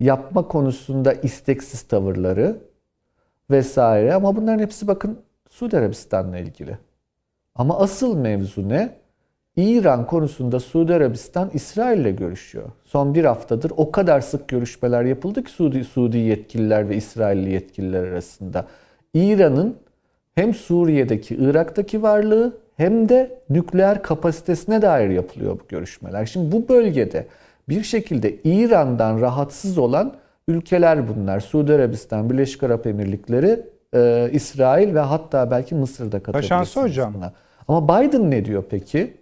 yapma 0.00 0.48
konusunda 0.48 1.12
isteksiz 1.12 1.82
tavırları 1.82 2.56
vesaire. 3.50 4.14
Ama 4.14 4.36
bunların 4.36 4.58
hepsi 4.58 4.88
bakın 4.88 5.18
Suudi 5.50 5.78
Arabistan'la 5.78 6.38
ilgili. 6.38 6.78
Ama 7.54 7.78
asıl 7.78 8.16
mevzu 8.16 8.68
ne? 8.68 9.00
İran 9.56 10.06
konusunda 10.06 10.60
Suudi 10.60 10.94
Arabistan 10.94 11.50
İsrail 11.54 12.00
ile 12.00 12.10
görüşüyor. 12.10 12.70
Son 12.84 13.14
bir 13.14 13.24
haftadır 13.24 13.72
o 13.76 13.90
kadar 13.90 14.20
sık 14.20 14.48
görüşmeler 14.48 15.04
yapıldı 15.04 15.44
ki 15.44 15.50
Suudi, 15.50 15.84
Suudi 15.84 16.18
yetkililer 16.18 16.88
ve 16.88 16.96
İsrailli 16.96 17.50
yetkililer 17.52 18.02
arasında. 18.02 18.66
İran'ın 19.14 19.76
hem 20.34 20.54
Suriye'deki, 20.54 21.34
Irak'taki 21.34 22.02
varlığı 22.02 22.56
hem 22.76 23.08
de 23.08 23.38
nükleer 23.50 24.02
kapasitesine 24.02 24.82
dair 24.82 25.10
yapılıyor 25.10 25.58
bu 25.60 25.68
görüşmeler. 25.68 26.26
Şimdi 26.26 26.52
bu 26.52 26.68
bölgede 26.68 27.26
bir 27.68 27.82
şekilde 27.82 28.36
İran'dan 28.44 29.20
rahatsız 29.20 29.78
olan 29.78 30.14
ülkeler 30.48 31.08
bunlar. 31.08 31.40
Suudi 31.40 31.72
Arabistan, 31.72 32.30
Birleşik 32.30 32.62
Arap 32.62 32.86
Emirlikleri, 32.86 33.60
e, 33.94 34.30
İsrail 34.32 34.94
ve 34.94 35.00
hatta 35.00 35.50
belki 35.50 35.74
Mısır'da 35.74 36.22
katılabilirsiniz 36.22 36.76
hocam. 36.76 37.14
buna. 37.14 37.32
Ama 37.68 37.88
Biden 37.88 38.30
ne 38.30 38.44
diyor 38.44 38.64
peki? 38.70 39.14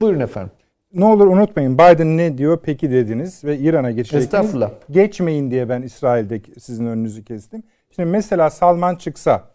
Buyurun 0.00 0.20
efendim. 0.20 0.52
Ne 0.94 1.04
olur 1.04 1.26
unutmayın 1.26 1.74
Biden 1.74 2.16
ne 2.16 2.38
diyor 2.38 2.58
peki 2.62 2.90
dediniz 2.90 3.44
ve 3.44 3.58
İran'a 3.58 3.90
geçecektiniz. 3.90 4.24
Estağfurullah. 4.24 4.70
Geçmeyin 4.90 5.50
diye 5.50 5.68
ben 5.68 5.82
İsrail'de 5.82 6.40
sizin 6.60 6.86
önünüzü 6.86 7.24
kestim. 7.24 7.62
Şimdi 7.90 8.08
mesela 8.08 8.50
Salman 8.50 8.96
çıksa 8.96 9.51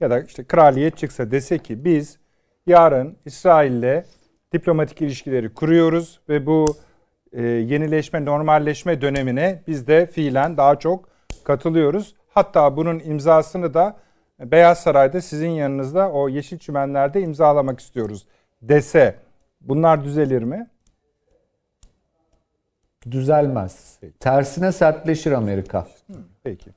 ya 0.00 0.10
da 0.10 0.20
işte 0.20 0.44
kraliyet 0.44 0.96
çıksa 0.96 1.30
dese 1.30 1.58
ki 1.58 1.84
biz 1.84 2.18
yarın 2.66 3.16
İsrail'le 3.24 4.04
diplomatik 4.52 5.02
ilişkileri 5.02 5.54
kuruyoruz 5.54 6.20
ve 6.28 6.46
bu 6.46 6.66
e, 7.32 7.42
yenileşme, 7.42 8.24
normalleşme 8.24 9.00
dönemine 9.00 9.62
biz 9.66 9.86
de 9.86 10.06
fiilen 10.06 10.56
daha 10.56 10.78
çok 10.78 11.08
katılıyoruz. 11.44 12.14
Hatta 12.28 12.76
bunun 12.76 12.98
imzasını 12.98 13.74
da 13.74 13.96
Beyaz 14.40 14.82
Saray'da 14.82 15.20
sizin 15.20 15.50
yanınızda 15.50 16.12
o 16.12 16.28
yeşil 16.28 16.58
çimenlerde 16.58 17.20
imzalamak 17.20 17.80
istiyoruz 17.80 18.26
dese 18.62 19.16
bunlar 19.60 20.04
düzelir 20.04 20.42
mi? 20.42 20.70
Düzelmez. 23.10 23.98
Tersine 24.20 24.72
sertleşir 24.72 25.32
Amerika. 25.32 25.86
Peki. 26.42 26.70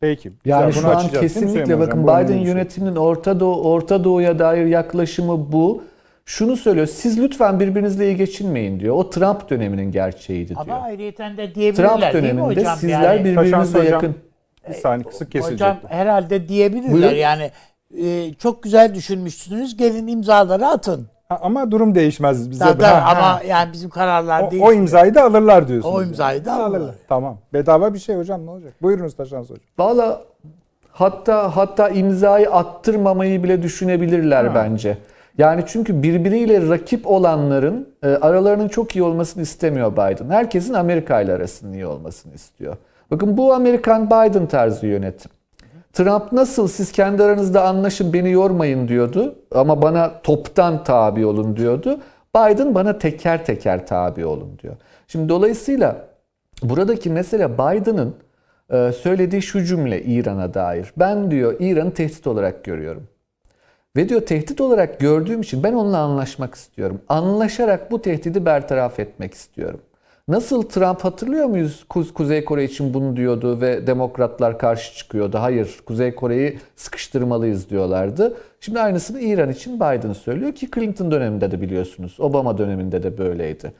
Peki. 0.00 0.32
Yani 0.44 0.72
şu 0.72 0.82
bunu 0.82 0.90
an 0.96 1.08
kesinlikle 1.08 1.78
bakın 1.78 2.02
Hocam? 2.02 2.24
Biden 2.24 2.38
yönetiminin 2.38 2.96
Orta 2.96 3.40
Doğu 3.40 3.62
Orta 3.62 4.04
Doğu'ya 4.04 4.38
dair 4.38 4.66
yaklaşımı 4.66 5.52
bu. 5.52 5.82
Şunu 6.24 6.56
söylüyor. 6.56 6.86
Siz 6.86 7.18
lütfen 7.20 7.60
birbirinizle 7.60 8.06
iyi 8.06 8.16
geçinmeyin 8.16 8.80
diyor. 8.80 8.94
O 8.96 9.10
Trump 9.10 9.50
döneminin 9.50 9.92
gerçeğiydi 9.92 10.48
diyor. 10.48 10.60
Ama 10.60 10.80
ayrıyeten 10.80 11.36
de 11.36 11.54
diyebilirler 11.54 11.88
Trump 11.88 12.02
değil 12.02 12.14
mi 12.14 12.22
döneminde 12.22 12.60
hocam? 12.60 12.76
sizler 12.78 13.02
Yani- 13.16 13.24
birbirinizle 13.24 13.78
hocam, 13.78 13.92
yakın. 13.92 14.14
Bir 14.68 14.74
saniye 14.74 15.08
kısık 15.08 15.32
kesilecek. 15.32 15.60
Hocam 15.68 15.78
herhalde 15.88 16.48
diyebilirler 16.48 16.92
Buyurun. 16.92 17.14
yani 17.16 17.50
e, 18.02 18.34
çok 18.34 18.62
güzel 18.62 18.94
düşünmüşsünüz 18.94 19.76
gelin 19.76 20.06
imzaları 20.06 20.66
atın. 20.66 21.06
Ha, 21.28 21.38
ama 21.42 21.70
durum 21.70 21.94
değişmez 21.94 22.50
bize. 22.50 22.64
Zaten 22.64 22.94
Ha, 22.94 23.04
ha. 23.04 23.10
ama 23.18 23.42
yani 23.48 23.72
bizim 23.72 23.90
kararlar 23.90 24.42
o, 24.42 24.50
değil. 24.50 24.62
o 24.66 24.72
imzayı 24.72 25.14
da 25.14 25.24
alırlar 25.24 25.68
diyorsunuz. 25.68 25.94
O 25.94 26.00
yani. 26.00 26.08
imzayı 26.08 26.44
da 26.44 26.52
alırlar. 26.64 26.94
Tamam. 27.08 27.38
Bedava 27.52 27.94
bir 27.94 27.98
şey 27.98 28.16
hocam 28.16 28.46
ne 28.46 28.50
olacak? 28.50 28.72
Buyurunuz 28.82 29.16
Taşans 29.16 29.44
hocam. 29.50 29.64
Valla 29.78 30.22
hatta 30.92 31.56
hatta 31.56 31.88
imzayı 31.88 32.50
attırmamayı 32.50 33.42
bile 33.42 33.62
düşünebilirler 33.62 34.44
Ha. 34.44 34.54
bence. 34.54 34.98
Yani 35.38 35.64
çünkü 35.66 36.02
birbiriyle 36.02 36.68
rakip 36.68 37.06
olanların 37.06 37.88
e, 38.02 38.08
aralarının 38.08 38.68
çok 38.68 38.96
iyi 38.96 39.02
olmasını 39.02 39.42
istemiyor 39.42 39.92
Biden. 39.92 40.30
Herkesin 40.30 40.74
Amerika 40.74 41.20
ile 41.20 41.32
arasının 41.32 41.72
iyi 41.72 41.86
olmasını 41.86 42.34
istiyor. 42.34 42.76
Bakın 43.10 43.36
bu 43.36 43.54
Amerikan 43.54 44.06
Biden 44.06 44.46
tarzı 44.46 44.86
yönetim. 44.86 45.30
Trump 45.98 46.32
nasıl 46.32 46.68
siz 46.68 46.92
kendi 46.92 47.22
aranızda 47.22 47.64
anlaşın 47.64 48.12
beni 48.12 48.30
yormayın 48.30 48.88
diyordu 48.88 49.34
ama 49.52 49.82
bana 49.82 50.22
toptan 50.22 50.84
tabi 50.84 51.26
olun 51.26 51.56
diyordu. 51.56 52.00
Biden 52.36 52.74
bana 52.74 52.98
teker 52.98 53.44
teker 53.44 53.86
tabi 53.86 54.26
olun 54.26 54.58
diyor. 54.62 54.76
Şimdi 55.08 55.28
dolayısıyla 55.28 56.08
buradaki 56.62 57.10
mesele 57.10 57.54
Biden'ın 57.54 58.14
e, 58.70 58.92
söylediği 58.92 59.42
şu 59.42 59.64
cümle 59.64 60.02
İran'a 60.02 60.54
dair. 60.54 60.92
Ben 60.96 61.30
diyor 61.30 61.56
İran'ı 61.60 61.94
tehdit 61.94 62.26
olarak 62.26 62.64
görüyorum. 62.64 63.08
Ve 63.96 64.08
diyor 64.08 64.20
tehdit 64.20 64.60
olarak 64.60 65.00
gördüğüm 65.00 65.40
için 65.40 65.62
ben 65.62 65.72
onunla 65.72 65.98
anlaşmak 65.98 66.54
istiyorum. 66.54 67.00
Anlaşarak 67.08 67.90
bu 67.90 68.02
tehdidi 68.02 68.46
bertaraf 68.46 69.00
etmek 69.00 69.34
istiyorum. 69.34 69.80
Nasıl 70.28 70.62
Trump 70.62 71.04
hatırlıyor 71.04 71.46
muyuz 71.46 71.84
Kuz- 71.88 72.12
Kuzey 72.12 72.44
Kore 72.44 72.64
için 72.64 72.94
bunu 72.94 73.16
diyordu 73.16 73.60
ve 73.60 73.86
demokratlar 73.86 74.58
karşı 74.58 74.96
çıkıyordu. 74.96 75.38
Hayır 75.38 75.78
Kuzey 75.86 76.14
Kore'yi 76.14 76.58
sıkıştırmalıyız 76.76 77.70
diyorlardı. 77.70 78.36
Şimdi 78.60 78.80
aynısını 78.80 79.20
İran 79.20 79.50
için 79.50 79.76
Biden 79.76 80.12
söylüyor 80.12 80.52
ki 80.52 80.68
Clinton 80.74 81.10
döneminde 81.10 81.50
de 81.50 81.60
biliyorsunuz. 81.60 82.20
Obama 82.20 82.58
döneminde 82.58 83.02
de 83.02 83.18
böyleydi. 83.18 83.72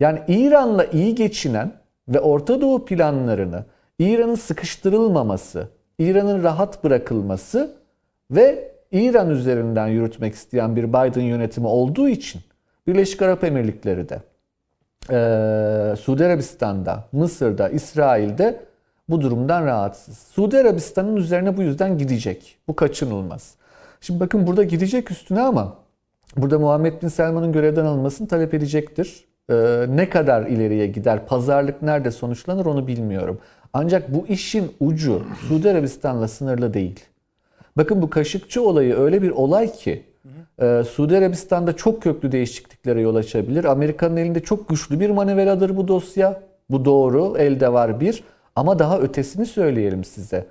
Yani 0.00 0.20
İran'la 0.28 0.84
iyi 0.84 1.14
geçinen 1.14 1.72
ve 2.08 2.20
Orta 2.20 2.60
Doğu 2.60 2.84
planlarını 2.84 3.64
İran'ın 3.98 4.34
sıkıştırılmaması, 4.34 5.68
İran'ın 5.98 6.42
rahat 6.42 6.84
bırakılması 6.84 7.76
ve 8.30 8.72
İran 8.92 9.30
üzerinden 9.30 9.88
yürütmek 9.88 10.34
isteyen 10.34 10.76
bir 10.76 10.88
Biden 10.88 11.22
yönetimi 11.22 11.66
olduğu 11.66 12.08
için 12.08 12.40
Birleşik 12.86 13.22
Arap 13.22 13.44
Emirlikleri 13.44 14.08
de 14.08 14.20
ee, 15.10 15.94
Suudi 16.00 16.24
Arabistan'da, 16.24 17.04
Mısır'da, 17.12 17.68
İsrail'de 17.68 18.60
bu 19.08 19.20
durumdan 19.20 19.66
rahatsız. 19.66 20.18
Suudi 20.18 20.58
Arabistan'ın 20.58 21.16
üzerine 21.16 21.56
bu 21.56 21.62
yüzden 21.62 21.98
gidecek. 21.98 22.58
Bu 22.68 22.76
kaçınılmaz. 22.76 23.54
Şimdi 24.00 24.20
bakın 24.20 24.46
burada 24.46 24.64
gidecek 24.64 25.10
üstüne 25.10 25.40
ama 25.40 25.76
burada 26.36 26.58
Muhammed 26.58 27.02
Bin 27.02 27.08
Selman'ın 27.08 27.52
görevden 27.52 27.84
alınmasını 27.84 28.28
talep 28.28 28.54
edecektir. 28.54 29.24
Ee, 29.50 29.86
ne 29.88 30.10
kadar 30.10 30.46
ileriye 30.46 30.86
gider, 30.86 31.26
pazarlık 31.26 31.82
nerede 31.82 32.10
sonuçlanır 32.10 32.66
onu 32.66 32.86
bilmiyorum. 32.86 33.38
Ancak 33.72 34.14
bu 34.14 34.26
işin 34.26 34.72
ucu 34.80 35.22
Suudi 35.48 35.70
Arabistan'la 35.70 36.28
sınırlı 36.28 36.74
değil. 36.74 37.04
Bakın 37.76 38.02
bu 38.02 38.10
Kaşıkçı 38.10 38.62
olayı 38.62 38.96
öyle 38.96 39.22
bir 39.22 39.30
olay 39.30 39.72
ki 39.72 40.04
e, 40.62 40.82
Suudi 40.84 41.16
Arabistan'da 41.16 41.76
çok 41.76 42.02
köklü 42.02 42.32
değişikliklere 42.32 43.00
yol 43.00 43.14
açabilir. 43.14 43.64
Amerika'nın 43.64 44.16
elinde 44.16 44.40
çok 44.40 44.68
güçlü 44.68 45.00
bir 45.00 45.10
manevradır 45.10 45.76
bu 45.76 45.88
dosya. 45.88 46.42
Bu 46.70 46.84
doğru, 46.84 47.38
elde 47.38 47.72
var 47.72 48.00
bir. 48.00 48.24
Ama 48.56 48.78
daha 48.78 48.98
ötesini 48.98 49.46
söyleyelim 49.46 50.04
size. 50.04 50.46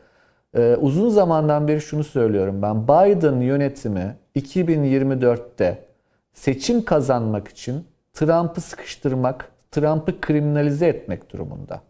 E, 0.53 0.76
uzun 0.76 1.10
zamandan 1.10 1.68
beri 1.68 1.82
şunu 1.82 2.03
söylüyorum 2.03 2.61
ben. 2.61 2.84
Biden 2.84 3.40
yönetimi 3.40 4.15
2024'te 4.36 5.86
seçim 6.34 6.86
kazanmak 6.86 7.48
için 7.48 7.86
Trump'ı 8.14 8.61
sıkıştırmak, 8.61 9.52
Trump'ı 9.72 10.22
kriminalize 10.22 10.88
etmek 10.88 11.34
durumunda. 11.34 11.82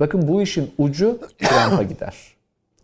Bakın 0.00 0.28
bu 0.28 0.42
işin 0.42 0.70
ucu 0.78 1.18
Trump'a 1.38 1.82
gider. 1.82 2.35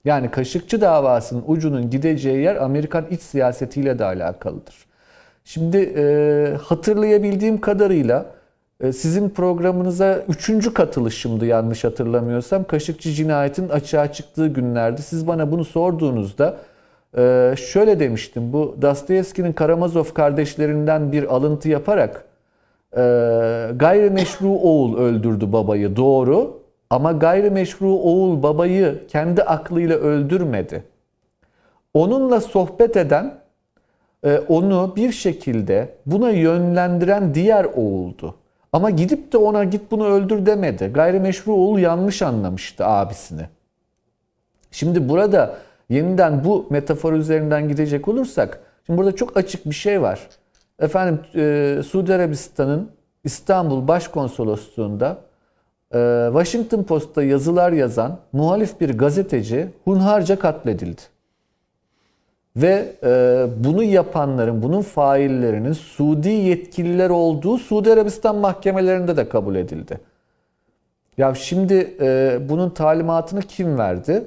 Yani 0.05 0.31
Kaşıkçı 0.31 0.81
davasının 0.81 1.45
ucunun 1.47 1.91
gideceği 1.91 2.43
yer 2.43 2.57
Amerikan 2.57 3.05
iç 3.11 3.23
siyasetiyle 3.23 3.99
de 3.99 4.05
alakalıdır. 4.05 4.75
Şimdi 5.45 5.93
e, 5.97 6.57
hatırlayabildiğim 6.63 7.61
kadarıyla 7.61 8.27
e, 8.81 8.93
sizin 8.93 9.29
programınıza 9.29 10.19
üçüncü 10.29 10.75
katılışımdı 10.75 11.47
yanlış 11.47 11.85
hatırlamıyorsam. 11.85 12.65
Kaşıkçı 12.65 13.13
cinayetin 13.13 13.69
açığa 13.69 14.13
çıktığı 14.13 14.47
günlerde 14.47 15.03
siz 15.03 15.27
bana 15.27 15.53
bunu 15.53 15.65
sorduğunuzda 15.65 16.57
e, 17.17 17.55
şöyle 17.59 18.01
demiştim. 18.01 18.53
Bu 18.53 18.77
Dostoyevski'nin 18.83 19.53
Karamazov 19.53 20.05
kardeşlerinden 20.05 21.13
bir 21.13 21.35
alıntı 21.35 21.69
yaparak 21.69 22.25
e, 22.97 23.01
gayrimeşru 23.77 24.49
oğul 24.49 24.99
öldürdü 24.99 25.53
babayı 25.53 25.97
doğru 25.97 26.62
ama 26.93 27.13
gayrimeşru 27.13 27.89
oğul 27.89 28.43
babayı 28.43 29.07
kendi 29.09 29.43
aklıyla 29.43 29.97
öldürmedi. 29.97 30.85
Onunla 31.95 32.41
sohbet 32.41 32.97
eden, 32.97 33.35
e, 34.25 34.39
onu 34.39 34.93
bir 34.97 35.13
şekilde 35.13 35.95
buna 36.07 36.31
yönlendiren 36.31 37.35
diğer 37.35 37.65
oğuldu. 37.65 38.35
Ama 38.73 38.91
gidip 38.91 39.33
de 39.33 39.37
ona 39.39 39.65
git 39.65 39.91
bunu 39.91 40.07
öldür 40.07 40.47
demedi. 40.47 40.91
Gayrimeşru 40.95 41.53
oğul 41.53 41.79
yanlış 41.79 42.23
anlamıştı 42.23 42.87
abisini. 42.87 43.47
Şimdi 44.71 45.09
burada 45.09 45.59
yeniden 45.89 46.45
bu 46.45 46.67
metafor 46.71 47.13
üzerinden 47.13 47.69
gidecek 47.69 48.09
olursak, 48.09 48.61
şimdi 48.87 48.99
burada 48.99 49.17
çok 49.17 49.37
açık 49.37 49.67
bir 49.67 49.75
şey 49.75 50.03
var. 50.03 50.21
Efendim 50.79 51.21
e, 51.35 51.83
Suudi 51.83 52.15
Arabistan'ın 52.15 52.91
İstanbul 53.25 53.89
Başkonsolosluğu'nda 53.89 55.32
Washington 56.33 56.83
Post'ta 56.83 57.23
yazılar 57.23 57.73
yazan 57.73 58.19
muhalif 58.33 58.81
bir 58.81 58.99
gazeteci 58.99 59.69
hunharca 59.85 60.39
katledildi. 60.39 61.01
Ve 62.57 62.93
e, 63.03 63.47
bunu 63.65 63.83
yapanların, 63.83 64.63
bunun 64.63 64.83
faillerinin 64.83 65.73
Suudi 65.73 66.29
yetkililer 66.29 67.11
olduğu 67.11 67.59
Suudi 67.59 67.93
Arabistan 67.93 68.37
mahkemelerinde 68.37 69.17
de 69.17 69.29
kabul 69.29 69.55
edildi. 69.55 70.01
Ya 71.19 71.35
şimdi 71.35 71.97
e, 72.01 72.39
bunun 72.49 72.71
talimatını 72.71 73.41
kim 73.41 73.79
verdi? 73.79 74.25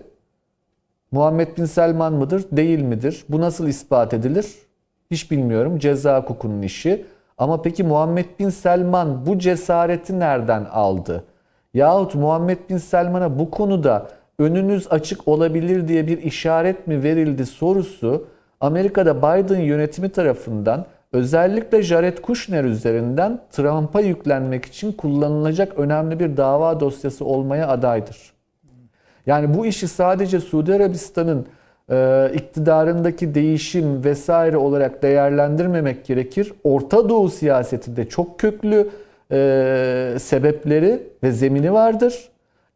Muhammed 1.12 1.58
Bin 1.58 1.66
Selman 1.66 2.14
mıdır, 2.14 2.46
değil 2.52 2.80
midir? 2.82 3.26
Bu 3.30 3.42
nasıl 3.42 3.68
ispat 3.68 4.14
edilir? 4.14 4.56
Hiç 5.12 5.32
bilmiyorum. 5.32 5.80
Ceza 5.80 6.22
hukukunun 6.22 6.62
işi. 6.62 7.06
Ama 7.38 7.62
peki 7.62 7.84
Muhammed 7.84 8.26
Bin 8.40 8.50
Selman 8.50 9.26
bu 9.26 9.40
cesareti 9.40 10.20
nereden 10.20 10.66
aldı? 10.66 11.24
Yahut 11.76 12.16
Muhammed 12.16 12.58
Bin 12.70 12.78
Selman'a 12.78 13.40
bu 13.40 13.52
konuda 13.52 14.08
önünüz 14.40 14.88
açık 14.90 15.28
olabilir 15.28 15.88
diye 15.88 16.08
bir 16.08 16.24
işaret 16.24 16.88
mi 16.88 17.04
verildi 17.04 17.46
sorusu 17.46 18.28
Amerika'da 18.60 19.18
Biden 19.18 19.60
yönetimi 19.60 20.10
tarafından 20.10 20.86
özellikle 21.14 21.84
Jared 21.84 22.18
Kushner 22.18 22.64
üzerinden 22.64 23.40
Trump'a 23.52 24.02
yüklenmek 24.02 24.66
için 24.66 24.92
kullanılacak 24.92 25.80
önemli 25.80 26.20
bir 26.20 26.38
dava 26.38 26.80
dosyası 26.80 27.26
olmaya 27.26 27.68
adaydır. 27.68 28.18
Yani 29.26 29.54
bu 29.54 29.66
işi 29.66 29.88
sadece 29.88 30.40
Suudi 30.40 30.74
Arabistan'ın 30.74 31.46
e, 31.92 32.32
iktidarındaki 32.34 33.36
değişim 33.36 34.04
vesaire 34.04 34.58
olarak 34.58 35.04
değerlendirmemek 35.04 36.06
gerekir. 36.06 36.54
Orta 36.64 37.10
Doğu 37.10 37.30
siyasetinde 37.30 38.10
çok 38.10 38.40
köklü 38.40 38.90
e, 39.32 40.16
sebepleri 40.20 41.04
ve 41.24 41.32
zemini 41.32 41.74
vardır. 41.74 42.30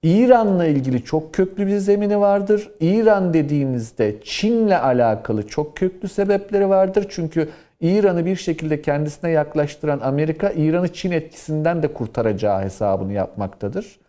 İran'la 0.04 0.66
ilgili 0.66 1.04
çok 1.04 1.34
köklü 1.34 1.68
bir 1.68 1.78
zemini 1.78 2.20
vardır. 2.20 2.72
İran 2.80 3.34
dediğinizde 3.34 4.16
Çin'le 4.24 4.72
alakalı 4.72 5.48
çok 5.48 5.78
köklü 5.78 6.08
sebepleri 6.08 6.70
vardır. 6.70 7.06
Çünkü 7.10 7.50
İran'ı 7.82 8.26
bir 8.26 8.36
şekilde 8.36 8.82
kendisine 8.82 9.32
yaklaştıran 9.32 10.00
Amerika, 10.00 10.52
İran'ı 10.52 10.94
Çin 10.94 11.12
etkisinden 11.12 11.84
de 11.84 11.94
kurtaracağı 11.94 12.62
hesabını 12.62 13.14
yapmaktadır. 13.14 14.00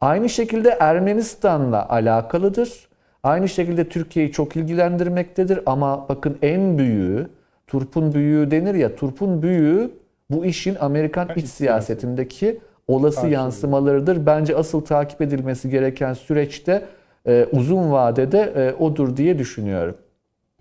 Aynı 0.00 0.28
şekilde 0.28 0.76
Ermenistan'la 0.80 1.88
alakalıdır. 1.88 2.88
Aynı 3.22 3.48
şekilde 3.48 3.88
Türkiye'yi 3.88 4.32
çok 4.32 4.56
ilgilendirmektedir 4.56 5.60
ama 5.66 6.08
bakın 6.08 6.38
en 6.42 6.78
büyüğü, 6.78 7.28
turpun 7.66 8.14
büyüğü 8.14 8.50
denir 8.50 8.74
ya, 8.74 8.96
turpun 8.96 9.42
büyüğü 9.42 9.90
bu 10.34 10.44
işin 10.44 10.74
Amerikan 10.74 11.28
iç 11.36 11.46
siyasetindeki 11.46 12.60
olası 12.88 13.26
yansımalarıdır. 13.26 14.26
Bence 14.26 14.56
asıl 14.56 14.80
takip 14.80 15.22
edilmesi 15.22 15.70
gereken 15.70 16.12
süreçte 16.12 16.88
e, 17.26 17.48
uzun 17.52 17.92
vadede 17.92 18.40
e, 18.56 18.82
odur 18.82 19.16
diye 19.16 19.38
düşünüyorum. 19.38 19.96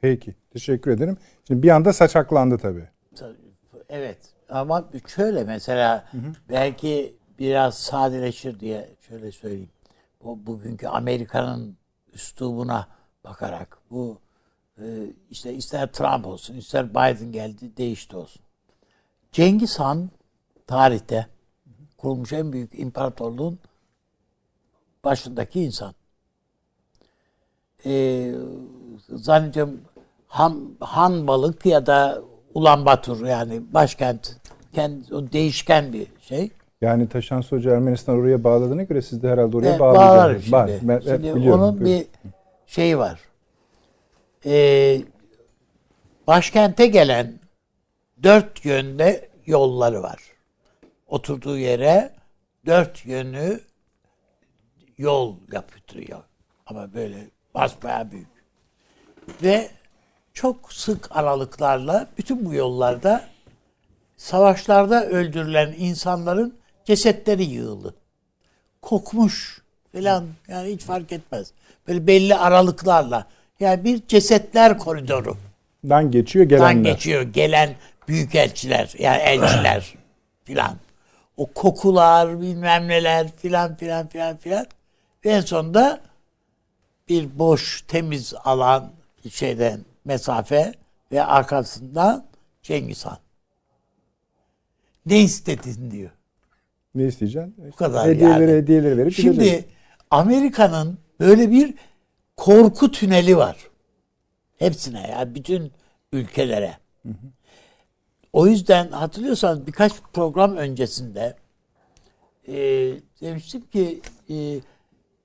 Peki. 0.02 0.36
Teşekkür 0.54 0.92
ederim. 0.92 1.18
Şimdi 1.48 1.64
bir 1.64 1.70
anda 1.70 1.94
saçaklandı 1.94 2.58
tabii. 2.58 2.88
Evet 3.90 4.18
ama 4.50 4.90
şöyle 5.08 5.44
mesela 5.44 6.06
belki 6.50 7.16
biraz 7.40 7.78
sadeleşir 7.78 8.60
diye 8.60 8.90
şöyle 9.08 9.32
söyleyeyim. 9.32 9.70
Bu 10.24 10.46
bugünkü 10.46 10.88
Amerika'nın 10.88 11.78
üslubuna 12.14 12.88
bakarak 13.24 13.78
bu 13.92 14.20
e, 14.78 14.84
işte 15.30 15.54
ister 15.54 15.92
Trump 15.92 16.28
olsun 16.28 16.58
ister 16.58 16.90
Biden 16.90 17.32
geldi 17.32 17.78
değişti 17.78 18.18
olsun. 18.18 18.43
Cengiz 19.34 19.80
Han 19.80 20.10
tarihte 20.68 21.28
kurulmuş 21.98 22.34
en 22.34 22.54
büyük 22.54 22.80
imparatorluğun 22.80 23.60
başındaki 25.04 25.62
insan. 25.62 25.94
Ee, 27.86 28.32
zannediyorum 29.10 29.82
Han, 30.28 30.76
Han 30.80 31.28
Balık 31.28 31.66
ya 31.66 31.86
da 31.86 32.22
Ulan 32.54 32.86
Batur 32.86 33.26
yani 33.26 33.62
başkent 33.74 34.38
kendi, 34.74 35.16
o 35.16 35.32
değişken 35.32 35.94
bir 35.94 36.08
şey. 36.22 36.52
Yani 36.82 37.10
Taşan 37.10 37.42
Hoca 37.42 37.72
Ermenistan 37.72 38.16
oraya 38.16 38.44
bağladığına 38.44 38.84
göre 38.84 39.02
siz 39.02 39.24
de 39.24 39.30
herhalde 39.30 39.58
oraya 39.58 39.70
Evet, 39.70 39.80
bağlayacaksınız. 39.80 40.18
bağlarım 40.18 40.42
şimdi. 40.42 40.54
Var, 40.56 40.70
ben- 40.84 41.00
şimdi 41.00 41.36
biliyorum. 41.36 41.62
onun 41.62 41.80
Buyurun. 41.80 41.86
bir 41.86 42.06
şeyi 42.68 42.98
var. 42.98 43.20
Ee, 44.46 45.02
başkente 46.28 46.88
gelen 46.88 47.34
dört 48.24 48.66
yönde 48.66 49.30
yolları 49.46 50.04
var. 50.04 50.20
Oturduğu 51.08 51.58
yere 51.58 52.14
dört 52.66 53.06
yönü 53.06 53.60
yol 54.98 55.36
yaptırıyor. 55.52 56.24
Ama 56.66 56.94
böyle 56.94 57.18
basbayağı 57.54 58.12
büyük. 58.12 58.28
Ve 59.44 59.70
çok 60.34 60.74
sık 60.74 61.18
aralıklarla 61.18 62.08
bütün 62.18 62.46
bu 62.46 62.54
yollarda 62.54 63.24
savaşlarda 64.18 65.06
öldürülen 65.06 65.76
insanların 65.78 66.56
cesetleri 66.86 67.44
yığılı. 67.44 67.94
Kokmuş 68.82 69.62
filan 69.92 70.26
yani 70.48 70.74
hiç 70.74 70.82
fark 70.82 71.12
etmez. 71.12 71.52
Böyle 71.88 72.08
belli 72.08 72.36
aralıklarla. 72.36 73.28
Yani 73.60 73.84
bir 73.84 74.08
cesetler 74.08 74.78
koridoru. 74.78 75.38
Dan 75.90 76.12
geçiyor 76.12 76.46
gelenler. 76.46 76.76
Dan 76.76 76.84
geçiyor 76.84 77.22
gelen 77.22 77.76
büyükelçiler 78.08 78.94
yani 79.00 79.22
elçiler 79.22 79.94
filan. 80.44 80.78
O 81.38 81.54
kokular 81.54 82.42
bilmem 82.42 82.88
neler 82.88 83.32
filan 83.36 83.76
filan 83.76 84.08
filan 84.08 84.38
filan. 84.38 84.66
Ve 85.26 85.30
en 85.30 85.42
sonunda 85.42 86.02
bir 87.10 87.40
boş 87.40 87.82
temiz 87.88 88.34
alan 88.44 88.92
şeyden 89.30 89.80
mesafe 90.06 90.74
ve 91.12 91.24
arkasından 91.24 92.26
Cengiz 92.64 93.06
Han. 93.06 93.18
Ne 95.06 95.20
istedin 95.20 95.92
diyor. 95.92 96.12
Ne 96.96 97.04
isteyeceksin? 97.04 97.56
Bu 97.58 97.76
kadar 97.76 98.08
hediyeleri, 98.08 98.42
yani. 98.42 98.52
hediyeleri 98.52 98.98
verip 98.98 99.14
Şimdi. 99.14 99.66
Amerika'nın 100.12 100.98
böyle 101.20 101.52
bir 101.52 101.74
korku 102.38 102.92
tüneli 102.92 103.38
var. 103.38 103.58
Hepsine 104.58 105.10
ya 105.10 105.36
bütün 105.36 105.72
ülkelere. 106.12 106.78
O 108.34 108.48
yüzden 108.48 108.88
hatırlıyorsanız 108.92 109.68
birkaç 109.68 109.94
program 110.14 110.56
öncesinde 110.58 111.36
e, 112.48 112.56
demiştim 113.22 113.62
ki 113.62 114.02
e, 114.30 114.36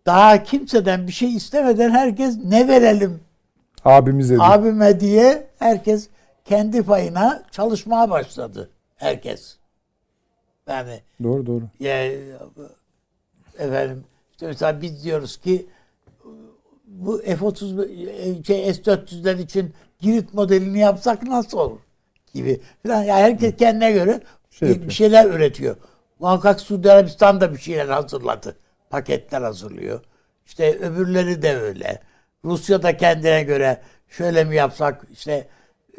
daha 0.06 0.42
kimseden 0.42 1.06
bir 1.06 1.12
şey 1.12 1.34
istemeden 1.34 1.90
herkes 1.90 2.36
ne 2.44 2.68
verelim 2.68 3.20
abimize 3.84 4.34
de. 4.34 4.42
abime 4.42 5.00
diye 5.00 5.50
herkes 5.58 6.08
kendi 6.44 6.82
payına 6.82 7.42
çalışmaya 7.50 8.10
başladı. 8.10 8.70
Herkes. 8.96 9.56
Yani 10.66 11.00
Doğru 11.22 11.46
doğru. 11.46 11.64
ya, 11.80 12.12
efendim 13.58 14.04
işte 14.32 14.46
mesela 14.46 14.82
biz 14.82 15.04
diyoruz 15.04 15.36
ki 15.36 15.66
bu 16.86 17.18
F-30 17.18 18.44
şey, 18.46 18.74
S-400'ler 18.74 19.42
için 19.42 19.74
Girit 20.00 20.34
modelini 20.34 20.78
yapsak 20.78 21.22
nasıl 21.22 21.58
olur 21.58 21.78
gibi 22.38 22.60
falan. 22.86 23.02
Yani 23.02 23.22
herkes 23.22 23.56
kendine 23.56 23.92
göre 23.92 24.20
Şey 24.50 24.68
bir- 24.68 24.72
yapıyor. 24.74 24.90
şeyler 24.92 25.30
üretiyor. 25.30 25.76
Muhakkak 26.18 26.60
Suudi 26.60 26.92
Arabistan 26.92 27.40
da 27.40 27.52
bir 27.52 27.58
şeyler 27.58 27.88
hazırladı. 27.88 28.56
Paketler 28.90 29.42
hazırlıyor. 29.42 30.00
İşte 30.46 30.78
öbürleri 30.78 31.42
de 31.42 31.56
öyle. 31.56 32.02
Rusya 32.44 32.82
da 32.82 32.96
kendine 32.96 33.42
göre 33.42 33.80
şöyle 34.08 34.44
mi 34.44 34.56
yapsak 34.56 35.04
işte 35.12 35.48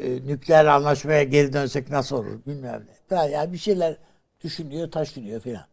e, 0.00 0.10
nükleer 0.10 0.64
anlaşmaya 0.64 1.22
geri 1.22 1.52
dönsek 1.52 1.90
nasıl 1.90 2.16
olur 2.16 2.40
bilmem 2.46 2.80
ne. 2.88 3.16
Falan. 3.16 3.28
Yani 3.28 3.52
bir 3.52 3.58
şeyler 3.58 3.96
düşünüyor, 4.44 4.90
taşınıyor 4.90 5.40
filan. 5.40 5.64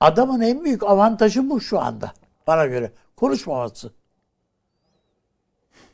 Adamın 0.00 0.40
en 0.40 0.64
büyük 0.64 0.82
avantajı 0.82 1.50
bu 1.50 1.60
şu 1.60 1.80
anda 1.80 2.12
bana 2.46 2.66
göre. 2.66 2.92
Konuşmaması. 3.16 3.90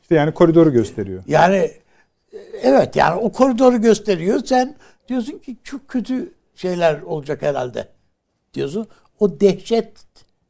İşte 0.01 0.15
yani 0.15 0.33
koridoru 0.33 0.71
gösteriyor. 0.73 1.23
Yani 1.27 1.71
evet 2.61 2.95
yani 2.95 3.19
o 3.19 3.31
koridoru 3.31 3.81
gösteriyor. 3.81 4.41
Sen 4.45 4.75
diyorsun 5.09 5.37
ki 5.37 5.57
çok 5.63 5.87
kötü 5.87 6.33
şeyler 6.55 7.01
olacak 7.01 7.41
herhalde 7.41 7.87
diyorsun. 8.53 8.87
O 9.19 9.39
dehşet 9.39 9.91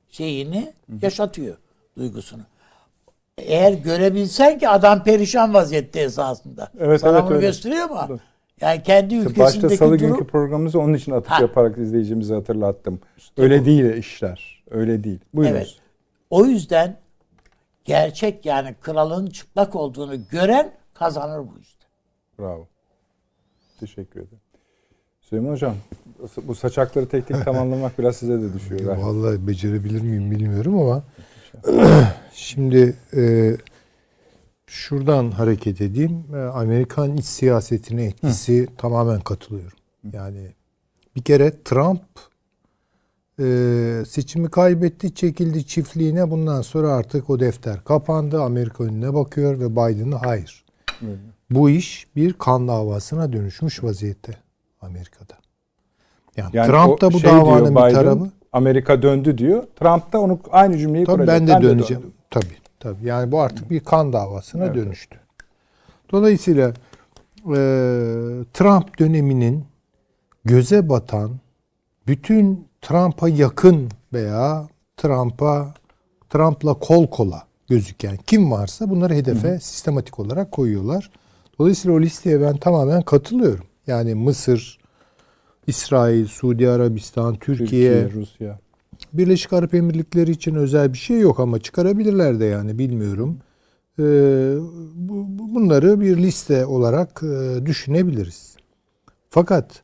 şeyini 0.09 0.73
yaşatıyor 1.01 1.57
duygusunu. 1.97 2.41
Eğer 3.37 3.73
görebilsen 3.73 4.59
ki 4.59 4.69
adam 4.69 5.03
perişan 5.03 5.53
vaziyette 5.53 5.99
esasında. 5.99 6.71
Evet, 6.79 7.01
Sana 7.01 7.17
evet, 7.17 7.27
bunu 7.27 7.35
öyle. 7.35 7.47
gösteriyor 7.47 7.89
mu? 7.89 7.99
Evet. 8.09 8.19
Yani 8.61 8.83
kendi 8.83 9.15
İşte 9.15 9.29
ülkesindeki 9.29 9.63
başta 9.63 9.77
salı 9.77 9.99
durum 9.99 10.09
günkü 10.09 10.27
programımızı 10.27 10.79
onun 10.79 10.93
için 10.93 11.11
atıf 11.11 11.31
Ha. 11.31 11.41
yaparak 11.41 11.77
izleyicimize 11.77 12.33
hatırlattım. 12.33 12.99
Öyle 13.37 13.65
değil 13.65 13.93
işler. 13.93 14.63
Öyle 14.71 15.03
değil. 15.03 15.19
Buyurunuz. 15.33 15.57
Evet. 15.57 15.75
O 16.29 16.45
yüzden 16.45 16.97
gerçek 17.85 18.45
yani 18.45 18.75
kralın 18.81 19.27
çıplak 19.27 19.75
olduğunu 19.75 20.15
gören 20.31 20.71
kazanır 20.99 21.39
bu 21.39 21.59
işte. 21.61 21.85
Bravo. 22.39 22.67
Teşekkür 23.79 24.19
ederim. 24.19 24.39
Süleyman 25.21 25.51
Hocam 25.51 25.75
bu 26.43 26.55
saçakları 26.55 27.09
tek 27.09 27.27
tek 27.27 27.45
tamamlamak 27.45 27.99
biraz 27.99 28.15
size 28.15 28.41
de 28.41 28.53
düşüyor. 28.53 28.81
galiba. 28.81 29.01
Vallahi 29.07 29.47
becerebilir 29.47 30.01
miyim 30.01 30.31
bilmiyorum 30.31 30.79
ama 30.79 31.03
şimdi 32.33 32.95
e, 33.15 33.53
şuradan 34.67 35.31
hareket 35.31 35.81
edeyim. 35.81 36.25
E, 36.33 36.37
Amerikan 36.37 37.17
iç 37.17 37.25
siyasetine 37.25 38.05
etkisi 38.05 38.67
tamamen 38.77 39.19
katılıyorum. 39.19 39.77
Yani 40.13 40.51
bir 41.15 41.21
kere 41.21 41.63
Trump 41.63 42.01
e, 43.39 44.03
seçimi 44.07 44.49
kaybetti, 44.49 45.15
çekildi 45.15 45.67
çiftliğine. 45.67 46.31
Bundan 46.31 46.61
sonra 46.61 46.91
artık 46.91 47.29
o 47.29 47.39
defter 47.39 47.83
kapandı. 47.83 48.41
Amerika 48.41 48.83
önüne 48.83 49.13
bakıyor 49.13 49.59
ve 49.59 49.71
Biden'a 49.71 50.21
hayır. 50.21 50.66
Bu 51.49 51.69
iş 51.69 52.07
bir 52.15 52.33
kan 52.33 52.67
davasına 52.67 53.33
dönüşmüş 53.33 53.83
vaziyette 53.83 54.33
Amerika'da. 54.81 55.33
Yani, 56.37 56.49
Yani 56.57 56.67
Trump 56.67 57.01
da 57.01 57.13
bu 57.13 57.19
şey 57.19 57.31
davanın 57.31 57.65
diyor 57.65 57.65
bir 57.65 57.75
Biden, 57.75 57.93
tarafı. 57.93 58.31
Amerika 58.53 59.01
döndü 59.01 59.37
diyor. 59.37 59.63
Trump 59.79 60.13
da 60.13 60.19
onu 60.21 60.39
aynı 60.51 60.77
cümleyi 60.77 61.05
Tabii 61.05 61.15
kuracak. 61.15 61.39
ben 61.39 61.47
de 61.47 61.61
döneceğim. 61.67 62.03
döndüm. 62.03 62.15
tabii 62.29 62.57
tabii. 62.79 63.05
Yani 63.05 63.31
bu 63.31 63.39
artık 63.41 63.69
bir 63.69 63.79
kan 63.79 64.13
davasına 64.13 64.65
Evet. 64.65 64.75
dönüştü. 64.75 65.19
Dolayısıyla 66.11 66.67
e, 67.45 67.55
Trump 68.53 68.99
döneminin 68.99 69.65
göze 70.45 70.89
batan 70.89 71.31
bütün 72.07 72.67
Trump'a 72.81 73.29
yakın 73.29 73.89
veya 74.13 74.67
Trump'a 74.97 75.73
Trump'la 76.29 76.73
kol 76.73 77.07
kola 77.07 77.46
gözüken 77.69 78.17
kim 78.27 78.51
varsa 78.51 78.89
bunları 78.89 79.13
hedefe 79.13 79.59
sistematik 79.59 80.19
olarak 80.19 80.51
koyuyorlar. 80.51 81.11
Dolayısıyla 81.59 81.97
o 81.97 82.01
listeye 82.01 82.41
ben 82.41 82.57
tamamen 82.57 83.01
katılıyorum. 83.01 83.65
Yani 83.87 84.15
Mısır, 84.15 84.79
İsrail, 85.67 86.25
Suudi 86.27 86.69
Arabistan, 86.69 87.35
Türkiye, 87.35 87.67
Türkiye, 87.67 88.09
Rusya. 88.11 88.59
Birleşik 89.13 89.53
Arap 89.53 89.73
Emirlikleri 89.73 90.31
için 90.31 90.55
özel 90.55 90.93
bir 90.93 90.97
şey 90.97 91.19
yok 91.19 91.39
ama 91.39 91.59
çıkarabilirler 91.59 92.39
de 92.39 92.45
yani 92.45 92.79
bilmiyorum. 92.79 93.39
Ee, 93.99 94.03
bu- 94.95 95.25
bu- 95.39 95.55
bunları 95.55 96.01
bir 96.01 96.17
liste 96.17 96.65
olarak 96.65 97.23
e, 97.23 97.65
düşünebiliriz. 97.65 98.57
Fakat 99.29 99.83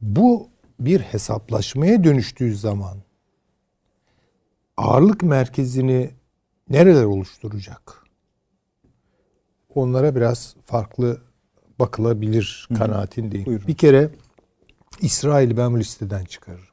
bu 0.00 0.48
bir 0.80 1.00
hesaplaşmaya 1.00 2.04
dönüştüğü 2.04 2.56
zaman 2.56 2.96
ağırlık 4.76 5.22
merkezini 5.22 6.10
nereler 6.70 7.04
oluşturacak? 7.04 8.04
Onlara 9.74 10.16
biraz 10.16 10.56
farklı 10.64 11.20
bakılabilir 11.78 12.68
kanaatindeyim. 12.78 13.46
Buyurun. 13.46 13.66
Bir 13.66 13.76
kere 13.76 14.10
İsrail'i 15.00 15.56
ben 15.56 15.72
bu 15.72 15.78
listeden 15.78 16.24
çıkarırım. 16.24 16.64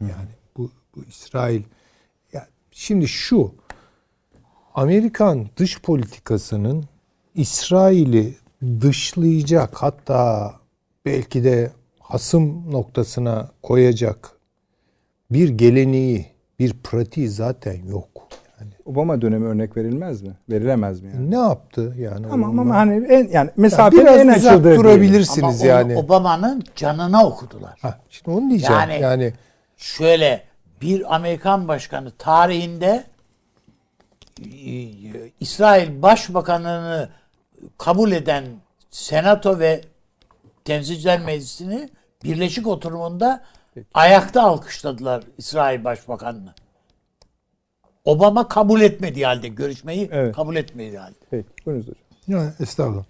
Yani 0.00 0.28
bu, 0.56 0.70
bu 0.96 1.04
İsrail 1.04 1.62
ya 2.32 2.48
şimdi 2.70 3.08
şu 3.08 3.54
Amerikan 4.74 5.48
dış 5.56 5.80
politikasının 5.82 6.84
İsrail'i 7.34 8.36
dışlayacak 8.80 9.74
hatta 9.74 10.54
belki 11.04 11.44
de 11.44 11.72
hasım 12.00 12.72
noktasına 12.72 13.50
koyacak 13.62 14.30
bir 15.30 15.48
geleneği, 15.48 16.26
bir 16.58 16.72
pratiği 16.72 17.28
zaten 17.28 17.84
yok. 17.86 18.17
Yani 18.88 18.96
Obama 18.96 19.20
dönemi 19.22 19.46
örnek 19.46 19.76
verilmez 19.76 20.22
mi? 20.22 20.30
Verilemez 20.50 21.00
mi 21.00 21.10
yani? 21.14 21.30
ne 21.30 21.36
yaptı 21.36 21.94
yani? 21.98 22.26
Ama 22.26 22.46
ama 22.46 22.76
hani 22.76 23.06
en 23.06 23.18
yani 23.18 23.28
Yani 23.32 23.50
mesafenin 23.56 24.02
biraz 24.02 24.20
en 24.20 24.28
açıldığı. 24.28 24.68
Ama 24.68 24.76
durabilirsiniz 24.82 25.60
onu 25.60 25.68
yani. 25.68 25.96
Obama'nın 25.96 26.62
canına 26.76 27.26
okudular. 27.26 27.78
Ha, 27.82 27.98
şimdi 28.10 28.30
onu 28.30 28.50
diyeceğim. 28.50 28.74
Yani- 28.74 29.00
Yani, 29.00 29.32
Şöyle 29.76 30.42
bir 30.82 31.14
Amerikan 31.14 31.68
başkanı 31.68 32.10
tarihinde 32.10 33.04
e, 34.42 34.50
İsrail 35.40 36.02
Başbakanını 36.02 37.08
kabul 37.78 38.12
eden 38.12 38.44
Senato 38.90 39.58
ve 39.58 39.80
Temsilciler 40.64 41.20
Meclisi'ni 41.20 41.88
birleşik 42.24 42.66
oturumunda 42.66 43.42
ayakta 43.94 44.42
alkışladılar 44.42 45.24
İsrail 45.38 45.84
Başbakanını. 45.84 46.54
Obama 48.08 48.48
kabul 48.48 48.80
etmediği 48.80 49.26
halde 49.26 49.48
görüşmeyi 49.48 50.08
Evet. 50.12 50.34
kabul 50.34 50.56
etmediği 50.56 50.98
halde. 50.98 51.14
Peki, 51.30 51.46
buyurunuz 51.66 51.86
hocam. 51.88 52.02
yani 52.28 52.52
estağfurullah. 52.60 53.04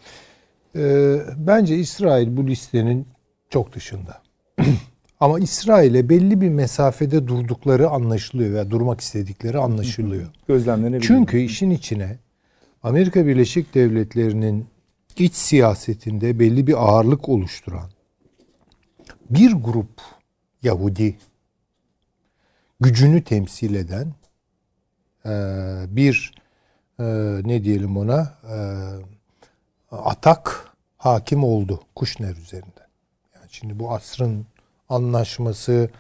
Ee, 0.76 1.16
bence 1.36 1.76
İsrail 1.76 2.36
bu 2.36 2.46
listenin 2.46 3.06
çok 3.50 3.72
dışında. 3.72 4.22
Ama 5.20 5.38
İsrail'e 5.38 6.08
belli 6.08 6.40
bir 6.40 6.48
mesafede 6.48 7.28
durdukları 7.28 7.88
anlaşılıyor 7.88 8.54
veya 8.54 8.70
durmak 8.70 9.00
istedikleri 9.00 9.58
anlaşılıyor. 9.58 10.26
Gözlemlenebilir. 10.48 11.06
Çünkü 11.06 11.38
işin 11.38 11.70
içine 11.70 12.18
Amerika 12.82 13.26
Birleşik 13.26 13.74
Devletleri'nin 13.74 14.66
iç 15.16 15.34
siyasetinde 15.34 16.38
belli 16.38 16.66
bir 16.66 16.74
ağırlık 16.88 17.28
oluşturan 17.28 17.90
bir 19.30 19.52
grup 19.52 20.00
Yahudi 20.62 21.18
gücünü 22.80 23.24
temsil 23.24 23.74
eden 23.74 24.12
bir 25.96 26.34
eee, 27.00 27.40
ne 27.44 27.64
diyelim 27.64 27.96
ona 27.96 28.34
eee, 28.50 29.06
atak 29.90 30.66
hakim 30.98 31.44
oldu 31.44 31.80
Kuşner 31.94 32.36
üzerinde. 32.36 32.86
Yani 33.34 33.46
şimdi 33.50 33.78
bu 33.78 33.92
asrın 33.92 34.46
anlaşması 34.88 35.90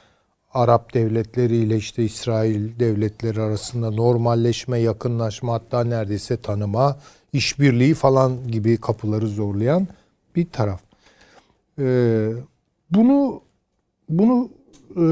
Arap 0.54 0.94
devletleriyle 0.94 1.76
işte 1.76 2.04
İsrail 2.04 2.78
devletleri 2.78 3.42
arasında 3.42 3.90
normalleşme, 3.90 4.78
yakınlaşma 4.78 5.52
hatta 5.52 5.84
neredeyse 5.84 6.36
tanıma, 6.36 6.98
işbirliği 7.32 7.94
falan 7.94 8.48
gibi 8.48 8.76
kapıları 8.76 9.28
zorlayan 9.28 9.88
bir 10.36 10.50
taraf. 10.50 10.80
Ee, 11.78 12.30
bunu 12.90 13.40
bunu 14.08 14.48
e, 14.96 15.04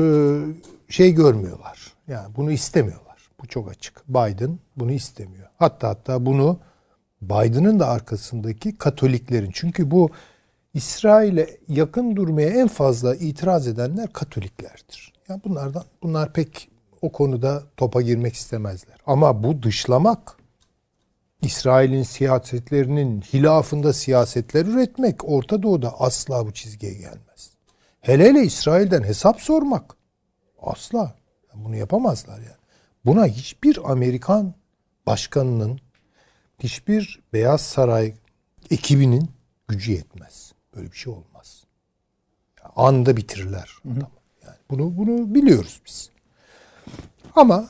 şey 0.88 1.12
görmüyorlar. 1.14 1.93
Yani 2.09 2.36
bunu 2.36 2.51
istemiyorlar. 2.52 3.05
Bu 3.40 3.46
çok 3.46 3.70
açık. 3.70 4.08
Biden 4.08 4.58
bunu 4.76 4.92
istemiyor. 4.92 5.48
Hatta 5.58 5.88
hatta 5.88 6.26
bunu 6.26 6.58
Biden'ın 7.22 7.80
da 7.80 7.88
arkasındaki 7.88 8.78
Katoliklerin. 8.78 9.50
Çünkü 9.52 9.90
bu 9.90 10.10
İsrail'e 10.74 11.58
yakın 11.68 12.16
durmaya 12.16 12.48
en 12.48 12.68
fazla 12.68 13.14
itiraz 13.14 13.68
edenler 13.68 14.12
Katoliklerdir. 14.12 15.12
Yani 15.28 15.40
bunlardan 15.44 15.84
bunlar 16.02 16.32
pek 16.32 16.68
o 17.02 17.12
konuda 17.12 17.62
topa 17.76 18.02
girmek 18.02 18.34
istemezler. 18.34 18.96
Ama 19.06 19.42
bu 19.42 19.62
dışlamak 19.62 20.36
İsrail'in 21.42 22.02
siyasetlerinin 22.02 23.20
hilafında 23.20 23.92
siyasetler 23.92 24.66
üretmek 24.66 25.28
Orta 25.28 25.62
Doğu'da 25.62 26.00
asla 26.00 26.46
bu 26.46 26.52
çizgiye 26.52 26.94
gelmez. 26.94 27.50
Hele 28.00 28.24
hele 28.24 28.42
İsrail'den 28.42 29.02
hesap 29.02 29.40
sormak 29.40 29.96
asla. 30.62 31.14
Bunu 31.54 31.76
yapamazlar 31.76 32.38
yani. 32.38 32.65
Buna 33.06 33.26
hiçbir 33.26 33.90
Amerikan 33.90 34.54
başkanının 35.06 35.80
hiçbir 36.58 37.22
Beyaz 37.32 37.60
Saray 37.60 38.14
ekibinin 38.70 39.30
gücü 39.68 39.92
yetmez. 39.92 40.52
Böyle 40.76 40.92
bir 40.92 40.96
şey 40.96 41.12
olmaz. 41.12 41.64
Anda 42.76 43.16
bitirirler 43.16 43.70
adamı. 43.84 44.10
Yani 44.44 44.56
bunu 44.70 44.96
bunu 44.96 45.34
biliyoruz 45.34 45.80
biz. 45.86 46.10
Ama 47.36 47.68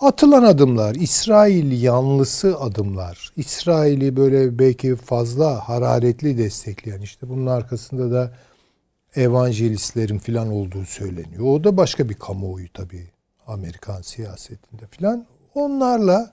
atılan 0.00 0.42
adımlar, 0.42 0.94
İsrail 0.94 1.82
yanlısı 1.82 2.60
adımlar, 2.60 3.32
İsrail'i 3.36 4.16
böyle 4.16 4.58
belki 4.58 4.96
fazla 4.96 5.68
hararetli 5.68 6.38
destekleyen 6.38 7.00
işte 7.00 7.28
bunun 7.28 7.46
arkasında 7.46 8.12
da 8.12 8.34
evangelistlerin 9.16 10.18
filan 10.18 10.52
olduğu 10.52 10.84
söyleniyor. 10.84 11.44
O 11.44 11.64
da 11.64 11.76
başka 11.76 12.08
bir 12.08 12.14
kamuoyu 12.14 12.72
tabii 12.72 13.10
Amerikan 13.46 14.02
siyasetinde 14.02 14.86
filan. 14.86 15.26
Onlarla 15.54 16.32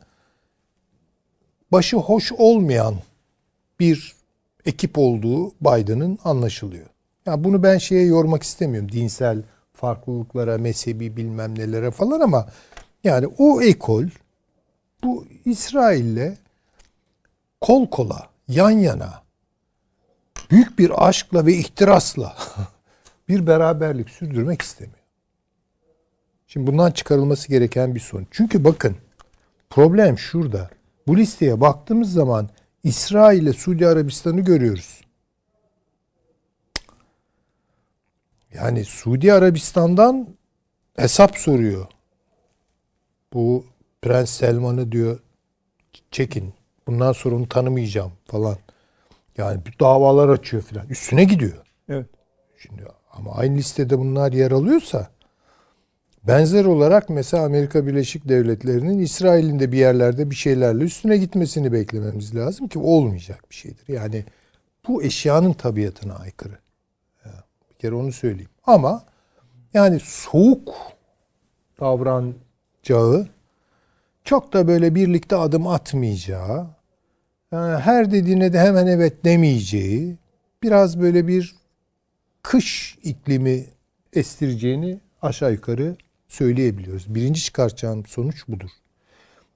başı 1.72 1.98
hoş 1.98 2.32
olmayan 2.32 2.96
bir 3.80 4.16
ekip 4.66 4.98
olduğu 4.98 5.52
Biden'ın 5.52 6.20
anlaşılıyor. 6.24 6.88
Yani 7.26 7.44
bunu 7.44 7.64
ben 7.64 7.78
şeye 7.78 8.06
yormak 8.06 8.44
istemiyorum. 8.44 8.92
Dinsel 8.92 9.44
farklılıklara, 9.74 10.58
mezhebi 10.58 11.18
bilmem 11.18 11.60
nelere 11.60 11.92
falan 11.92 12.20
ama 12.20 12.50
yani 13.04 13.28
o 13.38 13.62
ekol 13.62 14.06
bu 15.04 15.26
İsrail'le 15.46 16.38
kol 17.62 17.88
kola, 17.88 18.30
yan 18.48 18.72
yana 18.72 19.24
büyük 20.52 20.80
bir 20.80 21.08
aşkla 21.08 21.46
ve 21.46 21.54
ihtirasla 21.54 22.38
bir 23.30 23.48
beraberlik 23.48 24.10
sürdürmek 24.10 24.62
istemiyor. 24.62 24.99
Şimdi 26.50 26.68
bundan 26.68 26.92
çıkarılması 26.92 27.48
gereken 27.50 27.96
bir 27.96 28.00
sonuç. 28.00 28.28
Çünkü 28.32 28.64
bakın 28.64 28.96
problem 29.70 30.18
şurada. 30.18 30.70
Bu 31.08 31.18
listeye 31.18 31.62
baktığımız 31.62 32.14
zaman 32.14 32.50
İsrail 32.84 33.42
ile 33.42 33.54
Suudi 33.54 33.88
Arabistan'ı 33.88 34.42
görüyoruz. 34.42 35.02
Yani 38.54 38.86
Suudi 38.86 39.34
Arabistan'dan 39.34 40.28
hesap 40.96 41.38
soruyor. 41.38 41.88
Bu 43.34 43.66
Prens 44.02 44.30
Selman'ı 44.30 44.92
diyor 44.92 45.20
çekin. 46.12 46.54
Bundan 46.88 47.12
sonra 47.12 47.36
onu 47.36 47.50
tanımayacağım 47.50 48.12
falan. 48.26 48.58
Yani 49.38 49.66
bir 49.66 49.80
davalar 49.80 50.30
açıyor 50.30 50.64
falan. 50.64 50.88
Üstüne 50.88 51.24
gidiyor. 51.24 51.58
Evet. 51.90 52.10
Şimdi 52.58 52.86
ama 53.12 53.36
aynı 53.36 53.58
listede 53.58 54.00
bunlar 54.00 54.32
yer 54.32 54.52
alıyorsa 54.52 55.19
benzer 56.24 56.66
olarak 56.66 57.10
mesela 57.10 57.46
Amerika 57.46 57.88
Birleşik 57.88 58.30
Devletleri'nin 58.30 59.00
İsrail'in 59.00 59.60
de 59.60 59.72
bir 59.72 59.78
yerlerde 59.78 60.30
bir 60.30 60.36
şeylerle 60.36 60.84
üstüne 60.84 61.18
gitmesini 61.18 61.74
beklememiz 61.74 62.36
lazım 62.36 62.68
ki 62.68 62.80
olmayacak 62.80 63.44
bir 63.50 63.56
şeydir. 63.56 63.86
Yani 63.88 64.26
bu 64.88 65.04
eşyanın 65.04 65.54
tabiatına 65.54 66.16
aykırı. 66.16 66.58
Bir 67.70 67.76
kere 67.76 67.96
onu 67.96 68.12
söyleyeyim. 68.12 68.50
Ama 68.66 69.04
yani 69.74 70.00
soğuk 70.04 70.76
davranacağı 71.80 73.28
çok 74.24 74.54
da 74.54 74.68
böyle 74.68 74.96
birlikte 74.96 75.36
adım 75.36 75.68
atmayacağı 75.68 76.68
yani 77.52 77.80
her 77.80 78.12
dediğine 78.12 78.54
de 78.54 78.60
hemen 78.60 78.88
evet 78.88 79.26
demeyeceği 79.26 80.18
biraz 80.64 81.00
böyle 81.00 81.28
bir 81.28 81.56
kış 82.44 82.98
iklimi 83.04 83.66
estireceğini 84.14 85.00
aşağı 85.22 85.52
yukarı 85.52 85.96
söyleyebiliyoruz. 86.30 87.16
Birinci 87.16 87.44
çıkartacağım 87.44 88.06
sonuç 88.06 88.48
budur. 88.48 88.70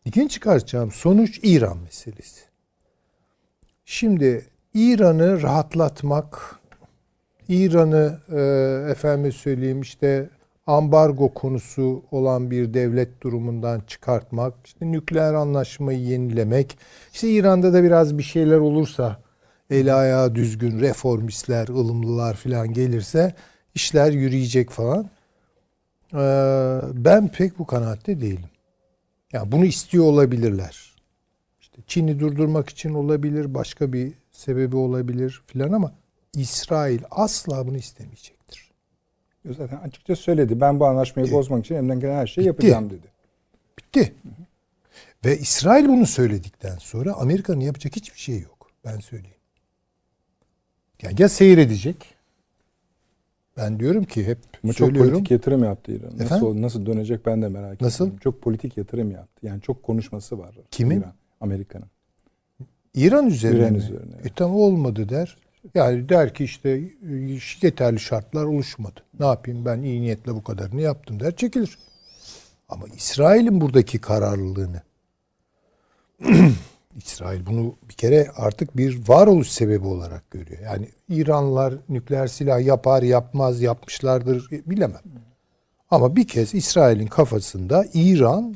İkinci 0.06 0.34
çıkartacağım 0.34 0.91
sonuç 0.91 1.40
İran 1.44 1.78
meselesi. 1.78 2.41
Şimdi 3.86 4.45
İran'ı 4.74 5.41
rahatlatmak, 5.41 6.60
İran'ı 7.50 8.20
e, 8.30 8.91
efendim 8.91 9.32
söyleyeyim 9.32 9.82
işte 9.82 10.30
ambargo 10.68 11.34
konusu 11.34 12.04
olan 12.12 12.52
bir 12.52 12.74
devlet 12.74 13.22
durumundan 13.22 13.80
çıkartmak, 13.88 14.54
işte 14.66 14.91
nükleer 14.91 15.34
anlaşmayı 15.34 16.00
yenilemek, 16.00 16.78
işte 17.14 17.30
İran'da 17.30 17.74
da 17.74 17.84
biraz 17.84 18.18
bir 18.18 18.24
şeyler 18.24 18.58
olursa 18.58 19.22
eli 19.70 19.94
ayağı 19.94 20.36
düzgün 20.36 20.80
reformistler, 20.80 21.68
ılımlılar 21.68 22.34
falan 22.34 22.74
gelirse 22.74 23.36
işler 23.76 24.12
yürüyecek 24.12 24.70
falan. 24.70 25.10
Ee, 26.14 26.80
ben 26.94 27.27
pek 27.27 27.60
bu 27.60 27.65
kanaatte 27.65 28.22
değilim. 28.22 28.49
Yani 29.34 29.52
bunu 29.52 29.65
istiyor 29.65 30.06
olabilirler. 30.06 30.94
İşte 31.61 31.81
Çin'i 31.88 32.19
durdurmak 32.19 32.69
için 32.69 32.94
olabilir, 32.94 33.53
başka 33.53 33.94
bir 33.94 34.14
sebebi 34.31 34.76
olabilir 34.76 35.41
filan 35.48 35.72
ama 35.72 35.94
İsrail 36.34 37.02
asla 37.11 37.68
bunu 37.68 37.77
istemeyecektir. 37.77 38.72
Zaten 39.57 39.77
açıkça 39.77 40.15
söyledi. 40.15 40.61
Ben 40.61 40.80
bu 40.80 40.85
anlaşmayı 40.85 41.31
bozmak 41.31 41.65
için 41.65 41.76
elimden 41.76 41.99
gelen 41.99 42.15
her 42.15 42.27
şeyi 42.27 42.41
Bitti. 42.41 42.48
yapacağım 42.48 42.90
dedi. 42.90 43.07
Bitti. 43.77 44.14
Ve 45.26 45.38
İsrail 45.38 45.88
bunu 45.88 46.06
söyledikten 46.06 46.77
sonra 46.77 47.14
Amerika'nın 47.14 47.60
yapacak 47.60 47.95
hiçbir 47.95 48.19
şey 48.19 48.40
yok. 48.40 48.72
Ben 48.85 48.99
söyleyeyim. 48.99 49.38
Yani 51.02 51.22
ya 51.22 51.30
seyredecek. 51.30 52.12
Ben 53.58 53.80
diyorum 53.80 54.04
ki 54.04 54.28
hep 54.28 54.38
Ama 54.64 54.74
çok 54.74 54.88
söylüyorum. 54.88 55.12
politik 55.12 55.32
yatırım 55.32 55.64
yaptı 55.64 55.92
İran. 55.92 56.12
Nasıl, 56.18 56.24
Efendim? 56.26 56.62
nasıl 56.62 56.86
dönecek 56.86 57.26
ben 57.26 57.42
de 57.42 57.48
merak 57.48 57.82
Nasıl? 57.82 58.06
ediyorum. 58.06 58.20
Çok 58.24 58.42
politik 58.42 58.78
yatırım 58.78 59.12
yaptı. 59.12 59.46
Yani 59.46 59.62
çok 59.62 59.84
konuşması 59.84 60.40
var. 60.40 60.56
Kimin? 60.72 61.00
İran, 61.00 61.14
Amerika'nın. 61.42 61.88
İran 62.94 63.28
üzerine 63.28 63.58
İran 63.60 63.72
mi? 63.72 63.78
üzerine, 63.78 64.12
evet. 64.16 64.26
E 64.26 64.30
tamam 64.36 64.56
olmadı 64.58 65.10
der. 65.10 65.38
Yani 65.76 66.10
der 66.10 66.34
ki 66.34 66.44
işte 66.44 66.82
yeterli 67.62 68.00
şartlar 68.00 68.44
oluşmadı. 68.44 69.00
Ne 69.20 69.26
yapayım 69.26 69.66
ben 69.66 69.82
iyi 69.82 70.02
niyetle 70.02 70.36
bu 70.36 70.44
kadarını 70.44 70.82
yaptım 70.82 71.20
der 71.20 71.36
çekilir. 71.36 71.78
Ama 72.70 72.86
İsrail'in 72.96 73.62
buradaki 73.62 74.02
kararlılığını 74.02 74.82
İsrail 76.98 77.45
bunu 77.45 77.76
bir 77.90 77.94
kere 77.94 78.32
artık 78.36 78.78
bir 78.78 79.07
varoluş 79.07 79.48
sebebi 79.48 79.88
olarak 79.88 80.32
görüyor. 80.32 80.61
Yani 80.61 80.90
İranlılar 81.10 81.74
nükleer 81.90 82.28
silah 82.28 82.65
yapar 82.65 83.03
yapmaz 83.03 83.61
yapmışlardır 83.61 84.49
bilemem. 84.52 85.02
Ama 85.91 86.15
bir 86.15 86.28
kez 86.28 86.53
İsrail'in 86.53 87.07
kafasında 87.07 87.86
İran 87.94 88.56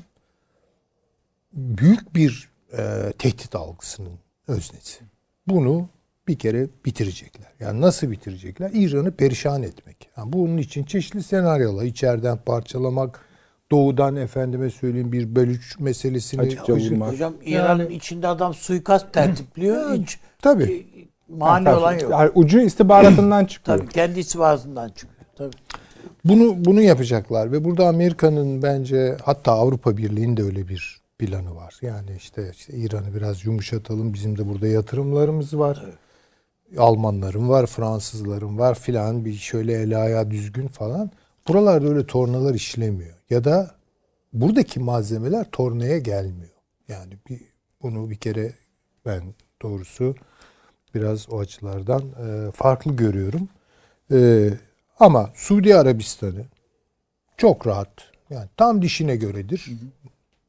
büyük 1.53 2.15
bir 2.15 2.49
e, 2.77 3.13
tehdit 3.17 3.55
algısının 3.55 4.19
öznesi. 4.47 4.99
Bunu 5.47 5.89
bir 6.27 6.39
kere 6.39 6.67
bitirecekler. 6.85 7.51
Yani 7.59 7.81
nasıl 7.81 8.11
bitirecekler? 8.11 8.71
İran'ı 8.73 9.11
perişan 9.11 9.63
etmek. 9.63 10.09
Yani 10.17 10.33
bunun 10.33 10.57
için 10.57 10.83
çeşitli 10.83 11.23
senaryolar. 11.23 11.83
içeriden 11.83 12.37
parçalamak, 12.37 13.26
doğudan 13.71 14.15
efendime 14.15 14.69
söyleyeyim 14.69 15.11
bir 15.11 15.35
bölüç 15.35 15.79
meselesini 15.79 16.41
Açıkça 16.41 16.73
vurmak. 16.73 17.11
Hocam 17.11 17.33
İran'ın 17.45 17.89
içinde 17.89 18.27
adam 18.27 18.53
suikast 18.53 19.13
tertipliyor. 19.13 19.93
Hiç 19.93 20.19
Tabii. 20.41 20.87
mani 21.29 21.67
Yani 21.67 21.77
olan 21.77 21.93
yok. 21.93 22.11
yani 22.11 22.31
ucu 22.35 22.59
istihbaratından 22.59 23.45
çıkıyor. 23.45 23.77
Tabii 23.77 23.89
kendi 23.89 24.19
istihbaratından 24.19 24.89
çıkıyor. 24.89 25.21
Tabii. 25.35 25.55
Bunu 26.25 26.65
bunu 26.65 26.81
yapacaklar 26.81 27.51
ve 27.51 27.63
burada 27.63 27.87
Amerika'nın 27.87 28.63
bence 28.63 29.17
hatta 29.23 29.51
Avrupa 29.51 29.97
Birliği'nin 29.97 30.37
de 30.37 30.43
öyle 30.43 30.67
bir 30.67 31.01
planı 31.19 31.55
var. 31.55 31.79
Yani 31.81 32.09
işte, 32.17 32.51
işte 32.53 32.73
İran'ı 32.73 33.15
biraz 33.15 33.45
yumuşatalım. 33.45 34.13
Bizim 34.13 34.37
de 34.37 34.49
burada 34.49 34.67
yatırımlarımız 34.67 35.59
var. 35.59 35.85
Almanların 36.77 37.49
var, 37.49 37.65
Fransızların 37.65 38.57
var 38.57 38.75
filan 38.75 39.25
bir 39.25 39.33
şöyle 39.33 39.73
el 39.73 40.01
ayağı 40.01 40.31
düzgün 40.31 40.67
falan. 40.67 41.11
Buralarda 41.47 41.87
öyle 41.87 42.05
tornalar 42.05 42.53
işlemiyor. 42.53 43.15
Ya 43.29 43.43
da 43.43 43.71
buradaki 44.33 44.79
malzemeler 44.79 45.51
tornaya 45.51 45.97
gelmiyor. 45.97 46.49
Yani 46.87 47.13
bir 47.29 47.41
bunu 47.81 48.09
bir 48.09 48.15
kere 48.15 48.53
ben 49.05 49.21
doğrusu 49.61 50.15
biraz 50.95 51.29
o 51.29 51.39
açılardan 51.39 52.01
e, 52.01 52.51
farklı 52.51 52.95
görüyorum. 52.95 53.49
E, 54.11 54.49
ama 54.99 55.29
Suudi 55.35 55.75
Arabistan'ı 55.75 56.45
çok 57.37 57.67
rahat 57.67 57.89
yani 58.29 58.49
tam 58.57 58.81
dişine 58.81 59.15
göredir. 59.15 59.71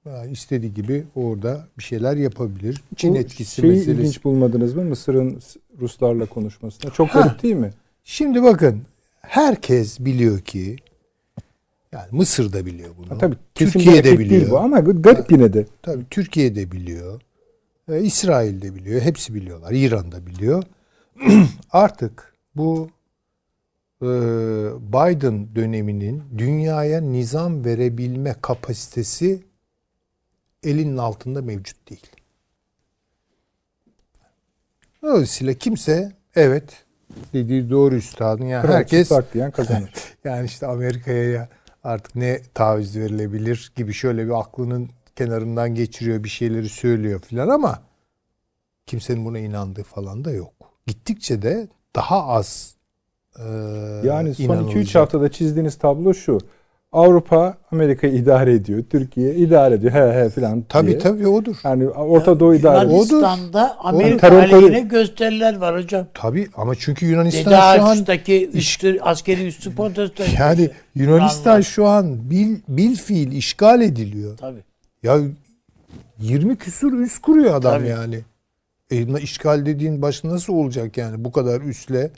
Yani 0.07 0.33
istediği 0.33 0.75
gibi 0.75 1.05
orada 1.15 1.67
bir 1.79 1.83
şeyler 1.83 2.17
yapabilir. 2.17 2.83
Çin 2.97 3.15
Bu 3.15 3.19
etkisi 3.19 3.61
şeyi 3.61 3.73
meselesi. 3.73 4.01
ilginç 4.01 4.25
bulmadınız 4.25 4.75
mı? 4.75 4.85
Mısır'ın 4.85 5.41
Ruslarla 5.81 6.27
konuşmasında. 6.27 6.93
Çok 6.93 7.13
garip 7.13 7.43
değil 7.43 7.55
mi? 7.55 7.73
Şimdi 8.05 8.43
bakın 8.43 8.83
herkes 9.21 10.01
biliyor 10.01 10.41
ki 10.41 10.77
yani 11.93 12.09
Mısır 12.13 12.53
da 12.53 12.67
biliyor 12.67 12.91
bunu. 12.99 13.11
Ha, 13.11 13.19
tabii 13.19 13.37
kesin 13.55 13.73
Türkiye 13.73 13.95
bir 13.99 14.05
de 14.05 14.09
hareket 14.09 14.27
biliyor. 14.27 14.41
değil 14.41 14.51
bu 14.51 14.59
ama 14.59 14.81
garip 14.81 15.33
yine 15.33 15.53
de. 15.53 15.67
Tabii 15.83 16.05
Türkiye 16.11 16.55
de 16.55 16.73
biliyor. 16.73 17.21
E, 17.89 18.01
İsrail 18.03 18.63
de 18.63 18.75
biliyor. 18.75 19.01
Hepsi 19.01 19.35
biliyorlar. 19.35 19.73
İran 19.73 20.13
da 20.13 20.27
biliyor. 20.27 20.63
Artık 21.71 22.35
bu 22.57 22.89
e, 24.03 24.07
Biden 24.93 25.55
döneminin 25.55 26.23
dünyaya 26.39 27.01
nizam 27.01 27.65
verebilme 27.65 28.35
kapasitesi 28.43 29.43
elinin 30.63 30.97
altında 30.97 31.43
mevcut 31.43 31.91
değil. 31.91 32.07
Dolayısıyla 35.03 35.55
kimse 35.55 36.13
evet 36.35 36.85
dediği 37.33 37.71
doğru 37.71 37.95
üstadın 37.95 38.45
yani 38.45 38.63
Kral 38.63 38.75
herkes 38.75 39.11
diyen 39.35 39.51
kazanır. 39.51 39.91
yani 40.25 40.47
işte 40.47 40.67
Amerika'ya 40.67 41.25
ya 41.25 41.49
artık 41.85 42.17
ne 42.17 42.43
taviz 42.55 42.97
verilebilir 42.97 43.73
gibi 43.77 43.93
şöyle 43.93 44.27
bir 44.27 44.41
aklının 44.41 44.91
kenarından 45.17 45.75
geçiriyor 45.75 46.25
bir 46.25 46.29
şeyleri 46.29 46.69
söylüyor 46.69 47.21
filan 47.21 47.49
ama 47.49 47.83
kimsenin 48.87 49.25
buna 49.25 49.39
inandığı 49.39 49.83
falan 49.83 50.25
da 50.25 50.31
yok. 50.31 50.53
Gittikçe 50.87 51.43
de 51.43 51.69
daha 51.97 52.27
az 52.27 52.75
e, 53.39 53.45
Yani 54.05 54.35
son 54.35 54.45
inanılacak. 54.45 54.85
2-3 54.85 54.99
haftada 54.99 55.31
çizdiğiniz 55.31 55.79
tablo 55.79 56.15
şu. 56.15 56.39
Avrupa 56.93 57.59
Amerika'yı 57.73 58.15
idare 58.15 58.55
ediyor. 58.55 58.85
Türkiye 58.91 59.35
idare 59.35 59.75
ediyor. 59.75 59.93
He 59.93 60.25
he 60.25 60.31
filan 60.31 60.63
Tabii 60.69 60.87
diye. 60.91 60.99
tabii 60.99 61.27
odur. 61.29 61.57
Yani 61.65 61.89
Orta 61.89 62.41
Doğu 62.41 62.55
idare 62.55 62.87
ediyor. 62.87 63.07
Yunanistan'da 63.11 63.77
Amerika 63.79 64.29
terör 64.29 64.43
aleyhine 64.43 64.81
gösteriler 64.81 65.57
var 65.57 65.77
hocam. 65.83 66.07
Tabii 66.15 66.49
ama 66.57 66.75
çünkü 66.75 67.07
Yunanistan 67.07 67.45
Dede 67.53 67.77
şu 67.79 67.85
an 67.85 67.91
Ağaç'taki 67.97 68.49
üstü, 68.51 68.99
askeri 69.01 69.47
üstü 69.47 69.75
protesto 69.77 70.23
ediyor. 70.23 70.39
yani 70.39 70.71
Yunanistan 70.95 71.51
Yunanlar. 71.51 71.63
şu 71.63 71.87
an 71.87 72.31
bil, 72.31 72.57
bil 72.69 72.97
fiil 72.97 73.33
işgal 73.33 73.81
ediliyor. 73.83 74.37
Tabii. 74.37 74.63
Ya 75.03 75.19
20 76.19 76.57
küsur 76.57 76.93
üs 76.93 77.19
kuruyor 77.19 77.55
adam 77.55 77.79
Tabii. 77.79 77.89
yani. 77.89 78.21
E, 78.91 79.21
işgal 79.23 79.67
dediğin 79.67 80.03
baş 80.03 80.25
nasıl 80.25 80.53
olacak 80.53 80.97
yani 80.97 81.25
bu 81.25 81.33
kadar 81.33 81.61
üsle 81.61 82.11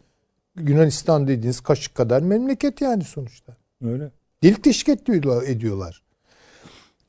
Yunanistan 0.60 1.28
dediğiniz 1.28 1.60
kaşık 1.60 1.94
kadar 1.94 2.22
memleket 2.22 2.80
yani 2.80 3.05
sonuçta. 3.05 3.56
Öyle. 3.84 4.10
Delik 4.42 4.64
deşik 4.64 4.88
ediyorlar. 4.88 6.02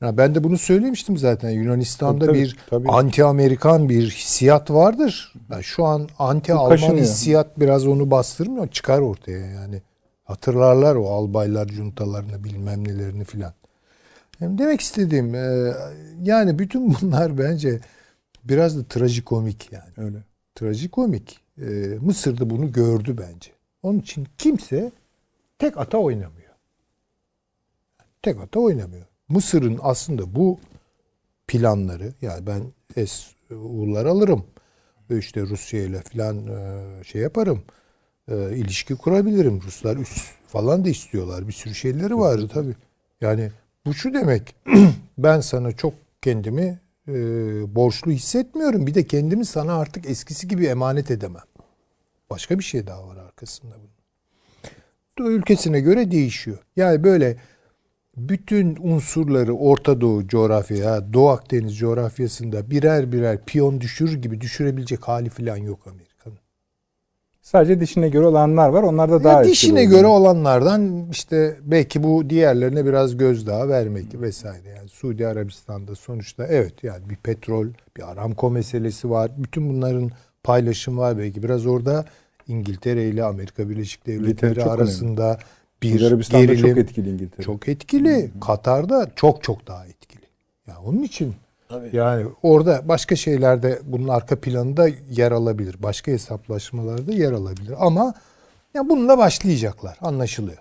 Ya 0.00 0.16
ben 0.16 0.34
de 0.34 0.44
bunu 0.44 0.58
söylemiştim 0.58 1.16
zaten. 1.16 1.50
Yunanistan'da 1.50 2.26
Tabii, 2.26 2.38
bir 2.38 2.56
tabii. 2.70 2.88
anti-Amerikan 2.88 3.88
bir 3.88 4.10
hissiyat 4.10 4.70
vardır. 4.70 5.34
Ben 5.50 5.60
şu 5.60 5.84
an 5.84 6.08
anti-Alman 6.18 6.96
hissiyat 6.96 7.60
biraz 7.60 7.86
onu 7.86 8.10
bastırmıyor. 8.10 8.68
Çıkar 8.68 8.98
ortaya 8.98 9.46
yani. 9.46 9.82
Hatırlarlar 10.24 10.96
o 10.96 11.08
albaylar 11.08 11.68
juntalarını 11.68 12.44
bilmem 12.44 12.88
nelerini 12.88 13.24
filan. 13.24 13.52
Yani 14.40 14.58
demek 14.58 14.80
istediğim 14.80 15.34
e, 15.34 15.72
yani 16.22 16.58
bütün 16.58 16.94
bunlar 16.94 17.38
bence 17.38 17.80
biraz 18.44 18.78
da 18.78 18.84
trajikomik 18.84 19.72
yani. 19.72 20.06
Öyle. 20.06 20.18
Trajikomik. 20.54 21.40
E, 21.58 21.64
Mısır'da 22.00 22.50
bunu 22.50 22.72
gördü 22.72 23.16
bence. 23.18 23.50
Onun 23.82 23.98
için 23.98 24.26
kimse 24.38 24.92
tek 25.58 25.78
ata 25.78 25.98
oynamıyor. 25.98 26.41
Tek 28.22 28.40
ata 28.40 28.60
oynamıyor. 28.60 29.06
Mısır'ın 29.28 29.78
aslında 29.82 30.34
bu 30.34 30.58
planları 31.46 32.12
yani 32.22 32.46
ben 32.46 32.62
SU'lar 33.06 34.06
alırım. 34.06 34.44
İşte 35.10 35.40
Rusya 35.40 35.82
ile 35.82 36.00
falan 36.00 36.46
e, 36.46 37.04
şey 37.04 37.22
yaparım. 37.22 37.62
E, 38.28 38.56
ilişki 38.56 38.94
kurabilirim. 38.94 39.60
Ruslar 39.66 39.96
üst 39.96 40.18
falan 40.46 40.84
da 40.84 40.88
istiyorlar. 40.88 41.48
Bir 41.48 41.52
sürü 41.52 41.74
şeyleri 41.74 42.18
var 42.18 42.40
tabii. 42.54 42.74
Yani 43.20 43.50
bu 43.86 43.94
şu 43.94 44.14
demek. 44.14 44.54
ben 45.18 45.40
sana 45.40 45.72
çok 45.72 45.94
kendimi 46.22 46.80
e, 47.08 47.14
borçlu 47.74 48.10
hissetmiyorum. 48.10 48.86
Bir 48.86 48.94
de 48.94 49.06
kendimi 49.06 49.44
sana 49.44 49.78
artık 49.78 50.10
eskisi 50.10 50.48
gibi 50.48 50.66
emanet 50.66 51.10
edemem. 51.10 51.44
Başka 52.30 52.58
bir 52.58 52.64
şey 52.64 52.86
daha 52.86 53.08
var 53.08 53.16
arkasında 53.16 53.74
bunun. 53.74 53.92
Ülkesine 55.30 55.80
göre 55.80 56.10
değişiyor. 56.10 56.58
Yani 56.76 57.04
böyle 57.04 57.36
bütün 58.16 58.76
unsurları 58.80 59.54
Orta 59.54 60.00
Doğu 60.00 60.28
coğrafya, 60.28 61.12
Doğu 61.12 61.28
Akdeniz 61.28 61.78
coğrafyasında 61.78 62.70
birer 62.70 63.12
birer 63.12 63.44
piyon 63.44 63.80
düşürür 63.80 64.22
gibi 64.22 64.40
düşürebilecek 64.40 65.08
hali 65.08 65.28
falan 65.28 65.56
yok 65.56 65.80
Amerika'nın. 65.86 66.38
Sadece 67.42 67.80
dişine 67.80 68.08
göre 68.08 68.26
olanlar 68.26 68.68
var. 68.68 68.82
Onlar 68.82 69.10
da 69.10 69.24
daha 69.24 69.32
Ya 69.32 69.38
etkili 69.40 69.52
dişine 69.52 69.72
oluyor. 69.72 69.90
göre 69.90 70.06
olanlardan 70.06 71.08
işte 71.10 71.56
belki 71.62 72.02
bu 72.02 72.30
diğerlerine 72.30 72.86
biraz 72.86 73.16
gözdağı 73.16 73.68
vermek 73.68 74.20
vesaire. 74.20 74.68
Yani 74.68 74.88
Suudi 74.88 75.26
Arabistan'da 75.26 75.94
sonuçta 75.94 76.46
evet 76.46 76.84
yani 76.84 77.10
bir 77.10 77.16
petrol, 77.16 77.66
bir 77.96 78.10
Aramco 78.12 78.50
meselesi 78.50 79.10
var. 79.10 79.30
Bütün 79.38 79.68
bunların 79.68 80.10
paylaşım 80.42 80.98
var 80.98 81.18
belki. 81.18 81.42
Biraz 81.42 81.66
orada 81.66 82.04
İngiltere 82.48 83.08
ile 83.08 83.24
Amerika 83.24 83.68
Birleşik 83.68 84.06
Devletleri 84.06 84.64
arasında 84.64 85.38
bir 85.82 85.90
Suudi 85.90 86.06
Arabistan'da 86.06 86.44
gerilim. 86.44 86.68
çok 86.68 86.78
etkili 86.78 87.10
İngiltere. 87.10 87.42
Çok 87.42 87.68
etkili. 87.68 88.30
Katar'da 88.40 89.10
çok 89.16 89.42
çok 89.42 89.66
daha 89.66 89.86
etkili. 89.86 90.22
Ya 90.66 90.74
onun 90.84 91.02
için 91.02 91.34
Tabii. 91.68 91.96
yani 91.96 92.26
orada 92.42 92.88
başka 92.88 93.16
şeylerde 93.16 93.78
bunun 93.84 94.08
arka 94.08 94.40
planında 94.40 94.88
yer 95.10 95.32
alabilir. 95.32 95.76
Başka 95.78 96.12
hesaplaşmalarda 96.12 97.12
yer 97.12 97.32
alabilir. 97.32 97.74
Ama 97.78 98.14
ya 98.74 98.88
bununla 98.88 99.18
başlayacaklar. 99.18 99.98
Anlaşılıyor. 100.00 100.58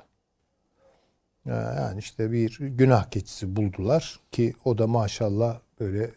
Ya 1.45 1.55
Yani 1.55 1.99
işte 1.99 2.31
bir 2.31 2.57
günah 2.59 3.03
keçisi 3.11 3.55
buldular 3.55 4.19
ki 4.31 4.53
o 4.65 4.77
da 4.77 4.87
maşallah 4.87 5.59
böyle 5.79 6.11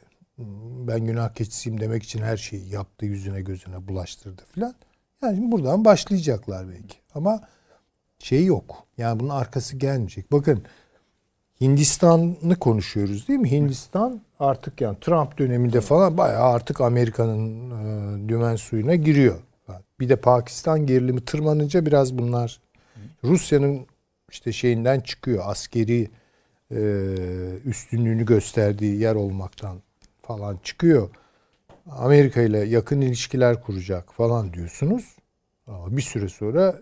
ben 0.89 1.01
günah 1.07 1.35
keçisiyim 1.35 1.81
demek 1.81 2.03
için 2.03 2.23
her 2.23 2.37
şeyi 2.37 2.69
yaptı, 2.69 3.07
yüzüne 3.07 3.41
gözüne 3.41 3.89
bulaştırdı 3.89 4.43
filan. 4.55 4.75
Yani 5.23 5.37
şimdi 5.37 5.53
buradan 5.53 5.85
başlayacaklar 5.85 6.69
belki. 6.69 6.97
Ama 7.15 7.41
şey 8.19 8.45
yok. 8.45 8.87
Yani 8.99 9.21
bunun 9.21 9.31
arkası 9.31 9.77
gelmeyecek. 9.77 10.33
Bakın 10.33 10.63
Hindistan'ı 11.61 12.57
konuşuyoruz 12.57 13.29
değil 13.29 13.41
mi? 13.41 13.51
Hindistan 13.51 14.21
artık 14.41 14.81
yani 14.81 14.97
Trump 15.01 15.39
döneminde 15.39 15.81
falan 15.81 16.19
bayağı 16.19 16.43
artık 16.43 16.81
Amerika'nın 16.81 17.71
e, 17.71 18.29
dümen 18.29 18.57
suyuna 18.57 18.95
giriyor. 18.95 19.37
Bir 20.01 20.09
de 20.09 20.17
Pakistan 20.17 20.87
gerilimi 20.87 21.25
tırmanınca 21.25 21.87
biraz 21.87 22.19
bunlar 22.19 22.61
Rusya'nın 23.25 23.87
işte 24.31 24.53
şeyinden 24.53 25.01
çıkıyor. 25.01 25.43
Askeri 25.47 26.11
e, 26.71 26.81
üstünlüğünü 27.65 28.27
gösterdiği 28.27 29.01
yer 29.01 29.15
olmaktan 29.15 29.77
falan 30.23 30.59
çıkıyor. 30.63 31.11
Amerika 31.91 32.43
ile 32.43 32.59
yakın 32.59 33.01
ilişkiler 33.01 33.63
kuracak 33.63 34.15
falan 34.15 34.53
diyorsunuz. 34.53 35.17
Ama 35.67 35.97
bir 35.97 36.03
süre 36.03 36.29
sonra 36.29 36.81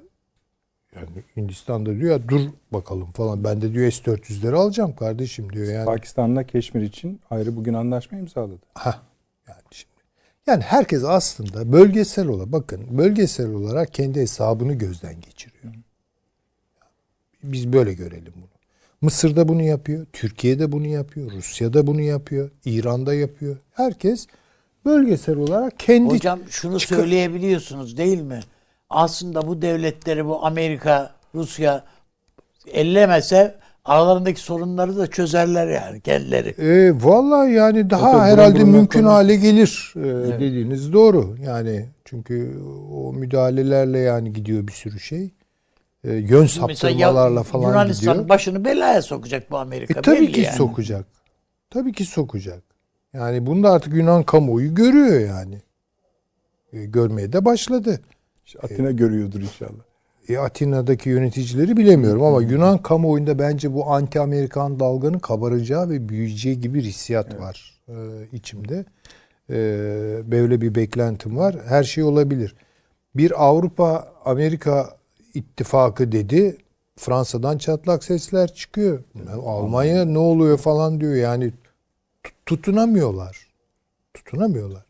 yani 0.96 1.08
Hindistan'da 1.36 1.96
diyor 1.96 2.10
ya 2.10 2.28
dur 2.28 2.40
bakalım 2.72 3.10
falan. 3.10 3.44
Ben 3.44 3.62
de 3.62 3.72
diyor 3.72 3.90
S-400'leri 3.90 4.54
alacağım 4.54 4.94
kardeşim 4.96 5.52
diyor 5.52 5.72
yani. 5.72 5.84
Pakistan'la 5.84 6.44
Keşmir 6.44 6.82
için 6.82 7.20
ayrı 7.30 7.56
bugün 7.56 7.74
anlaşma 7.74 8.18
imzaladı. 8.18 8.58
Ha 8.74 9.02
yani 9.48 9.60
şimdi. 9.70 9.92
Yani 10.46 10.62
herkes 10.62 11.04
aslında 11.04 11.72
bölgesel 11.72 12.26
olarak 12.26 12.52
bakın 12.52 12.98
bölgesel 12.98 13.52
olarak 13.54 13.94
kendi 13.94 14.20
hesabını 14.20 14.72
gözden 14.74 15.20
geçiriyor. 15.20 15.74
Biz 17.42 17.72
böyle 17.72 17.92
görelim 17.94 18.32
bunu. 18.36 18.44
Mısır'da 19.00 19.48
bunu 19.48 19.62
yapıyor, 19.62 20.06
Türkiye'de 20.12 20.72
bunu 20.72 20.86
yapıyor, 20.86 21.30
Rusya'da 21.30 21.86
bunu 21.86 22.00
yapıyor, 22.00 22.50
İran'da 22.64 23.14
yapıyor. 23.14 23.56
Herkes 23.72 24.26
bölgesel 24.84 25.36
olarak 25.36 25.78
kendi 25.78 26.14
Hocam 26.14 26.40
şunu 26.48 26.78
çıkar- 26.78 26.96
söyleyebiliyorsunuz 26.96 27.96
değil 27.96 28.20
mi? 28.20 28.40
Aslında 28.92 29.46
bu 29.46 29.62
devletleri 29.62 30.26
bu 30.26 30.46
Amerika, 30.46 31.10
Rusya 31.34 31.84
ellemese 32.66 33.54
aralarındaki 33.84 34.40
sorunları 34.40 34.96
da 34.96 35.06
çözerler 35.06 35.68
yani 35.68 36.00
kendileri. 36.00 36.48
E, 36.48 36.92
vallahi 37.04 37.52
yani 37.52 37.90
daha 37.90 38.12
Zaten 38.12 38.24
herhalde 38.24 38.54
burun 38.54 38.66
buruna 38.66 38.76
mümkün 38.76 39.00
konu- 39.00 39.10
hale 39.10 39.36
gelir 39.36 39.94
e, 39.96 40.00
dediğiniz 40.40 40.92
doğru. 40.92 41.36
Yani 41.44 41.88
çünkü 42.04 42.60
o 42.92 43.12
müdahalelerle 43.12 43.98
yani 43.98 44.32
gidiyor 44.32 44.66
bir 44.66 44.72
sürü 44.72 45.00
şey. 45.00 45.30
E, 46.04 46.12
yön 46.12 46.46
saptırmalarla 46.46 47.42
falan 47.42 47.68
Yunanistan'ın 47.68 48.12
gidiyor. 48.12 48.28
başını 48.28 48.64
belaya 48.64 49.02
sokacak 49.02 49.50
bu 49.50 49.58
Amerika. 49.58 49.98
E, 49.98 50.02
tabii 50.02 50.16
belli 50.16 50.32
ki 50.32 50.40
yani. 50.40 50.56
sokacak. 50.56 51.06
Tabii 51.70 51.92
ki 51.92 52.04
sokacak. 52.04 52.62
Yani 53.12 53.46
bunu 53.46 53.62
da 53.62 53.70
artık 53.70 53.94
Yunan 53.94 54.22
kamuoyu 54.22 54.74
görüyor 54.74 55.20
yani. 55.20 55.62
E, 56.72 56.84
görmeye 56.84 57.32
de 57.32 57.44
başladı. 57.44 58.00
İşte 58.46 58.58
Atina 58.62 58.90
görüyordur 58.90 59.40
inşallah. 59.40 59.82
E, 60.28 60.38
Atina'daki 60.38 61.08
yöneticileri 61.08 61.76
bilemiyorum 61.76 62.22
ama 62.22 62.42
Yunan 62.42 62.78
kamuoyunda 62.78 63.38
bence 63.38 63.74
bu 63.74 63.84
anti-Amerikan 63.84 64.80
dalganın 64.80 65.18
kabaracağı 65.18 65.90
ve 65.90 66.08
büyüyeceği 66.08 66.60
gibi 66.60 66.80
hissiyat 66.82 67.40
var 67.40 67.80
e, 67.88 67.94
içimde. 68.32 68.84
E, 69.50 69.56
böyle 70.30 70.60
bir 70.60 70.74
beklentim 70.74 71.36
var. 71.36 71.56
Her 71.66 71.84
şey 71.84 72.04
olabilir. 72.04 72.54
Bir 73.14 73.44
Avrupa-Amerika 73.44 74.96
ittifakı 75.34 76.12
dedi. 76.12 76.56
Fransa'dan 76.96 77.58
çatlak 77.58 78.04
sesler 78.04 78.54
çıkıyor. 78.54 79.02
Almanya 79.44 80.04
ne 80.04 80.18
oluyor 80.18 80.58
falan 80.58 81.00
diyor. 81.00 81.14
Yani 81.14 81.52
tut- 82.24 82.34
tutunamıyorlar. 82.46 83.46
Tutunamıyorlar. 84.14 84.84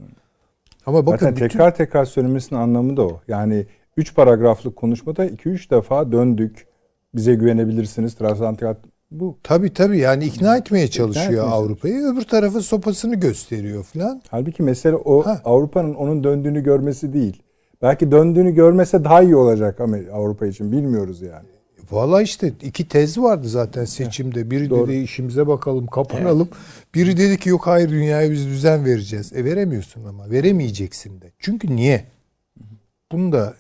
Ama 0.86 1.06
bakın 1.06 1.18
Zaten 1.18 1.36
bütün- 1.36 1.48
tekrar 1.48 1.74
tekrar 1.74 2.04
söylemesinin 2.04 2.59
anlamı 2.60 2.96
da 2.96 3.02
o. 3.02 3.20
Yani 3.28 3.66
3 3.96 4.14
paragraflık 4.14 4.76
konuşmada 4.76 5.24
2-3 5.26 5.70
defa 5.70 6.12
döndük. 6.12 6.66
Bize 7.14 7.34
güvenebilirsiniz. 7.34 8.14
Transatlantik 8.14 8.62
hat- 8.68 8.84
bu 9.10 9.38
Tabii 9.42 9.72
tabii 9.74 9.98
yani 9.98 10.24
ikna 10.24 10.56
etmeye 10.56 10.88
çalışıyor 10.88 11.26
etmeye 11.32 11.40
Avrupa'yı. 11.40 11.94
Öbür 12.12 12.22
tarafı 12.22 12.60
sopasını 12.60 13.14
gösteriyor 13.14 13.82
falan. 13.84 14.22
halbuki 14.30 14.62
mesele 14.62 14.96
o 14.96 15.26
Ha. 15.26 15.40
Avrupa'nın 15.44 15.94
onun 15.94 16.24
döndüğünü 16.24 16.60
görmesi 16.62 17.12
değil. 17.12 17.42
Belki 17.82 18.10
döndüğünü 18.10 18.50
görmese 18.54 19.04
daha 19.04 19.22
iyi 19.22 19.36
olacak 19.36 19.80
ama 19.80 19.96
Avrupa 20.12 20.46
için 20.46 20.72
bilmiyoruz 20.72 21.22
yani. 21.22 21.46
Valla 21.90 22.22
işte 22.22 22.52
iki 22.62 22.88
tez 22.88 23.18
vardı 23.18 23.48
zaten 23.48 23.84
seçimde. 23.84 24.50
Biri 24.50 24.70
Doğru. 24.70 24.88
dedi 24.88 24.96
işimize 24.96 25.46
bakalım 25.46 25.86
kapanalım. 25.86 26.48
Biri 26.94 27.16
dedi 27.16 27.38
ki 27.38 27.48
yok 27.48 27.66
hayır 27.66 27.88
dünyaya 27.88 28.30
biz 28.30 28.46
düzen 28.46 28.84
vereceğiz. 28.84 29.32
E 29.32 29.44
veremiyorsun 29.44 30.04
ama 30.04 30.30
veremeyeceksin 30.30 31.20
de. 31.20 31.32
Çünkü 31.38 31.76
niye? 31.76 32.04
Bunu 33.12 33.32
da 33.32 33.54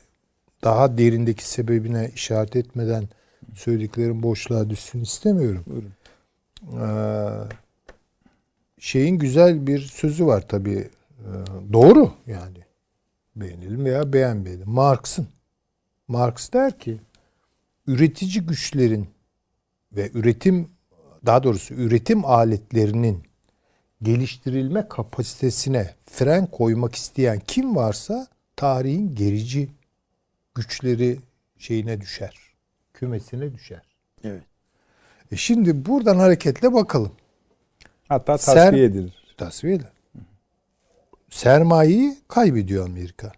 daha 0.64 0.98
derindeki 0.98 1.48
sebebine 1.48 2.10
işaret 2.14 2.56
etmeden 2.56 3.08
söylediklerim 3.54 4.22
boşluğa 4.22 4.70
düşsün 4.70 5.00
istemiyorum. 5.00 5.64
Buyurun. 5.66 5.92
Ee, 6.80 7.28
şeyin 8.78 9.18
güzel 9.18 9.66
bir 9.66 9.78
sözü 9.78 10.26
var 10.26 10.48
tabii. 10.48 10.88
Ee, 11.20 11.28
doğru 11.72 12.12
yani. 12.26 12.58
Beğenelim 13.36 13.84
veya 13.84 14.12
beğenmeyelim. 14.12 14.70
Marx'ın. 14.70 15.26
Marx 16.08 16.52
der 16.52 16.78
ki 16.78 16.98
üretici 17.86 18.46
güçlerin 18.46 19.08
ve 19.92 20.10
üretim 20.14 20.70
daha 21.26 21.42
doğrusu 21.42 21.74
üretim 21.74 22.24
aletlerinin 22.24 23.22
geliştirilme 24.02 24.88
kapasitesine 24.88 25.94
fren 26.06 26.46
koymak 26.46 26.94
isteyen 26.94 27.40
kim 27.46 27.76
varsa 27.76 28.26
tarihin 28.56 29.14
gerici 29.14 29.68
güçleri 30.54 31.18
şeyine 31.58 32.00
düşer. 32.00 32.36
Kümesine 32.94 33.54
düşer. 33.54 33.82
Evet. 34.24 34.42
E 35.32 35.36
şimdi 35.36 35.86
buradan 35.86 36.18
hareketle 36.18 36.72
bakalım. 36.72 37.12
Hatta 38.08 38.32
Ser- 38.32 38.54
tasfiye 38.54 38.84
edilir. 38.84 39.34
Tasfiye 39.36 39.74
eder. 39.74 39.92
Sermayeyi 41.30 42.16
kaybediyor 42.28 42.86
Amerika. 42.86 43.32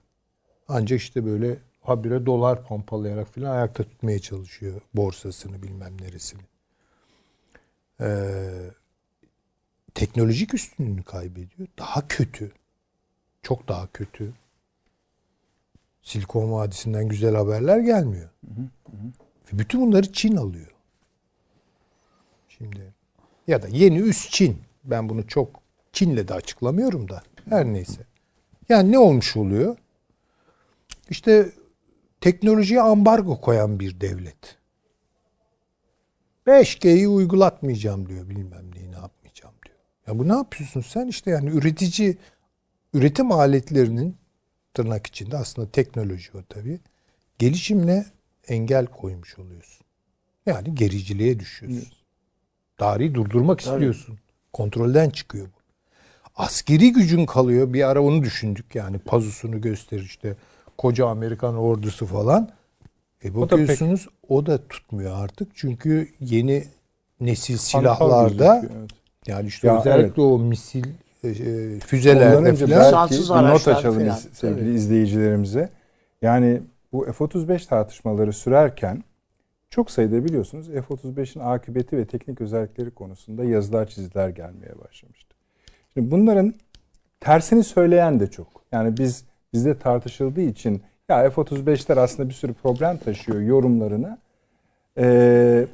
Ancak 0.69 1.01
işte 1.01 1.25
böyle 1.25 1.57
habire 1.85 2.27
dolar 2.27 2.67
pompalayarak 2.67 3.29
filan 3.35 3.57
ayakta 3.57 3.85
tutmaya 3.85 4.19
çalışıyor 4.19 4.81
borsasını 4.95 5.63
bilmem 5.63 6.01
neresini. 6.01 6.43
Ee, 8.01 8.71
teknolojik 9.95 10.55
üstünlüğünü 10.55 11.03
kaybediyor. 11.03 11.69
Daha 11.79 12.09
kötü. 12.09 12.53
Çok 13.43 13.69
daha 13.69 13.87
kötü. 13.87 14.33
Silikon 16.03 16.53
Vadisi'nden 16.53 17.09
güzel 17.09 17.35
haberler 17.35 17.79
gelmiyor. 17.79 18.31
Ve 19.53 19.59
bütün 19.59 19.81
bunları 19.81 20.13
Çin 20.13 20.37
alıyor. 20.37 20.71
Şimdi 22.49 22.95
ya 23.47 23.63
da 23.63 23.69
yeni 23.69 23.99
üst 23.99 24.31
Çin. 24.31 24.59
Ben 24.85 25.09
bunu 25.09 25.27
çok 25.27 25.61
Çin'le 25.93 26.29
de 26.29 26.35
açıklamıyorum 26.35 27.09
da. 27.09 27.23
Her 27.49 27.65
neyse. 27.65 28.03
Yani 28.69 28.93
ne 28.93 28.99
olmuş 28.99 29.37
oluyor? 29.37 29.77
İşte 31.11 31.53
teknolojiye 32.25 32.81
ambargo 32.81 33.41
koyan 33.41 33.81
bir 33.81 34.01
devlet. 34.01 34.59
5G'yi 36.47 37.09
uygulatmayacağım 37.09 38.09
diyor. 38.09 38.29
Bilmem 38.29 38.75
neyi 38.75 38.93
ne 38.93 38.97
yapmayacağım 38.97 39.55
diyor. 39.67 39.79
Ya 40.07 40.19
bu 40.19 40.29
ne 40.29 40.33
yapıyorsun 40.33 40.81
sen? 40.81 41.07
İşte 41.07 41.31
yani 41.31 41.51
üretici 41.51 42.17
üretim 42.95 43.33
aletlerinin 43.33 44.17
tırnak 44.75 45.07
içinde 45.07 45.37
aslında 45.37 45.71
teknoloji 45.71 46.31
o 46.35 46.43
tabii. 46.49 46.81
Gelişimine 47.39 48.07
engel 48.49 48.87
koymuş 48.87 49.39
oluyorsun. 49.39 49.87
Yani 50.47 50.75
gericiliğe 50.75 51.41
düşüyorsun. 51.41 51.93
Tarihi 52.77 53.15
durdurmak 53.15 53.61
istiyorsun. 53.61 54.19
Kontrolden 54.53 55.11
çıkıyor 55.11 55.47
bu. 55.47 55.59
Askeri 56.37 56.93
gücün 56.93 57.27
kalıyor. 57.27 57.73
Bir 57.73 57.89
ara 57.91 58.03
onu 58.03 58.23
düşündük 58.23 58.75
yani. 58.75 58.99
Pazusunu 58.99 59.61
gösterir 59.61 60.05
işte. 60.05 60.37
Koca 60.79 61.07
Amerikan 61.07 61.57
ordusu 61.57 62.07
falan. 62.07 62.49
E 63.25 63.35
da 63.35 63.41
bakıyorsunuz 63.41 64.09
o 64.29 64.47
da 64.47 64.69
tutmuyor 64.69 65.25
artık. 65.25 65.49
Çünkü 65.55 66.09
yeni 66.21 66.65
nesil 67.21 67.57
silahlarda 67.57 68.63
evet. 68.65 68.91
yani 69.27 69.47
işte 69.47 69.69
Ya 69.69 69.79
özellikle 69.79 70.07
evet. 70.07 70.19
o 70.19 70.39
misil 70.39 70.85
e, 71.25 71.29
e, 71.29 71.81
füzelerde 71.81 72.55
falan. 72.55 72.71
belki 72.71 73.55
not 73.55 73.69
açalım 73.69 73.99
falan. 73.99 74.19
sevgili 74.33 74.75
izleyicilerimize. 74.75 75.71
Yani 76.23 76.63
bu 76.93 77.05
F-35 77.05 77.69
tartışmaları 77.69 78.33
sürerken 78.33 79.05
çok 79.71 79.91
sayıda 79.91 80.25
biliyorsunuz 80.25 80.67
F-35'in 80.67 81.43
akıbeti 81.43 81.97
ve 81.97 82.05
teknik 82.07 82.41
özellikleri 82.41 82.91
konusunda 82.91 83.45
yazılar 83.45 83.87
çiziler 83.87 84.29
gelmeye 84.29 84.79
başlamıştı. 84.85 85.37
Şimdi 85.95 86.11
bunların 86.11 86.55
tersini 87.21 87.65
söyleyen 87.65 88.21
de 88.21 88.27
çok. 88.27 88.47
Yani 88.73 88.97
biz 88.97 89.25
bizde 89.55 89.79
tartışıldığı 89.79 90.41
için 90.41 90.83
ya 91.09 91.31
F-35'ler 91.31 92.01
aslında 92.01 92.29
bir 92.29 92.35
sürü 92.35 92.53
problem 92.53 92.97
taşıyor 92.97 93.41
yorumlarına 93.41 94.19
eee, 94.99 95.67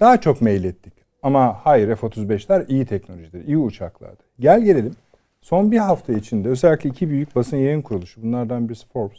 daha 0.00 0.20
çok 0.20 0.40
meylettik. 0.40 0.92
Ama 1.22 1.60
hayır 1.64 1.96
F-35'ler 1.96 2.64
iyi 2.68 2.86
teknolojidir, 2.86 3.46
iyi 3.46 3.58
uçaklardır. 3.58 4.26
Gel 4.40 4.62
gelelim 4.62 4.94
Son 5.40 5.70
bir 5.72 5.78
hafta 5.78 6.12
içinde 6.12 6.48
özellikle 6.48 6.88
iki 6.90 7.10
büyük 7.10 7.36
basın 7.36 7.56
yayın 7.56 7.82
kuruluşu 7.82 8.22
bunlardan 8.22 8.68
birisi 8.68 8.86
Forbes 8.88 9.18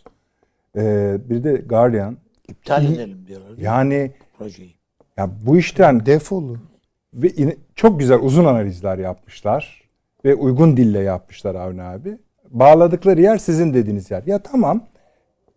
ee, 0.78 1.18
bir 1.30 1.44
de 1.44 1.54
Guardian 1.56 2.18
İptal 2.48 2.86
edelim 2.86 3.26
diyorlar. 3.28 3.58
yani 3.58 4.12
projeyi. 4.38 4.74
ya 5.18 5.30
bu 5.46 5.58
işten 5.58 6.06
Defolu. 6.06 6.58
ve 7.14 7.56
çok 7.76 8.00
güzel 8.00 8.20
uzun 8.20 8.46
analizler 8.46 8.98
yapmışlar 8.98 9.82
ve 10.26 10.36
uygun 10.36 10.78
dille 10.78 11.00
yapmışlar 11.00 11.56
Avni 11.56 11.84
abi. 11.84 12.18
Bağladıkları 12.50 13.22
yer 13.22 13.38
sizin 13.38 13.74
dediğiniz 13.74 14.12
yer. 14.12 14.24
Ya 14.26 14.40
tamam 14.40 14.82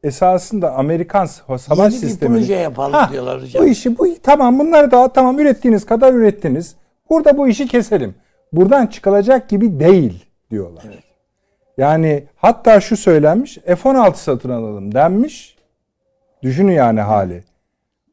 esasında 0.05 0.75
Amerikan 0.75 1.25
savaş 1.25 1.79
Yeni 1.79 2.03
bir 2.03 2.09
sistemi. 2.09 2.39
proje 2.39 2.55
yapalım 2.55 3.13
diyorlar 3.13 3.43
hocam. 3.43 3.63
Bu 3.63 3.67
işi 3.67 3.99
bu 3.99 4.07
tamam 4.23 4.59
bunları 4.59 4.91
da 4.91 5.13
tamam 5.13 5.39
ürettiğiniz 5.39 5.87
kadar 5.87 6.13
ürettiniz. 6.13 6.75
Burada 7.11 7.39
bu 7.39 7.49
işi 7.49 7.67
keselim. 7.67 8.15
Buradan 8.53 8.87
çıkılacak 8.87 9.49
gibi 9.49 9.81
değil 9.81 10.25
diyorlar. 10.51 10.85
Yani 11.79 12.25
hatta 12.37 12.81
şu 12.81 12.97
söylenmiş 12.97 13.59
F-16 13.67 14.15
satın 14.15 14.51
alalım 14.51 14.95
denmiş. 14.95 15.57
Düşünün 16.43 16.73
yani 16.73 17.01
hali. 17.01 17.45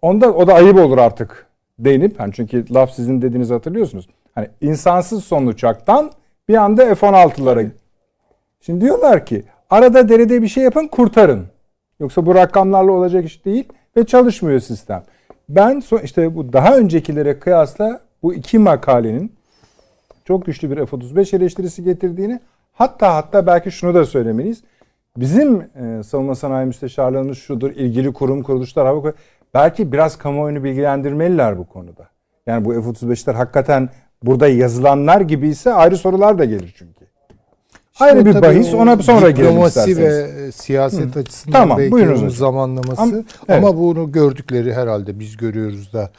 Onda 0.01 0.33
o 0.33 0.47
da 0.47 0.53
ayıp 0.53 0.77
olur 0.79 0.97
artık 0.97 1.47
denip 1.79 2.19
hani 2.19 2.33
çünkü 2.33 2.73
laf 2.73 2.91
sizin 2.91 3.21
dediğinizi 3.21 3.53
hatırlıyorsunuz. 3.53 4.07
Hani 4.35 4.47
insansız 4.61 5.23
son 5.23 5.47
uçaktan 5.47 6.11
bir 6.49 6.55
anda 6.55 6.95
F-16'lara. 6.95 7.69
Şimdi 8.61 8.81
diyorlar 8.81 9.25
ki 9.25 9.43
arada 9.69 10.09
derede 10.09 10.41
bir 10.41 10.47
şey 10.47 10.63
yapın 10.63 10.87
kurtarın. 10.87 11.47
Yoksa 11.99 12.25
bu 12.25 12.35
rakamlarla 12.35 12.91
olacak 12.91 13.25
iş 13.25 13.45
değil 13.45 13.65
ve 13.97 14.05
çalışmıyor 14.05 14.59
sistem. 14.59 15.03
Ben 15.49 15.77
so- 15.77 16.03
işte 16.03 16.35
bu 16.35 16.53
daha 16.53 16.77
öncekilere 16.77 17.39
kıyasla 17.39 18.01
bu 18.23 18.33
iki 18.33 18.59
makalenin 18.59 19.31
çok 20.25 20.45
güçlü 20.45 20.71
bir 20.71 20.85
F-35 20.85 21.35
eleştirisi 21.35 21.83
getirdiğini 21.83 22.39
hatta 22.73 23.15
hatta 23.15 23.47
belki 23.47 23.71
şunu 23.71 23.93
da 23.93 24.05
söylemeliyiz. 24.05 24.63
Bizim 25.17 25.61
e, 25.61 26.03
savunma 26.03 26.35
sanayi 26.35 26.67
müsteşarlığımız 26.67 27.37
şudur, 27.37 27.71
ilgili 27.71 28.13
kurum 28.13 28.43
kuruluşlar 28.43 28.87
hava 28.87 29.13
belki 29.53 29.91
biraz 29.91 30.17
kamuoyunu 30.17 30.63
bilgilendirmeliler 30.63 31.57
bu 31.57 31.67
konuda. 31.67 32.07
Yani 32.47 32.65
bu 32.65 32.73
F-35'ler 32.73 33.33
hakikaten 33.33 33.89
burada 34.23 34.47
yazılanlar 34.47 35.21
gibi 35.21 35.47
ise 35.47 35.73
ayrı 35.73 35.97
sorular 35.97 36.39
da 36.39 36.45
gelir 36.45 36.73
çünkü. 36.77 36.96
Ayrı 37.99 38.25
bir 38.25 38.41
bahis 38.41 38.73
o 38.73 38.77
ona 38.77 38.97
sonra 38.97 39.31
girelim 39.31 39.65
isterseniz. 39.65 39.97
ve 39.97 40.43
e, 40.47 40.51
siyaset 40.51 41.17
açısından 41.17 41.59
Tamam, 41.59 41.77
belki 41.77 41.91
buyurun 41.91 42.19
onun 42.19 42.29
zamanlaması 42.29 43.01
Ama- 43.01 43.15
evet. 43.15 43.25
ama 43.63 43.77
bunu 43.77 44.11
gördükleri 44.11 44.73
herhalde 44.73 45.19
biz 45.19 45.37
görüyoruz 45.37 45.93
da 45.93 46.11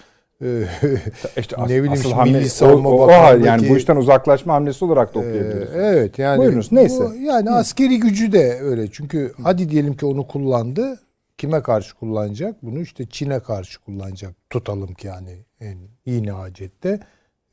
e, 0.42 0.46
İşte 1.36 1.56
ne 1.58 1.62
as- 1.62 1.68
bileyim 1.68 1.92
asıl 1.92 2.10
hamle- 2.12 2.32
Milli 2.32 2.44
o- 2.46 2.48
Savunma 2.48 2.88
o, 2.88 2.92
o, 3.04 3.08
hal- 3.12 3.44
yani 3.44 3.68
bu 3.68 3.76
işten 3.76 3.96
uzaklaşma 3.96 4.54
hamlesi 4.54 4.84
olarak 4.84 5.14
da 5.14 5.18
Ee, 5.18 5.28
okuyabiliriz. 5.28 5.68
evet 5.74 6.18
yani 6.18 6.38
Buyurunuz, 6.38 6.72
neyse. 6.72 7.04
bu- 7.10 7.14
yani 7.14 7.50
askeri 7.50 8.00
gücü 8.00 8.32
de 8.32 8.58
öyle. 8.62 8.90
Çünkü 8.90 9.32
hadi 9.42 9.68
diyelim 9.70 9.96
ki 9.96 10.06
onu 10.06 10.26
kullandı. 10.26 10.98
Kime 11.38 11.62
karşı 11.62 11.94
kullanacak? 11.96 12.62
Bunu 12.62 12.80
işte 12.80 13.06
Çin'e 13.06 13.40
karşı 13.40 13.80
kullanacak. 13.84 14.34
Tutalım 14.50 14.94
ki 14.94 15.06
yani 15.06 15.44
en 15.60 15.78
iyi 16.06 16.22
nihacette. 16.22 17.00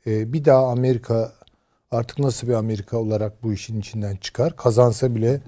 Ee, 0.06 0.32
bir 0.32 0.44
daha 0.44 0.66
Amerika 0.66 1.32
artık 1.90 2.18
nasıl 2.18 2.48
bir 2.48 2.52
Amerika 2.54 2.96
olarak 2.98 3.42
bu 3.42 3.52
işin 3.52 3.80
içinden 3.80 4.16
çıkar? 4.16 4.56
Kazansa 4.56 5.14
bile 5.14 5.40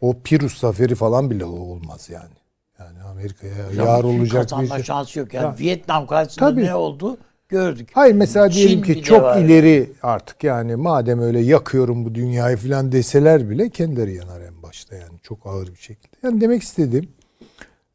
o 0.00 0.14
Pirus 0.24 0.58
zaferi 0.60 0.94
falan 0.94 1.30
bile 1.30 1.44
olmaz 1.44 2.08
yani. 2.12 2.34
Yani 2.78 3.02
Amerika'ya 3.02 3.54
yar 3.84 4.04
olacak 4.04 4.48
bir 4.62 4.68
şey. 4.68 4.82
şansı 4.82 5.18
yok. 5.18 5.34
Yani 5.34 5.44
Ya. 5.44 5.56
Vietnam 5.58 6.06
karşısında 6.06 6.50
Tabii. 6.50 6.64
ne 6.64 6.74
oldu 6.74 7.18
gördük. 7.48 7.90
Hayır 7.92 8.14
mesela 8.14 8.52
diyelim 8.52 8.76
Çin 8.76 8.82
ki 8.82 8.90
bir 8.90 8.96
de 8.96 9.02
çok 9.02 9.22
var. 9.22 9.38
ileri 9.40 9.92
artık 10.02 10.44
yani 10.44 10.76
madem 10.76 11.20
öyle 11.20 11.40
yakıyorum 11.40 12.04
bu 12.04 12.14
dünyayı 12.14 12.56
falan 12.56 12.92
deseler 12.92 13.50
bile 13.50 13.68
kendileri 13.70 14.14
yanar 14.14 14.40
en 14.40 14.62
başta 14.62 14.96
yani 14.96 15.18
çok 15.22 15.46
ağır 15.46 15.66
bir 15.72 15.78
şekilde. 15.78 16.16
Yani 16.22 16.40
demek 16.40 16.62
istediğim 16.62 17.08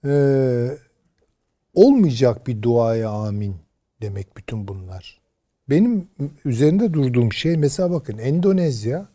eee, 0.05 0.77
olmayacak 1.73 2.47
bir 2.47 2.61
duaya 2.61 3.09
amin 3.09 3.55
demek 4.01 4.37
bütün 4.37 4.67
bunlar. 4.67 5.18
Benim 5.69 6.07
üzerinde 6.45 6.93
durduğum 6.93 7.33
şey 7.33 7.57
mesela 7.57 7.91
bakın 7.91 8.17
Endonezya 8.17 9.07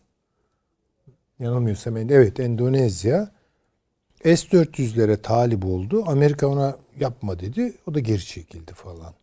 yanılmıyorsam 1.39 1.97
evet 1.97 2.41
Endonezya 2.41 3.31
S-400'lere 4.25 5.23
talip 5.23 5.65
oldu. 5.65 6.05
Amerika 6.07 6.47
ona 6.47 6.77
yapma 7.01 7.41
dedi. 7.41 7.75
O 7.87 7.95
da 7.95 8.01
geri 8.01 8.25
çekildi 8.25 8.73
falan. 8.73 9.15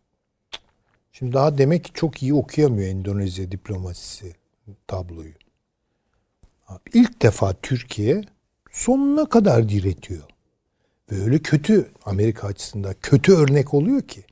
Şimdi 1.12 1.32
daha 1.32 1.58
demek 1.58 1.84
ki 1.84 1.90
çok 1.94 2.22
iyi 2.22 2.34
okuyamıyor 2.34 2.88
Endonezya 2.88 3.50
diplomasisi 3.50 4.34
tabloyu. 4.86 5.32
Abi 6.68 6.90
İlk 6.94 7.22
defa 7.22 7.54
Türkiye 7.62 8.24
sonuna 8.70 9.28
kadar 9.28 9.68
diretiyor. 9.68 10.22
Ve 11.12 11.22
öyle 11.22 11.38
kötü 11.38 11.90
Amerika 12.04 12.46
açısından 12.46 12.94
kötü 13.02 13.32
örnek 13.32 13.74
oluyor 13.74 14.02
ki. 14.02 14.24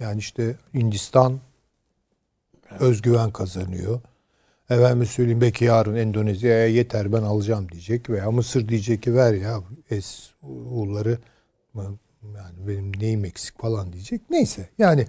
Yani 0.00 0.18
işte 0.18 0.56
Hindistan 0.74 1.40
özgüven 2.80 3.30
kazanıyor. 3.30 4.00
Efendim 4.70 5.06
söyleyeyim 5.06 5.40
belki 5.40 5.64
yarın 5.64 5.96
Endonezya'ya 5.96 6.66
yeter 6.66 7.12
ben 7.12 7.22
alacağım 7.22 7.68
diyecek 7.72 8.10
veya 8.10 8.30
Mısır 8.30 8.68
diyecek 8.68 9.02
ki 9.02 9.14
ver 9.14 9.34
ya 9.34 9.60
SU'ları 10.00 11.18
yani 12.22 12.68
benim 12.68 12.92
neyim 13.00 13.24
eksik 13.24 13.60
falan 13.60 13.92
diyecek. 13.92 14.20
Neyse 14.30 14.68
yani 14.78 15.06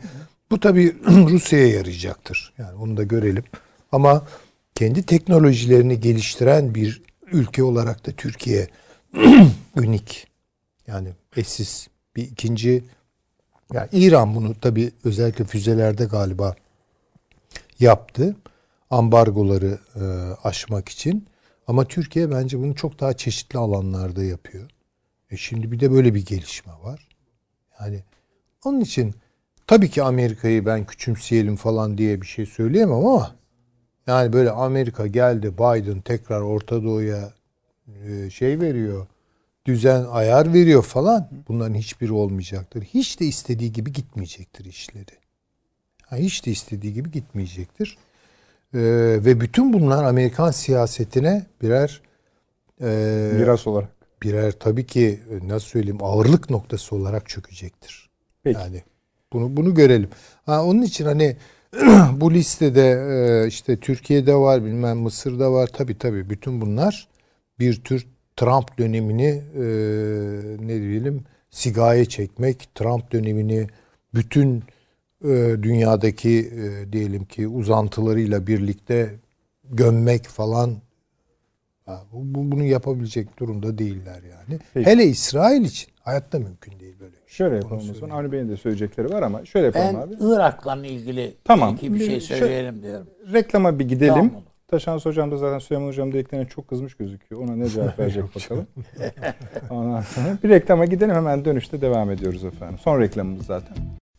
bu 0.51 0.59
tabii 0.59 0.95
Rusya'ya 1.07 1.67
yarayacaktır. 1.67 2.53
Yani 2.57 2.77
onu 2.77 2.97
da 2.97 3.03
görelim. 3.03 3.43
Ama 3.91 4.27
kendi 4.75 5.03
teknolojilerini 5.03 5.99
geliştiren 5.99 6.75
bir 6.75 7.01
ülke 7.31 7.63
olarak 7.63 8.07
da 8.07 8.11
Türkiye 8.11 8.67
unik. 9.75 10.27
Yani 10.87 11.09
eşsiz 11.35 11.87
bir 12.15 12.23
ikinci 12.23 12.83
yani 13.73 13.87
İran 13.91 14.35
bunu 14.35 14.55
tabii 14.61 14.91
özellikle 15.03 15.43
füzelerde 15.45 16.05
galiba 16.05 16.55
yaptı. 17.79 18.35
Ambargoları 18.89 19.79
e, 19.95 20.03
aşmak 20.43 20.89
için. 20.89 21.25
Ama 21.67 21.85
Türkiye 21.85 22.31
bence 22.31 22.59
bunu 22.59 22.75
çok 22.75 22.99
daha 22.99 23.13
çeşitli 23.13 23.59
alanlarda 23.59 24.23
yapıyor. 24.23 24.69
E 25.31 25.37
şimdi 25.37 25.71
bir 25.71 25.79
de 25.79 25.91
böyle 25.91 26.15
bir 26.15 26.25
gelişme 26.25 26.73
var. 26.83 27.07
Yani 27.79 28.03
onun 28.65 28.79
için 28.79 29.13
tabii 29.67 29.89
ki 29.89 30.03
Amerika'yı 30.03 30.65
ben 30.65 30.85
küçümseyelim 30.85 31.55
falan 31.55 31.97
diye 31.97 32.21
bir 32.21 32.27
şey 32.27 32.45
söyleyemem 32.45 32.95
ama 32.95 33.35
yani 34.07 34.33
böyle 34.33 34.51
Amerika 34.51 35.07
geldi 35.07 35.53
Biden 35.53 36.01
tekrar 36.01 36.41
Orta 36.41 36.83
Doğu'ya 36.83 37.33
e, 38.05 38.29
şey 38.29 38.59
veriyor. 38.59 39.07
Düzen 39.65 40.05
ayar 40.05 40.53
veriyor 40.53 40.83
falan. 40.83 41.29
Bunların 41.47 41.73
hiçbiri 41.73 42.13
olmayacaktır. 42.13 42.83
Hiç 42.83 43.19
de 43.19 43.25
istediği 43.25 43.71
gibi 43.71 43.93
gitmeyecektir 43.93 44.65
işleri. 44.65 45.18
Ha, 46.09 46.15
hiç 46.15 46.45
de 46.45 46.51
istediği 46.51 46.93
gibi 46.93 47.11
gitmeyecektir. 47.11 47.97
Ee, 48.73 48.79
ve 49.25 49.41
bütün 49.41 49.73
bunlar 49.73 50.03
Amerikan 50.03 50.51
siyasetine 50.51 51.45
birer 51.61 52.01
e, 52.81 53.31
Miras 53.33 53.67
olarak. 53.67 53.89
birer 54.23 54.51
tabii 54.51 54.85
ki 54.85 55.19
e, 55.31 55.47
nasıl 55.47 55.67
söyleyeyim 55.67 56.03
ağırlık 56.03 56.49
noktası 56.49 56.95
olarak 56.95 57.29
çökecektir. 57.29 58.09
Peki. 58.43 58.59
Yani 58.59 58.83
bunu 59.33 59.57
bunu 59.57 59.73
görelim. 59.75 60.09
Ha 60.45 60.65
onun 60.65 60.81
için 60.81 61.05
hani 61.05 61.37
bu 62.13 62.33
listede 62.33 62.91
e, 62.91 63.47
işte 63.47 63.77
Türkiye'de 63.77 64.35
var, 64.35 64.65
bilmem 64.65 64.97
Mısır'da 64.97 65.51
var. 65.51 65.67
Tabii 65.67 65.97
tabii 65.97 66.29
bütün 66.29 66.61
bunlar 66.61 67.07
bir 67.59 67.83
tür 67.83 68.07
Trump 68.35 68.77
dönemini 68.79 69.43
e, 69.55 69.63
ne 70.67 70.81
diyelim 70.81 71.23
sigaya 71.49 72.05
çekmek, 72.05 72.75
Trump 72.75 73.11
dönemini 73.11 73.67
bütün 74.13 74.63
dünyadaki 75.63 76.29
e, 76.39 76.93
diyelim 76.93 77.25
ki 77.25 77.47
uzantılarıyla 77.47 78.47
birlikte 78.47 79.15
gömmek 79.71 80.23
falan 80.25 80.75
ha, 81.85 82.03
bu, 82.13 82.17
bu- 82.35 82.51
bunu 82.51 82.63
yapabilecek 82.63 83.39
durumda 83.39 83.77
değiller 83.77 84.21
yani. 84.23 84.59
Peki. 84.73 84.85
Hele 84.89 85.03
İsrail 85.05 85.61
için 85.65 85.89
hayatta 86.01 86.39
mümkün 86.39 86.79
değil 86.79 86.95
böyle 86.99 87.15
şey. 87.15 87.27
Şöyle 87.37 87.55
yapalım 87.55 87.89
o 87.91 87.93
zaman. 87.93 88.17
Avni 88.17 88.31
Bey'in 88.31 88.49
de 88.49 88.57
söyleyecekleri 88.57 89.09
var 89.09 89.21
ama 89.21 89.45
şöyle 89.45 89.65
yapalım 89.65 89.87
Ben 89.95 90.01
abi. 90.01 90.15
Irak'la 90.33 90.87
ilgili 90.87 91.35
Tamam. 91.43 91.75
iki 91.75 91.93
bir 91.93 91.99
şey 91.99 92.07
Bir 92.15 92.21
şey- 92.21 92.37
söyleyelim 92.37 92.83
diyorum. 92.83 93.07
Reklama 93.33 93.79
bir 93.79 93.87
gidelim. 93.87 94.13
Tamam. 94.13 94.31
Taşans 94.67 95.05
hocam 95.05 95.31
da 95.31 95.37
zaten 95.37 95.59
Süleyman 95.59 95.87
hocam 95.87 96.13
dediklerine 96.13 96.47
çok 96.47 96.67
kızmış 96.67 96.95
gözüküyor. 96.95 97.41
Ona 97.41 97.55
ne 97.55 97.69
cevap 97.69 97.99
verecek 97.99 98.23
bakalım. 98.35 98.67
Ondan 99.69 100.01
sonra 100.01 100.37
bir 100.43 100.49
reklama 100.49 100.85
gidelim 100.85 101.15
hemen 101.15 101.45
dönüşte 101.45 101.81
devam 101.81 102.11
ediyoruz 102.11 102.43
efendim. 102.45 102.77
Son 102.83 102.99
reklamımız 103.01 103.45
zaten. 103.45 103.77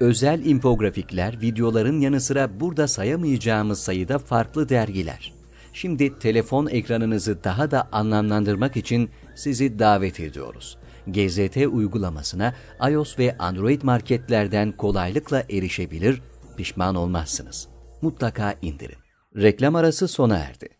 Özel 0.00 0.44
infografikler, 0.44 1.40
videoların 1.40 2.00
yanı 2.00 2.20
sıra 2.20 2.60
burada 2.60 2.88
sayamayacağımız 2.88 3.78
sayıda 3.78 4.18
farklı 4.18 4.68
dergiler. 4.68 5.32
Şimdi 5.72 6.18
telefon 6.18 6.66
ekranınızı 6.66 7.44
daha 7.44 7.70
da 7.70 7.88
anlamlandırmak 7.92 8.76
için 8.76 9.10
sizi 9.34 9.78
davet 9.78 10.20
ediyoruz. 10.20 10.78
GZT 11.06 11.56
uygulamasına 11.56 12.54
iOS 12.90 13.18
ve 13.18 13.38
Android 13.38 13.82
marketlerden 13.82 14.72
kolaylıkla 14.72 15.42
erişebilir, 15.50 16.22
pişman 16.56 16.94
olmazsınız. 16.94 17.68
Mutlaka 18.02 18.54
indirin. 18.62 18.98
Reklam 19.36 19.76
arası 19.76 20.08
sona 20.08 20.38
erdi. 20.38 20.75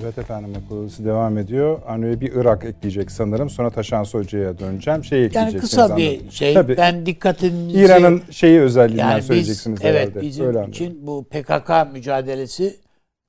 Evet 0.00 0.18
efendim 0.18 0.54
okulası 0.66 1.04
devam 1.04 1.38
ediyor. 1.38 1.80
Arno'ya 1.86 2.20
bir 2.20 2.32
Irak 2.32 2.64
ekleyecek 2.64 3.10
sanırım. 3.10 3.50
Sonra 3.50 3.70
Taşan 3.70 4.04
Hoca'ya 4.04 4.58
döneceğim. 4.58 5.04
Şey 5.04 5.18
Yani 5.18 5.26
ekleyeceksiniz 5.26 5.62
kısa 5.70 5.96
bir 5.96 6.08
anladım. 6.14 6.32
şey. 6.32 6.54
Tabii. 6.54 6.76
Ben 6.76 7.06
dikkatinizi... 7.06 7.78
İran'ın 7.78 8.22
şeyi 8.30 8.60
özelliğinden 8.60 9.10
yani 9.10 9.18
biz, 9.18 9.26
söyleyeceksiniz 9.26 9.80
evet 9.82 10.00
herhalde. 10.08 10.20
bizim 10.20 10.46
Öyle 10.46 10.58
anladım. 10.58 10.72
için 10.72 11.06
bu 11.06 11.24
PKK 11.24 11.92
mücadelesi 11.92 12.76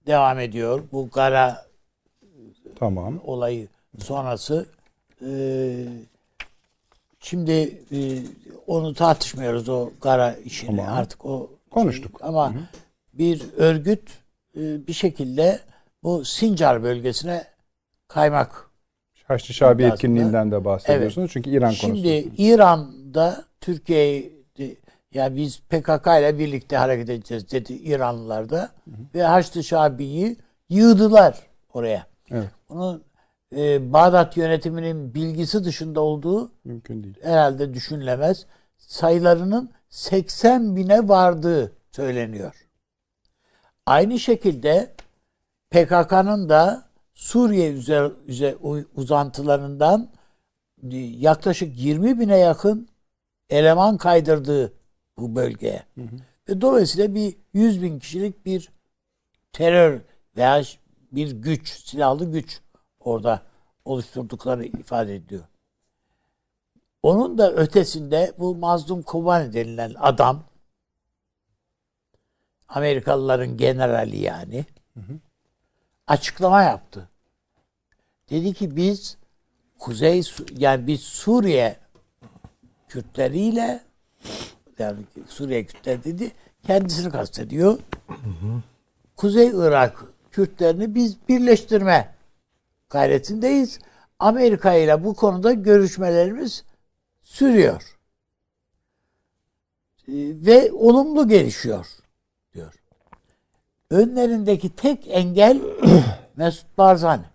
devam 0.08 0.40
ediyor. 0.40 0.84
Bu 0.92 1.10
Gara 1.10 1.66
Tamam. 2.80 3.22
olayı 3.26 3.68
sonrası. 4.00 4.66
Ee, 5.28 5.76
şimdi 7.20 7.52
e, 7.92 7.98
onu 8.68 8.94
tartışmıyoruz 8.94 9.70
o 9.70 9.90
Gara 10.02 10.36
işini 10.46 10.78
Tamam. 10.78 10.94
artık 10.98 11.26
o 11.26 11.50
Konuştuk. 11.72 12.18
şey- 12.20 12.30
ama 12.30 12.54
bir 13.14 13.42
örgüt 13.58 14.10
e, 14.58 14.88
bir 14.88 14.94
şekilde 14.94 15.60
bu 16.04 16.26
Sincar 16.26 16.84
bölgesine 16.84 17.48
kaymak 18.08 18.70
Haçlı 19.28 19.54
Şabi 19.54 19.84
etkinliğinden 19.84 20.52
de 20.52 20.66
bahsediyorsunuz. 20.66 21.32
Çünkü 21.34 21.50
İran 21.50 21.62
konusu. 21.62 21.86
Şimdi 21.86 22.32
İran'da 22.38 23.46
Türkiye 23.62 24.32
ya 25.14 25.36
biz 25.36 25.60
PKK 25.60 26.08
ile 26.20 26.40
birlikte 26.40 26.78
hareket 26.78 27.10
edeceğiz 27.10 27.52
dedi 27.52 27.74
İranlılar 27.74 28.50
da 28.50 28.72
ve 29.16 29.24
Haçlı 29.24 29.64
Şabi'yi 29.64 30.38
yığdılar 30.70 31.40
oraya. 31.74 32.08
Evet. 32.32 32.50
Bunun 32.70 33.04
e, 33.56 33.94
Bağdat 33.94 34.38
yönetiminin 34.38 35.14
bilgisi 35.14 35.64
dışında 35.64 36.02
olduğu 36.02 36.52
Mümkün 36.64 37.04
değil. 37.04 37.16
herhalde 37.24 37.74
düşünülemez. 37.74 38.46
Sayılarının 38.78 39.72
80 39.90 40.76
bine 40.76 41.08
vardığı 41.08 41.72
söyleniyor. 41.92 42.66
Aynı 43.86 44.20
şekilde 44.20 44.94
PKK'nın 45.74 46.50
da 46.50 46.90
Suriye 47.14 47.74
üzer, 47.74 48.12
üzer- 48.28 48.86
uzantılarından 48.96 50.10
e, 50.92 50.98
yaklaşık 50.98 51.80
20 51.80 52.20
bine 52.20 52.38
yakın 52.38 52.88
eleman 53.50 53.98
kaydırdığı 53.98 54.74
bu 55.18 55.36
bölgeye. 55.36 55.84
Ve 56.50 56.62
dolayısıyla 56.62 57.16
bir 57.16 57.36
100 57.54 57.82
bin 57.82 58.00
kişilik 58.00 58.46
bir 58.46 58.70
terör 59.52 60.02
veya 60.38 60.64
bir 61.12 61.32
güç, 61.32 61.70
silahlı 61.70 62.32
güç 62.32 62.62
orada 63.00 63.42
oluşturdukları 63.86 64.66
ifade 64.66 65.16
ediyor. 65.16 65.44
Onun 67.04 67.38
da 67.38 67.54
ötesinde 67.54 68.34
bu 68.40 68.56
Mazlum 68.56 69.02
Kobani 69.02 69.54
denilen 69.54 69.94
adam 70.00 70.44
Amerikalıların 72.68 73.58
generali 73.58 74.18
yani 74.18 74.66
açıklama 76.08 76.64
yaptı. 76.64 77.10
Dedi 78.30 78.54
ki 78.54 78.76
biz 78.76 79.18
Kuzey 79.80 80.22
yani 80.58 80.88
biz 80.88 81.02
Suriye 81.02 81.78
Kürtleriyle 82.88 83.84
yani 84.80 85.00
Suriye 85.28 85.66
Kürtler 85.66 86.04
dedi 86.04 86.32
kendisini 86.68 87.12
kastediyor. 87.12 87.80
Kuzey 89.16 89.48
Irak 89.48 90.04
Kürtlerini 90.32 90.96
biz 90.96 91.28
birleştirme 91.30 92.16
gayretindeyiz. 92.90 93.80
Amerika 94.20 94.74
ile 94.74 95.04
bu 95.04 95.14
konuda 95.14 95.54
görüşmelerimiz 95.54 96.64
sürüyor. 97.22 97.98
Ee, 100.08 100.14
Ve 100.46 100.72
olumlu 100.72 101.28
gelişiyor. 101.28 101.88
Önlerindeki 103.94 104.76
tek 104.76 105.08
engel 105.08 105.62
Mesut 106.36 106.78
Barzani. 106.78 107.26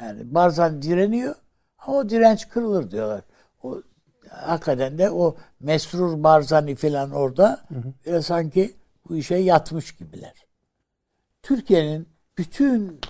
Yani 0.00 0.34
Barzani 0.34 0.82
direniyor 0.82 1.34
ama 1.78 1.96
o 1.96 2.08
direnç 2.08 2.48
kırılır 2.48 2.90
diyorlar. 2.90 3.22
O 3.62 3.82
hakikaten 4.28 4.98
de 4.98 5.10
o 5.10 5.36
Mesrur 5.60 6.22
Barzani 6.22 6.74
falan 6.74 7.10
orada 7.10 7.64
biraz 8.06 8.26
sanki 8.26 8.74
bu 9.08 9.16
işe 9.16 9.34
yatmış 9.34 9.96
gibiler. 9.96 10.34
Türkiye'nin 11.42 12.08
bütün 12.38 13.00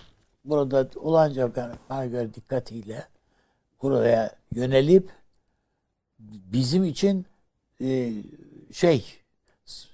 burada 0.44 0.89
olanca 0.97 1.51
bana 1.90 2.06
göre 2.06 2.34
dikkatiyle 2.34 3.06
buraya 3.82 4.30
yönelip 4.55 5.10
bizim 6.18 6.84
için 6.84 7.26
e, 7.80 8.12
şey 8.72 9.20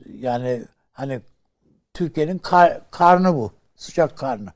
yani 0.07 0.65
hani 0.93 1.21
Türkiye'nin 1.99 2.39
kar- 2.39 2.81
karnı 2.91 3.35
bu. 3.35 3.53
Sıcak 3.77 4.17
karnı. 4.17 4.49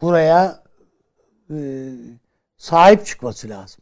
Buraya 0.00 0.62
e, 1.50 1.56
sahip 2.56 3.06
çıkması 3.06 3.48
lazım. 3.48 3.80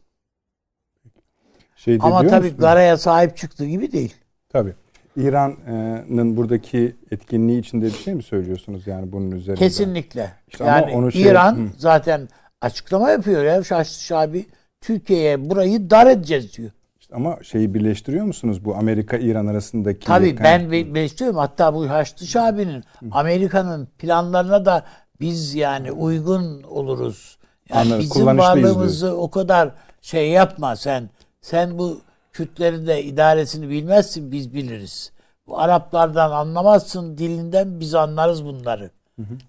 Şey 1.75 1.97
Ama 2.01 2.27
tabii 2.27 2.43
musunuz? 2.45 2.61
Gara'ya 2.61 2.97
sahip 2.97 3.37
çıktığı 3.37 3.65
gibi 3.65 3.91
değil. 3.91 4.15
Tabii. 4.49 4.73
İran'ın 5.17 6.37
buradaki 6.37 6.95
etkinliği 7.11 7.59
içinde 7.59 7.85
bir 7.85 7.91
şey 7.91 8.13
mi 8.13 8.23
söylüyorsunuz 8.23 8.87
yani 8.87 9.11
bunun 9.11 9.31
üzerinde? 9.31 9.59
Kesinlikle. 9.59 10.31
İşte 10.47 10.63
yani 10.63 10.91
onu 10.95 11.11
şey- 11.11 11.21
İran 11.21 11.55
Hı. 11.55 11.69
zaten 11.77 12.29
açıklama 12.61 13.09
yapıyor 13.09 13.43
ya 13.43 13.63
Şaşlı 13.63 14.01
Şabi 14.01 14.45
Türkiye'ye 14.81 15.49
burayı 15.49 15.89
dar 15.89 16.07
edeceğiz 16.07 16.57
diyor. 16.57 16.71
İşte 17.07 17.15
ama 17.15 17.37
şeyi 17.43 17.73
birleştiriyor 17.73 18.25
musunuz 18.25 18.65
bu 18.65 18.75
Amerika-İran 18.75 19.47
arasındaki? 19.47 20.07
Tabii 20.07 20.27
yakın- 20.27 20.43
ben 20.43 20.71
be- 20.71 20.93
bekliyorum. 20.95 21.37
Hatta 21.37 21.73
bu 21.73 21.89
Haçlı 21.89 22.25
Şabi'nin 22.27 22.83
Amerika'nın 23.11 23.85
planlarına 23.97 24.65
da 24.65 24.83
biz 25.19 25.55
yani 25.55 25.91
uygun 25.91 26.63
oluruz. 26.63 27.37
Yani 27.69 27.81
Anladım, 27.81 27.99
bizim 27.99 28.25
varlığımızı 28.37 29.17
o 29.17 29.29
kadar 29.29 29.71
şey 30.01 30.29
yapma 30.29 30.75
sen. 30.75 31.09
Sen 31.41 31.77
bu 31.77 32.01
Kürtlerin 32.31 32.87
de 32.87 33.03
idaresini 33.03 33.69
bilmezsin 33.69 34.31
biz 34.31 34.53
biliriz. 34.53 35.11
Bu 35.47 35.59
Araplardan 35.59 36.31
anlamazsın 36.31 37.17
dilinden 37.17 37.79
biz 37.79 37.95
anlarız 37.95 38.45
bunları. 38.45 38.91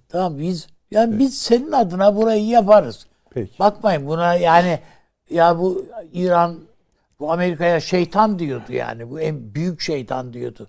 Tamam 0.08 0.38
biz 0.38 0.66
yani 0.90 1.18
biz 1.18 1.38
senin 1.38 1.72
adına 1.72 2.16
burayı 2.16 2.46
yaparız. 2.46 3.06
Peki. 3.30 3.58
Bakmayın 3.58 4.06
buna 4.06 4.34
yani 4.34 4.78
ya 5.30 5.58
bu 5.58 5.86
İran 6.12 6.58
bu 7.20 7.32
Amerika'ya 7.32 7.80
şeytan 7.80 8.38
diyordu 8.38 8.72
yani. 8.72 9.10
Bu 9.10 9.20
en 9.20 9.54
büyük 9.54 9.80
şeytan 9.80 10.32
diyordu. 10.32 10.68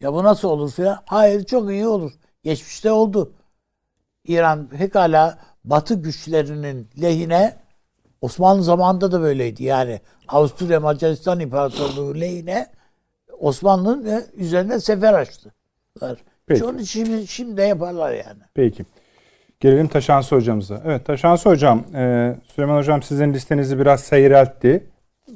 Ya 0.00 0.12
bu 0.12 0.24
nasıl 0.24 0.48
olur 0.48 0.72
filan? 0.72 0.98
Hayır 1.06 1.44
çok 1.44 1.70
iyi 1.70 1.86
olur. 1.86 2.12
Geçmişte 2.42 2.90
oldu. 2.90 3.32
İran 4.24 4.68
pekala 4.68 5.38
Batı 5.64 5.94
güçlerinin 5.94 6.88
lehine 7.02 7.56
Osmanlı 8.20 8.62
zamanında 8.62 9.12
da 9.12 9.20
böyleydi. 9.20 9.64
Yani 9.64 10.00
Avusturya 10.28 10.80
Macaristan 10.80 11.40
İmparatorluğu 11.40 12.20
lehine 12.20 12.66
Osmanlı'nın 13.38 14.24
üzerine 14.36 14.80
sefer 14.80 15.14
açtılar. 15.14 16.18
Peki. 16.46 16.64
Onun 16.64 16.78
için 16.78 17.04
şimdi, 17.04 17.26
şimdi 17.26 17.56
de 17.56 17.62
yaparlar 17.62 18.12
yani. 18.12 18.40
Peki. 18.54 18.84
Gelelim 19.60 19.88
Taşansı 19.88 20.34
hocamıza. 20.34 20.82
Evet 20.84 21.06
Taşansı 21.06 21.48
hocam, 21.48 21.84
e, 21.94 22.34
Süleyman 22.54 22.76
hocam 22.76 23.02
sizin 23.02 23.34
listenizi 23.34 23.78
biraz 23.78 24.00
seyreltti. 24.00 24.86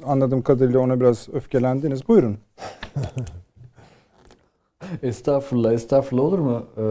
Anladığım 0.05 0.41
kadarıyla 0.41 0.79
ona 0.79 0.99
biraz 0.99 1.29
öfkelendiniz. 1.33 2.07
Buyurun. 2.07 2.37
Estağfurullah, 5.03 5.73
estağfurullah 5.73 6.23
olur 6.23 6.39
mu? 6.39 6.63
Ee, 6.77 6.83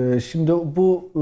e, 0.00 0.20
şimdi 0.20 0.52
bu 0.52 1.10
e, 1.14 1.20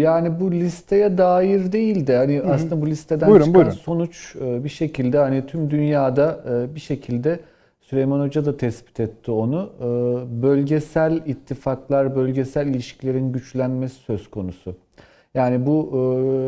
yani 0.00 0.40
bu 0.40 0.52
listeye 0.52 1.18
dair 1.18 1.72
değil 1.72 2.06
de 2.06 2.16
hani 2.16 2.42
aslında 2.42 2.82
bu 2.82 2.86
listeden 2.86 3.28
Buyurun, 3.28 3.44
çıkan 3.44 3.54
buyurun. 3.54 3.70
sonuç 3.70 4.36
e, 4.40 4.64
bir 4.64 4.68
şekilde 4.68 5.18
hani 5.18 5.46
tüm 5.46 5.70
dünyada 5.70 6.44
bir 6.74 6.80
şekilde 6.80 7.40
Süleyman 7.80 8.20
Hoca 8.20 8.44
da 8.44 8.56
tespit 8.56 9.00
etti 9.00 9.30
onu. 9.30 9.70
Bölgesel 10.42 11.16
ittifaklar, 11.26 12.16
bölgesel 12.16 12.66
ilişkilerin 12.66 13.32
güçlenmesi 13.32 13.94
söz 13.94 14.30
konusu. 14.30 14.76
Yani 15.34 15.66
bu 15.66 15.90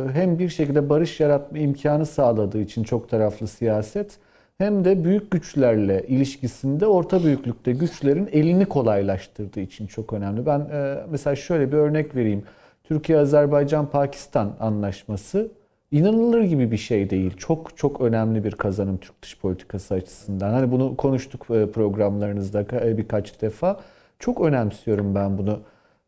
e, 0.08 0.12
hem 0.12 0.38
bir 0.38 0.48
şekilde 0.48 0.88
barış 0.88 1.20
yaratma 1.20 1.58
imkanı 1.58 2.06
sağladığı 2.06 2.60
için 2.60 2.84
çok 2.84 3.08
taraflı 3.08 3.46
siyaset 3.48 4.18
hem 4.58 4.84
de 4.84 5.04
büyük 5.04 5.30
güçlerle 5.30 6.06
ilişkisinde 6.08 6.86
orta 6.86 7.24
büyüklükte 7.24 7.72
güçlerin 7.72 8.28
elini 8.32 8.66
kolaylaştırdığı 8.66 9.60
için 9.60 9.86
çok 9.86 10.12
önemli. 10.12 10.46
Ben 10.46 10.60
e, 10.60 10.96
mesela 11.10 11.36
şöyle 11.36 11.72
bir 11.72 11.76
örnek 11.76 12.16
vereyim. 12.16 12.42
Türkiye-Azerbaycan-Pakistan 12.84 14.48
anlaşması 14.60 15.48
inanılır 15.90 16.42
gibi 16.42 16.70
bir 16.70 16.76
şey 16.76 17.10
değil. 17.10 17.36
Çok 17.36 17.76
çok 17.76 18.00
önemli 18.00 18.44
bir 18.44 18.52
kazanım 18.52 18.96
Türk 18.98 19.22
dış 19.22 19.38
politikası 19.38 19.94
açısından. 19.94 20.52
Hani 20.52 20.72
bunu 20.72 20.96
konuştuk 20.96 21.46
e, 21.50 21.70
programlarınızda 21.70 22.68
birkaç 22.98 23.40
defa. 23.42 23.80
Çok 24.18 24.40
önemsiyorum 24.40 25.14
ben 25.14 25.38
bunu. 25.38 25.60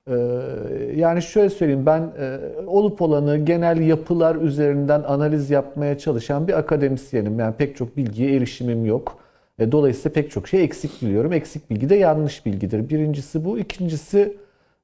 Ee, 0.09 0.15
yani 0.97 1.23
şöyle 1.23 1.51
söyleyeyim 1.51 1.87
ben 1.87 2.01
e, 2.19 2.39
olup 2.67 3.03
olanı 3.03 3.37
genel 3.39 3.81
yapılar 3.81 4.37
üzerinden 4.37 5.03
analiz 5.03 5.51
yapmaya 5.51 5.99
çalışan 5.99 6.49
bir 6.49 6.59
akademisyenim. 6.59 7.39
Yani 7.39 7.55
pek 7.57 7.77
çok 7.77 7.97
bilgiye 7.97 8.37
erişimim 8.37 8.85
yok. 8.87 9.19
E, 9.59 9.73
Dolayısıyla 9.73 10.15
pek 10.15 10.31
çok 10.31 10.49
şey 10.49 10.65
eksik 10.65 11.03
biliyorum. 11.03 11.33
Eksik 11.33 11.71
bilgi 11.71 11.89
de 11.89 11.95
yanlış 11.95 12.47
bilgidir. 12.47 12.89
Birincisi 12.89 13.45
bu. 13.45 13.59
İkincisi 13.59 14.37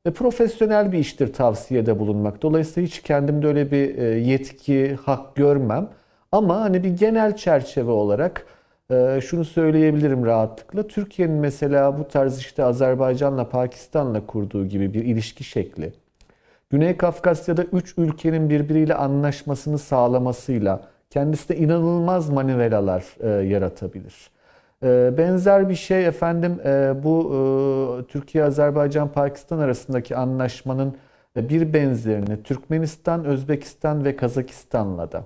e, 0.04 0.10
profesyonel 0.10 0.92
bir 0.92 0.98
iştir 0.98 1.32
tavsiyede 1.32 1.98
bulunmak. 1.98 2.42
Dolayısıyla 2.42 2.86
hiç 2.86 3.02
kendimde 3.02 3.46
öyle 3.46 3.70
bir 3.70 3.98
yetki, 4.16 4.94
hak 4.94 5.36
görmem. 5.36 5.88
Ama 6.32 6.60
hani 6.60 6.84
bir 6.84 6.90
genel 6.90 7.36
çerçeve 7.36 7.90
olarak 7.90 8.46
şunu 9.20 9.44
söyleyebilirim 9.44 10.26
rahatlıkla. 10.26 10.86
Türkiye'nin 10.86 11.36
mesela 11.36 11.98
bu 11.98 12.08
tarz 12.08 12.38
işte 12.38 12.64
Azerbaycan'la 12.64 13.48
Pakistan'la 13.48 14.26
kurduğu 14.26 14.66
gibi 14.66 14.94
bir 14.94 15.04
ilişki 15.04 15.44
şekli. 15.44 15.92
Güney 16.70 16.96
Kafkasya'da 16.96 17.64
üç 17.64 17.94
ülkenin 17.98 18.50
birbiriyle 18.50 18.94
anlaşmasını 18.94 19.78
sağlamasıyla 19.78 20.80
kendisine 21.10 21.56
inanılmaz 21.56 22.30
manivelalar 22.30 23.04
e, 23.20 23.28
yaratabilir. 23.28 24.30
E, 24.82 25.18
benzer 25.18 25.68
bir 25.68 25.74
şey 25.74 26.06
efendim 26.06 26.60
e, 26.64 26.94
bu 27.02 27.32
e, 27.34 28.06
Türkiye, 28.06 28.44
Azerbaycan, 28.44 29.12
Pakistan 29.12 29.58
arasındaki 29.58 30.16
anlaşmanın 30.16 30.96
e, 31.36 31.48
bir 31.48 31.72
benzerini 31.72 32.42
Türkmenistan, 32.42 33.24
Özbekistan 33.24 34.04
ve 34.04 34.16
Kazakistan'la 34.16 35.12
da 35.12 35.24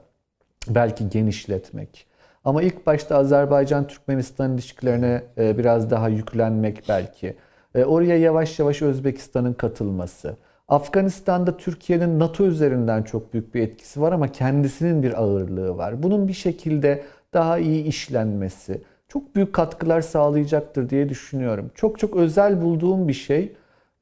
belki 0.68 1.08
genişletmek. 1.08 2.11
Ama 2.44 2.62
ilk 2.62 2.86
başta 2.86 3.16
Azerbaycan-Türkmenistan 3.16 4.54
ilişkilerine 4.54 5.22
e, 5.38 5.58
biraz 5.58 5.90
daha 5.90 6.08
yüklenmek 6.08 6.82
belki. 6.88 7.36
E, 7.74 7.84
oraya 7.84 8.18
yavaş 8.18 8.58
yavaş 8.58 8.82
Özbekistan'ın 8.82 9.52
katılması. 9.52 10.36
Afganistan'da 10.68 11.56
Türkiye'nin 11.56 12.18
NATO 12.18 12.44
üzerinden 12.44 13.02
çok 13.02 13.32
büyük 13.32 13.54
bir 13.54 13.62
etkisi 13.62 14.00
var 14.00 14.12
ama 14.12 14.28
kendisinin 14.32 15.02
bir 15.02 15.22
ağırlığı 15.22 15.76
var. 15.76 16.02
Bunun 16.02 16.28
bir 16.28 16.32
şekilde 16.32 17.02
daha 17.34 17.58
iyi 17.58 17.84
işlenmesi 17.84 18.82
çok 19.08 19.34
büyük 19.34 19.52
katkılar 19.52 20.00
sağlayacaktır 20.00 20.90
diye 20.90 21.08
düşünüyorum. 21.08 21.70
Çok 21.74 21.98
çok 21.98 22.16
özel 22.16 22.62
bulduğum 22.62 23.08
bir 23.08 23.12
şey. 23.12 23.52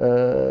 E, 0.01 0.07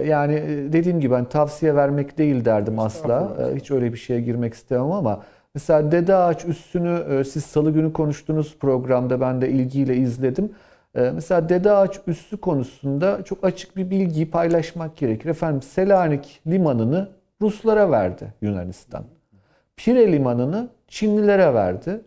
yani 0.05 0.43
dediğim 0.73 0.99
gibi 0.99 1.13
ben 1.13 1.25
tavsiye 1.25 1.75
vermek 1.75 2.17
değil 2.17 2.45
derdim 2.45 2.79
asla. 2.79 3.37
Hiç 3.55 3.71
öyle 3.71 3.93
bir 3.93 3.97
şeye 3.97 4.21
girmek 4.21 4.53
istemem 4.53 4.91
ama 4.91 5.23
Mesela 5.60 5.91
Dede 5.91 6.15
Ağaç 6.15 6.45
üssünü 6.45 7.23
siz 7.26 7.45
salı 7.45 7.72
günü 7.72 7.94
konuştuğunuz 7.94 8.57
programda 8.57 9.22
ben 9.22 9.41
de 9.41 9.49
ilgiyle 9.49 9.95
izledim. 9.95 10.52
Mesela 10.95 11.49
Dede 11.49 11.72
Ağaç 11.72 11.99
üssü 12.07 12.38
konusunda 12.38 13.23
çok 13.23 13.44
açık 13.44 13.77
bir 13.77 13.90
bilgiyi 13.90 14.31
paylaşmak 14.31 14.98
gerekir. 14.98 15.30
Efendim 15.30 15.61
Selanik 15.61 16.41
limanını 16.48 17.10
Ruslara 17.41 17.91
verdi 17.91 18.34
Yunanistan. 18.41 19.03
Pire 19.77 20.11
limanını 20.11 20.69
Çinlilere 20.88 21.53
verdi. 21.53 22.02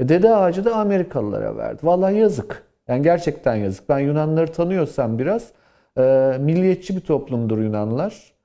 E 0.00 0.08
Dede 0.08 0.34
Ağacı 0.34 0.64
da 0.64 0.74
Amerikalılara 0.76 1.56
verdi. 1.56 1.78
Vallahi 1.82 2.18
yazık. 2.18 2.62
Yani 2.88 3.02
gerçekten 3.02 3.54
yazık. 3.54 3.88
Ben 3.88 3.98
Yunanları 3.98 4.52
tanıyorsam 4.52 5.18
biraz 5.18 5.50
e, 5.98 6.36
milliyetçi 6.40 6.96
bir 6.96 7.00
toplumdur 7.00 7.58
Yunanlar. 7.58 8.35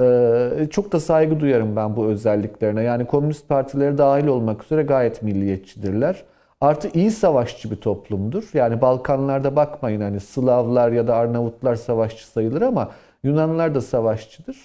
Ee, 0.00 0.66
çok 0.70 0.92
da 0.92 1.00
saygı 1.00 1.40
duyarım 1.40 1.76
ben 1.76 1.96
bu 1.96 2.06
özelliklerine. 2.06 2.82
Yani 2.82 3.06
komünist 3.06 3.48
partileri 3.48 3.98
dahil 3.98 4.26
olmak 4.26 4.64
üzere 4.64 4.82
gayet 4.82 5.22
milliyetçidirler. 5.22 6.24
Artı 6.60 6.88
iyi 6.94 7.10
savaşçı 7.10 7.70
bir 7.70 7.76
toplumdur. 7.76 8.50
Yani 8.54 8.80
Balkanlarda 8.80 9.56
bakmayın 9.56 10.00
hani 10.00 10.20
Slavlar 10.20 10.92
ya 10.92 11.06
da 11.06 11.14
Arnavutlar 11.16 11.74
savaşçı 11.74 12.28
sayılır 12.28 12.62
ama 12.62 12.90
Yunanlılar 13.22 13.74
da 13.74 13.80
savaşçıdır. 13.80 14.56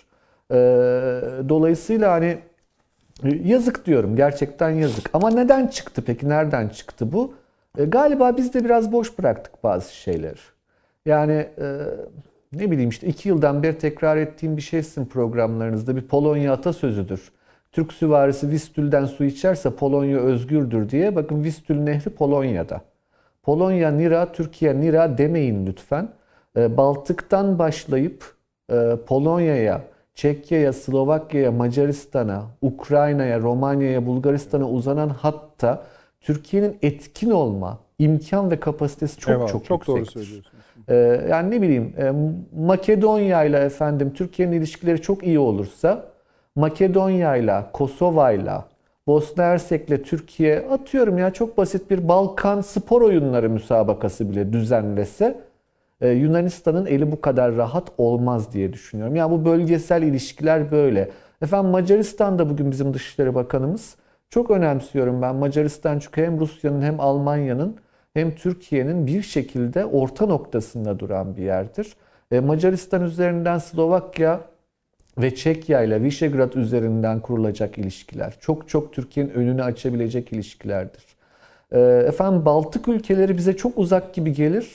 Ee, 0.51 0.55
dolayısıyla 1.49 2.11
hani 2.11 2.37
yazık 3.23 3.85
diyorum. 3.85 4.15
Gerçekten 4.15 4.69
yazık. 4.69 5.09
Ama 5.13 5.29
neden 5.29 5.67
çıktı 5.67 6.03
peki? 6.05 6.29
Nereden 6.29 6.67
çıktı 6.69 7.13
bu? 7.13 7.33
Ee, 7.77 7.85
galiba 7.85 8.37
biz 8.37 8.53
de 8.53 8.65
biraz 8.65 8.91
boş 8.91 9.19
bıraktık 9.19 9.63
bazı 9.63 9.95
şeyleri. 9.95 10.39
Yani 11.05 11.47
e, 11.59 11.81
ne 12.55 12.71
bileyim 12.71 12.89
işte 12.89 13.07
iki 13.07 13.29
yıldan 13.29 13.63
beri 13.63 13.77
tekrar 13.77 14.17
ettiğim 14.17 14.57
bir 14.57 14.61
şeysin 14.61 15.05
programlarınızda. 15.05 15.95
Bir 15.95 16.01
Polonya 16.01 16.53
atasözüdür. 16.53 17.31
Türk 17.71 17.93
süvarisi 17.93 18.49
Vistül'den 18.49 19.05
su 19.05 19.23
içerse 19.23 19.69
Polonya 19.69 20.19
özgürdür 20.19 20.89
diye. 20.89 21.15
Bakın 21.15 21.43
Vistül 21.43 21.75
Nehri 21.75 22.09
Polonya'da. 22.09 22.81
Polonya 23.43 23.91
Nira, 23.91 24.31
Türkiye 24.31 24.81
Nira 24.81 25.17
demeyin 25.17 25.65
lütfen. 25.65 26.09
Ee, 26.57 26.77
Baltık'tan 26.77 27.59
başlayıp 27.59 28.35
e, 28.71 28.95
Polonya'ya, 29.07 29.81
Çekya'ya, 30.13 30.73
Slovakya'ya, 30.73 31.51
Macaristan'a, 31.51 32.43
Ukrayna'ya, 32.61 33.39
Romanya'ya, 33.39 34.05
Bulgaristan'a 34.05 34.69
uzanan 34.69 35.09
hatta 35.09 35.83
Türkiye'nin 36.21 36.77
etkin 36.81 37.31
olma 37.31 37.79
imkan 37.99 38.51
ve 38.51 38.59
kapasitesi 38.59 39.19
çok 39.19 39.31
Eyvallah, 39.31 39.47
çok, 39.47 39.65
çok 39.65 39.87
doğru 39.87 39.99
yüksektir. 39.99 40.54
Ee, 40.89 41.25
yani 41.29 41.51
ne 41.51 41.61
bileyim 41.61 41.93
e, 41.97 42.11
Makedonya 42.57 43.43
ile 43.43 43.57
efendim 43.57 44.13
Türkiye'nin 44.13 44.51
ilişkileri 44.57 45.01
çok 45.01 45.23
iyi 45.23 45.39
olursa 45.39 46.05
Makedonya 46.55 47.35
ile 47.35 47.63
Kosova 47.73 48.31
ile 48.31 48.51
Bosna 49.07 49.43
Hersek'le 49.43 50.03
Türkiye 50.03 50.59
atıyorum 50.59 51.17
ya 51.17 51.33
çok 51.33 51.57
basit 51.57 51.91
bir 51.91 52.07
Balkan 52.07 52.61
spor 52.61 53.01
oyunları 53.01 53.49
müsabakası 53.49 54.29
bile 54.29 54.53
düzenlese 54.53 55.41
e, 56.01 56.09
Yunanistan'ın 56.09 56.85
eli 56.85 57.11
bu 57.11 57.21
kadar 57.21 57.55
rahat 57.55 57.91
olmaz 57.97 58.53
diye 58.53 58.73
düşünüyorum. 58.73 59.15
Yani 59.15 59.31
bu 59.31 59.45
bölgesel 59.45 60.03
ilişkiler 60.03 60.71
böyle. 60.71 61.09
Efendim 61.41 61.71
Macaristan'da 61.71 62.49
bugün 62.49 62.71
bizim 62.71 62.93
Dışişleri 62.93 63.35
Bakanımız 63.35 63.95
çok 64.29 64.51
önemsiyorum 64.51 65.21
ben 65.21 65.35
Macaristan 65.35 65.99
çünkü 65.99 66.23
hem 66.23 66.39
Rusya'nın 66.39 66.81
hem 66.81 66.99
Almanya'nın 66.99 67.75
hem 68.15 68.35
Türkiye'nin 68.35 69.07
bir 69.07 69.21
şekilde 69.21 69.85
orta 69.85 70.25
noktasında 70.25 70.99
duran 70.99 71.37
bir 71.37 71.43
yerdir. 71.43 71.93
E, 72.31 72.39
Macaristan 72.39 73.01
üzerinden 73.01 73.57
Slovakya 73.57 74.41
ve 75.17 75.35
Çekya 75.35 75.81
ile 75.81 76.01
Visegrad 76.01 76.53
üzerinden 76.53 77.19
kurulacak 77.19 77.77
ilişkiler. 77.77 78.33
Çok 78.39 78.69
çok 78.69 78.93
Türkiye'nin 78.93 79.31
önünü 79.31 79.63
açabilecek 79.63 80.33
ilişkilerdir. 80.33 81.03
E, 81.71 81.79
efendim 82.07 82.45
Baltık 82.45 82.87
ülkeleri 82.87 83.37
bize 83.37 83.57
çok 83.57 83.77
uzak 83.77 84.13
gibi 84.13 84.33
gelir. 84.33 84.69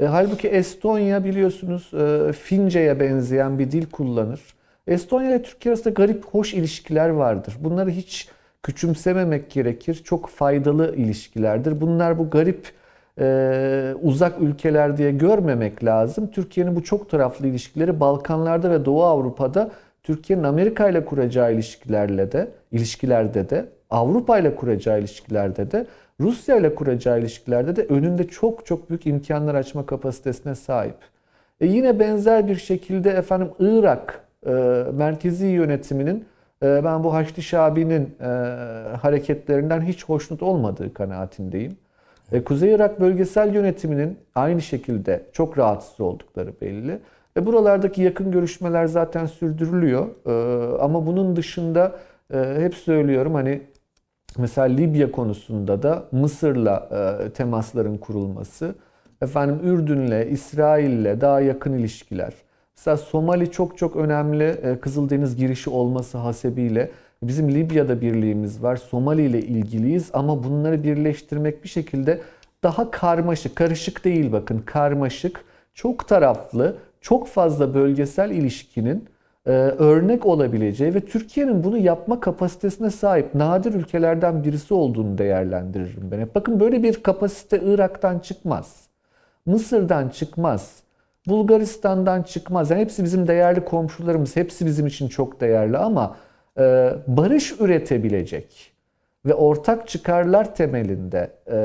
E, 0.00 0.04
halbuki 0.04 0.48
Estonya 0.48 1.24
biliyorsunuz 1.24 1.90
Fince'ye 2.38 3.00
benzeyen 3.00 3.58
bir 3.58 3.70
dil 3.70 3.86
kullanır. 3.90 4.40
Estonya 4.86 5.30
ile 5.30 5.42
Türkiye 5.42 5.72
arasında 5.74 5.94
garip, 5.94 6.24
hoş 6.24 6.54
ilişkiler 6.54 7.08
vardır. 7.08 7.54
Bunları 7.60 7.90
hiç 7.90 8.28
küçümsememek 8.62 9.50
gerekir. 9.50 10.00
Çok 10.04 10.28
faydalı 10.28 10.96
ilişkilerdir. 10.96 11.80
Bunlar 11.80 12.18
bu 12.18 12.30
garip 12.30 12.75
e, 13.20 13.94
uzak 14.02 14.40
ülkeler 14.40 14.96
diye 14.96 15.10
görmemek 15.10 15.84
lazım. 15.84 16.30
Türkiye'nin 16.30 16.76
bu 16.76 16.84
çok 16.84 17.10
taraflı 17.10 17.46
ilişkileri 17.46 18.00
Balkanlarda 18.00 18.70
ve 18.70 18.84
Doğu 18.84 19.04
Avrupa'da 19.04 19.70
Türkiye'nin 20.02 20.44
Amerika 20.44 20.88
ile 20.88 21.04
kuracağı 21.04 21.54
ilişkilerle 21.54 22.32
de 22.32 22.48
ilişkilerde 22.72 23.50
de 23.50 23.66
Avrupa 23.90 24.38
ile 24.38 24.54
kuracağı 24.54 25.00
ilişkilerde 25.00 25.70
de 25.70 25.86
Rusya 26.20 26.56
ile 26.56 26.74
kuracağı 26.74 27.20
ilişkilerde 27.20 27.76
de 27.76 27.82
önünde 27.82 28.28
çok 28.28 28.66
çok 28.66 28.90
büyük 28.90 29.06
imkanlar 29.06 29.54
açma 29.54 29.86
kapasitesine 29.86 30.54
sahip. 30.54 30.96
E 31.60 31.66
yine 31.66 32.00
benzer 32.00 32.48
bir 32.48 32.56
şekilde 32.56 33.10
efendim 33.10 33.48
Irak 33.58 34.20
e, 34.46 34.50
merkezi 34.94 35.46
yönetiminin 35.46 36.24
e, 36.62 36.84
ben 36.84 37.04
bu 37.04 37.14
Haçlı 37.14 37.42
Şabi'nin 37.42 38.14
e, 38.20 38.26
hareketlerinden 38.96 39.80
hiç 39.80 40.04
hoşnut 40.04 40.42
olmadığı 40.42 40.94
kanaatindeyim. 40.94 41.76
E, 42.32 42.44
Kuzey 42.44 42.72
Irak 42.74 43.00
bölgesel 43.00 43.54
yönetiminin 43.54 44.18
aynı 44.34 44.62
şekilde 44.62 45.22
çok 45.32 45.58
rahatsız 45.58 46.00
oldukları 46.00 46.52
belli. 46.60 46.98
E, 47.36 47.46
buralardaki 47.46 48.02
yakın 48.02 48.30
görüşmeler 48.30 48.86
zaten 48.86 49.26
sürdürülüyor. 49.26 50.06
E, 50.26 50.32
ama 50.78 51.06
bunun 51.06 51.36
dışında 51.36 51.96
e, 52.34 52.56
hep 52.58 52.74
söylüyorum 52.74 53.34
hani 53.34 53.62
mesela 54.38 54.66
Libya 54.66 55.10
konusunda 55.12 55.82
da 55.82 56.04
Mısır'la 56.12 56.88
e, 57.24 57.30
temasların 57.30 57.98
kurulması, 57.98 58.74
efendim 59.22 59.58
Ürdün'le, 59.64 60.26
İsrail'le 60.30 61.20
daha 61.20 61.40
yakın 61.40 61.72
ilişkiler. 61.72 62.32
Mesela 62.76 62.96
Somali 62.96 63.50
çok 63.50 63.78
çok 63.78 63.96
önemli 63.96 64.44
e, 64.44 64.80
Kızıldeniz 64.80 65.36
girişi 65.36 65.70
olması 65.70 66.18
hasebiyle 66.18 66.90
Bizim 67.28 67.54
Libya'da 67.54 68.00
birliğimiz 68.00 68.62
var. 68.62 68.76
Somali 68.76 69.22
ile 69.22 69.40
ilgiliyiz 69.40 70.10
ama 70.12 70.44
bunları 70.44 70.84
birleştirmek 70.84 71.64
bir 71.64 71.68
şekilde 71.68 72.20
daha 72.62 72.90
karmaşık, 72.90 73.56
karışık 73.56 74.04
değil 74.04 74.32
bakın 74.32 74.58
karmaşık, 74.58 75.44
çok 75.74 76.08
taraflı, 76.08 76.76
çok 77.00 77.28
fazla 77.28 77.74
bölgesel 77.74 78.30
ilişkinin 78.30 79.04
e, 79.46 79.50
örnek 79.50 80.26
olabileceği 80.26 80.94
ve 80.94 81.00
Türkiye'nin 81.00 81.64
bunu 81.64 81.78
yapma 81.78 82.20
kapasitesine 82.20 82.90
sahip 82.90 83.34
nadir 83.34 83.74
ülkelerden 83.74 84.44
birisi 84.44 84.74
olduğunu 84.74 85.18
değerlendiririm 85.18 86.10
ben. 86.10 86.28
Bakın 86.34 86.60
böyle 86.60 86.82
bir 86.82 87.02
kapasite 87.02 87.60
Irak'tan 87.64 88.18
çıkmaz. 88.18 88.86
Mısır'dan 89.46 90.08
çıkmaz. 90.08 90.76
Bulgaristan'dan 91.26 92.22
çıkmaz. 92.22 92.70
Yani 92.70 92.80
hepsi 92.80 93.04
bizim 93.04 93.28
değerli 93.28 93.64
komşularımız. 93.64 94.36
Hepsi 94.36 94.66
bizim 94.66 94.86
için 94.86 95.08
çok 95.08 95.40
değerli 95.40 95.78
ama 95.78 96.16
barış 97.06 97.60
üretebilecek 97.60 98.72
ve 99.26 99.34
ortak 99.34 99.88
çıkarlar 99.88 100.54
temelinde 100.54 101.30
e, 101.48 101.58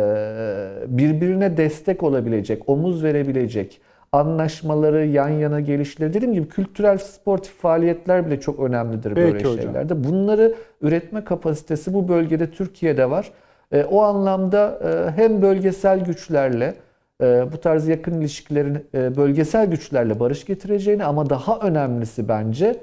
birbirine 0.97 1.57
destek 1.57 2.03
olabilecek, 2.03 2.69
omuz 2.69 3.03
verebilecek 3.03 3.81
anlaşmaları, 4.11 5.05
yan 5.05 5.30
yana 5.30 5.59
gelişleri 5.59 6.13
dediğim 6.13 6.34
gibi 6.34 6.49
kültürel, 6.49 6.97
sportif 6.97 7.53
faaliyetler 7.53 8.26
bile 8.27 8.39
çok 8.39 8.59
önemlidir 8.59 9.15
Peki 9.15 9.34
böyle 9.34 9.38
hocam. 9.39 9.63
şeylerde. 9.63 10.03
Bunları 10.03 10.55
üretme 10.81 11.23
kapasitesi 11.23 11.93
bu 11.93 12.07
bölgede 12.07 12.51
Türkiye'de 12.51 13.09
var. 13.09 13.31
E, 13.72 13.84
o 13.84 14.01
anlamda 14.01 14.80
e, 14.84 15.22
hem 15.22 15.41
bölgesel 15.41 15.99
güçlerle 16.05 16.73
e, 17.22 17.45
bu 17.53 17.57
tarz 17.57 17.88
yakın 17.88 18.22
ilişkilerin 18.22 18.85
e, 18.95 19.15
bölgesel 19.15 19.65
güçlerle 19.65 20.19
barış 20.19 20.45
getireceğini 20.45 21.03
ama 21.03 21.30
daha 21.30 21.59
önemlisi 21.59 22.27
bence 22.27 22.65
e, 22.65 22.77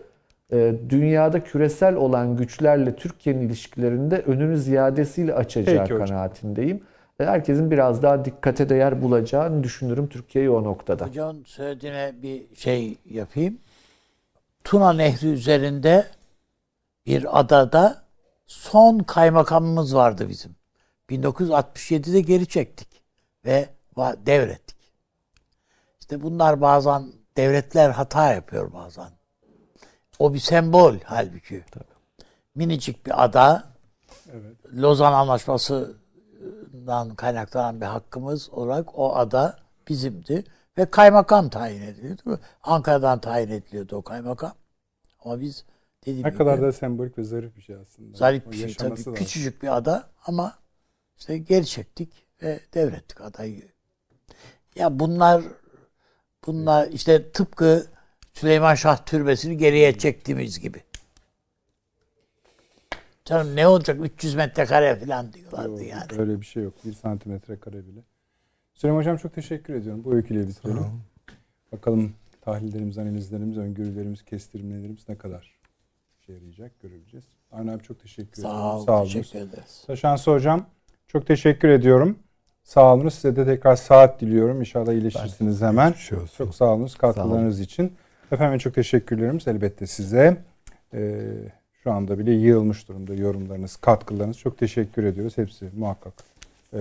dünyada 0.89 1.45
küresel 1.45 1.95
olan 1.95 2.37
güçlerle 2.37 2.97
Türkiye'nin 2.97 3.41
ilişkilerinde 3.41 4.19
önünü 4.19 4.59
ziyadesiyle 4.59 5.35
açacağı 5.35 5.79
Peki 5.85 5.95
hocam. 5.95 6.07
kanaatindeyim. 6.07 6.83
E, 7.21 7.25
Herkesin 7.25 7.71
biraz 7.71 8.03
daha 8.03 8.25
dikkate 8.25 8.69
değer 8.69 9.03
bulacağını 9.03 9.65
düşünürüm 9.65 10.09
Türkiye'yi 10.09 10.51
o 10.51 10.65
noktada. 10.65 11.07
Hocam 11.07 11.47
söylediğine 11.47 12.13
bir 12.23 12.57
şey 12.57 12.97
yapayım. 13.11 13.59
Tuna 14.65 14.93
Nehri 14.93 15.27
üzerinde 15.27 16.07
bir 17.07 17.41
adada 17.41 18.03
son 18.47 18.99
kaymakamımız 18.99 19.95
vardı 19.95 20.29
bizim. 20.29 20.57
1967'de 21.11 22.21
geri 22.21 22.47
çektik 22.47 22.89
ve 23.45 23.69
devrettik. 24.27 24.77
İşte 26.01 26.23
bunlar 26.23 26.61
bazen 26.61 27.03
devletler 27.37 27.91
hata 27.91 28.35
yapıyor 28.35 28.73
bazen. 28.73 29.18
O 30.19 30.35
bir 30.35 30.39
sembol 30.39 30.95
halbuki. 31.05 31.65
Minicik 32.55 33.07
bir 33.07 33.25
ada. 33.25 33.65
Lozan 34.75 35.13
Anlaşması'ndan 35.13 37.15
kaynaklanan 37.15 37.81
bir 37.81 37.87
hakkımız 37.87 38.51
olarak 38.51 38.99
o 38.99 39.17
ada 39.17 39.59
bizimdi. 39.89 40.45
Ve 40.79 40.91
kaymakam 40.91 41.49
tayin 41.49 41.83
ediliyordu. 41.83 42.41
Ankara'dan 42.63 43.21
tayin 43.21 43.49
ediliyordu 43.49 43.97
o 43.97 44.03
kaymakam. 44.03 44.53
Ama 45.25 45.41
biz 45.41 45.65
dediğim 46.03 46.25
Ne 46.27 46.31
gibi 46.31 46.39
kadar 46.39 46.63
da 46.63 46.73
sembolik 46.73 47.19
ve 47.19 47.25
zarif 47.25 47.57
bir 47.57 47.63
şey 47.63 47.77
aslında. 47.77 48.17
zarif 48.17 48.51
bir 48.51 48.57
şey 48.57 48.75
tabii. 48.75 48.91
lazım. 48.91 49.15
Küçücük 49.15 49.63
bir 49.63 49.77
ada 49.77 50.11
ama 50.27 50.55
işte 51.17 51.39
geri 51.39 51.67
çektik 51.67 52.13
ve 52.43 52.61
devrettik 52.75 53.21
adayı. 53.21 53.69
Ya 54.75 54.99
bunlar 54.99 55.43
bunlar 56.47 56.89
işte 56.89 57.33
tıpkı 57.33 57.87
Süleyman 58.39 58.75
Şah 58.75 58.97
Türbesi'ni 59.07 59.57
geriye 59.57 59.99
çektiğimiz 59.99 60.61
gibi. 60.61 60.83
Canım 63.25 63.57
ne 63.57 63.67
olacak 63.67 63.99
300 64.03 64.35
metrekare 64.35 64.97
falan 64.97 65.33
diyorlardı 65.33 65.71
Yok, 65.71 65.91
yani. 65.91 66.21
Öyle 66.21 66.41
bir 66.41 66.47
şey 66.47 66.63
yok. 66.63 66.75
Bir 66.85 66.93
santimetre 66.93 67.61
kare 67.61 67.87
bile. 67.87 68.01
Süleyman 68.75 69.01
Hocam 69.01 69.17
çok 69.17 69.35
teşekkür 69.35 69.75
ediyorum. 69.75 70.05
Bu 70.05 70.15
öyküyle 70.15 70.49
bitirelim. 70.49 71.03
Bakalım 71.73 72.15
tahlillerimiz, 72.41 72.99
analizlerimiz, 72.99 73.59
öngörülerimiz, 73.59 74.25
kestirimlerimiz 74.25 75.09
ne 75.09 75.19
kadar 75.19 75.59
işe 76.21 76.33
yarayacak 76.33 76.81
göreceğiz. 76.81 77.27
Avni 77.53 77.71
abi 77.71 77.83
çok 77.83 78.01
teşekkür 78.01 78.43
ederim. 78.43 78.51
Sağ 78.51 78.79
ol, 78.79 78.89
olun. 78.89 79.05
teşekkür 79.05 79.39
ederiz. 79.39 79.85
Taşansı 79.87 80.31
Hocam 80.31 80.67
çok 81.07 81.27
teşekkür 81.27 81.69
ediyorum. 81.69 82.19
Sağ 82.63 82.95
olunuz. 82.95 83.15
Size 83.15 83.37
de 83.37 83.45
tekrar 83.45 83.77
saat 83.77 84.21
diliyorum. 84.21 84.61
İnşallah 84.61 84.93
iyileşirsiniz 84.93 85.63
hemen. 85.63 85.95
Çok 86.39 86.55
sağ 86.55 86.65
olunuz 86.65 86.95
katkılarınız 86.95 87.61
için. 87.61 87.93
Efendim 88.33 88.59
çok 88.59 88.75
teşekkürlerimiz 88.75 89.49
elbette 89.49 89.87
size. 89.87 90.37
Ee, 90.95 91.21
şu 91.83 91.93
anda 91.93 92.19
bile 92.19 92.33
yığılmış 92.33 92.89
durumda 92.89 93.15
yorumlarınız, 93.15 93.77
katkılarınız. 93.77 94.39
Çok 94.39 94.59
teşekkür 94.59 95.05
ediyoruz. 95.05 95.39
Hepsi 95.39 95.71
muhakkak 95.77 96.13
e, 96.73 96.81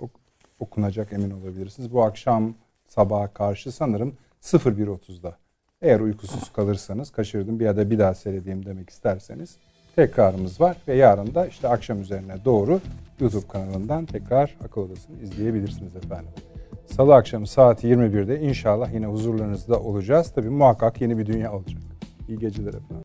ok- 0.00 0.20
okunacak 0.60 1.12
emin 1.12 1.30
olabilirsiniz. 1.30 1.92
Bu 1.92 2.02
akşam 2.02 2.54
sabaha 2.88 3.28
karşı 3.28 3.72
sanırım 3.72 4.16
01.30'da 4.42 5.36
eğer 5.82 6.00
uykusuz 6.00 6.52
kalırsanız 6.52 7.10
kaçırdım 7.10 7.60
bir 7.60 7.64
ya 7.64 7.76
da 7.76 7.90
bir 7.90 7.98
daha 7.98 8.14
seyredeyim 8.14 8.66
demek 8.66 8.90
isterseniz 8.90 9.56
tekrarımız 9.96 10.60
var 10.60 10.76
ve 10.88 10.94
yarın 10.94 11.34
da 11.34 11.46
işte 11.46 11.68
akşam 11.68 12.00
üzerine 12.00 12.44
doğru 12.44 12.80
YouTube 13.20 13.48
kanalından 13.48 14.06
tekrar 14.06 14.56
akıl 14.64 14.80
odasını 14.80 15.22
izleyebilirsiniz 15.22 15.96
efendim. 15.96 16.30
Salı 16.86 17.14
akşamı 17.14 17.46
saat 17.46 17.84
21'de 17.84 18.40
inşallah 18.40 18.94
yine 18.94 19.06
huzurlarınızda 19.06 19.80
olacağız. 19.80 20.32
Tabii 20.34 20.50
muhakkak 20.50 21.00
yeni 21.00 21.18
bir 21.18 21.26
dünya 21.26 21.52
olacak. 21.52 21.82
İyi 22.28 22.38
geceler 22.38 22.68
efendim. 22.68 22.96